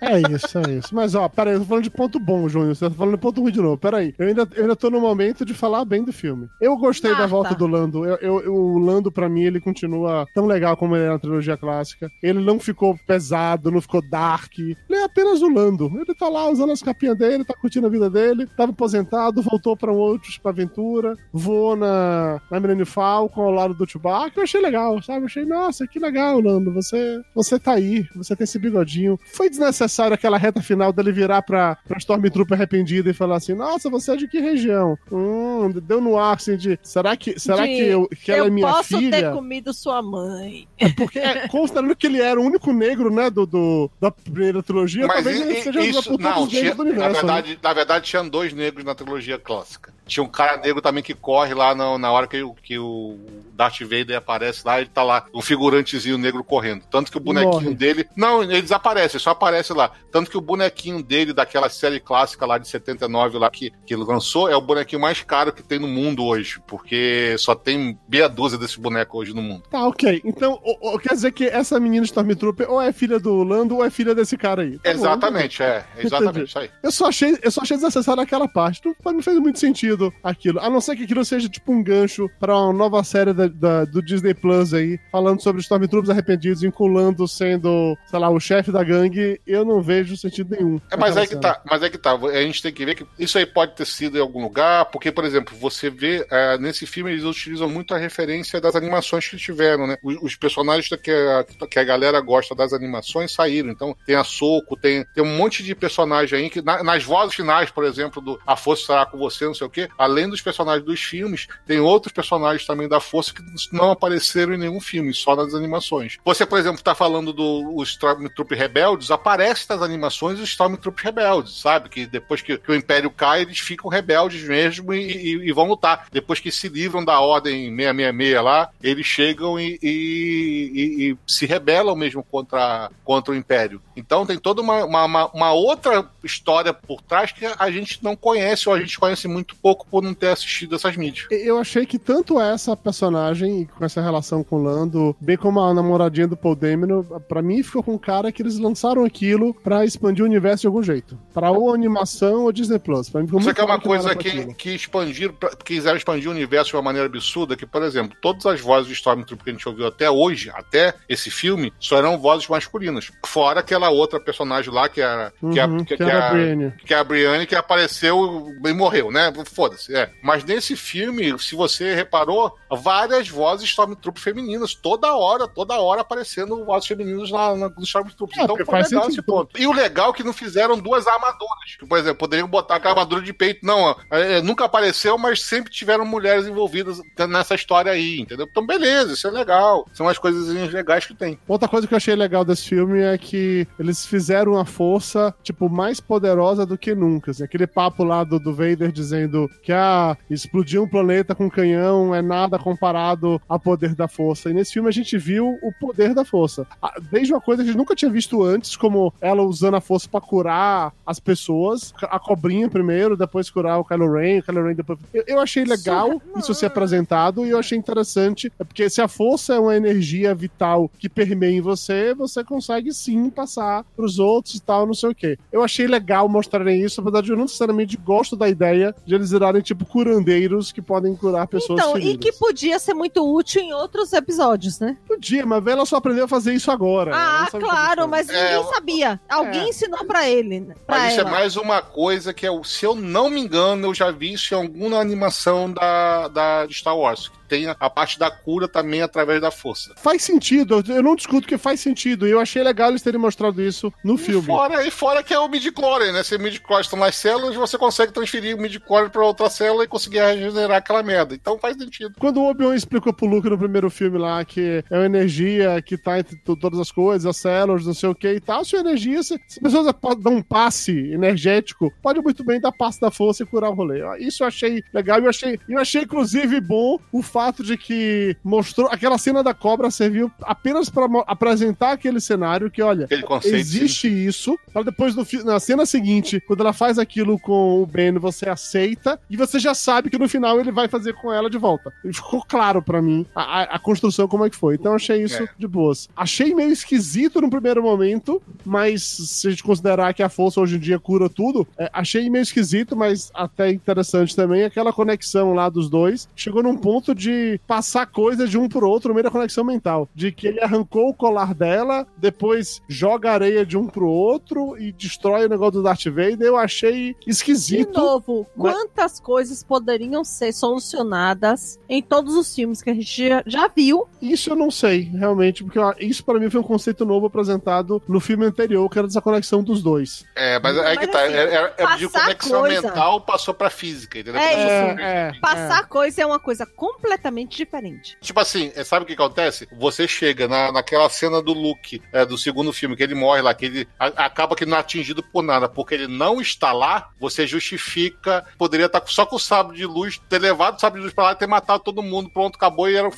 É 0.00 0.20
isso, 0.32 0.58
é 0.58 0.72
isso. 0.72 0.92
Mas, 0.94 1.14
ó, 1.14 1.28
peraí, 1.28 1.54
eu 1.54 1.60
tô 1.60 1.66
falando 1.66 1.84
de 1.84 1.90
ponto 1.90 2.18
bom, 2.18 2.48
Júnior. 2.48 2.74
Você 2.74 2.88
tá 2.90 2.94
falando 2.94 3.14
de 3.14 3.20
ponto 3.20 3.40
ruim 3.40 3.52
de 3.52 3.60
novo. 3.60 3.78
Peraí. 3.78 4.12
Eu 4.18 4.26
ainda, 4.26 4.46
eu 4.56 4.62
ainda 4.62 4.74
tô 4.76 4.90
no 4.90 5.00
momento 5.00 5.44
de 5.44 5.54
falar 5.54 5.84
bem 5.84 6.02
do 6.02 6.12
filme. 6.12 6.48
Eu 6.60 6.76
gostei 6.76 7.14
da 7.14 7.26
volta 7.26 7.54
do 7.54 7.66
Lando. 7.66 8.04
Eu, 8.04 8.16
eu- 8.16 8.40
eu- 8.42 8.54
o 8.54 8.78
Lando, 8.78 9.10
pra 9.12 9.28
mim, 9.28 9.44
ele 9.44 9.60
continua 9.60 10.26
tão 10.34 10.46
legal 10.46 10.76
como 10.76 10.96
ele 10.96 11.06
é 11.06 11.08
na 11.10 11.18
trilogia 11.18 11.56
clássica. 11.56 12.10
Ele 12.22 12.40
não 12.40 12.58
ficou 12.58 12.98
pesado, 13.06 13.70
não 13.70 13.80
ficou 13.80 14.02
dark. 14.10 14.58
Ele 14.58 14.76
é 14.90 15.04
apenas 15.04 15.40
o 15.40 15.48
Lando. 15.48 15.90
Ele 15.94 16.14
tá 16.14 16.28
lá 16.28 16.50
usando 16.50 16.72
as 16.72 16.82
capinhas 16.82 17.16
dele, 17.16 17.44
tá 17.44 17.54
curtindo 17.54 17.86
a 17.86 17.90
vida 17.90 18.10
dele. 18.10 18.46
Tava 18.56 18.72
aposentado, 18.72 19.40
voltou 19.42 19.76
pra 19.76 19.92
um 19.92 19.96
outro 19.96 20.28
tipo 20.30 20.48
aventura. 20.48 21.16
Voou 21.32 21.76
na, 21.76 22.40
na 22.50 22.58
Millennium 22.60 22.84
Falcon 22.84 23.13
ao 23.14 23.50
lado 23.50 23.74
do 23.74 23.88
Chewbacca. 23.88 24.38
Eu 24.40 24.44
achei 24.44 24.60
legal, 24.60 25.02
sabe? 25.02 25.20
Eu 25.20 25.26
achei, 25.26 25.44
nossa, 25.44 25.86
que 25.86 25.98
legal, 25.98 26.40
Lando. 26.40 26.72
Você, 26.72 27.20
você 27.34 27.58
tá 27.58 27.72
aí, 27.74 28.06
você 28.14 28.34
tem 28.36 28.44
esse 28.44 28.58
bigodinho. 28.58 29.18
Foi 29.32 29.48
desnecessário 29.50 30.14
aquela 30.14 30.38
reta 30.38 30.62
final 30.62 30.92
dele 30.92 31.12
virar 31.12 31.42
pra, 31.42 31.76
pra 31.86 31.98
Stormtrooper 31.98 32.56
arrependida 32.56 33.10
e 33.10 33.14
falar 33.14 33.36
assim: 33.36 33.54
Nossa, 33.54 33.88
você 33.90 34.12
é 34.12 34.16
de 34.16 34.28
que 34.28 34.40
região? 34.40 34.96
Hum, 35.10 35.70
deu 35.82 36.00
no 36.00 36.18
ar 36.18 36.34
assim 36.36 36.56
de. 36.56 36.78
Será 36.82 37.16
que, 37.16 37.38
será 37.38 37.62
De, 37.66 37.68
que, 37.74 37.82
eu, 37.82 38.08
que 38.08 38.30
ela 38.32 38.40
eu 38.42 38.46
é 38.46 38.50
minha 38.50 38.66
posso 38.66 38.88
ter 38.90 38.98
filha? 38.98 39.30
comido 39.32 39.72
sua 39.72 40.02
mãe. 40.02 40.66
Porque, 40.96 41.18
é, 41.18 41.48
considerando 41.48 41.94
que 41.96 42.06
ele 42.06 42.20
era 42.20 42.40
o 42.40 42.44
único 42.44 42.72
negro, 42.72 43.12
né, 43.12 43.30
do, 43.30 43.46
do- 43.46 43.90
da 44.00 44.10
primeira 44.10 44.62
trilogia, 44.62 45.06
Mas 45.06 45.16
talvez 45.16 45.38
i- 45.38 45.42
ele 45.42 45.62
seja 45.62 45.80
isso, 45.84 46.02
por 46.02 46.18
todos 46.18 46.24
não, 46.24 46.42
os 46.44 46.48
tinha, 46.48 46.74
do 46.74 46.84
na, 46.84 46.90
universo. 46.90 47.08
né? 47.08 47.14
verdade, 47.20 47.58
na 47.62 47.72
verdade 47.72 48.04
tinham 48.04 48.28
dois 48.28 48.52
negros 48.52 48.84
na 48.84 48.94
trilogia 48.94 49.38
clássica. 49.38 49.92
Tinha 50.06 50.22
um 50.22 50.28
cara 50.28 50.56
negro 50.58 50.82
também 50.82 51.02
que 51.02 51.14
corre 51.14 51.54
lá 51.54 51.74
na, 51.74 51.96
na 51.98 52.12
hora 52.12 52.26
que, 52.26 52.42
o- 52.42 52.54
que 52.62 52.78
o 52.78 53.16
Darth 53.54 53.80
Vader 53.80 54.16
aparece 54.16 54.62
lá, 54.64 54.80
ele 54.80 54.90
tá 54.92 55.02
lá, 55.02 55.24
um 55.34 55.40
figurantezinho 55.40 56.18
negro 56.18 56.42
correndo. 56.44 56.82
Tanto 56.90 57.10
que 57.10 57.16
o 57.16 57.20
bonequinho 57.20 57.52
morre. 57.52 57.74
dele. 57.74 58.06
Não, 58.16 58.42
ele 58.42 58.60
desaparece, 58.62 59.18
só 59.18 59.30
aparece 59.30 59.72
lá. 59.72 59.90
Tanto 60.12 60.30
que 60.30 60.36
o 60.36 60.40
bonequinho 60.40 61.02
dele, 61.02 61.32
daquela 61.32 61.68
série 61.68 62.00
clássica 62.00 62.44
lá 62.44 62.58
de 62.58 62.68
79 62.68 63.38
lá 63.38 63.50
que, 63.50 63.72
que 63.86 63.94
ele 63.94 64.04
lançou, 64.04 64.48
é 64.48 64.56
o 64.56 64.60
bonequinho 64.60 65.00
mais 65.00 65.22
caro 65.22 65.52
que 65.52 65.62
tem 65.62 65.78
no 65.78 65.88
mundo 65.88 66.24
hoje. 66.24 66.60
Porque 66.66 67.34
só 67.38 67.54
tem 67.54 67.98
meia 68.08 68.28
dúzia 68.28 68.58
desse 68.58 68.78
boneco 68.78 69.18
hoje 69.18 69.32
no 69.34 69.40
mundo. 69.42 69.62
Tá, 69.70 69.86
ok. 69.86 70.20
Então, 70.24 70.60
o- 70.64 70.94
o- 70.94 70.98
quer 70.98 71.14
dizer 71.14 71.32
que 71.32 71.44
essa 71.46 71.78
menina 71.80 72.04
Stormtrooper 72.04 72.70
ou 72.70 72.80
é 72.80 72.92
filha 72.92 73.18
do 73.18 73.42
Lando 73.42 73.76
ou 73.76 73.84
é 73.84 73.90
filha 73.90 74.14
desse 74.14 74.36
cara 74.36 74.62
aí. 74.62 74.78
Tá 74.78 74.90
bom, 74.92 74.98
exatamente, 74.98 75.62
é. 75.62 75.84
Exatamente 75.96 76.30
Entendi. 76.30 76.48
isso 76.48 76.58
aí. 76.58 76.70
Eu 76.82 76.90
só 76.92 77.06
achei, 77.08 77.38
eu 77.42 77.50
só 77.50 77.62
achei 77.62 77.76
desnecessário 77.76 78.22
aquela 78.22 78.46
parte. 78.48 78.82
Não, 78.84 79.12
não 79.12 79.22
fez 79.22 79.38
muito 79.38 79.58
sentido 79.58 79.93
aquilo. 80.22 80.60
A 80.60 80.68
não 80.70 80.80
ser 80.80 80.96
que 80.96 81.04
aquilo 81.04 81.24
seja 81.24 81.48
tipo 81.48 81.72
um 81.72 81.82
gancho 81.82 82.28
pra 82.40 82.56
uma 82.58 82.72
nova 82.72 83.02
série 83.04 83.32
da- 83.32 83.48
da- 83.48 83.84
do 83.84 84.02
Disney 84.02 84.34
Plus 84.34 84.72
aí, 84.74 84.98
falando 85.10 85.40
sobre 85.42 85.60
Stormtroopers 85.62 86.10
arrependidos, 86.10 86.60
vinculando 86.62 87.26
sendo, 87.28 87.96
sei 88.06 88.18
lá, 88.18 88.28
o 88.30 88.40
chefe 88.40 88.70
da 88.72 88.82
gangue. 88.82 89.40
Eu 89.46 89.64
não 89.64 89.82
vejo 89.82 90.16
sentido 90.16 90.54
nenhum. 90.56 90.80
É, 90.90 90.96
mas 90.96 91.16
é 91.16 91.22
que 91.22 91.28
cena. 91.28 91.40
tá, 91.40 91.62
mas 91.68 91.82
é 91.82 91.90
que 91.90 91.98
tá. 91.98 92.12
A 92.14 92.42
gente 92.42 92.62
tem 92.62 92.72
que 92.72 92.84
ver 92.84 92.94
que 92.94 93.06
isso 93.18 93.38
aí 93.38 93.46
pode 93.46 93.74
ter 93.74 93.86
sido 93.86 94.16
em 94.16 94.20
algum 94.20 94.42
lugar, 94.42 94.86
porque, 94.86 95.10
por 95.12 95.24
exemplo, 95.24 95.56
você 95.56 95.90
vê 95.90 96.26
é, 96.30 96.58
nesse 96.58 96.86
filme 96.86 97.10
eles 97.12 97.24
utilizam 97.24 97.68
muito 97.68 97.94
a 97.94 97.98
referência 97.98 98.60
das 98.60 98.74
animações 98.76 99.28
que 99.28 99.36
tiveram, 99.36 99.86
né? 99.86 99.96
Os, 100.02 100.16
os 100.22 100.36
personagens 100.36 100.88
que 101.02 101.10
a, 101.10 101.44
que 101.66 101.78
a 101.78 101.84
galera 101.84 102.20
gosta 102.20 102.54
das 102.54 102.72
animações 102.72 103.32
saíram. 103.32 103.70
Então 103.70 103.96
tem 104.06 104.14
a 104.16 104.24
Soco, 104.24 104.76
tem, 104.76 105.04
tem 105.14 105.22
um 105.24 105.36
monte 105.36 105.62
de 105.62 105.74
personagem 105.74 106.38
aí 106.38 106.50
que 106.50 106.62
na- 106.62 106.82
nas 106.82 107.02
vozes 107.04 107.34
finais, 107.34 107.70
por 107.70 107.84
exemplo, 107.84 108.20
do 108.22 108.38
A 108.46 108.56
Força 108.56 108.82
estará 108.82 109.06
com 109.06 109.18
você, 109.18 109.44
não 109.44 109.54
sei 109.54 109.66
o 109.66 109.70
quê. 109.70 109.83
Além 109.98 110.28
dos 110.28 110.40
personagens 110.40 110.84
dos 110.84 111.00
filmes, 111.00 111.46
tem 111.66 111.78
outros 111.80 112.12
personagens 112.12 112.66
também 112.66 112.88
da 112.88 113.00
Força 113.00 113.32
que 113.34 113.42
não 113.72 113.90
apareceram 113.90 114.54
em 114.54 114.58
nenhum 114.58 114.80
filme, 114.80 115.12
só 115.14 115.34
nas 115.36 115.54
animações. 115.54 116.18
Você, 116.24 116.44
por 116.46 116.58
exemplo, 116.58 116.82
tá 116.82 116.94
falando 116.94 117.32
do 117.32 117.74
os 117.76 117.90
Stormtrooper 117.90 118.58
rebeldes, 118.58 119.10
aparece 119.10 119.66
nas 119.68 119.82
animações 119.82 120.38
os 120.40 120.48
Stormtrooper 120.50 121.04
rebeldes, 121.04 121.60
sabe? 121.60 121.88
Que 121.88 122.06
depois 122.06 122.40
que, 122.42 122.56
que 122.58 122.70
o 122.70 122.74
Império 122.74 123.10
cai, 123.10 123.42
eles 123.42 123.58
ficam 123.58 123.90
rebeldes 123.90 124.42
mesmo 124.42 124.92
e, 124.94 125.00
e- 125.00 125.48
e 125.48 125.52
vão 125.52 125.66
lutar. 125.68 126.06
Depois 126.12 126.40
que 126.40 126.50
se 126.50 126.68
livram 126.68 127.04
da 127.04 127.20
Ordem 127.20 127.74
666 127.74 128.42
lá, 128.44 128.70
eles 128.82 129.06
chegam 129.06 129.58
e, 129.58 129.78
e- 129.82 131.16
se 131.26 131.46
rebelam 131.46 131.96
mesmo 131.96 132.22
contra, 132.22 132.90
contra 133.04 133.32
o 133.32 133.36
Império. 133.36 133.80
Então 133.96 134.26
tem 134.26 134.38
toda 134.38 134.60
uma, 134.62 134.84
uma- 134.84 135.26
uma 135.32 135.52
outra 135.52 136.08
história 136.22 136.72
por 136.72 137.00
trás 137.02 137.32
que 137.32 137.44
a 137.46 137.70
gente 137.70 138.02
não 138.02 138.14
conhece, 138.16 138.68
ou 138.68 138.74
a 138.74 138.80
gente 138.80 138.98
conhece 138.98 139.26
muito 139.28 139.54
pouco 139.56 139.73
por 139.90 140.02
não 140.02 140.14
ter 140.14 140.28
assistido 140.28 140.74
essas 140.76 140.96
mídias. 140.96 141.26
Eu 141.30 141.58
achei 141.58 141.84
que 141.86 141.98
tanto 141.98 142.40
essa 142.40 142.76
personagem, 142.76 143.68
com 143.76 143.84
essa 143.84 144.00
relação 144.00 144.42
com 144.44 144.56
o 144.56 144.62
Lando, 144.62 145.16
bem 145.20 145.36
como 145.36 145.60
a 145.60 145.72
namoradinha 145.74 146.26
do 146.26 146.36
Paul 146.36 146.54
Dameron, 146.54 147.02
pra 147.28 147.42
mim 147.42 147.62
ficou 147.62 147.82
com 147.82 147.98
cara 147.98 148.30
que 148.32 148.42
eles 148.42 148.58
lançaram 148.58 149.04
aquilo 149.04 149.54
pra 149.54 149.84
expandir 149.84 150.22
o 150.24 150.26
universo 150.28 150.62
de 150.62 150.66
algum 150.66 150.82
jeito. 150.82 151.18
Pra 151.32 151.50
ou 151.50 151.72
animação 151.74 152.44
ou 152.44 152.52
Disney 152.52 152.78
Plus. 152.78 153.08
Pra 153.08 153.20
mim 153.20 153.26
ficou 153.26 153.40
Isso 153.40 153.48
muito 153.48 153.60
aqui 153.60 153.60
é 153.60 153.64
uma 153.64 153.74
era 153.74 153.82
coisa 153.82 154.14
que, 154.14 154.28
aquilo. 154.28 154.54
que 154.54 154.70
expandiram, 154.74 155.34
que 155.34 155.64
quiseram 155.74 155.96
expandir 155.96 156.28
o 156.28 156.32
universo 156.32 156.70
de 156.70 156.76
uma 156.76 156.82
maneira 156.82 157.06
absurda, 157.06 157.56
que, 157.56 157.66
por 157.66 157.82
exemplo, 157.82 158.16
todas 158.20 158.44
as 158.46 158.60
vozes 158.60 158.86
de 158.88 158.94
Stormtrooper 158.94 159.44
que 159.44 159.50
a 159.50 159.52
gente 159.52 159.68
ouviu 159.68 159.86
até 159.86 160.10
hoje, 160.10 160.50
até 160.54 160.94
esse 161.08 161.30
filme, 161.30 161.72
só 161.78 161.96
eram 161.98 162.18
vozes 162.18 162.48
masculinas. 162.48 163.10
Fora 163.26 163.60
aquela 163.60 163.90
outra 163.90 164.20
personagem 164.20 164.72
lá, 164.72 164.88
que 164.88 165.00
era, 165.00 165.32
que, 165.52 165.58
é- 165.60 165.66
Uhum, 165.66 165.78
que, 165.78 165.96
que 165.96 165.96
que 165.96 166.02
era 166.02 166.12
é 166.12 166.20
a 166.22 166.28
a- 166.28 166.30
Brienne. 166.32 166.72
que 166.86 166.94
é 166.94 166.96
a 166.98 167.04
Brienne, 167.04 167.46
que 167.46 167.54
apareceu 167.54 168.48
e 168.64 168.72
morreu, 168.72 169.10
né? 169.10 169.32
Foda-se. 169.64 169.94
É. 169.94 170.10
Mas 170.22 170.44
nesse 170.44 170.76
filme, 170.76 171.38
se 171.38 171.54
você 171.54 171.94
reparou, 171.94 172.56
várias 172.70 173.28
vozes 173.28 173.68
Stormtrooper 173.68 174.22
femininas, 174.22 174.74
toda 174.74 175.14
hora, 175.14 175.48
toda 175.48 175.78
hora 175.78 176.02
aparecendo 176.02 176.64
vozes 176.64 176.86
femininas 176.86 177.30
na, 177.30 177.54
na, 177.54 177.68
nos 177.68 177.88
Stormtroopers. 177.88 178.38
É, 178.38 178.44
então 178.44 178.56
foi 178.56 178.64
legal 178.64 178.84
sentido. 178.84 179.08
esse 179.10 179.22
ponto. 179.22 179.60
E 179.60 179.66
o 179.66 179.72
legal 179.72 180.10
é 180.10 180.12
que 180.12 180.22
não 180.22 180.32
fizeram 180.32 180.78
duas 180.78 181.06
armaduras. 181.06 181.76
Que, 181.78 181.86
por 181.86 181.98
exemplo, 181.98 182.18
poderiam 182.18 182.48
botar 182.48 182.80
com 182.80 182.88
a 182.88 182.90
armadura 182.90 183.22
de 183.22 183.32
peito. 183.32 183.64
Não, 183.64 183.80
ó, 183.80 183.96
é, 184.10 184.40
nunca 184.42 184.64
apareceu, 184.64 185.16
mas 185.16 185.42
sempre 185.42 185.72
tiveram 185.72 186.04
mulheres 186.04 186.46
envolvidas 186.46 187.00
nessa 187.28 187.54
história 187.54 187.92
aí, 187.92 188.20
entendeu? 188.20 188.46
Então, 188.50 188.66
beleza, 188.66 189.14
isso 189.14 189.26
é 189.26 189.30
legal. 189.30 189.86
São 189.92 190.08
as 190.08 190.18
coisas 190.18 190.48
legais 190.72 191.06
que 191.06 191.14
tem. 191.14 191.38
Outra 191.48 191.68
coisa 191.68 191.86
que 191.86 191.94
eu 191.94 191.96
achei 191.96 192.14
legal 192.14 192.44
desse 192.44 192.68
filme 192.68 193.00
é 193.00 193.16
que 193.16 193.66
eles 193.78 194.06
fizeram 194.06 194.58
a 194.58 194.64
força, 194.64 195.34
tipo, 195.42 195.68
mais 195.68 196.00
poderosa 196.00 196.66
do 196.66 196.78
que 196.78 196.94
nunca. 196.94 197.30
assim. 197.30 197.44
aquele 197.44 197.66
papo 197.66 198.04
lá 198.04 198.24
do, 198.24 198.38
do 198.38 198.54
Vader 198.54 198.92
dizendo 198.92 199.50
que 199.62 199.72
ah, 199.72 200.16
explodir 200.30 200.80
um 200.80 200.88
planeta 200.88 201.34
com 201.34 201.50
canhão 201.50 202.14
é 202.14 202.22
nada 202.22 202.58
comparado 202.58 203.40
ao 203.48 203.58
poder 203.58 203.94
da 203.94 204.08
força. 204.08 204.50
E 204.50 204.54
nesse 204.54 204.72
filme 204.72 204.88
a 204.88 204.92
gente 204.92 205.16
viu 205.16 205.58
o 205.62 205.72
poder 205.80 206.14
da 206.14 206.24
força. 206.24 206.66
Ah, 206.82 206.94
Desde 207.10 207.32
uma 207.32 207.40
coisa 207.40 207.62
que 207.62 207.68
a 207.68 207.72
gente 207.72 207.78
nunca 207.78 207.94
tinha 207.94 208.10
visto 208.10 208.42
antes, 208.42 208.76
como 208.76 209.12
ela 209.20 209.42
usando 209.42 209.74
a 209.74 209.80
força 209.80 210.08
pra 210.08 210.20
curar 210.20 210.92
as 211.06 211.20
pessoas. 211.20 211.92
A 212.02 212.18
cobrinha 212.18 212.68
primeiro, 212.68 213.16
depois 213.16 213.50
curar 213.50 213.78
o 213.78 213.84
Kylo 213.84 214.12
Ren, 214.12 214.38
o 214.38 214.42
Kylo 214.42 214.66
Ren 214.66 214.74
depois. 214.74 214.98
Eu, 215.12 215.24
eu 215.26 215.40
achei 215.40 215.64
legal 215.64 216.20
isso 216.36 216.54
ser 216.54 216.66
apresentado 216.66 217.46
e 217.46 217.50
eu 217.50 217.58
achei 217.58 217.76
interessante, 217.78 218.52
é 218.58 218.64
porque 218.64 218.88
se 218.88 219.00
a 219.00 219.08
força 219.08 219.54
é 219.54 219.58
uma 219.58 219.76
energia 219.76 220.34
vital 220.34 220.90
que 220.98 221.08
permeia 221.08 221.56
em 221.56 221.60
você, 221.60 222.14
você 222.14 222.42
consegue 222.44 222.92
sim 222.92 223.30
passar 223.30 223.84
pros 223.96 224.18
outros 224.18 224.54
e 224.54 224.60
tal, 224.60 224.86
não 224.86 224.94
sei 224.94 225.10
o 225.10 225.14
quê. 225.14 225.38
Eu 225.52 225.62
achei 225.62 225.86
legal 225.86 226.28
mostrarem 226.28 226.82
isso, 226.82 227.00
apesar 227.00 227.22
de 227.22 227.30
eu 227.30 227.36
não 227.36 227.44
necessariamente 227.44 227.96
gosto 227.96 228.36
da 228.36 228.48
ideia 228.48 228.94
de 229.06 229.14
eles 229.14 229.32
virarem 229.44 229.60
tipo 229.62 229.84
curandeiros 229.84 230.72
que 230.72 230.80
podem 230.80 231.14
curar 231.14 231.46
pessoas 231.46 231.78
Então, 231.78 231.96
e 231.98 232.02
feridas. 232.02 232.30
que 232.30 232.38
podia 232.38 232.78
ser 232.78 232.94
muito 232.94 233.22
útil 233.34 233.60
em 233.62 233.72
outros 233.74 234.12
episódios, 234.12 234.80
né? 234.80 234.96
Podia, 235.06 235.44
mas 235.44 235.66
ela 235.66 235.84
só 235.84 235.96
aprendeu 235.96 236.24
a 236.24 236.28
fazer 236.28 236.54
isso 236.54 236.70
agora. 236.70 237.10
Ela 237.10 237.42
Ah, 237.44 237.48
sabe 237.50 237.64
claro, 237.64 238.08
mas 238.08 238.28
É, 238.28 238.56
ninguém 238.56 238.72
sabia. 238.72 239.20
Alguém 239.28 239.68
ensinou 239.68 240.04
pra 240.04 240.28
ele. 240.28 240.60
né? 240.60 240.74
Pra 240.86 240.98
Mas 240.98 241.12
isso 241.12 241.20
ela. 241.20 241.28
é 241.30 241.32
mais 241.32 241.56
uma 241.56 241.82
coisa 241.82 242.32
que, 242.32 242.46
é, 242.46 242.50
se 242.64 242.84
eu 242.86 242.94
não 242.94 243.28
me 243.28 243.40
engano, 243.40 243.88
eu 243.88 243.94
já 243.94 244.10
vi 244.10 244.32
isso 244.32 244.54
em 244.54 244.56
alguma 244.56 244.98
animação 244.98 245.70
da, 245.72 246.28
da 246.28 246.66
de 246.66 246.74
Star 246.74 246.96
Wars. 246.96 247.30
Tem 247.48 247.66
a, 247.66 247.76
a 247.78 247.90
parte 247.90 248.18
da 248.18 248.30
cura 248.30 248.66
também 248.68 249.02
através 249.02 249.40
da 249.40 249.50
força. 249.50 249.94
Faz 249.96 250.22
sentido, 250.22 250.82
eu 250.88 251.02
não 251.02 251.14
discuto 251.16 251.46
que 251.46 251.58
faz 251.58 251.80
sentido. 251.80 252.26
E 252.26 252.30
eu 252.30 252.40
achei 252.40 252.62
legal 252.62 252.90
eles 252.90 253.02
terem 253.02 253.20
mostrado 253.20 253.60
isso 253.62 253.92
no 254.02 254.14
E 254.14 254.18
filme. 254.18 254.46
fora, 254.46 254.86
e 254.86 254.90
fora 254.90 255.22
que 255.22 255.32
é 255.34 255.38
o 255.38 255.48
midi-chlorian, 255.48 256.12
né? 256.12 256.22
Se 256.22 256.36
o 256.36 256.40
midi-chlorian 256.40 256.80
estão 256.82 256.98
nas 256.98 257.16
células, 257.16 257.54
você 257.54 257.76
consegue 257.78 258.12
transferir 258.12 258.56
o 258.56 258.60
midi-chlorian 258.60 259.10
pra 259.10 259.24
outra 259.24 259.48
célula 259.50 259.84
e 259.84 259.88
conseguir 259.88 260.20
regenerar 260.20 260.78
aquela 260.78 261.02
merda. 261.02 261.34
Então 261.34 261.58
faz 261.58 261.76
sentido. 261.76 262.14
Quando 262.18 262.38
o 262.40 262.48
Obi-Wan 262.50 262.74
explicou 262.74 263.12
pro 263.12 263.26
Luke 263.26 263.48
no 263.48 263.58
primeiro 263.58 263.90
filme 263.90 264.18
lá 264.18 264.44
que 264.44 264.82
é 264.90 264.96
uma 264.96 265.06
energia 265.06 265.80
que 265.82 265.96
tá 265.96 266.18
entre 266.18 266.36
to- 266.36 266.56
todas 266.56 266.78
as 266.78 266.90
coisas, 266.90 267.26
as 267.26 267.36
células, 267.36 267.86
não 267.86 267.94
sei 267.94 268.08
o 268.08 268.14
que 268.14 268.32
e 268.32 268.40
tal, 268.40 268.64
se 268.64 268.76
a 268.76 268.80
energia, 268.80 269.22
se, 269.22 269.40
se 269.46 269.58
a 269.58 269.62
pessoa 269.62 269.92
pode 269.94 270.22
dar 270.22 270.30
um 270.30 270.42
passe 270.42 270.92
energético, 271.12 271.92
pode 272.02 272.20
muito 272.20 272.44
bem 272.44 272.60
dar 272.60 272.72
passe 272.72 273.00
da 273.00 273.10
força 273.10 273.42
e 273.42 273.46
curar 273.46 273.70
o 273.70 273.74
rolê. 273.74 274.00
Isso 274.18 274.42
eu 274.42 274.48
achei 274.48 274.82
legal 274.92 275.20
e 275.20 275.24
eu 275.24 275.30
achei, 275.30 275.58
eu 275.68 275.78
achei 275.78 276.02
inclusive 276.02 276.60
bom 276.60 276.98
o 277.12 277.22
fato 277.34 277.64
de 277.64 277.76
que 277.76 278.36
mostrou 278.44 278.86
aquela 278.90 279.18
cena 279.18 279.42
da 279.42 279.52
cobra 279.52 279.90
serviu 279.90 280.30
apenas 280.42 280.88
pra 280.88 281.08
mo- 281.08 281.24
apresentar 281.26 281.90
aquele 281.92 282.20
cenário 282.20 282.70
que, 282.70 282.80
olha, 282.80 283.08
conceito. 283.26 283.56
Existe 283.56 284.06
isso, 284.08 284.56
pra 284.72 284.82
depois 284.84 285.16
no, 285.16 285.26
na 285.44 285.58
cena 285.58 285.84
seguinte, 285.84 286.40
quando 286.46 286.60
ela 286.60 286.72
faz 286.72 286.96
aquilo 286.98 287.36
com 287.40 287.82
o 287.82 287.86
Ben, 287.86 288.12
você 288.18 288.48
aceita 288.48 289.18
e 289.28 289.36
você 289.36 289.58
já 289.58 289.74
sabe 289.74 290.10
que 290.10 290.18
no 290.18 290.28
final 290.28 290.60
ele 290.60 290.70
vai 290.70 290.86
fazer 290.86 291.12
com 291.14 291.32
ela 291.32 291.50
de 291.50 291.58
volta. 291.58 291.92
E 292.04 292.12
ficou 292.12 292.44
claro 292.46 292.80
pra 292.80 293.02
mim 293.02 293.26
a, 293.34 293.42
a- 293.42 293.62
a 293.74 293.78
construção 293.80 294.28
como 294.28 294.44
é 294.46 294.50
que 294.50 294.56
foi. 294.56 294.76
Então 294.76 294.94
achei 294.94 295.22
isso 295.24 295.42
É. 295.42 295.48
de 295.58 295.66
boas. 295.66 296.08
Achei 296.16 296.54
meio 296.54 296.70
esquisito 296.70 297.40
no 297.40 297.50
primeiro 297.50 297.82
momento, 297.82 298.40
mas 298.64 299.02
se 299.02 299.48
a 299.48 299.50
gente 299.50 299.62
considerar 299.64 300.14
que 300.14 300.22
a 300.22 300.28
força 300.28 300.60
hoje 300.60 300.76
em 300.76 300.78
dia 300.78 300.98
cura 301.00 301.28
tudo, 301.28 301.66
é, 301.76 301.90
achei 301.92 302.30
meio 302.30 302.42
esquisito, 302.42 302.94
mas 302.96 303.30
até 303.34 303.70
interessante 303.70 304.36
também 304.36 304.62
aquela 304.64 304.92
conexão 304.92 305.52
lá 305.52 305.68
dos 305.68 305.90
dois. 305.90 306.28
Chegou 306.36 306.62
num 306.62 306.76
ponto 306.76 307.12
de 307.14 307.23
passar 307.66 308.06
coisas 308.06 308.48
de 308.50 308.58
um 308.58 308.68
pro 308.68 308.88
outro 308.88 309.08
no 309.08 309.14
meio 309.14 309.24
da 309.24 309.30
conexão 309.30 309.64
mental. 309.64 310.08
De 310.14 310.30
que 310.32 310.46
ele 310.48 310.60
arrancou 310.60 311.08
o 311.08 311.14
colar 311.14 311.54
dela, 311.54 312.06
depois 312.16 312.80
joga 312.88 313.32
areia 313.32 313.64
de 313.64 313.76
um 313.76 313.86
pro 313.86 314.06
outro 314.08 314.76
e 314.78 314.92
destrói 314.92 315.46
o 315.46 315.48
negócio 315.48 315.72
do 315.72 315.82
Darth 315.82 316.04
Vader. 316.06 316.42
Eu 316.42 316.56
achei 316.56 317.14
De 317.14 317.30
esquisito. 317.30 317.92
novo, 318.00 318.46
mas- 318.56 318.72
quantas 318.74 319.20
coisas 319.20 319.62
poderiam 319.62 320.24
ser 320.24 320.52
solucionadas 320.52 321.78
em 321.88 322.02
todos 322.02 322.34
os 322.34 322.54
filmes 322.54 322.82
que 322.82 322.90
a 322.90 322.94
gente 322.94 323.28
já, 323.46 323.68
viu? 323.68 324.06
Isso 324.20 324.50
eu 324.50 324.56
não 324.56 324.70
sei 324.70 325.02
realmente, 325.02 325.62
porque 325.64 325.78
isso 326.04 326.24
pra 326.24 326.38
mim 326.38 326.48
foi 326.50 326.60
um 326.60 326.64
conceito 326.64 327.04
novo 327.04 327.26
apresentado 327.26 328.02
no 328.08 328.20
filme 328.20 328.44
anterior, 328.46 328.88
que 328.88 328.98
era 328.98 329.06
dessa 329.06 329.20
conexão 329.20 329.62
dos 329.62 329.82
dois. 329.82 330.24
É, 330.36 330.58
mas 330.60 330.76
é 330.76 330.96
que 330.96 331.06
Mas, 331.06 331.10
tá. 331.10 331.22
assim, 331.24 331.34
é, 331.34 331.54
é- 331.54 331.74
é 331.78 331.96
de 331.96 332.08
conexão 332.08 332.60
coisa. 332.60 332.82
mental 332.82 333.20
passou 333.20 333.54
pra 333.54 333.70
física, 333.70 334.18
entendeu? 334.18 334.40
É 334.40 334.54
É, 334.54 334.96
é. 335.28 335.32
Passar 335.40 335.86
coisa 335.88 336.22
é 336.22 336.26
uma 336.26 336.38
coisa 336.38 336.64
completamente 336.66 337.13
diferente. 337.18 338.16
Tipo 338.20 338.40
assim, 338.40 338.72
é, 338.74 338.84
sabe 338.84 339.04
o 339.04 339.06
que 339.06 339.12
acontece? 339.14 339.68
Você 339.78 340.06
chega 340.08 340.46
na, 340.48 340.72
naquela 340.72 341.08
cena 341.08 341.42
do 341.42 341.52
Luke, 341.52 342.00
é, 342.12 342.24
do 342.24 342.36
segundo 342.38 342.72
filme, 342.72 342.96
que 342.96 343.02
ele 343.02 343.14
morre 343.14 343.42
lá, 343.42 343.54
que 343.54 343.66
ele 343.66 343.88
a- 343.98 344.24
acaba 344.26 344.54
que 344.56 344.66
não 344.66 344.76
é 344.76 344.80
atingido 344.80 345.22
por 345.22 345.42
nada, 345.42 345.68
porque 345.68 345.94
ele 345.94 346.06
não 346.06 346.40
está 346.40 346.72
lá, 346.72 347.10
você 347.20 347.46
justifica, 347.46 348.44
poderia 348.58 348.86
estar 348.86 349.02
só 349.06 349.26
com 349.26 349.36
o 349.36 349.40
sabre 349.40 349.76
de 349.76 349.86
luz, 349.86 350.20
ter 350.28 350.38
levado 350.40 350.76
o 350.76 350.80
sabre 350.80 351.00
de 351.00 351.04
luz 351.04 351.14
pra 351.14 351.24
lá 351.24 351.32
e 351.32 351.36
ter 351.36 351.46
matado 351.46 351.82
todo 351.82 352.02
mundo, 352.02 352.30
pronto, 352.30 352.56
acabou 352.56 352.88
e 352.88 352.96
era 352.96 353.06
um, 353.08 353.12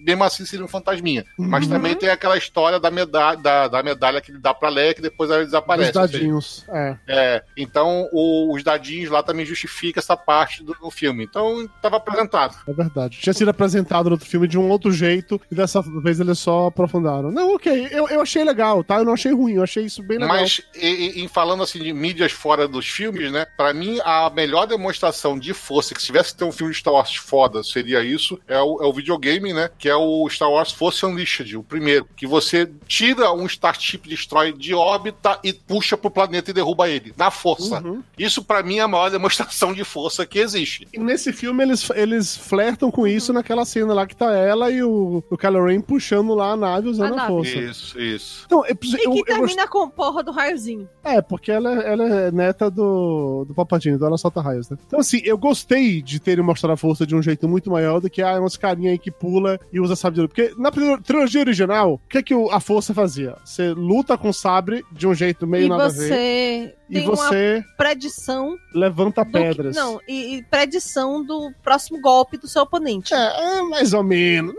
mesmo 0.00 0.24
assim 0.24 0.44
seria 0.44 0.64
um 0.64 0.68
fantasminha. 0.68 1.24
Mas 1.38 1.64
Uhum. 1.64 1.70
também 1.70 1.94
tem 1.94 2.08
aquela 2.08 2.36
história 2.36 2.78
da 2.78 2.90
medalha, 2.90 3.36
da, 3.38 3.68
da 3.68 3.82
medalha 3.82 4.20
que 4.20 4.30
ele 4.30 4.38
dá 4.38 4.52
pra 4.54 4.68
Leia, 4.68 4.94
que 4.94 5.02
depois 5.02 5.30
ela 5.30 5.40
Os 5.40 5.46
desaparece. 5.46 5.92
seja, 5.92 6.00
dadinhos. 6.00 6.64
É. 6.68 6.96
é, 7.08 7.44
então 7.56 8.08
o- 8.12 8.54
os 8.54 8.62
dadinhos 8.62 9.10
lá 9.10 9.22
também 9.22 9.44
justifica 9.44 10.00
essa 10.00 10.16
parte 10.16 10.62
do, 10.62 10.74
do 10.74 10.90
filme. 10.90 11.24
Então 11.24 11.62
estava 11.64 11.96
apresentado. 11.96 12.56
É 12.66 12.72
verdade. 12.72 13.18
Tinha 13.20 13.32
sido 13.42 13.50
apresentado 13.50 14.06
no 14.06 14.12
outro 14.12 14.28
filme 14.28 14.46
de 14.46 14.58
um 14.58 14.68
outro 14.68 14.92
jeito 14.92 15.40
e 15.50 15.54
dessa 15.54 15.82
vez 16.02 16.20
eles 16.20 16.38
só 16.38 16.66
aprofundaram. 16.68 17.30
Não, 17.30 17.54
ok. 17.54 17.88
Eu, 17.90 18.08
eu 18.08 18.20
achei 18.20 18.44
legal, 18.44 18.82
tá? 18.84 18.98
Eu 18.98 19.04
não 19.04 19.12
achei 19.14 19.32
ruim, 19.32 19.54
eu 19.54 19.62
achei 19.62 19.84
isso 19.84 20.02
bem 20.02 20.18
legal. 20.18 20.36
Mas 20.36 20.60
e- 20.74 20.86
e- 21.18 21.22
em 21.22 21.28
falando 21.28 21.62
assim 21.62 21.78
de 21.80 21.92
mídias 21.92 22.32
fora 22.32 22.68
dos 22.68 22.86
filmes, 22.88 23.30
né? 23.32 23.46
Pra 23.56 23.72
mim 23.74 23.98
a 24.04 24.30
melhor 24.30 24.66
demonstração 24.66 25.38
de 25.38 25.52
força 25.52 25.94
que 25.94 26.00
se 26.00 26.06
tivesse 26.06 26.32
que 26.32 26.38
ter 26.38 26.44
um 26.44 26.52
filme 26.52 26.72
de 26.72 26.78
Star 26.78 26.94
Wars 26.94 27.14
foda 27.16 27.62
seria 27.62 28.02
isso 28.04 28.38
é 28.46 28.58
o, 28.60 28.80
é 28.82 28.86
o 28.86 28.92
videogame, 28.92 29.52
né? 29.52 29.70
Que 29.78 29.88
é 29.88 29.96
o 29.96 30.28
Star 30.30 30.50
Wars 30.50 30.72
Force 30.72 31.04
Unleashed, 31.04 31.56
o 31.56 31.62
primeiro, 31.62 32.06
que 32.16 32.26
você 32.26 32.70
tira 32.86 33.32
um 33.32 33.46
Starship 33.46 34.08
Destroyer 34.08 34.56
de 34.56 34.74
órbita 34.74 35.38
e 35.42 35.52
puxa 35.52 35.96
pro 35.96 36.10
planeta 36.10 36.50
e 36.50 36.54
derruba 36.54 36.88
ele 36.88 37.12
na 37.16 37.30
força. 37.30 37.80
Uhum. 37.84 38.02
Isso 38.18 38.42
pra 38.44 38.62
mim 38.62 38.78
é 38.78 38.82
a 38.82 38.88
maior 38.88 39.10
demonstração 39.10 39.72
de 39.72 39.84
força 39.84 40.24
que 40.26 40.38
existe. 40.38 40.86
E 40.92 40.98
nesse 40.98 41.32
filme 41.32 41.62
eles, 41.64 41.88
eles 41.94 42.36
flertam 42.36 42.90
com 42.90 43.06
isso 43.06 43.31
naquela 43.32 43.64
cena 43.64 43.92
lá 43.94 44.06
que 44.06 44.16
tá 44.16 44.32
ela 44.32 44.70
e 44.70 44.82
o, 44.82 45.22
o 45.30 45.36
Kylo 45.36 45.64
Ren 45.66 45.80
puxando 45.80 46.34
lá 46.34 46.52
a 46.52 46.56
nave 46.56 46.88
usando 46.88 47.10
A 47.10 47.14
a, 47.14 47.16
nave. 47.16 47.28
força. 47.28 47.58
Isso, 47.58 48.00
isso. 48.00 48.42
Então, 48.46 48.64
eu, 48.66 48.76
E 48.82 49.04
eu, 49.04 49.12
que 49.12 49.18
eu 49.20 49.24
termina 49.24 49.66
com 49.68 49.88
porra 49.88 50.22
do 50.22 50.30
raiozinho. 50.32 50.88
É, 51.04 51.20
porque 51.20 51.50
ela, 51.50 51.72
ela 51.82 52.04
é 52.08 52.30
neta 52.30 52.70
do, 52.70 53.44
do 53.46 53.54
Papadinho, 53.54 53.96
então 53.96 54.06
ela 54.06 54.18
solta 54.18 54.40
raios, 54.40 54.68
né? 54.70 54.76
Então, 54.86 55.00
assim, 55.00 55.20
eu 55.24 55.36
gostei 55.38 56.00
de 56.02 56.20
terem 56.20 56.44
mostrado 56.44 56.72
a 56.74 56.76
força 56.76 57.06
de 57.06 57.14
um 57.16 57.22
jeito 57.22 57.48
muito 57.48 57.70
maior 57.70 58.00
do 58.00 58.08
que 58.10 58.22
ah, 58.22 58.38
umas 58.40 58.56
carinhas 58.56 58.92
aí 58.92 58.98
que 58.98 59.10
pula 59.10 59.58
e 59.72 59.80
usa 59.80 59.96
sabre 59.96 60.16
de 60.16 60.20
luz. 60.22 60.28
Porque 60.32 60.54
na 60.60 60.70
tri- 60.70 61.00
trilogia 61.02 61.40
original, 61.40 61.94
o 61.94 62.08
que, 62.08 62.18
é 62.18 62.22
que 62.22 62.34
a 62.50 62.60
força 62.60 62.92
fazia? 62.94 63.36
Você 63.44 63.70
luta 63.70 64.16
com 64.16 64.32
sabre 64.32 64.84
de 64.92 65.06
um 65.06 65.14
jeito 65.14 65.46
meio 65.46 65.66
e 65.66 65.68
nada 65.68 65.86
a 65.86 65.88
ver. 65.88 66.76
Você 66.92 66.98
E 66.98 67.00
tem 67.00 67.08
uma 67.08 67.16
você 67.16 67.64
predição 67.76 68.56
levanta 68.74 69.24
do 69.24 69.30
que- 69.30 69.38
pedras. 69.38 69.76
não, 69.76 70.00
e, 70.08 70.36
e 70.36 70.42
predição 70.44 71.24
do 71.24 71.52
próximo 71.62 72.00
golpe 72.00 72.36
do 72.36 72.46
seu 72.48 72.62
oponente. 72.62 73.14
É, 73.14 73.58
é, 73.58 73.62
mais 73.62 73.92
ou 73.92 74.02
menos. 74.02 74.54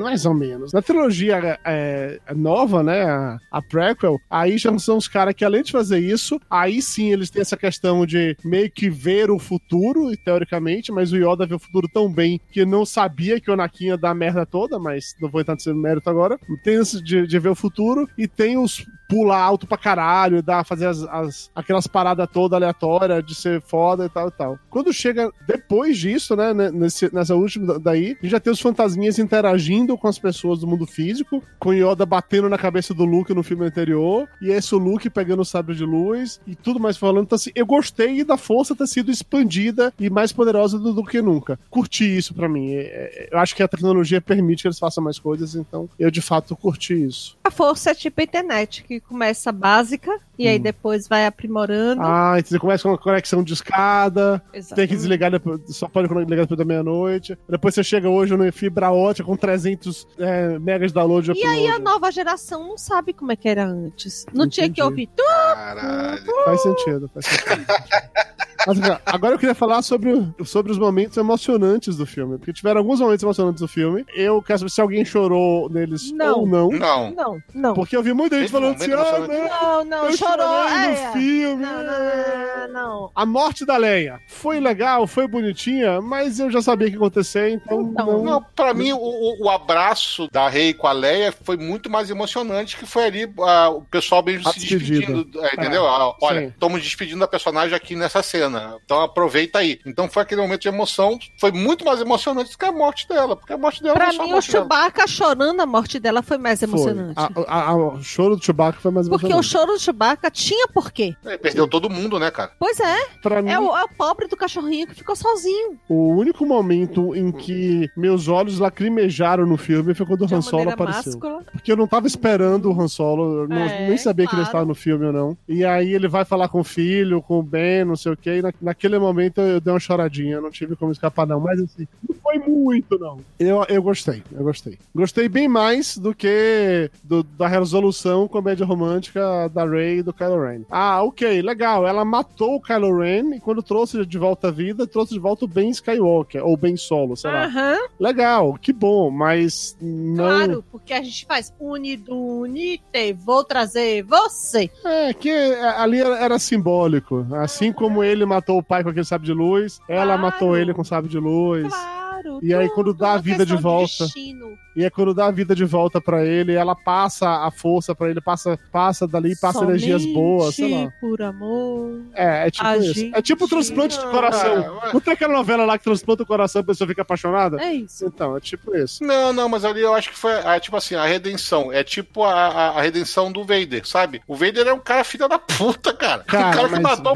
Mais 0.00 0.24
ou 0.26 0.34
menos. 0.34 0.72
Na 0.72 0.82
trilogia 0.82 1.58
é, 1.64 2.18
nova, 2.34 2.82
né? 2.82 3.02
A, 3.04 3.38
a 3.50 3.62
prequel, 3.62 4.18
aí 4.28 4.58
já 4.58 4.76
são 4.78 4.96
os 4.96 5.08
caras 5.08 5.34
que, 5.34 5.44
além 5.44 5.62
de 5.62 5.72
fazer 5.72 5.98
isso, 5.98 6.40
aí 6.48 6.80
sim 6.80 7.12
eles 7.12 7.30
têm 7.30 7.42
essa 7.42 7.56
questão 7.56 8.04
de 8.06 8.36
meio 8.44 8.70
que 8.70 8.88
ver 8.88 9.30
o 9.30 9.38
futuro, 9.38 10.10
teoricamente, 10.24 10.92
mas 10.92 11.12
o 11.12 11.16
Yoda 11.16 11.46
vê 11.46 11.54
o 11.54 11.58
futuro 11.58 11.88
tão 11.92 12.10
bem 12.12 12.40
que 12.50 12.64
não 12.64 12.84
sabia 12.86 13.40
que 13.40 13.50
o 13.50 13.54
Anakin 13.54 13.86
ia 13.86 13.98
dar 13.98 14.10
a 14.10 14.14
merda 14.14 14.46
toda, 14.46 14.78
mas 14.78 15.14
não 15.20 15.28
vou 15.28 15.40
entrar 15.40 15.54
nesse 15.54 15.72
mérito 15.72 16.08
agora. 16.08 16.38
Tem 16.62 16.74
esse 16.76 17.02
de, 17.02 17.26
de 17.26 17.38
ver 17.38 17.48
o 17.50 17.54
futuro 17.54 18.08
e 18.16 18.26
tem 18.28 18.56
os 18.58 18.84
pular 19.10 19.42
alto 19.42 19.66
pra 19.66 19.76
caralho, 19.76 20.42
dar, 20.42 20.64
fazer 20.64 20.86
as, 20.86 21.02
as- 21.02 21.50
aquelas 21.54 21.86
paradas 21.86 22.28
todas 22.32 22.56
aleatórias 22.56 23.24
de 23.26 23.34
ser 23.34 23.60
foda 23.60 24.06
e 24.06 24.08
tal 24.08 24.28
e 24.28 24.30
tal. 24.30 24.58
Quando 24.70 24.92
chega 24.92 25.30
depois 25.46 25.98
disso, 25.98 26.36
né, 26.36 26.54
nesse- 26.54 27.12
nessa 27.14 27.34
última 27.34 27.78
daí, 27.78 28.12
a 28.12 28.22
gente 28.22 28.28
já 28.30 28.40
tem 28.40 28.52
os 28.52 28.60
fantasminhas 28.60 29.18
interagindo 29.18 29.98
com 29.98 30.06
as 30.08 30.18
pessoas 30.18 30.60
do 30.60 30.66
mundo 30.66 30.86
físico, 30.86 31.42
com 31.58 31.72
Yoda 31.72 32.06
batendo 32.06 32.48
na 32.48 32.56
cabeça 32.56 32.94
do 32.94 33.04
Luke 33.04 33.34
no 33.34 33.42
filme 33.42 33.64
anterior, 33.66 34.28
e 34.40 34.50
esse 34.50 34.74
o 34.74 34.78
Luke 34.78 35.10
pegando 35.10 35.42
o 35.42 35.44
sabre 35.44 35.74
de 35.74 35.84
luz 35.84 36.40
e 36.46 36.54
tudo 36.54 36.78
mais 36.78 36.96
falando. 36.96 37.24
Então, 37.24 37.36
assim, 37.36 37.50
eu 37.54 37.66
gostei 37.66 38.22
da 38.24 38.36
força 38.36 38.76
ter 38.76 38.86
sido 38.86 39.10
expandida 39.10 39.92
e 39.98 40.08
mais 40.08 40.32
poderosa 40.32 40.78
do, 40.78 40.92
do 40.92 41.04
que 41.04 41.20
nunca. 41.20 41.58
Curti 41.68 42.04
isso 42.16 42.32
pra 42.34 42.48
mim. 42.48 42.70
É, 42.72 42.80
é, 42.82 43.28
Eu 43.32 43.38
acho 43.38 43.56
que 43.56 43.62
a 43.62 43.68
tecnologia 43.68 44.20
permite 44.20 44.62
que 44.62 44.68
eles 44.68 44.78
façam 44.78 45.02
mais 45.02 45.18
coisas, 45.18 45.54
então 45.54 45.88
eu 45.98 46.10
de 46.10 46.20
fato 46.20 46.54
curti 46.56 46.94
isso. 47.04 47.36
A 47.42 47.50
força 47.50 47.90
é 47.90 47.94
tipo 47.94 48.20
internet, 48.20 48.84
que 48.84 48.99
começa 49.00 49.50
básica 49.52 50.18
e 50.38 50.46
aí 50.48 50.58
depois 50.58 51.08
vai 51.08 51.26
aprimorando. 51.26 52.00
Hum. 52.00 52.04
Ah, 52.04 52.36
então 52.38 52.50
você 52.50 52.58
começa 52.58 52.82
com 52.82 52.90
uma 52.90 52.98
conexão 52.98 53.42
de 53.42 53.52
escada, 53.52 54.42
tem 54.74 54.86
que 54.86 54.96
desligar, 54.96 55.30
depois, 55.30 55.60
só 55.68 55.88
pode 55.88 56.08
ligar 56.08 56.42
depois 56.42 56.58
da 56.58 56.64
meia-noite. 56.64 57.38
Depois 57.48 57.74
você 57.74 57.82
chega 57.84 58.08
hoje 58.08 58.36
no 58.36 58.50
fibra 58.52 58.90
ótica 58.90 59.26
com 59.26 59.36
300 59.36 60.06
é, 60.18 60.58
megas 60.58 60.90
de 60.90 60.94
download. 60.94 61.32
E 61.34 61.44
aí 61.44 61.66
a 61.66 61.78
nova 61.78 62.10
geração 62.10 62.66
não 62.68 62.78
sabe 62.78 63.12
como 63.12 63.32
é 63.32 63.36
que 63.36 63.48
era 63.48 63.64
antes. 63.66 64.26
Não 64.32 64.48
tinha 64.48 64.66
que 64.68 64.80
Entendi. 64.80 64.82
ouvir. 64.82 65.08
Caralho. 65.16 66.24
Faz 66.44 66.62
sentido, 66.62 67.10
faz 67.12 67.26
sentido. 67.26 67.66
Mas, 68.66 68.78
cara, 68.78 69.00
agora 69.06 69.34
eu 69.34 69.38
queria 69.38 69.54
falar 69.54 69.82
sobre, 69.82 70.12
sobre 70.44 70.70
os 70.72 70.78
momentos 70.78 71.16
emocionantes 71.16 71.96
do 71.96 72.06
filme. 72.06 72.38
Porque 72.38 72.52
tiveram 72.52 72.78
alguns 72.78 73.00
momentos 73.00 73.22
emocionantes 73.22 73.60
do 73.60 73.68
filme. 73.68 74.04
Eu 74.14 74.42
quero 74.42 74.58
saber 74.60 74.70
se 74.70 74.80
alguém 74.80 75.04
chorou 75.04 75.68
neles 75.70 76.12
Não. 76.12 76.40
ou 76.40 76.46
não. 76.46 76.68
Não. 76.70 77.10
Não, 77.10 77.42
não. 77.54 77.74
Porque 77.74 77.96
eu 77.96 78.02
vi 78.02 78.12
muita 78.12 78.36
gente 78.38 78.50
Teve 78.52 78.60
falando 78.60 78.76
assim: 78.76 78.92
ah, 78.92 78.96
não, 78.96 79.84
Não, 79.84 79.84
não, 79.84 80.04
eu 80.10 80.16
chorou. 80.16 80.36
chorei 80.46 80.86
no 80.86 80.92
É. 80.92 81.12
filme. 81.12 81.64
Não, 81.64 81.82
não, 81.84 82.72
não. 82.72 83.10
A 83.14 83.26
morte 83.26 83.64
da 83.64 83.76
Leia 83.76 84.20
foi 84.28 84.60
legal, 84.60 85.06
foi 85.06 85.26
bonitinha, 85.26 86.00
mas 86.00 86.38
eu 86.38 86.50
já 86.50 86.60
sabia 86.62 86.86
o 86.86 86.90
que 86.90 86.96
ia 86.96 87.00
acontecer, 87.00 87.50
então, 87.50 87.82
Então, 87.82 88.06
não. 88.06 88.24
Não, 88.24 88.44
pra 88.54 88.72
mim, 88.74 88.92
o, 88.92 89.44
o- 89.44 89.50
abraço 89.50 90.28
da 90.30 90.48
Rei 90.48 90.72
com 90.74 90.86
a 90.86 90.92
Leia 90.92 91.32
foi 91.32 91.56
muito 91.56 91.90
mais 91.90 92.10
emocionante 92.10 92.76
que 92.76 92.86
foi 92.86 93.04
ali 93.04 93.32
ah, 93.40 93.70
o 93.70 93.82
pessoal 93.82 94.22
mesmo 94.22 94.48
A 94.48 94.52
se 94.52 94.60
despedida. 94.60 94.98
despedindo. 95.06 95.44
é, 95.44 95.54
entendeu? 95.54 95.86
Ah, 95.86 96.14
Olha, 96.22 96.44
estamos 96.46 96.82
despedindo 96.82 97.18
da 97.20 97.26
personagem 97.28 97.74
aqui 97.74 97.96
nessa 97.96 98.22
cena. 98.22 98.49
Então 98.84 99.00
aproveita 99.00 99.58
aí. 99.58 99.78
Então 99.86 100.08
foi 100.08 100.22
aquele 100.22 100.40
momento 100.40 100.62
de 100.62 100.68
emoção. 100.68 101.18
Foi 101.38 101.52
muito 101.52 101.84
mais 101.84 102.00
emocionante 102.00 102.50
do 102.52 102.58
que 102.58 102.64
a 102.64 102.72
morte 102.72 103.08
dela. 103.08 103.36
Porque 103.36 103.52
a 103.52 103.58
morte 103.58 103.82
dela 103.82 103.94
Pra 103.94 104.06
foi 104.06 104.14
só 104.16 104.22
a 104.22 104.24
mim, 104.24 104.30
o 104.30 104.34
morte 104.34 104.52
dela. 104.52 104.64
Chewbacca 104.64 105.06
chorando 105.06 105.60
a 105.60 105.66
morte 105.66 105.98
dela 106.00 106.22
foi 106.22 106.38
mais 106.38 106.58
Foi. 106.60 106.68
emocionante. 106.68 107.14
A- 107.16 107.30
a- 107.46 107.68
a- 107.70 107.76
o 107.76 108.02
choro 108.02 108.36
do 108.36 108.44
Chewbacca 108.44 108.80
foi 108.80 108.90
mais 108.90 109.08
Porque 109.08 109.26
o 109.26 109.28
emocionante. 109.30 109.48
choro 109.68 109.72
do 109.78 109.80
Chewbacca 109.80 110.30
tinha 110.30 110.66
porquê. 110.68 111.14
É, 111.24 111.36
perdeu 111.36 111.66
todo 111.68 111.88
mundo, 111.90 112.18
né, 112.18 112.30
cara? 112.30 112.52
Pois 112.58 112.78
é, 112.80 112.96
Pra 113.22 113.42
mim, 113.42 113.50
é 113.50 113.58
o, 113.58 113.76
é 113.76 113.84
o 113.84 113.88
pobre 113.88 114.26
do 114.26 114.36
cachorrinho 114.36 114.86
que 114.86 114.94
ficou 114.94 115.14
sozinho. 115.16 115.78
o 115.88 116.14
único 116.14 116.44
momento 116.46 117.14
em 117.14 117.30
que 117.32 117.88
meus 117.96 118.28
olhos 118.28 118.58
lacrimejaram 118.58 119.46
no 119.46 119.56
filme 119.56 119.94
foi 119.94 120.06
quando 120.06 120.22
o 120.22 120.34
Han 120.34 120.40
Solo 120.42 120.70
apareceu. 120.70 121.12
máscula. 121.12 121.44
Porque 121.52 121.70
eu 121.72 121.76
não 121.76 121.86
tava 121.86 122.06
esperando 122.06 122.70
o 122.70 122.80
Han 122.80 122.88
Solo, 122.88 123.42
eu 123.42 123.48
não- 123.48 123.56
É, 123.56 123.88
nem 123.88 123.96
sabia 123.98 124.26
que 124.26 124.34
ele 124.34 124.42
claro. 124.42 124.46
estava 124.48 124.64
no 124.64 124.74
filme 124.74 125.06
ou 125.06 125.12
não. 125.12 125.38
E 125.48 125.64
aí 125.64 125.92
ele 125.92 126.08
vai 126.08 126.24
falar 126.24 126.48
com 126.48 126.60
o 126.60 126.64
filho, 126.64 127.20
com 127.22 127.38
o 127.38 127.42
Ben, 127.42 127.84
não 127.84 127.96
sei 127.96 128.12
o 128.12 128.16
quê, 128.16 128.39
e 128.40 128.42
na- 128.42 128.52
naquele 128.60 128.98
momento 128.98 129.40
eu 129.40 129.60
dei 129.60 129.72
uma 129.72 129.78
choradinha, 129.80 130.40
não 130.40 130.50
tive 130.50 130.74
como 130.76 130.92
escapar 130.92 131.26
não, 131.26 131.38
mas 131.40 131.60
assim, 131.60 131.86
não 132.08 132.16
foi 132.16 132.38
muito 132.38 132.98
não. 132.98 133.18
Eu, 133.38 133.64
eu 133.68 133.82
gostei, 133.82 134.22
eu 134.32 134.42
gostei. 134.42 134.78
Gostei 134.94 135.28
bem 135.28 135.48
mais 135.48 135.96
do 135.96 136.14
que 136.14 136.90
do- 137.04 137.22
da 137.22 137.46
resolução 137.48 138.26
comédia 138.28 138.66
romântica 138.66 139.48
da 139.48 139.64
Rey 139.64 139.98
e 139.98 140.02
do 140.02 140.12
Kylo 140.12 140.42
Ren. 140.42 140.62
Ah, 140.70 141.02
ok, 141.02 141.42
legal, 141.42 141.86
ela 141.86 142.04
matou 142.04 142.56
o 142.56 142.60
Kylo 142.60 142.98
Ren 142.98 143.34
e 143.36 143.40
quando 143.40 143.62
trouxe 143.62 144.04
de 144.04 144.18
volta 144.18 144.48
a 144.48 144.50
vida, 144.50 144.86
trouxe 144.86 145.12
de 145.12 145.18
volta 145.20 145.44
o 145.44 145.48
Ben 145.48 145.70
Skywalker, 145.70 146.44
ou 146.44 146.56
Ben 146.56 146.76
Solo, 146.76 147.16
sei 147.16 147.30
lá. 147.30 147.44
Aham, 147.46 147.76
Legal, 147.98 148.54
que 148.60 148.72
bom, 148.72 149.10
mas 149.10 149.76
não... 149.80 150.24
claro, 150.24 150.64
porque 150.70 150.92
a 150.92 151.02
gente 151.02 151.26
faz 151.26 151.52
unido, 151.60 152.14
unite, 152.16 153.12
vou 153.24 153.44
trazer 153.44 154.02
você. 154.02 154.70
É, 154.84 155.12
que 155.12 155.30
ali 155.30 156.00
era, 156.00 156.18
era 156.18 156.38
simbólico. 156.38 157.26
Assim 157.32 157.72
como 157.72 158.02
ele 158.02 158.24
matou 158.30 158.58
o 158.58 158.62
pai 158.62 158.82
com 158.82 158.88
aquele 158.90 159.04
sabre 159.04 159.26
de 159.26 159.32
luz, 159.32 159.80
ela 159.88 160.16
Claro. 160.16 160.22
matou 160.22 160.56
ele 160.56 160.72
com 160.72 160.84
sabre 160.84 161.10
de 161.10 161.18
luz. 161.18 161.68
Claro. 161.68 162.38
E 162.42 162.54
aí, 162.54 162.68
quando 162.70 162.94
dá 162.94 163.12
a 163.14 163.18
vida 163.18 163.44
de 163.44 163.56
volta. 163.56 164.04
destino. 164.04 164.56
E 164.80 164.84
é 164.84 164.90
quando 164.90 165.12
dá 165.14 165.26
a 165.26 165.30
vida 165.30 165.54
de 165.54 165.64
volta 165.64 166.00
pra 166.00 166.24
ele, 166.24 166.54
ela 166.54 166.74
passa 166.74 167.28
a 167.46 167.50
força 167.50 167.94
pra 167.94 168.08
ele, 168.10 168.20
passa, 168.20 168.58
passa 168.72 169.06
dali, 169.06 169.36
passa 169.36 169.62
energias 169.64 170.00
Somente 170.02 170.14
boas, 170.14 170.54
sei 170.54 170.84
lá. 170.84 170.92
por 171.00 171.22
amor. 171.22 172.00
É, 172.14 172.46
é 172.46 172.50
tipo 172.50 172.66
A 172.66 172.76
isso. 172.78 172.94
gente- 172.94 173.14
É 173.14 173.22
tipo 173.22 173.46
transplante 173.48 173.98
de 173.98 174.04
coração. 174.06 174.78
Ah, 174.82 174.90
Não 174.92 175.00
tem 175.00 175.12
aquela 175.14 175.34
novela 175.34 175.64
lá 175.64 175.76
que 175.78 175.84
transplanta 175.84 176.22
o 176.22 176.26
coração 176.26 176.60
e 176.60 176.62
a 176.62 176.66
pessoa 176.66 176.88
fica 176.88 177.02
apaixonada? 177.02 177.60
É 177.62 177.72
isso. 177.74 178.04
Então, 178.06 178.36
é 178.36 178.40
tipo 178.40 178.74
isso. 178.76 179.04
Não, 179.04 179.32
não, 179.32 179.48
mas 179.48 179.64
ali 179.64 179.80
eu 179.80 179.94
acho 179.94 180.10
que 180.10 180.16
foi, 180.18 180.32
ah, 180.32 180.58
tipo 180.58 180.76
assim, 180.76 180.94
a 180.94 181.04
redenção. 181.04 181.72
É 181.72 181.82
tipo 181.84 182.24
a, 182.24 182.32
a, 182.32 182.68
a 182.78 182.82
redenção 182.82 183.30
do 183.30 183.40
Vader, 183.44 183.86
sabe? 183.86 184.22
O 184.26 184.34
Vader 184.34 184.66
é 184.66 184.72
um 184.72 184.78
cara 184.80 185.04
filha 185.04 185.28
da 185.28 185.38
puta, 185.38 185.92
cara. 185.92 186.24
Cara, 186.24 186.48
o 186.50 186.54
cara 186.54 186.68
que 186.68 186.80
matou, 186.80 187.14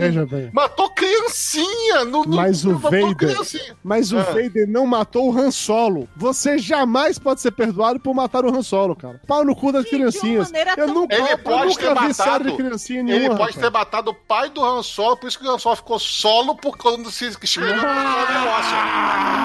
matou 0.53 0.91
criancinha. 0.91 2.05
No, 2.05 2.25
no- 2.25 2.37
Mas 2.37 2.65
o 2.65 2.77
Vader- 2.79 3.15
criancinha. 3.17 3.77
Mas 3.83 4.13
o 4.13 4.19
Ah. 4.19 4.23
Vader 4.23 4.69
não 4.69 4.87
matou 4.87 5.33
o 5.33 5.39
Han 5.39 5.51
Solo. 5.51 6.09
Você 6.17 6.59
jamais 6.59 7.19
pode 7.19 7.41
ser 7.41 7.53
perdoado 7.55 7.99
por 8.01 8.15
matar 8.15 8.45
o 8.45 8.49
Han 8.55 8.63
Solo, 8.63 8.95
cara. 8.95 9.21
Pau 9.27 9.45
no 9.45 9.55
cu 9.57 9.73
das 9.73 9.85
E 9.85 9.89
uma 9.89 9.97
criancinhas. 9.97 10.53
Eu 10.77 10.89
nunca, 10.89 11.15
Ele 11.15 11.33
eu 11.33 11.39
pode 11.39 11.69
nunca 11.69 11.81
ter 11.83 11.89
vi 11.89 11.95
matado. 11.95 12.15
série 12.15 12.45
de 12.51 12.57
criancinha 12.57 13.03
nenhuma. 13.03 13.25
Ele 13.25 13.29
pode 13.31 13.41
rapaz. 13.41 13.57
ter 13.57 13.71
matado 13.71 14.11
o 14.11 14.15
pai 14.15 14.51
do 14.51 14.65
Han 14.65 14.83
Solo, 14.83 15.17
por 15.17 15.29
isso 15.29 15.39
que 15.39 15.47
o 15.47 15.51
Han 15.51 15.59
Solo 15.59 15.77
ficou 15.77 15.99
solo 15.99 16.55
por 16.57 16.77
quando 16.77 17.11
se 17.11 17.27
escreveu 17.27 17.77
no 17.77 17.83
negócio. 17.83 18.77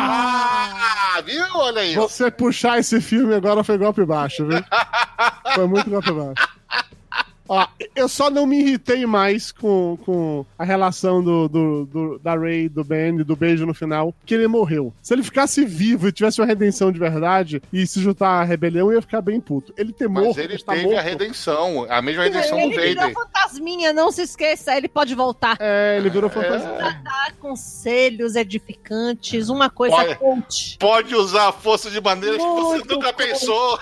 Ah, 0.02 1.22
viu? 1.26 1.44
Olha 1.56 1.82
aí. 1.82 1.96
Você 1.96 2.30
puxar 2.32 2.80
esse 2.80 3.00
filme 3.02 3.34
agora 3.36 3.64
foi 3.64 3.78
golpe 3.78 4.04
baixo, 4.06 4.46
viu? 4.46 4.64
foi 5.56 5.68
muito 5.68 5.90
golpe 5.90 6.12
baixo. 6.12 6.50
Ó, 7.52 7.66
eu 7.96 8.08
só 8.08 8.30
não 8.30 8.46
me 8.46 8.60
irritei 8.62 9.06
mais 9.08 9.52
com, 9.52 9.98
com 10.06 10.46
a 10.58 10.64
relação 10.64 11.24
do, 11.24 11.48
do, 11.50 11.86
do- 11.86 12.20
da 12.20 12.36
Ray, 12.36 12.70
do 12.70 12.84
Ben 12.84 13.18
do 13.18 13.36
beijo 13.36 13.66
no 13.66 13.74
final, 13.74 14.14
que 14.24 14.36
ele 14.36 14.48
morreu. 14.48 14.94
Se 15.02 15.14
ele 15.16 15.24
ficasse 15.24 15.66
vivo 15.66 16.08
e 16.08 16.12
tivesse 16.12 16.40
uma 16.40 16.46
redenção 16.46 16.92
de 16.92 17.00
verdade 17.00 17.60
e 17.74 17.88
se 17.88 18.00
juntar 18.02 18.30
à 18.42 18.44
rebelião, 18.44 18.90
eu 18.92 18.98
ia 18.98 19.02
ficar 19.02 19.22
bem 19.22 19.42
puto. 19.42 19.74
Ele 19.76 19.92
ter 19.92 20.08
Mas 20.08 20.24
morto, 20.26 20.40
ele 20.40 20.58
tá 20.60 20.74
teve 20.74 20.86
morto. 20.86 20.98
a 21.00 21.02
redenção, 21.02 21.88
a 21.90 22.02
mesma 22.04 22.24
redenção 22.24 22.58
do 22.58 22.66
ele 22.66 22.76
virou 22.90 22.96
Vader. 23.02 23.14
fantasminha, 23.16 23.94
não 23.94 24.12
se 24.12 24.22
esqueça, 24.22 24.78
ele 24.78 24.88
pode 24.88 25.16
voltar. 25.16 25.58
É, 25.60 25.98
ele 25.98 26.10
virou 26.12 26.30
fantasma. 26.30 26.70
Dar 27.04 27.34
conselhos 27.40 28.36
edificantes, 28.36 29.50
uma 29.50 29.72
coisa 29.72 30.16
coach. 30.16 30.78
Pode 30.78 31.16
usar 31.16 31.48
a 31.50 31.52
força 31.52 31.90
de 31.90 32.00
maneiras 32.00 32.38
que 32.38 32.48
você 32.48 32.78
Muito 32.78 32.94
nunca 32.96 33.12
pensou. 33.12 33.80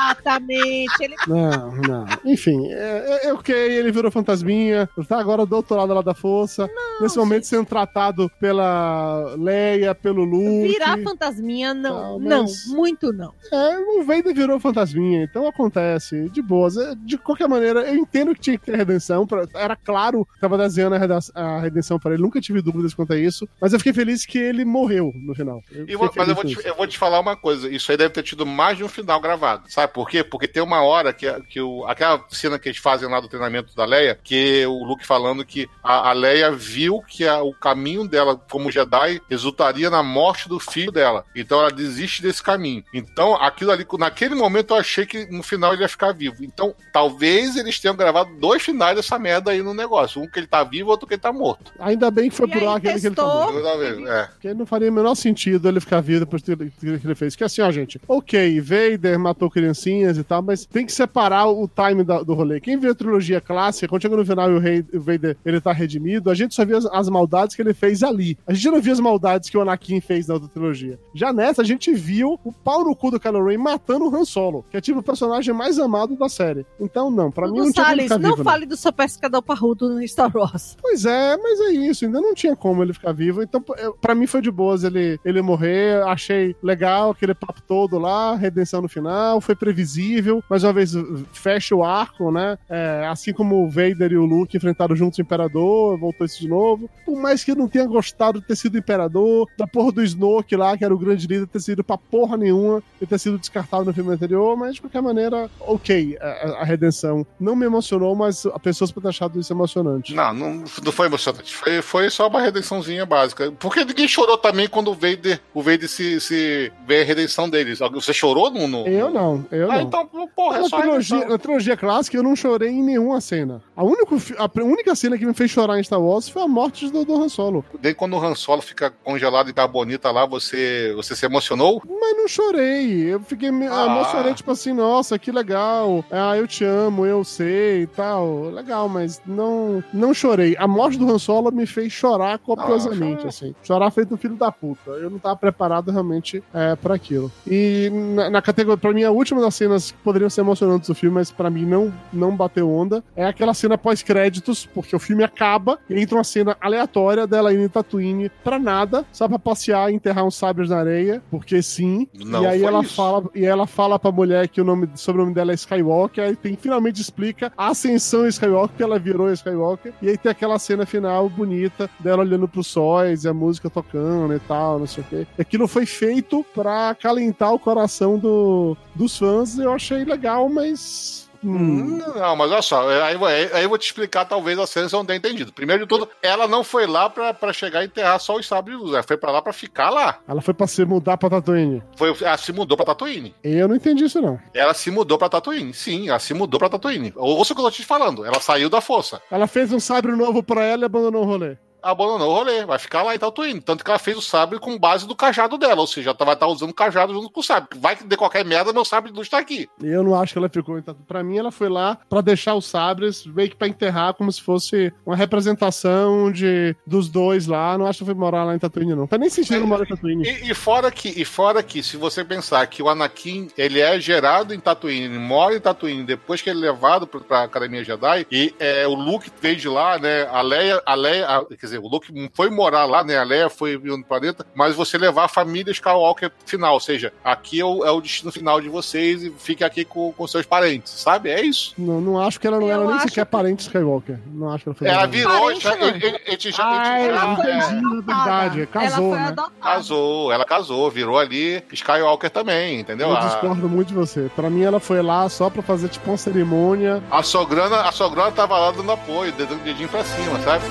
Exatamente. 0.00 0.92
Ele 1.00 1.14
Não, 1.26 1.72
não. 1.76 2.06
Enfim, 2.24 2.68
é, 2.80 3.24
é, 3.24 3.26
é 3.28 3.32
ok, 3.32 3.54
ele 3.54 3.92
virou 3.92 4.10
fantasminha, 4.10 4.88
tá 5.08 5.18
agora 5.18 5.44
do 5.46 5.54
outro 5.56 5.76
lado 5.76 5.92
lá 5.94 6.02
da 6.02 6.14
força. 6.14 6.68
Nesse 7.00 7.18
momento 7.18 7.44
sendo 7.46 7.66
tratado 7.66 8.30
pela 8.40 9.34
Leia, 9.36 9.94
pelo 9.94 10.24
Luke. 10.24 10.68
virar 10.68 10.98
fantasminha, 11.02 11.74
não. 11.74 12.18
Não, 12.18 12.42
mas- 12.42 12.66
Não, 12.66 12.76
muito 12.76 13.12
não. 13.12 13.32
É, 13.52 13.78
o 13.78 14.02
Vader 14.04 14.34
virou 14.34 14.58
fantasminha, 14.60 15.22
então 15.24 15.46
acontece, 15.46 16.28
de 16.30 16.42
boas. 16.42 16.76
É, 16.76 16.94
De 16.94 17.16
qualquer 17.18 17.48
maneira, 17.48 17.80
eu 17.82 17.96
entendo 17.96 18.34
que 18.34 18.40
tinha 18.40 18.58
que 18.58 18.66
ter 18.66 18.76
redenção, 18.76 19.26
pra- 19.26 19.46
era 19.54 19.76
claro 19.76 20.24
que 20.24 20.40
tava 20.40 20.56
desenhando 20.58 20.94
a, 21.34 21.60
redenção 21.60 21.98
pra 21.98 22.12
ele, 22.12 22.22
nunca 22.22 22.40
tive 22.40 22.60
dúvidas 22.62 22.94
quanto 22.94 23.12
a 23.12 23.16
isso, 23.18 23.48
mas 23.60 23.72
eu 23.72 23.78
fiquei 23.78 23.92
feliz 23.92 24.24
que 24.26 24.38
ele 24.38 24.64
morreu 24.64 25.12
no 25.14 25.34
final. 25.34 25.62
Eu 25.70 25.86
E 25.88 25.96
mas 26.16 26.28
eu 26.28 26.34
vou, 26.34 26.44
te, 26.44 26.66
eu 26.66 26.74
vou 26.76 26.86
te 26.86 26.98
falar 26.98 27.20
uma 27.20 27.36
coisa. 27.36 27.68
Isso 27.68 27.90
aí 27.90 27.96
deve 27.96 28.10
ter 28.14 28.22
tido 28.22 28.44
mais 28.46 28.76
de 28.76 28.84
um 28.84 28.88
final 28.88 29.20
gravado. 29.20 29.64
Sabe 29.70 29.92
por 29.92 30.08
quê? 30.08 30.22
Porque 30.24 30.46
tem 30.48 30.62
uma 30.62 30.82
hora 30.82 31.12
que, 31.12 31.30
que 31.44 31.60
o, 31.60 31.84
aquela 31.86 32.24
cena 32.28 32.58
que 32.58 32.69
eles 32.70 32.80
fazem 32.80 33.08
lá 33.08 33.20
do 33.20 33.28
treinamento 33.28 33.74
da 33.76 33.84
Leia, 33.84 34.18
que 34.22 34.64
o 34.66 34.84
Luke 34.84 35.06
falando 35.06 35.44
que 35.44 35.68
a, 35.82 36.10
a 36.10 36.12
Leia 36.12 36.50
viu 36.50 37.00
que 37.02 37.26
a- 37.26 37.42
o 37.42 37.52
caminho 37.52 38.06
dela 38.08 38.36
como 38.50 38.70
Jedi 38.70 39.20
resultaria 39.28 39.90
na 39.90 40.02
morte 40.02 40.48
do 40.48 40.58
filho 40.58 40.90
dela. 40.92 41.24
Então 41.34 41.60
ela 41.60 41.70
desiste 41.70 42.22
desse 42.22 42.42
caminho. 42.42 42.82
Então, 42.92 43.34
aquilo 43.36 43.70
ali, 43.70 43.86
naquele 43.98 44.34
momento 44.34 44.72
eu 44.74 44.78
achei 44.78 45.04
que 45.06 45.26
no 45.30 45.42
final 45.42 45.72
ele 45.72 45.82
ia 45.82 45.88
ficar 45.88 46.12
vivo. 46.12 46.42
Então, 46.42 46.74
talvez 46.92 47.56
eles 47.56 47.78
tenham 47.80 47.96
gravado 47.96 48.30
dois 48.38 48.62
finais 48.62 48.96
dessa 48.96 49.18
merda 49.18 49.50
aí 49.50 49.62
no 49.62 49.74
negócio. 49.74 50.20
Um 50.22 50.26
que 50.28 50.38
ele 50.38 50.46
tá 50.46 50.62
vivo, 50.64 50.90
outro 50.90 51.06
que 51.06 51.14
ele 51.14 51.20
tá 51.20 51.32
morto. 51.32 51.72
Ainda 51.78 52.10
bem 52.10 52.28
que 52.30 52.36
foi 52.36 52.48
E 52.48 52.52
por 52.52 52.62
lá 52.62 52.76
aquele 52.76 53.00
que 53.00 53.06
ele 53.06 53.14
tá 53.14 53.22
testou. 53.24 53.52
morto. 53.52 54.08
É. 54.08 54.24
Porque 54.26 54.54
não 54.54 54.66
faria 54.66 54.90
o 54.90 54.92
menor 54.92 55.14
sentido 55.14 55.68
ele 55.68 55.80
ficar 55.80 56.00
vivo 56.00 56.20
depois 56.20 56.42
do 56.42 56.56
que 56.56 56.72
ele 56.86 57.14
fez. 57.14 57.34
Que 57.36 57.44
assim, 57.44 57.62
ó, 57.62 57.70
gente, 57.70 58.00
ok, 58.08 58.60
Vader 58.60 59.18
matou 59.18 59.50
criancinhas 59.50 60.18
e 60.18 60.24
tal, 60.24 60.42
mas 60.42 60.64
tem 60.64 60.84
que 60.86 60.92
separar 60.92 61.46
o 61.46 61.68
time 61.68 62.02
da- 62.04 62.22
do 62.22 62.34
rolê. 62.34 62.49
Quem 62.58 62.78
viu 62.78 62.90
a 62.90 62.94
trilogia 62.94 63.40
clássica, 63.40 63.86
quando 63.86 64.02
chega 64.02 64.16
no 64.16 64.24
final 64.24 64.50
e 64.50 64.54
o, 64.54 64.58
rei, 64.58 64.84
o 64.92 65.00
Vader 65.00 65.36
ele 65.44 65.60
tá 65.60 65.72
redimido, 65.72 66.30
a 66.30 66.34
gente 66.34 66.54
só 66.54 66.64
via 66.64 66.78
as, 66.78 66.86
as 66.86 67.08
maldades 67.08 67.54
que 67.54 67.62
ele 67.62 67.74
fez 67.74 68.02
ali. 68.02 68.36
A 68.46 68.52
gente 68.52 68.70
não 68.70 68.80
via 68.80 68.92
as 68.92 69.00
maldades 69.00 69.50
que 69.50 69.58
o 69.58 69.60
Anakin 69.60 70.00
fez 70.00 70.26
na 70.26 70.34
outra 70.34 70.48
trilogia. 70.48 70.98
Já 71.14 71.32
nessa, 71.32 71.62
a 71.62 71.64
gente 71.64 71.92
viu 71.92 72.38
o 72.44 72.52
pau 72.52 72.84
no 72.84 72.96
cu 72.96 73.10
do 73.10 73.20
Kylo 73.20 73.44
Ren 73.44 73.58
matando 73.58 74.08
o 74.08 74.16
Han 74.16 74.24
Solo, 74.24 74.64
que 74.70 74.76
é 74.76 74.80
tipo 74.80 75.00
o 75.00 75.02
personagem 75.02 75.54
mais 75.54 75.78
amado 75.78 76.16
da 76.16 76.28
série. 76.28 76.64
Então, 76.80 77.10
não, 77.10 77.30
pra 77.30 77.46
mim 77.46 77.58
não 77.58 77.72
tinha 77.72 77.84
como 77.84 77.86
Salles, 77.86 78.10
não 78.10 78.18
vivo, 78.18 78.36
não. 78.38 78.44
fale 78.44 78.66
do 78.66 78.76
seu 78.76 78.92
pescador 78.92 79.42
parrudo 79.42 79.88
no 79.88 80.06
Star 80.08 80.30
Wars. 80.34 80.76
Pois 80.80 81.04
é, 81.04 81.36
mas 81.36 81.60
é 81.60 81.72
isso, 81.72 82.04
ainda 82.04 82.20
não 82.20 82.34
tinha 82.34 82.56
como 82.56 82.82
ele 82.82 82.92
ficar 82.92 83.12
vivo. 83.12 83.42
Então, 83.42 83.62
pra 84.00 84.14
mim 84.14 84.26
foi 84.26 84.40
de 84.40 84.50
boas 84.50 84.84
ele, 84.84 85.18
ele 85.24 85.42
morrer. 85.42 86.02
Achei 86.04 86.56
legal 86.62 87.10
aquele 87.10 87.34
papo 87.34 87.60
todo 87.62 87.98
lá, 87.98 88.34
redenção 88.36 88.80
no 88.80 88.88
final, 88.88 89.40
foi 89.40 89.54
previsível. 89.54 90.42
Mais 90.48 90.64
uma 90.64 90.72
vez, 90.72 90.92
fecha 91.32 91.74
o 91.74 91.84
arco, 91.84 92.30
né? 92.30 92.39
É, 92.68 93.06
assim 93.10 93.32
como 93.32 93.64
o 93.64 93.68
Vader 93.68 94.12
e 94.12 94.16
o 94.16 94.24
Luke 94.24 94.56
enfrentaram 94.56 94.94
juntos 94.96 95.18
o 95.18 95.22
Imperador, 95.22 95.98
voltou 95.98 96.26
isso 96.26 96.40
de 96.40 96.48
novo. 96.48 96.88
Por 97.04 97.16
mais 97.16 97.42
que 97.44 97.50
eu 97.52 97.56
não 97.56 97.68
tenha 97.68 97.86
gostado 97.86 98.40
de 98.40 98.46
ter 98.46 98.56
sido 98.56 98.78
Imperador, 98.78 99.48
da 99.58 99.66
porra 99.66 99.92
do 99.92 100.02
Snoke 100.02 100.56
lá, 100.56 100.76
que 100.76 100.84
era 100.84 100.94
o 100.94 100.98
grande 100.98 101.26
líder, 101.26 101.46
ter 101.46 101.60
sido 101.60 101.82
pra 101.84 101.96
porra 101.98 102.36
nenhuma 102.36 102.82
e 103.00 103.06
ter 103.06 103.18
sido 103.18 103.38
descartado 103.38 103.84
no 103.84 103.92
filme 103.92 104.12
anterior, 104.12 104.56
mas 104.56 104.74
de 104.76 104.80
qualquer 104.80 105.02
maneira, 105.02 105.50
ok, 105.60 106.16
a, 106.20 106.26
a- 106.26 106.60
a 106.60 106.64
redenção. 106.64 107.26
Não 107.38 107.54
me 107.56 107.66
emocionou, 107.66 108.14
mas 108.14 108.46
a 108.46 108.58
pessoas 108.58 108.90
podem 108.92 109.10
ter 109.10 109.16
achado 109.16 109.38
isso 109.40 109.52
emocionante. 109.52 110.14
Não, 110.14 110.32
não, 110.32 110.54
não 110.84 110.92
foi 110.92 111.06
emocionante. 111.06 111.54
Foi, 111.54 111.82
foi 111.82 112.10
só 112.10 112.28
uma 112.28 112.40
redençãozinha 112.40 113.04
básica. 113.06 113.52
Porque 113.58 113.84
ninguém 113.84 114.06
chorou 114.08 114.36
também 114.38 114.68
quando 114.68 114.88
o 114.90 114.94
Vader, 114.94 115.40
o 115.54 115.62
Vader 115.62 115.88
se, 115.88 116.20
se 116.20 116.72
vê 116.86 117.00
a 117.02 117.04
redenção 117.04 117.48
deles. 117.48 117.78
Você 117.92 118.12
chorou 118.12 118.50
no. 118.50 118.66
no- 118.68 118.86
Eu 118.86 119.10
não, 119.10 119.44
eu 119.50 119.70
Ah, 119.70 119.76
não. 119.76 119.82
então, 119.82 120.06
porra, 120.36 120.58
é 120.58 120.60
na, 120.62 120.68
só 120.68 120.76
a 120.78 120.80
trilogia, 120.82 121.26
na 121.28 121.38
trilogia 121.38 121.76
clássica, 121.76 122.16
eu 122.16 122.22
não 122.22 122.29
chorei 122.36 122.70
em 122.70 122.82
nenhuma 122.82 123.20
cena. 123.20 123.62
A, 123.76 123.84
único, 123.84 124.18
fi- 124.18 124.34
a 124.38 124.48
única 124.62 124.94
cena 124.94 125.16
que 125.18 125.24
me 125.26 125.34
fez 125.34 125.50
chorar 125.50 125.78
em 125.78 125.82
Star 125.82 126.00
Wars 126.00 126.28
foi 126.28 126.42
a 126.42 126.48
morte 126.48 126.90
do, 126.90 127.04
do 127.04 127.14
Han 127.22 127.28
Solo. 127.28 127.64
Desde 127.80 127.96
quando 127.98 128.14
o 128.16 128.24
Han 128.24 128.34
Solo 128.34 128.62
fica 128.62 128.90
congelado 129.04 129.48
e 129.48 129.52
tá 129.52 129.66
bonita 129.66 130.10
lá, 130.10 130.26
você, 130.26 130.92
você 130.96 131.14
se 131.16 131.24
emocionou? 131.26 131.82
Mas 131.88 132.16
não 132.16 132.28
chorei. 132.28 133.12
Eu 133.14 133.20
fiquei 133.20 133.48
Ah. 133.48 133.86
emocionei, 133.86 134.34
tipo 134.34 134.50
assim, 134.50 134.72
nossa, 134.72 135.18
que 135.18 135.30
legal. 135.32 136.04
Ah, 136.10 136.36
eu 136.36 136.46
te 136.46 136.64
amo, 136.64 137.06
eu 137.06 137.22
sei 137.24 137.82
e 137.82 137.86
tal. 137.86 138.50
Legal, 138.50 138.88
mas 138.88 139.20
não, 139.26 139.82
não 139.92 140.12
chorei. 140.14 140.56
A 140.58 140.66
morte 140.68 140.98
do 140.98 141.10
Han 141.10 141.18
Solo 141.18 141.50
me 141.52 141.66
fez 141.66 141.92
chorar 141.92 142.38
copiosamente, 142.38 143.24
Ah, 143.24 143.28
assim. 143.28 143.54
Chorar 143.62 143.90
feito 143.90 144.14
um 144.14 144.16
filho 144.16 144.36
da 144.36 144.50
puta. 144.52 144.90
Eu 144.92 145.10
não 145.10 145.18
tava 145.18 145.36
preparado 145.36 145.90
realmente 145.90 146.42
é, 146.54 146.76
para 146.76 146.94
aquilo. 146.94 147.30
E 147.46 147.90
na, 148.14 148.30
na 148.30 148.42
categoria, 148.42 148.76
pra 148.78 148.92
mim, 148.92 149.04
a 149.04 149.10
última 149.10 149.40
das 149.40 149.54
cenas 149.54 149.90
que 149.90 149.98
poderiam 149.98 150.30
ser 150.30 150.40
emocionantes 150.42 150.88
do 150.88 150.94
filme, 150.94 151.14
mas 151.14 151.30
pra 151.30 151.50
mim 151.50 151.64
não, 151.64 151.92
não 152.20 152.36
bateu 152.36 152.70
onda, 152.70 153.02
é 153.16 153.24
aquela 153.24 153.54
cena 153.54 153.76
pós-créditos, 153.76 154.66
porque 154.66 154.94
o 154.94 154.98
filme 154.98 155.24
acaba 155.24 155.78
e 155.88 156.00
entra 156.00 156.16
uma 156.16 156.24
cena 156.24 156.56
aleatória 156.60 157.26
dela 157.26 157.52
indo 157.52 157.62
em 157.62 157.68
Tatooine 157.68 158.30
pra 158.44 158.58
nada, 158.58 159.04
só 159.12 159.26
pra 159.26 159.38
passear 159.38 159.90
e 159.90 159.94
enterrar 159.94 160.24
uns 160.24 160.36
sabres 160.36 160.70
na 160.70 160.78
areia, 160.78 161.22
porque 161.30 161.62
sim. 161.62 162.06
Não 162.14 162.42
e 162.42 162.46
aí 162.46 162.62
ela 162.62 162.82
isso. 162.82 162.94
fala 162.94 163.24
e 163.34 163.44
ela 163.44 163.66
fala 163.66 163.98
pra 163.98 164.12
mulher 164.12 164.48
que 164.48 164.60
o 164.60 164.64
nome, 164.64 164.88
sobrenome 164.94 165.34
dela 165.34 165.52
é 165.52 165.54
Skywalker, 165.54 166.24
aí 166.24 166.36
tem 166.36 166.56
finalmente 166.56 167.00
explica 167.00 167.52
a 167.56 167.68
ascensão 167.68 168.26
Skywalker, 168.26 168.76
que 168.76 168.82
ela 168.82 168.98
virou 168.98 169.32
Skywalker, 169.32 169.92
e 170.02 170.08
aí 170.08 170.18
tem 170.18 170.30
aquela 170.30 170.58
cena 170.58 170.84
final 170.84 171.28
bonita 171.28 171.88
dela 171.98 172.22
olhando 172.22 172.46
pros 172.46 172.66
sóis 172.66 173.24
e 173.24 173.28
a 173.28 173.34
música 173.34 173.70
tocando 173.70 174.34
e 174.34 174.40
tal, 174.40 174.78
não 174.78 174.86
sei 174.86 175.02
o 175.02 175.06
quê. 175.06 175.26
Aquilo 175.38 175.66
foi 175.66 175.86
feito 175.86 176.44
pra 176.54 176.90
acalentar 176.90 177.52
o 177.52 177.58
coração 177.58 178.18
do, 178.18 178.76
dos 178.94 179.16
fãs, 179.16 179.58
eu 179.58 179.72
achei 179.72 180.04
legal, 180.04 180.48
mas. 180.48 181.29
Hum, 181.42 181.98
Não, 182.14 182.36
mas 182.36 182.50
olha 182.50 182.62
só, 182.62 182.88
aí, 182.88 183.16
aí- 183.16 183.50
aí 183.52 183.62
eu 183.62 183.68
vou 183.68 183.78
te 183.78 183.86
explicar 183.86 184.24
talvez 184.24 184.58
a 184.58 184.66
cena 184.66 184.88
você 184.88 184.96
não 184.96 185.04
tenha 185.04 185.16
entendido. 185.18 185.52
Primeiro 185.52 185.82
de 185.82 185.88
tudo, 185.88 186.08
ela 186.22 186.46
não 186.46 186.62
foi 186.64 186.86
lá 186.86 187.08
pra, 187.08 187.32
pra 187.34 187.52
chegar 187.52 187.82
e 187.82 187.86
enterrar 187.86 188.18
só 188.20 188.36
os 188.36 188.46
sabres 188.46 188.76
de 188.76 188.82
luz, 188.82 188.94
ela 188.94 189.02
foi 189.02 189.16
pra 189.16 189.30
lá 189.30 189.40
pra 189.42 189.52
ficar 189.52 189.90
lá. 189.90 190.18
Ela 190.28 190.40
foi 190.42 190.54
pra 190.54 190.66
se 190.66 190.84
mudar 190.84 191.16
pra 191.16 191.30
Tatooine. 191.30 191.82
Foi, 191.96 192.14
ela 192.20 192.36
se 192.36 192.52
mudou 192.52 192.76
pra 192.76 192.86
Tatooine. 192.86 193.34
Eu 193.42 193.68
não 193.68 193.76
entendi 193.76 194.04
isso, 194.04 194.20
não. 194.20 194.38
Ela 194.54 194.74
se 194.74 194.90
mudou 194.90 195.16
pra 195.18 195.28
Tatooine. 195.28 195.72
Sim, 195.74 196.08
ela 196.08 196.18
se 196.18 196.34
mudou 196.34 196.58
pra 196.58 196.68
Tatooine. 196.68 197.12
Ouça 197.16 197.52
o 197.52 197.56
que 197.56 197.60
eu 197.62 197.66
tô 197.66 197.70
te 197.70 197.84
falando. 197.84 198.24
Ela 198.24 198.40
saiu 198.40 198.68
da 198.68 198.80
força. 198.80 199.20
Ela 199.30 199.46
fez 199.46 199.72
um 199.72 199.80
sabre 199.80 200.12
novo 200.12 200.42
pra 200.42 200.62
ela 200.64 200.82
e 200.82 200.86
abandonou 200.86 201.22
o 201.22 201.26
rolê. 201.26 201.56
Abandonou 201.82 202.30
o 202.30 202.34
rolê. 202.34 202.64
Vai 202.64 202.78
ficar 202.78 203.02
lá 203.02 203.14
em 203.14 203.18
Tatooine. 203.18 203.60
Tanto 203.60 203.84
que 203.84 203.90
ela 203.90 203.98
fez 203.98 204.16
o 204.16 204.22
sabre 204.22 204.58
com 204.58 204.78
base 204.78 205.06
do 205.06 205.14
cajado 205.16 205.56
dela. 205.58 205.80
Ou 205.80 205.86
seja, 205.86 206.10
ela 206.10 206.24
vai 206.26 206.34
estar 206.34 206.46
usando 206.46 206.70
o 206.70 206.74
cajado 206.74 207.12
junto 207.12 207.30
com 207.30 207.40
o 207.40 207.42
sabre. 207.42 207.78
Vai 207.78 207.96
que 207.96 208.04
de 208.04 208.16
qualquer 208.16 208.44
merda, 208.44 208.72
meu 208.72 208.84
sabre 208.84 209.10
de 209.10 209.16
luz 209.16 209.28
tá 209.28 209.38
aqui. 209.38 209.68
Eu 209.82 210.02
não 210.02 210.14
acho 210.14 210.32
que 210.32 210.38
ela 210.38 210.48
ficou 210.48 210.78
em 210.78 210.82
Tatooine. 210.82 211.06
Pra 211.06 211.22
mim, 211.22 211.38
ela 211.38 211.50
foi 211.50 211.68
lá 211.68 211.98
pra 212.08 212.20
deixar 212.20 212.54
os 212.54 212.66
sabres, 212.66 213.24
meio 213.26 213.50
que 213.50 213.56
pra 213.56 213.68
enterrar, 213.68 214.14
como 214.14 214.30
se 214.30 214.42
fosse 214.42 214.92
uma 215.04 215.16
representação 215.16 216.30
de, 216.30 216.74
dos 216.86 217.08
dois 217.08 217.46
lá. 217.46 217.76
Não 217.76 217.86
acho 217.86 218.00
que 218.00 218.04
foi 218.04 218.14
morar 218.14 218.44
lá 218.44 218.54
em 218.54 218.58
Tatooine, 218.58 218.94
não. 218.94 219.06
Tá 219.06 219.18
nem 219.18 219.28
sentindo 219.30 219.66
morar 219.66 219.84
em 219.84 219.88
Tatooine. 219.88 220.24
E, 220.28 220.50
e 220.50 220.54
fora 220.54 220.90
que, 220.90 221.08
e 221.08 221.24
fora 221.24 221.62
que, 221.62 221.82
se 221.82 221.96
você 221.96 222.24
pensar 222.24 222.66
que 222.66 222.82
o 222.82 222.88
Anakin 222.88 223.48
ele 223.56 223.80
é 223.80 223.98
gerado 224.00 224.54
em 224.54 224.60
Tatooine, 224.60 225.08
mora 225.18 225.54
em 225.56 225.60
Tatooine 225.60 226.04
depois 226.04 226.40
que 226.42 226.50
ele 226.50 226.66
é 226.66 226.70
levado 226.70 227.06
pra, 227.06 227.20
pra 227.20 227.42
Academia 227.44 227.84
Jedi, 227.84 228.26
e 228.30 228.54
é, 228.58 228.86
o 228.86 228.94
Luke 228.94 229.30
veio 229.40 229.56
de 229.56 229.68
lá, 229.68 229.98
né? 229.98 230.26
A 230.30 230.40
Leia, 230.42 230.82
a 230.86 230.94
Leia, 230.94 231.26
a- 231.26 231.44
dizer, 231.70 231.78
o 231.84 231.88
Luke 231.88 232.30
foi 232.34 232.50
morar 232.50 232.84
lá, 232.84 233.02
né? 233.04 233.18
A 233.18 233.22
Leia 233.24 233.48
foi 233.50 233.78
no 233.78 234.04
planeta, 234.04 234.46
mas 234.54 234.74
você 234.74 234.96
levar 234.98 235.24
a 235.24 235.28
família 235.28 235.70
Skywalker 235.72 236.30
final, 236.44 236.74
ou 236.74 236.80
seja, 236.80 237.12
aqui 237.24 237.60
é 237.60 237.64
o, 237.64 237.84
é 237.84 237.90
o 237.90 238.00
destino 238.00 238.30
final 238.32 238.60
de 238.60 238.68
vocês 238.68 239.22
e 239.22 239.30
fique 239.38 239.64
aqui 239.64 239.84
com, 239.84 240.12
com 240.12 240.26
seus 240.26 240.46
parentes, 240.46 240.92
sabe? 240.92 241.30
É 241.30 241.40
isso. 241.42 241.74
Não, 241.78 242.00
não 242.00 242.20
acho 242.20 242.38
que 242.40 242.46
ela 242.46 242.58
não 242.58 242.68
Eu 242.68 242.74
era 242.82 242.84
nem 242.90 242.98
sequer 243.00 243.24
que- 243.24 243.30
parente 243.30 243.62
Skywalker. 243.62 244.18
Não 244.26 244.50
acho 244.52 244.64
que 244.64 244.68
ela 244.70 244.76
foi. 244.76 244.88
Ela 244.88 245.06
virou. 245.06 245.40
Parente, 245.40 245.62
já- 245.62 245.76
não. 245.76 245.88
ele- 245.88 246.06
ele- 246.06 246.20
ele 246.26 246.52
já- 246.52 246.64
Ah, 246.64 246.98
ela 246.98 247.22
é, 247.24 247.32
entendi, 247.32 247.76
é 247.76 247.90
verdade. 247.90 248.58
ela 248.60 248.66
Casou, 248.66 249.10
foi 249.10 249.18
né? 249.18 249.34
casou, 249.60 250.32
ela 250.32 250.44
casou, 250.44 250.90
virou 250.90 251.18
ali 251.18 251.62
Skywalker 251.72 252.30
também, 252.30 252.80
entendeu? 252.80 253.08
Eu 253.08 253.16
A, 253.16 253.20
discordo 253.20 253.68
muito 253.68 253.88
de 253.88 253.94
você. 253.94 254.30
Pra 254.34 254.50
mim, 254.50 254.62
ela 254.62 254.80
foi 254.80 255.02
lá 255.02 255.28
só 255.28 255.48
pra 255.50 255.62
fazer, 255.62 255.88
tipo, 255.88 256.10
uma 256.10 256.16
cerimônia. 256.16 257.02
a 257.10 257.22
sograna, 257.22 257.82
a 257.82 257.92
sograna 257.92 258.30
tava 258.32 258.58
lá 258.58 258.70
dando 258.70 258.90
apoio, 258.92 259.32
dedinho 259.32 259.88
pra 259.88 260.04
cima, 260.04 260.38
sabe? 260.40 260.64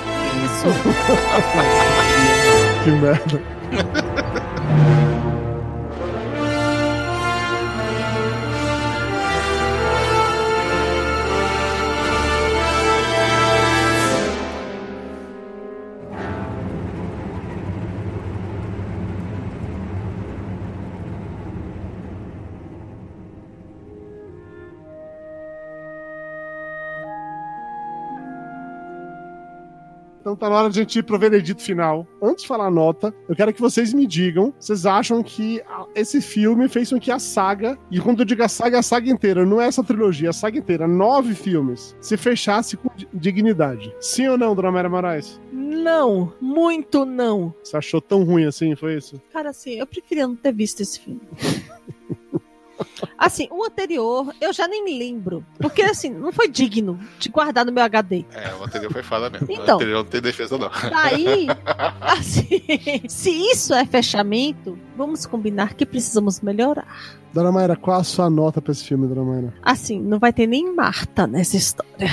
Isso. 0.44 0.89
Que 2.84 2.90
merda. 2.90 3.40
Então 30.20 30.36
tá 30.36 30.48
na 30.50 30.56
hora 30.56 30.70
de 30.70 30.78
a 30.78 30.82
gente 30.82 30.98
ir 30.98 31.02
pro 31.02 31.18
veredito 31.18 31.62
final. 31.62 32.06
Antes 32.22 32.42
de 32.42 32.48
falar 32.48 32.66
a 32.66 32.70
nota, 32.70 33.14
eu 33.28 33.34
quero 33.34 33.52
que 33.54 33.60
vocês 33.60 33.92
me 33.94 34.06
digam, 34.06 34.52
vocês 34.58 34.84
acham 34.84 35.22
que 35.22 35.62
esse 35.94 36.20
filme 36.20 36.68
fez 36.68 36.90
com 36.90 37.00
que 37.00 37.10
a 37.10 37.18
saga, 37.18 37.78
e 37.90 37.98
quando 38.00 38.20
eu 38.20 38.24
digo 38.26 38.42
a 38.42 38.48
saga, 38.48 38.76
é 38.76 38.80
a 38.80 38.82
saga 38.82 39.10
inteira, 39.10 39.46
não 39.46 39.60
é 39.60 39.66
essa 39.66 39.82
trilogia, 39.82 40.28
é 40.28 40.30
a 40.30 40.32
saga 40.34 40.58
inteira, 40.58 40.86
nove 40.86 41.34
filmes, 41.34 41.96
se 42.00 42.16
fechasse 42.16 42.76
com 42.76 42.90
di- 42.94 43.08
dignidade. 43.14 43.94
Sim 44.00 44.28
ou 44.28 44.36
não, 44.38 44.54
Dona 44.54 44.70
Maria 44.70 44.90
Moraes? 44.90 45.40
Não, 45.52 46.32
muito 46.40 47.04
não. 47.06 47.54
Você 47.62 47.76
achou 47.76 48.00
tão 48.00 48.22
ruim 48.24 48.44
assim, 48.44 48.76
foi 48.76 48.96
isso? 48.96 49.20
Cara, 49.32 49.50
assim, 49.50 49.72
eu 49.72 49.86
preferia 49.86 50.26
não 50.26 50.36
ter 50.36 50.52
visto 50.52 50.80
esse 50.80 51.00
filme. 51.00 51.20
Assim, 53.20 53.46
o 53.50 53.62
anterior, 53.62 54.34
eu 54.40 54.50
já 54.50 54.66
nem 54.66 54.82
me 54.82 54.98
lembro. 54.98 55.44
Porque, 55.58 55.82
assim, 55.82 56.08
não 56.08 56.32
foi 56.32 56.48
digno 56.48 56.98
de 57.18 57.28
guardar 57.28 57.66
no 57.66 57.70
meu 57.70 57.84
HD. 57.84 58.24
É, 58.32 58.54
o 58.54 58.64
anterior 58.64 58.90
foi 58.90 59.02
foda 59.02 59.28
mesmo. 59.28 59.46
Então. 59.50 59.74
O 59.74 59.80
anterior 59.80 60.02
não 60.02 60.10
tem 60.10 60.22
defesa, 60.22 60.56
não. 60.56 60.70
Daí, 60.88 61.46
assim, 62.00 62.62
se 63.06 63.30
isso 63.30 63.74
é 63.74 63.84
fechamento, 63.84 64.78
vamos 64.96 65.26
combinar 65.26 65.74
que 65.74 65.84
precisamos 65.84 66.40
melhorar. 66.40 66.86
Dona 67.30 67.52
Mayra, 67.52 67.76
qual 67.76 68.00
a 68.00 68.04
sua 68.04 68.30
nota 68.30 68.62
pra 68.62 68.72
esse 68.72 68.84
filme, 68.84 69.06
Dona 69.06 69.22
Mayra? 69.22 69.54
Assim, 69.62 70.00
não 70.00 70.18
vai 70.18 70.32
ter 70.32 70.46
nem 70.46 70.74
Marta 70.74 71.26
nessa 71.26 71.58
história. 71.58 72.08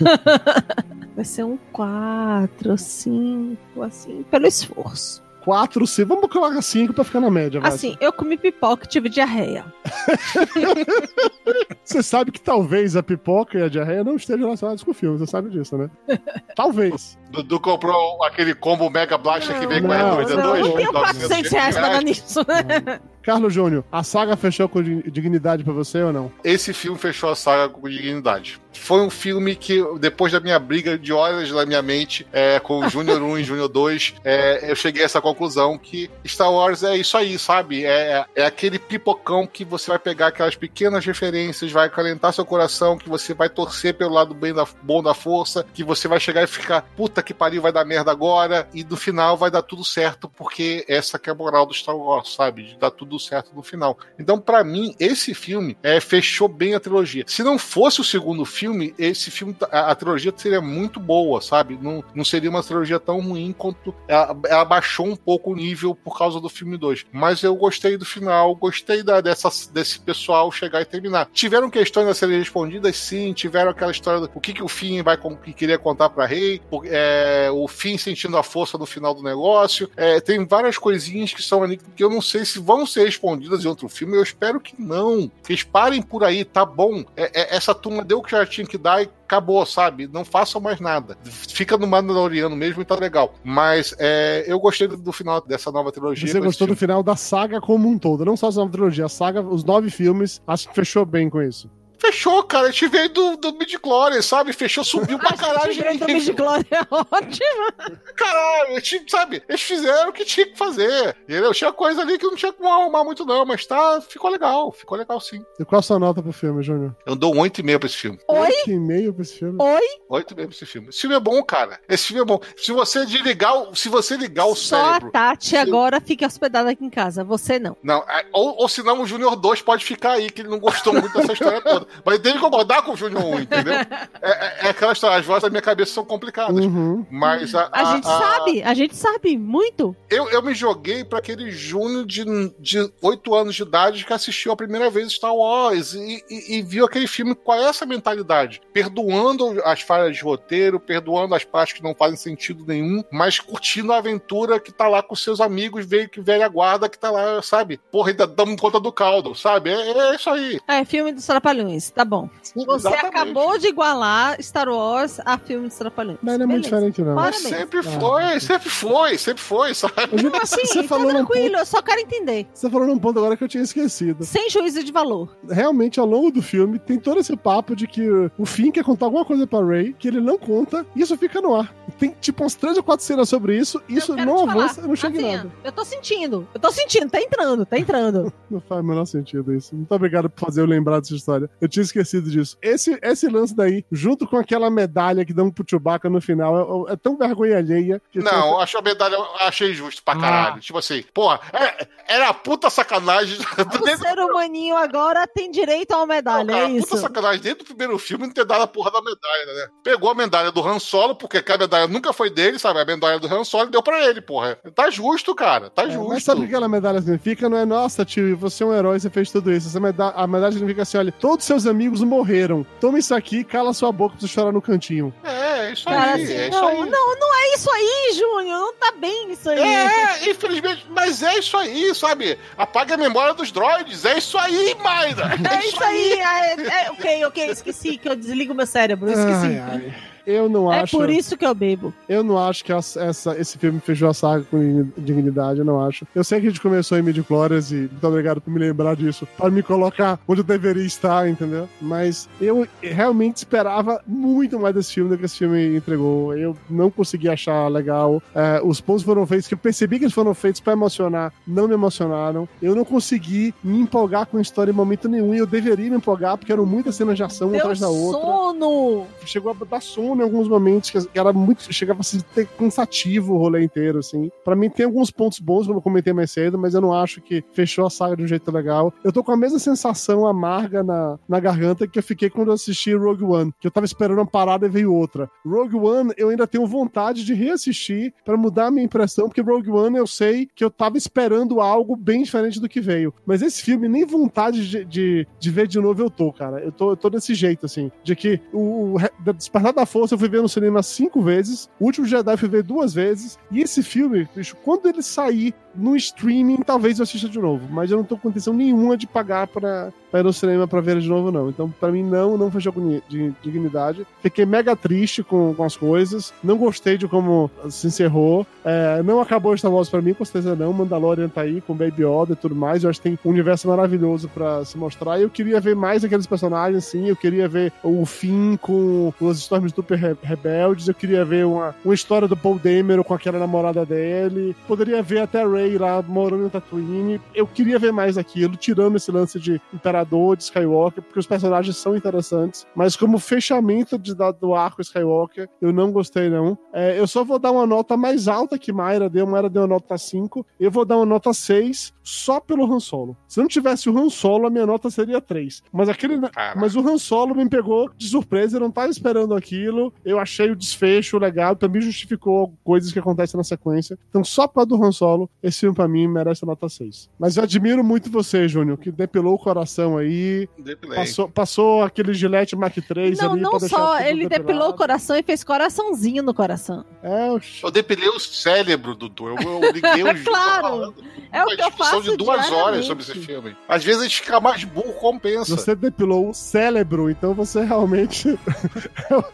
Vai 1.14 1.24
ser 1.24 1.44
um 1.44 1.58
4, 1.72 2.78
5, 2.78 3.82
assim, 3.82 4.24
pelo 4.30 4.46
esforço. 4.46 5.22
Quatro, 5.50 5.84
cinco. 5.84 6.10
Vamos 6.10 6.30
colocar 6.30 6.62
cinco 6.62 6.94
pra 6.94 7.02
ficar 7.02 7.18
na 7.18 7.28
média, 7.28 7.60
vai. 7.60 7.72
Assim, 7.72 7.96
eu 8.00 8.12
comi 8.12 8.36
pipoca 8.36 8.84
e 8.84 8.88
tive 8.88 9.08
diarreia. 9.08 9.64
Você 11.82 12.04
sabe 12.04 12.30
que 12.30 12.40
talvez 12.40 12.94
a 12.94 13.02
pipoca 13.02 13.58
e 13.58 13.62
a 13.64 13.68
diarreia 13.68 14.04
não 14.04 14.14
estejam 14.14 14.44
relacionadas 14.44 14.84
com 14.84 14.92
o 14.92 14.94
filme, 14.94 15.18
você 15.18 15.26
sabe 15.26 15.50
disso, 15.50 15.76
né? 15.76 15.90
talvez. 16.54 17.18
Dudu 17.30 17.58
comprou 17.58 18.22
aquele 18.22 18.54
combo 18.54 18.88
Mega 18.88 19.18
Blaster 19.18 19.58
que 19.58 19.66
vem 19.66 19.82
com 19.82 19.88
Não, 19.88 20.18
R2 20.18 20.36
Não, 20.36 20.52
D2. 20.52 20.58
eu 20.58 20.72
tenho 20.76 20.92
900 20.92 21.26
400 21.26 21.50
reais 21.50 21.76
pra 21.76 21.88
dar 21.88 22.02
nisso, 22.02 22.40
né? 22.46 23.00
Carlos 23.22 23.52
Júnior, 23.52 23.84
a 23.92 24.02
saga 24.02 24.36
fechou 24.36 24.68
com 24.68 24.82
di- 24.82 25.10
dignidade 25.10 25.62
pra 25.62 25.72
você 25.72 26.02
ou 26.02 26.12
não? 26.12 26.32
Esse 26.42 26.72
filme 26.72 26.98
fechou 26.98 27.30
a 27.30 27.36
saga 27.36 27.68
com 27.68 27.88
dignidade. 27.88 28.60
Foi 28.72 29.00
um 29.00 29.10
filme 29.10 29.54
que, 29.56 29.82
depois 29.98 30.32
da 30.32 30.40
minha 30.40 30.58
briga 30.58 30.96
de 30.96 31.12
horas 31.12 31.50
na 31.50 31.66
minha 31.66 31.82
mente 31.82 32.26
é, 32.32 32.58
com 32.60 32.78
o 32.78 32.88
Júnior 32.88 33.20
1 33.20 33.38
e 33.38 33.44
Júnior 33.44 33.68
2, 33.68 34.14
é, 34.24 34.70
eu 34.70 34.76
cheguei 34.76 35.02
a 35.02 35.04
essa 35.04 35.20
conclusão 35.20 35.76
que 35.76 36.08
Star 36.26 36.50
Wars 36.52 36.82
é 36.82 36.96
isso 36.96 37.16
aí, 37.16 37.38
sabe? 37.38 37.84
É, 37.84 38.24
é 38.34 38.44
aquele 38.46 38.78
pipocão 38.78 39.46
que 39.46 39.64
você 39.64 39.90
vai 39.90 39.98
pegar 39.98 40.28
aquelas 40.28 40.54
pequenas 40.56 41.04
referências, 41.04 41.70
vai 41.72 41.86
acalentar 41.88 42.32
seu 42.32 42.44
coração, 42.44 42.96
que 42.96 43.08
você 43.08 43.34
vai 43.34 43.48
torcer 43.50 43.94
pelo 43.94 44.14
lado 44.14 44.34
bem 44.34 44.54
da, 44.54 44.64
bom 44.82 45.02
da 45.02 45.12
força, 45.14 45.66
que 45.74 45.82
você 45.84 46.06
vai 46.08 46.20
chegar 46.20 46.42
e 46.44 46.46
ficar, 46.46 46.82
puta 46.96 47.22
que 47.22 47.34
pariu, 47.34 47.60
vai 47.60 47.72
dar 47.72 47.84
merda 47.84 48.10
agora, 48.10 48.68
e 48.72 48.82
no 48.84 48.96
final 48.96 49.36
vai 49.36 49.50
dar 49.50 49.62
tudo 49.62 49.84
certo, 49.84 50.28
porque 50.28 50.84
essa 50.88 51.18
que 51.18 51.28
é 51.28 51.32
a 51.32 51.36
moral 51.36 51.66
do 51.66 51.74
Star 51.74 51.96
Wars, 51.96 52.34
sabe? 52.34 52.62
De 52.62 52.78
dar 52.78 52.90
tudo 52.92 53.09
certo 53.18 53.54
no 53.54 53.62
final. 53.62 53.98
Então, 54.18 54.38
pra 54.38 54.62
mim, 54.62 54.94
esse 54.98 55.34
filme 55.34 55.76
é, 55.82 56.00
fechou 56.00 56.48
bem 56.48 56.74
a 56.74 56.80
trilogia. 56.80 57.24
Se 57.26 57.42
não 57.42 57.58
fosse 57.58 58.00
o 58.00 58.04
segundo 58.04 58.44
filme, 58.44 58.94
esse 58.98 59.30
filme, 59.30 59.56
a, 59.70 59.90
a 59.90 59.94
trilogia 59.94 60.32
seria 60.36 60.60
muito 60.60 61.00
boa, 61.00 61.40
sabe? 61.40 61.78
Não, 61.80 62.02
não 62.14 62.24
seria 62.24 62.50
uma 62.50 62.62
trilogia 62.62 62.98
tão 63.00 63.20
ruim 63.20 63.54
quanto. 63.56 63.94
Ela, 64.08 64.36
ela 64.46 64.64
baixou 64.64 65.06
um 65.06 65.16
pouco 65.16 65.52
o 65.52 65.56
nível 65.56 65.94
por 65.94 66.16
causa 66.16 66.40
do 66.40 66.48
filme 66.48 66.76
2. 66.76 67.06
Mas 67.12 67.42
eu 67.42 67.54
gostei 67.56 67.96
do 67.96 68.04
final, 68.04 68.54
gostei 68.54 69.02
da, 69.02 69.20
dessa, 69.20 69.48
desse 69.72 69.98
pessoal 70.00 70.50
chegar 70.52 70.80
e 70.80 70.84
terminar. 70.84 71.28
Tiveram 71.32 71.70
questões 71.70 72.06
a 72.08 72.14
serem 72.14 72.38
respondidas, 72.38 72.96
sim. 72.96 73.32
Tiveram 73.32 73.70
aquela 73.70 73.90
história 73.90 74.20
do 74.20 74.30
o 74.34 74.40
que, 74.40 74.52
que 74.52 74.62
o 74.62 74.68
Finn 74.68 75.02
vai 75.02 75.16
que 75.42 75.52
queria 75.52 75.78
contar 75.78 76.08
pra 76.10 76.26
Rei, 76.26 76.60
o- 76.70 76.82
é, 76.84 77.50
o 77.52 77.66
Finn 77.68 77.98
sentindo 77.98 78.36
a 78.36 78.42
força 78.42 78.78
no 78.78 78.86
final 78.86 79.14
do 79.14 79.22
negócio. 79.22 79.90
É, 79.96 80.20
tem 80.20 80.46
várias 80.46 80.78
coisinhas 80.78 81.32
que 81.34 81.42
são 81.42 81.62
ali 81.62 81.78
que 81.96 82.02
eu 82.02 82.08
não 82.10 82.22
sei 82.22 82.44
se 82.44 82.58
vão 82.58 82.86
ser 82.86 82.99
respondidas 83.04 83.64
em 83.64 83.68
outro 83.68 83.88
filme. 83.88 84.16
Eu 84.16 84.22
espero 84.22 84.60
que 84.60 84.80
não. 84.80 85.30
Que 85.42 85.52
eles 85.52 85.62
parem 85.62 86.02
por 86.02 86.24
aí, 86.24 86.44
tá 86.44 86.64
bom. 86.64 87.04
É- 87.16 87.40
é- 87.42 87.56
essa 87.56 87.74
turma 87.74 88.04
deu 88.04 88.18
o 88.18 88.22
que 88.22 88.32
já 88.32 88.44
tinha 88.46 88.66
que 88.66 88.78
dar 88.78 89.02
e 89.02 89.08
acabou, 89.24 89.64
sabe? 89.64 90.08
Não 90.08 90.24
façam 90.24 90.60
mais 90.60 90.80
nada. 90.80 91.16
Fica 91.22 91.78
no 91.78 91.86
Mandaloriano 91.86 92.56
mesmo 92.56 92.82
e 92.82 92.84
tá 92.84 92.96
legal. 92.96 93.34
Mas 93.44 93.94
é, 93.98 94.44
eu 94.46 94.58
gostei 94.58 94.88
do, 94.88 95.12
final 95.12 95.40
dessa 95.40 95.70
nova 95.70 95.92
trilogia. 95.92 96.26
Você 96.26 96.40
gostou 96.40 96.66
do 96.66 96.76
final 96.76 97.02
da 97.02 97.14
saga 97.14 97.60
como 97.60 97.88
um 97.88 97.98
todo, 97.98 98.24
não 98.24 98.36
só 98.36 98.48
a 98.48 98.52
nova 98.52 98.72
trilogia, 98.72 99.06
a 99.06 99.08
saga, 99.08 99.40
os 99.40 99.62
nove 99.64 99.90
filmes, 99.90 100.42
acho 100.46 100.68
que 100.68 100.74
fechou 100.74 101.04
bem 101.04 101.30
com 101.30 101.40
isso. 101.40 101.70
Fechou, 102.00 102.42
cara. 102.44 102.68
A 102.68 102.70
gente 102.70 102.88
veio 102.88 103.08
do, 103.10 103.36
do 103.36 103.52
mid-glorious, 103.52 104.24
sabe? 104.26 104.52
Fechou, 104.52 104.82
subiu 104.84 105.18
pra 105.18 105.36
caralho. 105.36 105.72
Tirei 105.72 105.98
do 105.98 106.06
Miss 106.06 106.28
Glória 106.30 106.66
é 106.70 106.80
ótimo. 106.90 108.00
Caralho, 108.16 108.76
a 108.76 108.80
gente, 108.80 109.10
sabe? 109.10 109.42
Eles 109.48 109.60
fizeram 109.62 110.10
o 110.10 110.12
que 110.12 110.24
tinha 110.24 110.46
que 110.46 110.56
fazer. 110.56 111.16
Entendeu? 111.28 111.52
Tinha 111.52 111.72
coisa 111.72 112.02
ali 112.02 112.18
que 112.18 112.26
não 112.26 112.36
tinha 112.36 112.52
como 112.52 112.68
arrumar 112.68 113.04
muito, 113.04 113.24
não, 113.24 113.44
mas 113.44 113.66
tá. 113.66 114.00
Ficou 114.00 114.30
legal. 114.30 114.72
Ficou 114.72 114.96
legal 114.96 115.20
sim. 115.20 115.44
E 115.58 115.64
qual 115.64 115.78
a 115.80 115.82
sua 115.82 115.98
nota 115.98 116.22
pro 116.22 116.32
filme, 116.32 116.62
Júnior? 116.62 116.96
Eu 117.06 117.14
dou 117.14 117.34
um 117.34 117.38
8,5 117.38 117.78
pra 117.78 117.86
esse 117.86 117.96
filme. 117.96 118.18
Oi? 118.28 118.52
Que 118.64 118.72
e-mail 118.72 119.12
pra 119.12 119.22
esse 119.22 119.38
filme? 119.38 119.58
Oi? 119.60 119.80
8,5 120.10 120.34
pra 120.34 120.44
esse 120.46 120.66
filme. 120.66 120.88
Esse 120.88 121.00
filme 121.02 121.16
é 121.16 121.20
bom, 121.20 121.42
cara. 121.42 121.78
Esse 121.88 122.06
filme 122.06 122.22
é 122.22 122.24
bom. 122.24 122.40
Se 122.56 122.72
você 122.72 123.04
desligar, 123.04 123.54
o- 123.56 123.74
se 123.74 123.88
você 123.88 124.16
ligar 124.16 124.46
o 124.46 124.54
Só 124.54 124.76
a 124.80 124.84
cérebro. 124.84 125.10
Tati 125.12 125.56
agora 125.56 126.00
fica 126.00 126.26
hospedada 126.26 126.70
aqui 126.70 126.84
em 126.84 126.90
casa. 126.90 127.22
Você 127.24 127.58
não. 127.58 127.76
Não, 127.82 127.98
é- 128.08 128.26
ou, 128.32 128.56
ou 128.58 128.68
senão 128.68 129.00
o 129.02 129.06
Júnior 129.06 129.36
2 129.36 129.62
pode 129.62 129.84
ficar 129.84 130.12
aí, 130.12 130.30
que 130.30 130.42
ele 130.42 130.48
não 130.48 130.58
gostou 130.58 130.92
muito 130.92 131.12
dessa 131.16 131.32
história 131.32 131.60
toda. 131.60 131.86
Mas 132.04 132.14
ele 132.14 132.22
tem 132.22 132.32
que 132.34 132.38
concordar 132.40 132.82
com 132.82 132.92
o 132.92 132.96
Júnior 132.96 133.24
1, 133.24 133.40
entendeu? 133.40 133.74
É, 134.22 134.30
é- 134.30 134.66
é 134.66 134.68
aquela 134.70 134.92
história, 134.92 135.16
as 135.16 135.24
vozes 135.24 135.42
da 135.42 135.48
minha 135.50 135.62
cabeça 135.62 135.94
são 135.94 136.04
complicadas. 136.04 136.64
Uhum. 136.64 137.06
Mas 137.10 137.54
a, 137.54 137.68
A, 137.72 137.84
gente 137.94 138.04
sabe, 138.06 138.62
a 138.62 138.74
gente 138.74 138.94
sabe 138.96 139.36
muito. 139.38 139.96
Eu, 140.10 140.28
eu 140.30 140.42
me 140.42 140.54
joguei 140.54 141.04
pra 141.04 141.18
aquele 141.20 141.50
Júnior 141.50 142.04
de, 142.04 142.24
de 142.58 142.92
8 143.00 143.34
anos 143.34 143.54
de 143.54 143.62
idade 143.62 144.04
que 144.04 144.12
assistiu 144.12 144.52
a 144.52 144.56
primeira 144.56 144.90
vez 144.90 145.12
Star 145.12 145.34
Wars 145.34 145.94
e, 145.94 146.22
e- 146.30 146.58
e 146.58 146.62
viu 146.62 146.84
aquele 146.84 147.06
filme 147.06 147.34
com 147.34 147.52
essa 147.54 147.86
mentalidade. 147.86 148.60
Perdoando 148.72 149.60
as 149.64 149.80
falhas 149.80 150.16
de 150.16 150.22
roteiro, 150.22 150.78
perdoando 150.78 151.34
as 151.34 151.44
partes 151.44 151.74
que 151.76 151.82
não 151.82 151.94
fazem 151.94 152.16
sentido 152.16 152.64
nenhum, 152.66 153.02
mas 153.10 153.38
curtindo 153.40 153.92
a 153.92 153.98
aventura 153.98 154.60
que 154.60 154.72
tá 154.72 154.86
lá 154.88 155.02
com 155.02 155.14
seus 155.14 155.40
amigos, 155.40 155.86
veio 155.86 156.08
que 156.08 156.20
velha 156.20 156.48
guarda 156.48 156.88
que 156.88 156.98
tá 156.98 157.10
lá, 157.10 157.40
sabe? 157.42 157.80
Porra, 157.90 158.10
ainda 158.10 158.26
damos 158.26 158.60
conta 158.60 158.78
do 158.78 158.92
caldo, 158.92 159.34
sabe? 159.34 159.70
É, 159.70 159.90
é 160.10 160.14
isso 160.14 160.28
aí. 160.28 160.60
É, 160.68 160.84
filme 160.84 161.12
dos 161.12 161.24
Trapalhões, 161.26 161.79
tá 161.88 162.04
bom. 162.04 162.28
Você 162.42 162.60
Exatamente. 162.88 163.06
acabou 163.06 163.58
de 163.58 163.68
igualar 163.68 164.42
Star 164.42 164.68
Wars 164.68 165.20
a 165.24 165.38
filme 165.38 165.68
dos 165.68 165.76
Trapalhões. 165.78 166.18
Mas 166.22 166.38
não 166.38 166.44
é 166.44 166.46
muito 166.46 166.64
diferente, 166.64 167.00
não. 167.02 167.14
Mas 167.14 167.36
Parabéns. 167.42 167.56
sempre 167.60 167.82
foi, 167.82 168.40
sempre 168.40 168.68
foi, 168.70 169.18
sempre 169.18 169.42
foi, 169.42 169.74
sabe? 169.74 169.94
Júnior, 170.18 170.40
Assim, 170.42 170.64
você, 170.66 170.82
tá 170.82 170.88
falou 170.88 171.06
ponto, 171.06 171.16
tranquilo, 171.16 171.56
eu 171.56 171.66
só 171.66 171.80
quero 171.82 172.00
entender. 172.00 172.46
você 172.52 172.68
falou 172.68 172.86
num 172.86 172.98
ponto 172.98 173.18
agora 173.18 173.36
que 173.36 173.44
eu 173.44 173.48
tinha 173.48 173.62
esquecido. 173.62 174.24
Sem 174.24 174.50
juízo 174.50 174.82
de 174.82 174.92
valor. 174.92 175.36
Realmente, 175.48 176.00
ao 176.00 176.06
longo 176.06 176.30
do 176.30 176.42
filme, 176.42 176.78
tem 176.78 176.98
todo 176.98 177.20
esse 177.20 177.36
papo 177.36 177.74
de 177.76 177.86
que 177.86 178.08
o 178.36 178.44
Finn 178.44 178.70
quer 178.72 178.84
contar 178.84 179.06
alguma 179.06 179.24
coisa 179.24 179.46
pra 179.46 179.64
Ray, 179.64 179.94
que 179.98 180.08
ele 180.08 180.20
não 180.20 180.36
conta, 180.38 180.84
e 180.96 181.00
isso 181.02 181.16
fica 181.16 181.40
no 181.40 181.54
ar. 181.54 181.72
tem 181.98 182.14
tipo 182.20 182.42
umas 182.42 182.54
três 182.54 182.76
ou 182.76 182.82
quatro 182.82 183.04
cenas 183.04 183.28
sobre 183.28 183.56
isso, 183.56 183.80
isso 183.88 184.14
não 184.16 184.48
avança, 184.48 184.82
não 184.86 184.96
chega 184.96 185.20
em 185.20 185.24
assim, 185.24 185.36
nada. 185.36 185.52
Eu 185.62 185.72
tô 185.72 185.84
sentindo, 185.84 186.48
eu 186.54 186.60
tô 186.60 186.70
sentindo, 186.70 187.10
tá 187.10 187.20
entrando, 187.20 187.64
tá 187.66 187.78
entrando. 187.78 188.32
Não 188.50 188.60
faz 188.60 188.80
o 188.80 188.84
menor 188.84 189.04
sentido 189.04 189.54
isso. 189.54 189.76
Muito 189.76 189.92
obrigado 189.94 190.28
por 190.28 190.40
fazer 190.40 190.60
eu 190.60 190.66
lembrar 190.66 190.98
dessa 190.98 191.14
história. 191.14 191.48
Eu 191.60 191.68
tinha 191.70 191.82
esquecido 191.82 192.28
disso. 192.30 192.58
Esse, 192.60 192.98
esse 193.02 193.28
lance 193.28 193.54
daí, 193.54 193.84
junto 193.90 194.26
com 194.26 194.36
aquela 194.36 194.68
medalha 194.70 195.24
que 195.24 195.32
dão 195.32 195.50
pro 195.50 195.64
Chewbacca 195.68 196.10
no 196.10 196.20
final, 196.20 196.86
é, 196.88 196.92
é 196.92 196.96
tão 196.96 197.16
vergonha 197.16 197.56
alheia. 197.58 198.02
Que 198.10 198.18
Não, 198.18 198.58
acho 198.60 198.76
a 198.76 198.82
medalha, 198.82 199.16
achei 199.40 199.72
justo 199.72 200.02
pra 200.02 200.16
caralho. 200.18 200.60
Tipo 200.60 200.78
assim, 200.78 201.02
porra, 201.14 201.40
é- 201.52 201.86
era 202.08 202.28
a 202.28 202.34
puta 202.34 202.68
sacanagem. 202.68 203.38
O 203.80 203.96
ser 203.96 204.18
humaninho 204.18 204.76
agora 204.76 205.26
tem 205.26 205.50
direito 205.50 205.92
a 205.92 205.98
uma 205.98 206.06
medalha, 206.06 206.52
Cara, 206.52 206.64
é 206.66 206.70
isso. 206.70 206.86
puta 206.88 207.00
sacanagem 207.00 207.40
dentro 207.40 207.64
do 207.64 207.68
primeiro 207.68 207.98
filme 207.98 208.26
não 208.26 208.32
ter 208.34 208.44
dado 208.44 208.62
a 208.62 208.66
porra 208.66 208.90
da 208.90 209.00
medalha, 209.00 209.54
né? 209.54 209.68
Pegou 209.84 210.10
a 210.10 210.14
medalha 210.14 210.50
do 210.50 210.66
Han 210.66 210.78
Solo, 210.78 211.14
porque 211.14 211.38
a 211.38 211.58
medalha 211.58 211.86
nunca 211.86 212.12
foi 212.12 212.28
dele, 212.30 212.58
sabe? 212.58 212.80
A 212.80 212.84
medalha 212.84 213.18
do 213.18 213.26
Han 213.32 213.44
Solo 213.44 213.68
e 213.68 213.70
deu 213.70 213.82
pra 213.82 214.04
ele, 214.06 214.20
porra. 214.20 214.56
Tá 214.74 214.90
justo, 214.90 215.34
cara. 215.34 215.70
Tá 215.70 215.84
É, 215.84 215.90
justo. 215.90 216.08
mas 216.08 216.24
sabe 216.24 216.40
o 216.40 216.42
que 216.44 216.48
aquela 216.50 216.68
medalha 216.68 217.00
significa? 217.00 217.48
Não 217.48 217.58
é, 217.58 217.64
nossa, 217.64 218.04
tio, 218.04 218.36
você 218.36 218.62
é 218.62 218.66
um 218.66 218.74
herói, 218.74 218.98
você 218.98 219.08
fez 219.10 219.30
tudo 219.30 219.52
isso. 219.52 219.68
Essa 219.68 219.80
medalha, 219.80 220.14
a 220.16 220.26
medalha 220.26 220.52
significa 220.52 220.82
assim: 220.82 220.98
olha, 220.98 221.12
todos 221.12 221.44
seus 221.44 221.59
amigos 221.66 222.02
morreram. 222.02 222.66
Toma 222.80 222.98
isso 222.98 223.14
aqui, 223.14 223.44
cala 223.44 223.72
sua 223.72 223.92
boca 223.92 224.16
pra 224.16 224.26
você 224.26 224.32
chorar 224.32 224.52
no 224.52 224.62
cantinho. 224.62 225.12
É, 225.24 225.68
é 225.68 225.72
isso 225.72 225.84
Cara, 225.84 226.14
aí. 226.14 226.22
assim, 226.24 226.32
é 226.34 226.48
isso 226.48 226.60
não, 226.60 226.68
aí. 226.68 226.90
não, 226.90 227.18
não 227.18 227.38
é 227.38 227.54
isso 227.54 227.70
aí, 227.70 228.12
Júnior. 228.14 228.58
Não 228.60 228.74
tá 228.74 228.92
bem 228.92 229.32
isso 229.32 229.48
aí. 229.48 229.58
É, 229.60 230.30
infelizmente, 230.30 230.86
mas 230.90 231.22
é 231.22 231.38
isso 231.38 231.56
aí, 231.56 231.94
sabe? 231.94 232.38
Apaga 232.56 232.94
a 232.94 232.98
memória 232.98 233.34
dos 233.34 233.50
droids, 233.50 234.04
é 234.04 234.18
isso 234.18 234.36
aí, 234.38 234.74
Mayra! 234.82 235.30
É 235.50 235.66
isso 235.66 235.82
aí. 235.82 236.12
É, 236.12 236.84
é, 236.84 236.90
ok, 236.90 237.24
ok, 237.26 237.50
esqueci 237.50 237.96
que 237.96 238.08
eu 238.08 238.16
desligo 238.16 238.54
meu 238.54 238.66
cérebro, 238.66 239.08
esqueci. 239.10 239.46
Ai, 239.46 239.58
ai. 239.58 239.94
Eu 240.26 240.48
não 240.48 240.72
É 240.72 240.80
acho. 240.80 240.96
por 240.96 241.08
isso 241.10 241.36
que 241.36 241.44
eu 241.44 241.54
bebo. 241.54 241.92
Eu 242.08 242.22
não 242.22 242.38
acho 242.38 242.64
que 242.64 242.72
essa, 242.72 243.36
esse 243.38 243.58
filme 243.58 243.80
fechou 243.80 244.08
a 244.08 244.14
saga 244.14 244.44
com 244.50 244.88
dignidade, 244.96 245.58
eu 245.60 245.64
não 245.64 245.84
acho. 245.84 246.06
Eu 246.14 246.22
sei 246.24 246.40
que 246.40 246.46
a 246.46 246.50
gente 246.50 246.60
começou 246.60 246.98
em 246.98 247.02
Midichlorians 247.02 247.70
e 247.72 247.88
muito 247.90 248.06
obrigado 248.06 248.40
por 248.40 248.50
me 248.52 248.58
lembrar 248.60 248.96
disso, 248.96 249.26
para 249.36 249.50
me 249.50 249.62
colocar 249.62 250.18
onde 250.26 250.40
eu 250.40 250.44
deveria 250.44 250.84
estar, 250.84 251.28
entendeu? 251.28 251.68
Mas 251.80 252.28
eu 252.40 252.66
realmente 252.82 253.38
esperava 253.38 254.00
muito 254.06 254.58
mais 254.58 254.74
desse 254.74 254.92
filme 254.94 255.10
do 255.10 255.18
que 255.18 255.24
esse 255.24 255.38
filme 255.38 255.76
entregou. 255.76 256.36
Eu 256.36 256.56
não 256.68 256.90
consegui 256.90 257.28
achar 257.28 257.68
legal. 257.68 258.22
É, 258.34 258.60
os 258.64 258.80
pontos 258.80 259.02
foram 259.04 259.26
feitos 259.26 259.48
que 259.48 259.54
eu 259.54 259.58
percebi 259.58 259.98
que 259.98 260.04
eles 260.04 260.14
foram 260.14 260.34
feitos 260.34 260.60
para 260.60 260.72
emocionar, 260.72 261.32
não 261.46 261.66
me 261.68 261.74
emocionaram. 261.74 262.48
Eu 262.60 262.74
não 262.74 262.84
consegui 262.84 263.54
me 263.62 263.78
empolgar 263.80 264.26
com 264.26 264.36
a 264.38 264.42
história 264.42 264.70
em 264.70 264.74
momento 264.74 265.08
nenhum 265.08 265.34
e 265.34 265.38
eu 265.38 265.46
deveria 265.46 265.90
me 265.90 265.96
empolgar 265.96 266.36
porque 266.36 266.52
eram 266.52 266.66
muitas 266.66 266.94
cenas 266.94 267.16
de 267.16 267.22
ação 267.22 267.48
uma 267.48 267.56
atrás 267.58 267.80
da 267.80 267.88
outra 267.88 268.20
sono. 268.20 269.06
chegou 269.24 269.52
a 269.52 269.64
dar 269.64 269.80
sono 269.80 270.09
em 270.18 270.22
alguns 270.22 270.48
momentos, 270.48 270.90
que 270.90 271.18
era 271.18 271.32
muito. 271.32 271.72
Chegava 271.72 272.00
a 272.00 272.02
ser 272.02 272.22
cansativo 272.58 273.34
o 273.34 273.38
rolê 273.38 273.62
inteiro, 273.62 273.98
assim. 273.98 274.30
Pra 274.44 274.56
mim 274.56 274.68
tem 274.68 274.86
alguns 274.86 275.10
pontos 275.10 275.38
bons, 275.38 275.66
como 275.66 275.78
eu 275.78 275.82
comentei 275.82 276.12
mais 276.12 276.30
cedo, 276.30 276.58
mas 276.58 276.74
eu 276.74 276.80
não 276.80 276.92
acho 276.92 277.20
que 277.20 277.44
fechou 277.52 277.86
a 277.86 277.90
saga 277.90 278.16
de 278.16 278.24
um 278.24 278.26
jeito 278.26 278.50
legal. 278.50 278.92
Eu 279.04 279.12
tô 279.12 279.22
com 279.22 279.32
a 279.32 279.36
mesma 279.36 279.58
sensação 279.58 280.26
amarga 280.26 280.82
na, 280.82 281.18
na 281.28 281.40
garganta 281.40 281.86
que 281.86 281.98
eu 281.98 282.02
fiquei 282.02 282.30
quando 282.30 282.48
eu 282.48 282.54
assisti 282.54 282.94
Rogue 282.94 283.24
One, 283.24 283.52
que 283.60 283.66
eu 283.66 283.70
tava 283.70 283.86
esperando 283.86 284.18
uma 284.18 284.26
parada 284.26 284.66
e 284.66 284.68
veio 284.68 284.92
outra. 284.92 285.30
Rogue 285.44 285.76
One, 285.76 286.12
eu 286.16 286.28
ainda 286.28 286.46
tenho 286.46 286.66
vontade 286.66 287.24
de 287.24 287.34
reassistir 287.34 288.12
pra 288.24 288.36
mudar 288.36 288.66
a 288.66 288.70
minha 288.70 288.84
impressão, 288.84 289.28
porque 289.28 289.40
Rogue 289.40 289.70
One 289.70 289.96
eu 289.96 290.06
sei 290.06 290.48
que 290.54 290.64
eu 290.64 290.70
tava 290.70 290.96
esperando 290.96 291.60
algo 291.60 291.96
bem 291.96 292.22
diferente 292.22 292.60
do 292.60 292.68
que 292.68 292.80
veio. 292.80 293.12
Mas 293.26 293.42
esse 293.42 293.62
filme, 293.62 293.88
nem 293.88 294.04
vontade 294.04 294.68
de, 294.68 294.84
de, 294.84 295.26
de 295.38 295.50
ver 295.50 295.66
de 295.66 295.78
novo 295.78 296.02
eu 296.02 296.10
tô, 296.10 296.32
cara. 296.32 296.60
Eu 296.60 296.72
tô, 296.72 296.90
eu 296.90 296.96
tô 296.96 297.10
desse 297.10 297.34
jeito, 297.34 297.66
assim. 297.66 297.90
De 298.02 298.16
que 298.16 298.40
o, 298.52 298.96
o 298.96 299.32
Despertar 299.32 299.72
da 299.72 299.86
Força 299.86 299.99
eu 300.08 300.18
fui 300.18 300.28
ver 300.28 300.42
no 300.42 300.48
cinema 300.48 300.82
cinco 300.82 301.20
vezes, 301.20 301.68
o 301.78 301.86
Último 301.86 302.06
Jedi 302.06 302.32
eu 302.32 302.38
fui 302.38 302.48
ver 302.48 302.62
duas 302.62 302.94
vezes, 302.94 303.38
e 303.50 303.60
esse 303.60 303.82
filme, 303.82 304.28
bicho, 304.34 304.56
quando 304.64 304.86
ele 304.86 305.02
sair 305.02 305.54
no 305.74 305.96
streaming, 305.96 306.58
talvez 306.58 306.98
eu 306.98 307.02
assista 307.04 307.28
de 307.28 307.38
novo. 307.38 307.66
Mas 307.70 307.90
eu 307.90 307.96
não 307.96 308.04
tô 308.04 308.16
com 308.16 308.28
intenção 308.28 308.52
nenhuma 308.54 308.96
de 308.96 309.06
pagar 309.06 309.46
pra 309.46 309.92
ir 310.14 310.22
no 310.22 310.32
cinema 310.32 310.66
pra 310.66 310.80
ver 310.80 310.98
de 311.00 311.08
novo, 311.08 311.30
não. 311.30 311.48
Então, 311.48 311.70
pra 311.78 311.90
mim, 311.92 312.02
não, 312.02 312.36
não 312.36 312.50
com 312.50 312.80
ni- 312.80 313.02
de 313.08 313.32
dignidade. 313.42 314.06
Fiquei 314.22 314.44
mega 314.44 314.74
triste 314.74 315.22
com, 315.22 315.54
com 315.54 315.64
as 315.64 315.76
coisas. 315.76 316.32
Não 316.42 316.56
gostei 316.56 316.98
de 316.98 317.06
como 317.06 317.50
se 317.68 317.86
encerrou. 317.86 318.46
É, 318.64 319.02
não 319.02 319.20
acabou 319.20 319.56
Star 319.56 319.72
Wars 319.72 319.88
pra 319.88 320.02
mim, 320.02 320.12
com 320.14 320.24
certeza 320.24 320.54
não. 320.56 320.72
Mandalorian 320.72 321.28
tá 321.28 321.42
aí 321.42 321.60
com 321.60 321.74
Baby 321.74 322.02
Yoda 322.04 322.32
e 322.32 322.36
tudo 322.36 322.54
mais. 322.54 322.82
Eu 322.84 322.90
acho 322.90 323.00
que 323.00 323.08
tem 323.08 323.18
um 323.24 323.30
universo 323.30 323.68
maravilhoso 323.68 324.28
pra 324.28 324.64
se 324.64 324.76
mostrar. 324.76 325.18
E 325.18 325.22
eu 325.22 325.30
queria 325.30 325.60
ver 325.60 325.76
mais 325.76 326.04
aqueles 326.04 326.26
personagens, 326.26 326.84
sim. 326.84 327.08
Eu 327.08 327.16
queria 327.16 327.48
ver 327.48 327.72
o 327.82 328.04
Finn 328.04 328.56
com 328.56 329.12
os 329.20 329.38
Stormtrooper 329.38 329.98
re 329.98 330.16
rebeldes. 330.22 330.88
Eu 330.88 330.94
queria 330.94 331.24
ver 331.24 331.46
uma, 331.46 331.74
uma 331.84 331.94
história 331.94 332.26
do 332.26 332.36
Paul 332.36 332.58
Dameron 332.58 333.04
com 333.04 333.14
aquela 333.14 333.38
namorada 333.38 333.86
dele. 333.86 334.56
Poderia 334.66 335.02
ver 335.02 335.20
até 335.20 335.42
a 335.42 335.48
Rey 335.48 335.59
lá 335.78 336.02
morando 336.02 336.46
em 336.46 336.48
Tatooine. 336.48 337.20
Eu 337.34 337.46
queria 337.46 337.78
ver 337.78 337.92
mais 337.92 338.16
aquilo, 338.18 338.56
tirando 338.56 338.96
esse 338.96 339.10
lance 339.10 339.38
de 339.38 339.60
Imperador, 339.72 340.36
de 340.36 340.44
Skywalker, 340.44 341.02
porque 341.02 341.18
os 341.18 341.26
personagens 341.26 341.76
são 341.76 341.96
interessantes. 341.96 342.66
Mas 342.74 342.96
como 342.96 343.18
fechamento 343.18 343.98
de, 343.98 344.14
da- 344.14 344.30
do 344.30 344.54
arco 344.54 344.80
Skywalker, 344.82 345.48
eu 345.60 345.72
não 345.72 345.90
gostei, 345.92 346.28
não. 346.28 346.56
É, 346.72 346.98
eu 346.98 347.06
só 347.06 347.24
vou 347.24 347.38
dar 347.38 347.50
uma 347.50 347.66
nota 347.66 347.96
mais 347.96 348.28
alta 348.28 348.58
que 348.58 348.72
Mayra 348.72 349.08
deu. 349.08 349.26
Mayra 349.26 349.48
deu 349.48 349.62
uma 349.62 349.68
nota 349.68 349.96
5. 349.96 350.46
Eu 350.58 350.70
vou 350.70 350.84
dar 350.84 350.96
uma 350.96 351.06
nota 351.06 351.32
6 351.32 351.92
só 352.02 352.40
pelo 352.40 352.64
Han 352.72 352.80
Solo. 352.80 353.16
Se 353.28 353.38
não 353.40 353.46
tivesse 353.48 353.88
o 353.88 353.96
Han 353.98 354.08
Solo, 354.10 354.46
a 354.46 354.50
minha 354.50 354.66
nota 354.66 354.90
seria 354.90 355.20
3. 355.20 355.62
Mas 355.72 355.88
aquele. 355.88 356.20
Caraca. 356.28 356.58
Mas 356.60 356.74
o 356.76 356.80
Han 356.80 356.98
Solo 356.98 357.34
me 357.34 357.48
pegou 357.48 357.90
de 357.96 358.08
surpresa, 358.08 358.56
eu 358.56 358.60
não 358.60 358.70
tava 358.70 358.90
esperando 358.90 359.34
aquilo. 359.34 359.92
Eu 360.04 360.18
achei 360.18 360.50
o 360.50 360.56
desfecho 360.56 361.18
legal, 361.18 361.54
também 361.56 361.80
justificou 361.82 362.52
coisas 362.64 362.92
que 362.92 362.98
acontecem 362.98 363.38
na 363.38 363.44
sequência. 363.44 363.98
Então, 364.08 364.22
só 364.24 364.46
para 364.46 364.64
do 364.64 364.82
Han 364.82 364.92
Solo, 364.92 365.30
esse 365.50 365.60
filme 365.60 365.74
pra 365.76 365.86
mim 365.86 366.08
merece 366.08 366.44
a 366.44 366.46
nota 366.46 366.68
6. 366.68 367.08
Mas 367.18 367.36
eu 367.36 367.42
admiro 367.42 367.84
muito 367.84 368.10
você, 368.10 368.48
Júnior, 368.48 368.78
que 368.78 368.90
depilou 368.90 369.34
o 369.34 369.38
coração 369.38 369.98
aí, 369.98 370.48
Depilei. 370.58 370.96
passou, 370.96 371.28
passou 371.28 371.82
aquele 371.82 372.14
Gillette 372.14 372.56
Mark 372.56 372.76
III 372.76 373.14
Não, 373.16 373.32
ali 373.32 373.40
não 373.40 373.58
deixar 373.58 373.76
só, 373.76 374.00
ele 374.00 374.22
depilado. 374.28 374.44
depilou 374.46 374.68
o 374.70 374.74
coração 374.74 375.16
e 375.16 375.22
fez 375.22 375.44
coraçãozinho 375.44 376.22
no 376.22 376.32
coração. 376.34 376.84
É, 377.02 377.30
o 377.30 377.40
Eu 377.62 377.70
depilei 377.70 378.08
o 378.08 378.18
cérebro, 378.18 378.94
Dudu. 378.94 379.28
Eu, 379.28 379.36
eu 379.36 379.72
liguei 379.72 380.02
o 380.02 380.10
Claro. 380.24 380.94
É 381.32 381.42
o 381.42 381.46
uma 381.46 381.56
que 381.56 381.62
eu 381.62 381.66
discussão 381.68 382.00
faço 382.00 382.10
de 382.10 382.16
duas 382.16 382.50
horas 382.50 382.84
sobre 382.86 383.02
esse 383.04 383.14
filme. 383.20 383.56
Às 383.68 383.84
vezes 383.84 384.00
a 384.00 384.04
gente 384.04 384.20
fica 384.20 384.40
mais 384.40 384.64
burro, 384.64 384.92
compensa. 384.94 385.54
Você 385.56 385.74
depilou 385.74 386.28
o 386.30 386.34
cérebro, 386.34 387.10
então 387.10 387.34
você 387.34 387.62
realmente. 387.64 388.38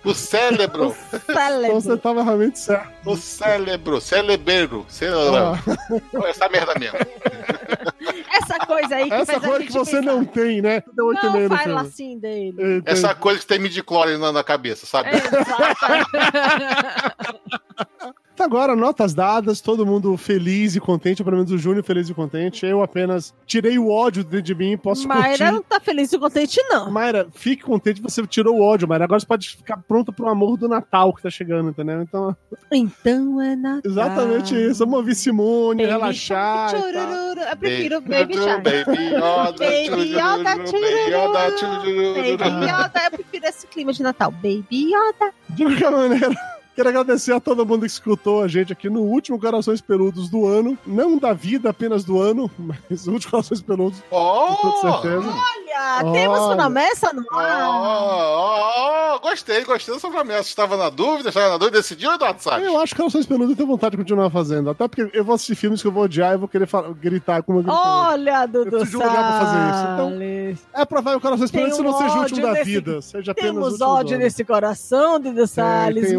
O 0.05 0.15
cérebro. 0.15 0.95
Então 1.13 1.81
você 1.81 1.97
tava 1.97 2.23
realmente 2.23 2.59
certo. 2.59 2.91
o 3.05 3.17
cérebro. 3.17 4.01
Cérebro. 4.01 4.85
Cérebro. 4.89 5.37
Ah, 5.37 5.59
Essa 6.27 6.49
merda 6.49 6.75
mesmo. 6.79 6.99
Essa 8.33 8.59
coisa 8.67 8.97
aí 8.97 9.09
que 9.09 9.15
essa 9.15 9.33
faz 9.33 9.45
a 9.45 9.49
coisa 9.49 9.67
que 9.67 9.73
você 9.73 9.97
pensar. 9.97 10.13
não 10.13 10.25
tem, 10.25 10.61
né? 10.61 10.83
Não 10.95 11.13
no 11.13 11.49
fala 11.49 11.81
assim 11.81 12.19
dele. 12.19 12.51
Entendi. 12.51 12.83
Essa 12.85 13.15
coisa 13.15 13.41
que 13.41 13.47
tem 13.47 13.59
midi-chlorian 13.59 14.19
na, 14.19 14.31
na 14.31 14.45
cabeça, 14.45 14.85
sabe? 14.87 15.11
Exato. 15.11 15.37
Então 18.37 18.45
agora, 18.45 18.77
notas 18.77 19.15
dadas, 19.15 19.63
todo 19.63 19.87
mundo 19.87 20.15
feliz 20.19 20.77
e 20.77 20.81
contente, 20.81 21.25
pelo 21.25 21.37
menos 21.39 21.51
o 21.51 21.57
Júnior 21.57 21.83
feliz 21.83 22.11
e 22.11 22.13
contente. 22.13 22.67
Eu 22.67 22.83
apenas 22.83 23.33
tirei 23.47 23.79
o 23.79 23.89
ódio 23.89 24.23
dentro 24.23 24.43
de 24.43 24.55
mim, 24.55 24.77
posso 24.77 25.09
Mayra 25.09 25.29
curtir. 25.39 25.51
não 25.53 25.63
tá 25.63 25.81
feliz 25.81 26.13
e 26.13 26.19
contente, 26.19 26.61
não. 26.69 26.91
Mayra, 26.91 27.29
fique 27.33 27.63
contente, 27.63 28.03
você 28.03 28.27
tirou 28.27 28.57
o 28.59 28.61
ódio, 28.63 28.87
Mayra. 28.87 29.05
Agora 29.05 29.19
você 29.19 29.25
pode 29.27 29.49
ficar 29.57 29.79
pronto 29.89 30.13
pro 30.13 30.29
amor 30.29 30.59
do 30.59 30.69
Natal 30.69 31.15
que 31.15 31.23
tá 31.23 31.31
chegando, 31.31 31.71
entendeu? 31.71 32.03
Então, 32.03 32.37
Então 32.71 33.41
é 33.41 33.57
Natal. 33.57 33.81
exatamente 33.91 34.55
isso. 34.55 34.81
Vamos 34.81 34.99
ouvir 34.99 35.15
Simone, 35.15 35.79
Baby 35.85 35.93
relaxar 35.93 36.75
e. 36.75 37.41
Eu 37.51 37.57
prefiro 37.57 38.01
Baby 38.03 38.17
Baby 38.19 38.35
Shark. 38.35 38.63
Baby 38.65 39.05
Yoda, 39.15 39.59
Baby 39.59 40.11
Yoda. 40.13 41.57
Baby 42.37 42.67
Yoda, 42.67 43.01
eu 43.03 43.11
prefiro 43.13 43.47
esse 43.47 43.67
clima 43.67 43.95
de 43.95 44.03
Natal. 44.03 44.31
Baby 44.31 44.93
Yoda. 44.93 45.33
De 45.49 45.65
qualquer 45.65 45.91
maneira, 45.91 46.37
quero 46.77 46.89
agradecer 46.91 47.33
a 47.33 47.41
todo 47.41 47.65
mundo 47.67 47.81
que 47.81 47.87
escutou 47.87 48.43
a 48.43 48.49
gente 48.49 48.73
aqui 48.73 48.89
no 48.89 49.01
último 49.01 49.41
Corações 49.41 49.81
Peludos 49.81 50.29
do 50.29 50.47
ano. 50.47 50.79
Não 50.87 51.19
da 51.19 51.33
vida 51.33 51.71
apenas 51.71 52.05
do 52.05 52.21
ano, 52.21 52.51
mas 52.59 53.07
o 53.09 53.13
último 53.13 53.31
Corações 53.33 53.61
Peludos, 53.63 53.99
com 54.11 54.57
toda 54.63 54.77
Oh! 54.77 55.01
certeza. 55.03 55.27
Olha, 55.29 56.13
temos 56.13 56.39
Olha. 56.39 56.57
promessa 56.57 57.13
no 57.13 57.25
Oh, 57.33 57.39
ar. 57.39 57.69
oh, 57.69 59.17
oh, 59.17 59.21
gostei, 59.21 59.65
gostei 59.65 59.95
dessa 59.95 60.09
promessa. 60.09 60.43
Estava 60.43 60.77
na 60.77 60.89
dúvida, 60.91 61.29
estava 61.31 61.49
na 61.51 61.57
dúvida, 61.59 61.79
decidiu, 61.79 62.13
Eduardo 62.13 62.43
Salles? 62.43 62.67
Eu 62.67 62.79
acho 62.81 62.95
que 62.95 63.01
Corações 63.01 63.27
Peludos 63.27 63.51
eu 63.51 63.57
tenho 63.57 63.69
vontade 63.69 63.93
de 63.93 63.97
continuar 64.03 64.31
fazendo. 64.31 64.71
Até 64.71 64.87
porque 64.89 65.11
eu 65.13 65.25
vou 65.25 65.35
assistir 65.35 65.55
filmes 65.55 65.81
que 65.83 65.89
eu 65.89 65.93
vou 65.93 66.05
odiar 66.05 66.35
e 66.35 66.37
vou 66.37 66.49
querer 66.49 66.69
gritar 67.01 67.43
como 67.43 67.59
eu 67.61 67.63
grito. 67.63 67.77
Olha, 67.77 68.47
Dudu 68.47 68.71
preciso 68.71 68.91
de 68.91 68.97
um 68.97 69.01
lugar 69.01 69.17
pra 69.17 69.41
fazer 69.47 69.59
isso, 69.71 69.93
então- 69.93 70.11
Salles. 70.11 70.67
É 70.75 70.85
provável 70.85 71.21
que 71.21 71.27
Corações 71.27 71.51
Tem 71.51 71.65
Peludos 71.65 71.85
não 71.85 71.95
um 71.95 71.99
seja 72.03 72.15
o 72.15 72.21
último 72.23 72.43
da 72.43 72.53
nesse- 72.53 72.65
vida. 72.65 73.03
Seja 73.03 73.33
apenas 73.33 73.51
o 73.51 73.61
Temos 73.61 73.81
ódio 73.81 74.17
do 74.19 74.23
nesse 74.23 74.45
coração, 74.45 75.21
Dudu 75.21 75.47
Salles. 75.47 76.09
tem, 76.09 76.17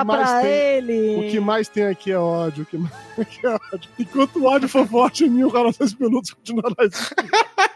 o- 0.00 0.02
o 0.02 0.06
Marta 0.06 0.24
que 0.24 0.30
mais 0.30 0.30
pra 0.30 0.40
tem- 0.42 0.50
ele. 0.76 1.16
O 1.16 1.30
que 1.30 1.40
mais 1.40 1.68
tem 1.68 1.84
aqui 1.86 2.12
é 2.12 2.18
ódio. 2.18 2.62
O 2.62 2.66
que 2.66 2.78
mais 2.78 2.94
aqui 3.18 3.46
é 3.46 3.50
ódio. 3.50 3.90
Enquanto 3.98 4.36
o 4.38 4.44
ódio 4.46 4.68
for 4.68 4.86
forte 4.86 5.24
em 5.24 5.30
mim, 5.30 5.44
o 5.44 5.50
Corações 5.50 5.94
Peludos 5.94 6.30
continuará 6.32 6.74
existindo. 6.80 7.22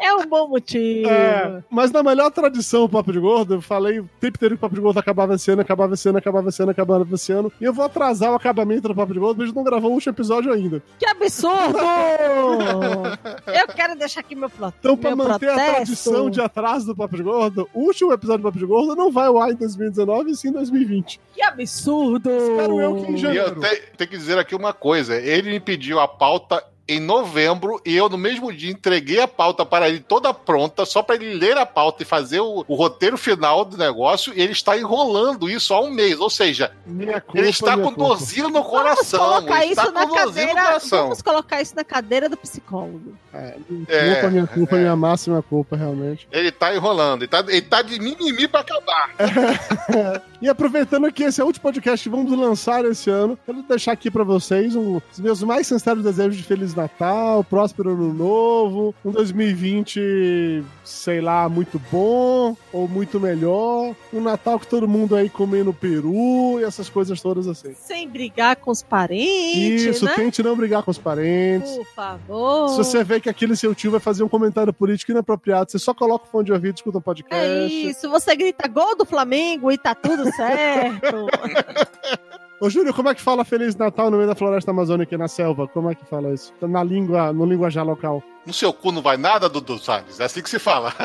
É 0.00 0.14
um 0.14 0.26
bom 0.26 0.48
motivo. 0.48 1.08
É, 1.08 1.62
mas 1.70 1.90
na 1.90 2.02
melhor 2.02 2.30
tradição 2.30 2.82
do 2.82 2.88
Papo 2.88 3.12
de 3.12 3.18
Gordo, 3.18 3.54
eu 3.54 3.60
falei 3.60 4.00
o 4.00 4.08
tempo 4.20 4.36
inteiro 4.36 4.54
que 4.54 4.58
o 4.58 4.60
Papo 4.60 4.74
de 4.74 4.80
Gordo 4.80 4.98
acabava 4.98 5.34
esse 5.34 5.50
ano, 5.50 5.62
acabava 5.62 5.94
esse 5.94 6.08
ano, 6.08 6.18
acabava 6.18 6.48
esse 6.48 6.62
ano, 6.62 6.70
acabava 6.70 7.14
esse 7.14 7.32
ano. 7.32 7.52
E 7.60 7.64
eu 7.64 7.72
vou 7.72 7.84
atrasar 7.84 8.32
o 8.32 8.34
acabamento 8.36 8.88
do 8.88 8.94
Papo 8.94 9.12
de 9.12 9.18
Gordo, 9.18 9.38
mas 9.38 9.44
a 9.44 9.46
gente 9.48 9.56
não 9.56 9.64
gravou 9.64 9.90
o 9.90 9.94
último 9.94 10.12
episódio 10.12 10.52
ainda. 10.52 10.82
Que 10.98 11.06
absurdo! 11.06 11.78
eu 13.46 13.66
quero 13.74 13.96
deixar 13.96 14.20
aqui 14.20 14.34
meu 14.34 14.50
plot. 14.50 14.74
Então, 14.78 14.96
pra 14.96 15.14
meu 15.14 15.26
manter 15.26 15.46
protesto. 15.46 15.70
a 15.70 15.74
tradição 15.74 16.30
de 16.30 16.40
atraso 16.40 16.86
do 16.86 16.96
Papo 16.96 17.16
de 17.16 17.22
Gordo, 17.22 17.68
o 17.74 17.80
último 17.80 18.12
episódio 18.12 18.42
do 18.42 18.48
Papo 18.48 18.58
de 18.58 18.66
Gordo 18.66 18.94
não 18.96 19.10
vai 19.10 19.26
ao 19.26 19.38
ar 19.38 19.50
em 19.50 19.54
2019, 19.56 20.30
e 20.30 20.36
sim 20.36 20.48
em 20.48 20.52
2020. 20.52 21.20
Que 21.34 21.42
absurdo! 21.42 22.30
Espero 22.30 22.80
eu 22.80 22.96
que 22.96 23.12
em 23.12 23.14
E 23.14 23.16
janeiro. 23.18 23.46
eu 23.48 23.60
te- 23.60 23.82
tenho 23.96 24.10
que 24.10 24.16
dizer 24.16 24.38
aqui 24.38 24.54
uma 24.54 24.72
coisa: 24.72 25.16
ele 25.16 25.50
me 25.50 25.60
pediu 25.60 25.98
a 26.00 26.08
pauta 26.08 26.62
em 26.88 26.98
novembro 27.00 27.80
e 27.84 27.94
eu 27.96 28.08
no 28.08 28.16
mesmo 28.16 28.52
dia 28.52 28.70
entreguei 28.70 29.20
a 29.20 29.28
pauta 29.28 29.64
para 29.66 29.88
ele 29.88 30.00
toda 30.00 30.32
pronta, 30.32 30.86
só 30.86 31.02
para 31.02 31.16
ele 31.16 31.34
ler 31.34 31.56
a 31.58 31.66
pauta 31.66 32.02
e 32.02 32.06
fazer 32.06 32.40
o, 32.40 32.64
o 32.66 32.74
roteiro 32.74 33.18
final 33.18 33.64
do 33.64 33.76
negócio, 33.76 34.32
e 34.34 34.40
ele 34.40 34.52
está 34.52 34.76
enrolando 34.76 35.50
isso 35.50 35.74
há 35.74 35.80
um 35.80 35.90
mês. 35.90 36.18
Ou 36.18 36.30
seja, 36.30 36.72
culpa, 36.86 37.38
ele 37.38 37.48
está 37.50 37.76
com 37.76 37.92
dorzinho 37.92 38.48
no 38.48 38.64
coração. 38.64 39.20
Vamos 39.20 39.44
colocar 39.44 39.64
está 39.66 39.82
isso 39.82 39.92
na 39.92 40.06
cadeira. 40.14 40.52
coração. 40.54 41.02
Vamos 41.04 41.22
colocar 41.22 41.60
isso 41.62 41.76
na 41.76 41.84
cadeira 41.84 42.28
do 42.28 42.36
psicólogo. 42.36 43.14
É, 43.34 43.54
minha 43.68 43.86
É, 43.88 44.14
culpa, 44.14 44.30
minha 44.30 44.46
culpa, 44.46 44.76
é. 44.76 44.78
minha 44.80 44.96
máxima 44.96 45.42
culpa, 45.42 45.76
realmente. 45.76 46.26
Ele 46.32 46.50
tá 46.50 46.74
enrolando, 46.74 47.22
ele 47.22 47.28
tá, 47.28 47.40
ele 47.46 47.62
tá 47.62 47.82
de 47.82 47.98
mimimi 48.00 48.48
pra 48.48 48.60
acabar. 48.60 49.10
E 50.40 50.48
aproveitando 50.48 51.10
que 51.12 51.24
esse 51.24 51.40
é 51.40 51.44
o 51.44 51.48
último 51.48 51.64
podcast 51.64 52.08
que 52.08 52.14
vamos 52.14 52.30
lançar 52.30 52.84
esse 52.84 53.10
ano, 53.10 53.36
quero 53.44 53.60
deixar 53.62 53.90
aqui 53.90 54.08
pra 54.08 54.22
vocês 54.22 54.76
um, 54.76 55.00
os 55.12 55.18
meus 55.18 55.42
mais 55.42 55.66
sinceros 55.66 56.04
desejos 56.04 56.36
de 56.36 56.44
Feliz 56.44 56.72
Natal, 56.82 57.42
próspero 57.44 57.90
Ano 57.90 58.12
Novo, 58.14 58.94
um 59.04 59.10
2020, 59.10 60.62
sei 60.84 61.20
lá, 61.20 61.48
muito 61.48 61.80
bom 61.90 62.56
ou 62.72 62.86
muito 62.88 63.18
melhor, 63.18 63.94
um 64.12 64.20
Natal 64.20 64.58
que 64.58 64.66
todo 64.66 64.86
mundo 64.88 65.14
aí 65.16 65.28
comendo 65.28 65.72
peru 65.72 66.58
e 66.60 66.64
essas 66.64 66.88
coisas 66.88 67.20
todas 67.20 67.46
assim. 67.48 67.74
Sem 67.74 68.08
brigar 68.08 68.56
com 68.56 68.70
os 68.70 68.82
parentes, 68.82 69.82
Isso, 69.82 70.04
né? 70.04 70.12
tente 70.14 70.42
não 70.42 70.56
brigar 70.56 70.82
com 70.82 70.90
os 70.90 70.98
parentes. 70.98 71.70
Por 71.76 71.86
favor. 71.86 72.68
Se 72.70 72.76
você 72.78 73.04
vê 73.04 73.20
que 73.20 73.28
aquele 73.28 73.56
seu 73.56 73.74
tio 73.74 73.90
vai 73.90 74.00
fazer 74.00 74.22
um 74.22 74.28
comentário 74.28 74.72
político 74.72 75.10
inapropriado, 75.12 75.70
você 75.70 75.78
só 75.78 75.92
coloca 75.92 76.26
o 76.26 76.28
fone 76.28 76.44
de 76.46 76.52
ouvido 76.52 76.74
e 76.74 76.78
escuta 76.78 76.98
um 76.98 77.02
podcast. 77.02 77.44
É 77.44 77.66
isso, 77.66 78.08
você 78.08 78.34
grita 78.36 78.68
gol 78.68 78.96
do 78.96 79.04
Flamengo 79.04 79.70
e 79.72 79.78
tá 79.78 79.94
tudo 79.94 80.24
certo. 80.34 81.26
Ô, 82.60 82.68
Júlio, 82.68 82.92
como 82.92 83.08
é 83.08 83.14
que 83.14 83.22
fala 83.22 83.44
Feliz 83.44 83.76
Natal 83.76 84.10
no 84.10 84.16
meio 84.16 84.28
da 84.28 84.34
floresta 84.34 84.72
amazônica 84.72 85.14
e 85.14 85.18
na 85.18 85.28
selva? 85.28 85.68
Como 85.68 85.90
é 85.90 85.94
que 85.94 86.04
fala 86.04 86.34
isso? 86.34 86.52
Na 86.60 86.82
língua, 86.82 87.32
no 87.32 87.46
linguajar 87.46 87.84
local. 87.86 88.22
No 88.44 88.52
seu 88.52 88.72
cu 88.72 88.90
não 88.90 89.00
vai 89.00 89.16
nada, 89.16 89.48
Dudu 89.48 89.78
Salles. 89.78 90.18
É 90.18 90.24
assim 90.24 90.42
que 90.42 90.50
se 90.50 90.58
fala. 90.58 90.92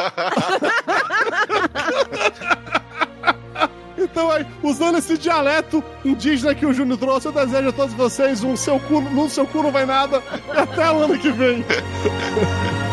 Então, 3.95 4.29
aí, 4.29 4.45
usando 4.61 4.97
esse 4.97 5.17
dialeto 5.17 5.83
indígena 6.03 6.53
que 6.53 6.65
o 6.65 6.73
Júnior 6.73 6.99
trouxe, 6.99 7.27
eu 7.27 7.31
desejo 7.31 7.69
a 7.69 7.71
todos 7.71 7.95
vocês 7.95 8.43
um 8.43 8.55
seu 8.55 8.79
cu, 8.81 9.01
no 9.01 9.29
seu 9.29 9.47
cu 9.47 9.63
não 9.63 9.71
vai 9.71 9.85
nada 9.85 10.21
e 10.53 10.57
até 10.57 10.91
o 10.91 11.03
ano 11.03 11.17
que 11.17 11.31
vem. 11.31 11.63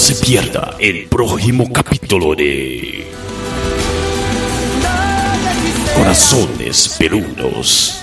se 0.00 0.14
pierda 0.14 0.76
el 0.78 1.08
próximo 1.08 1.70
capítulo 1.70 2.34
de 2.34 3.04
Corazones 5.94 6.96
Peludos. 6.98 7.99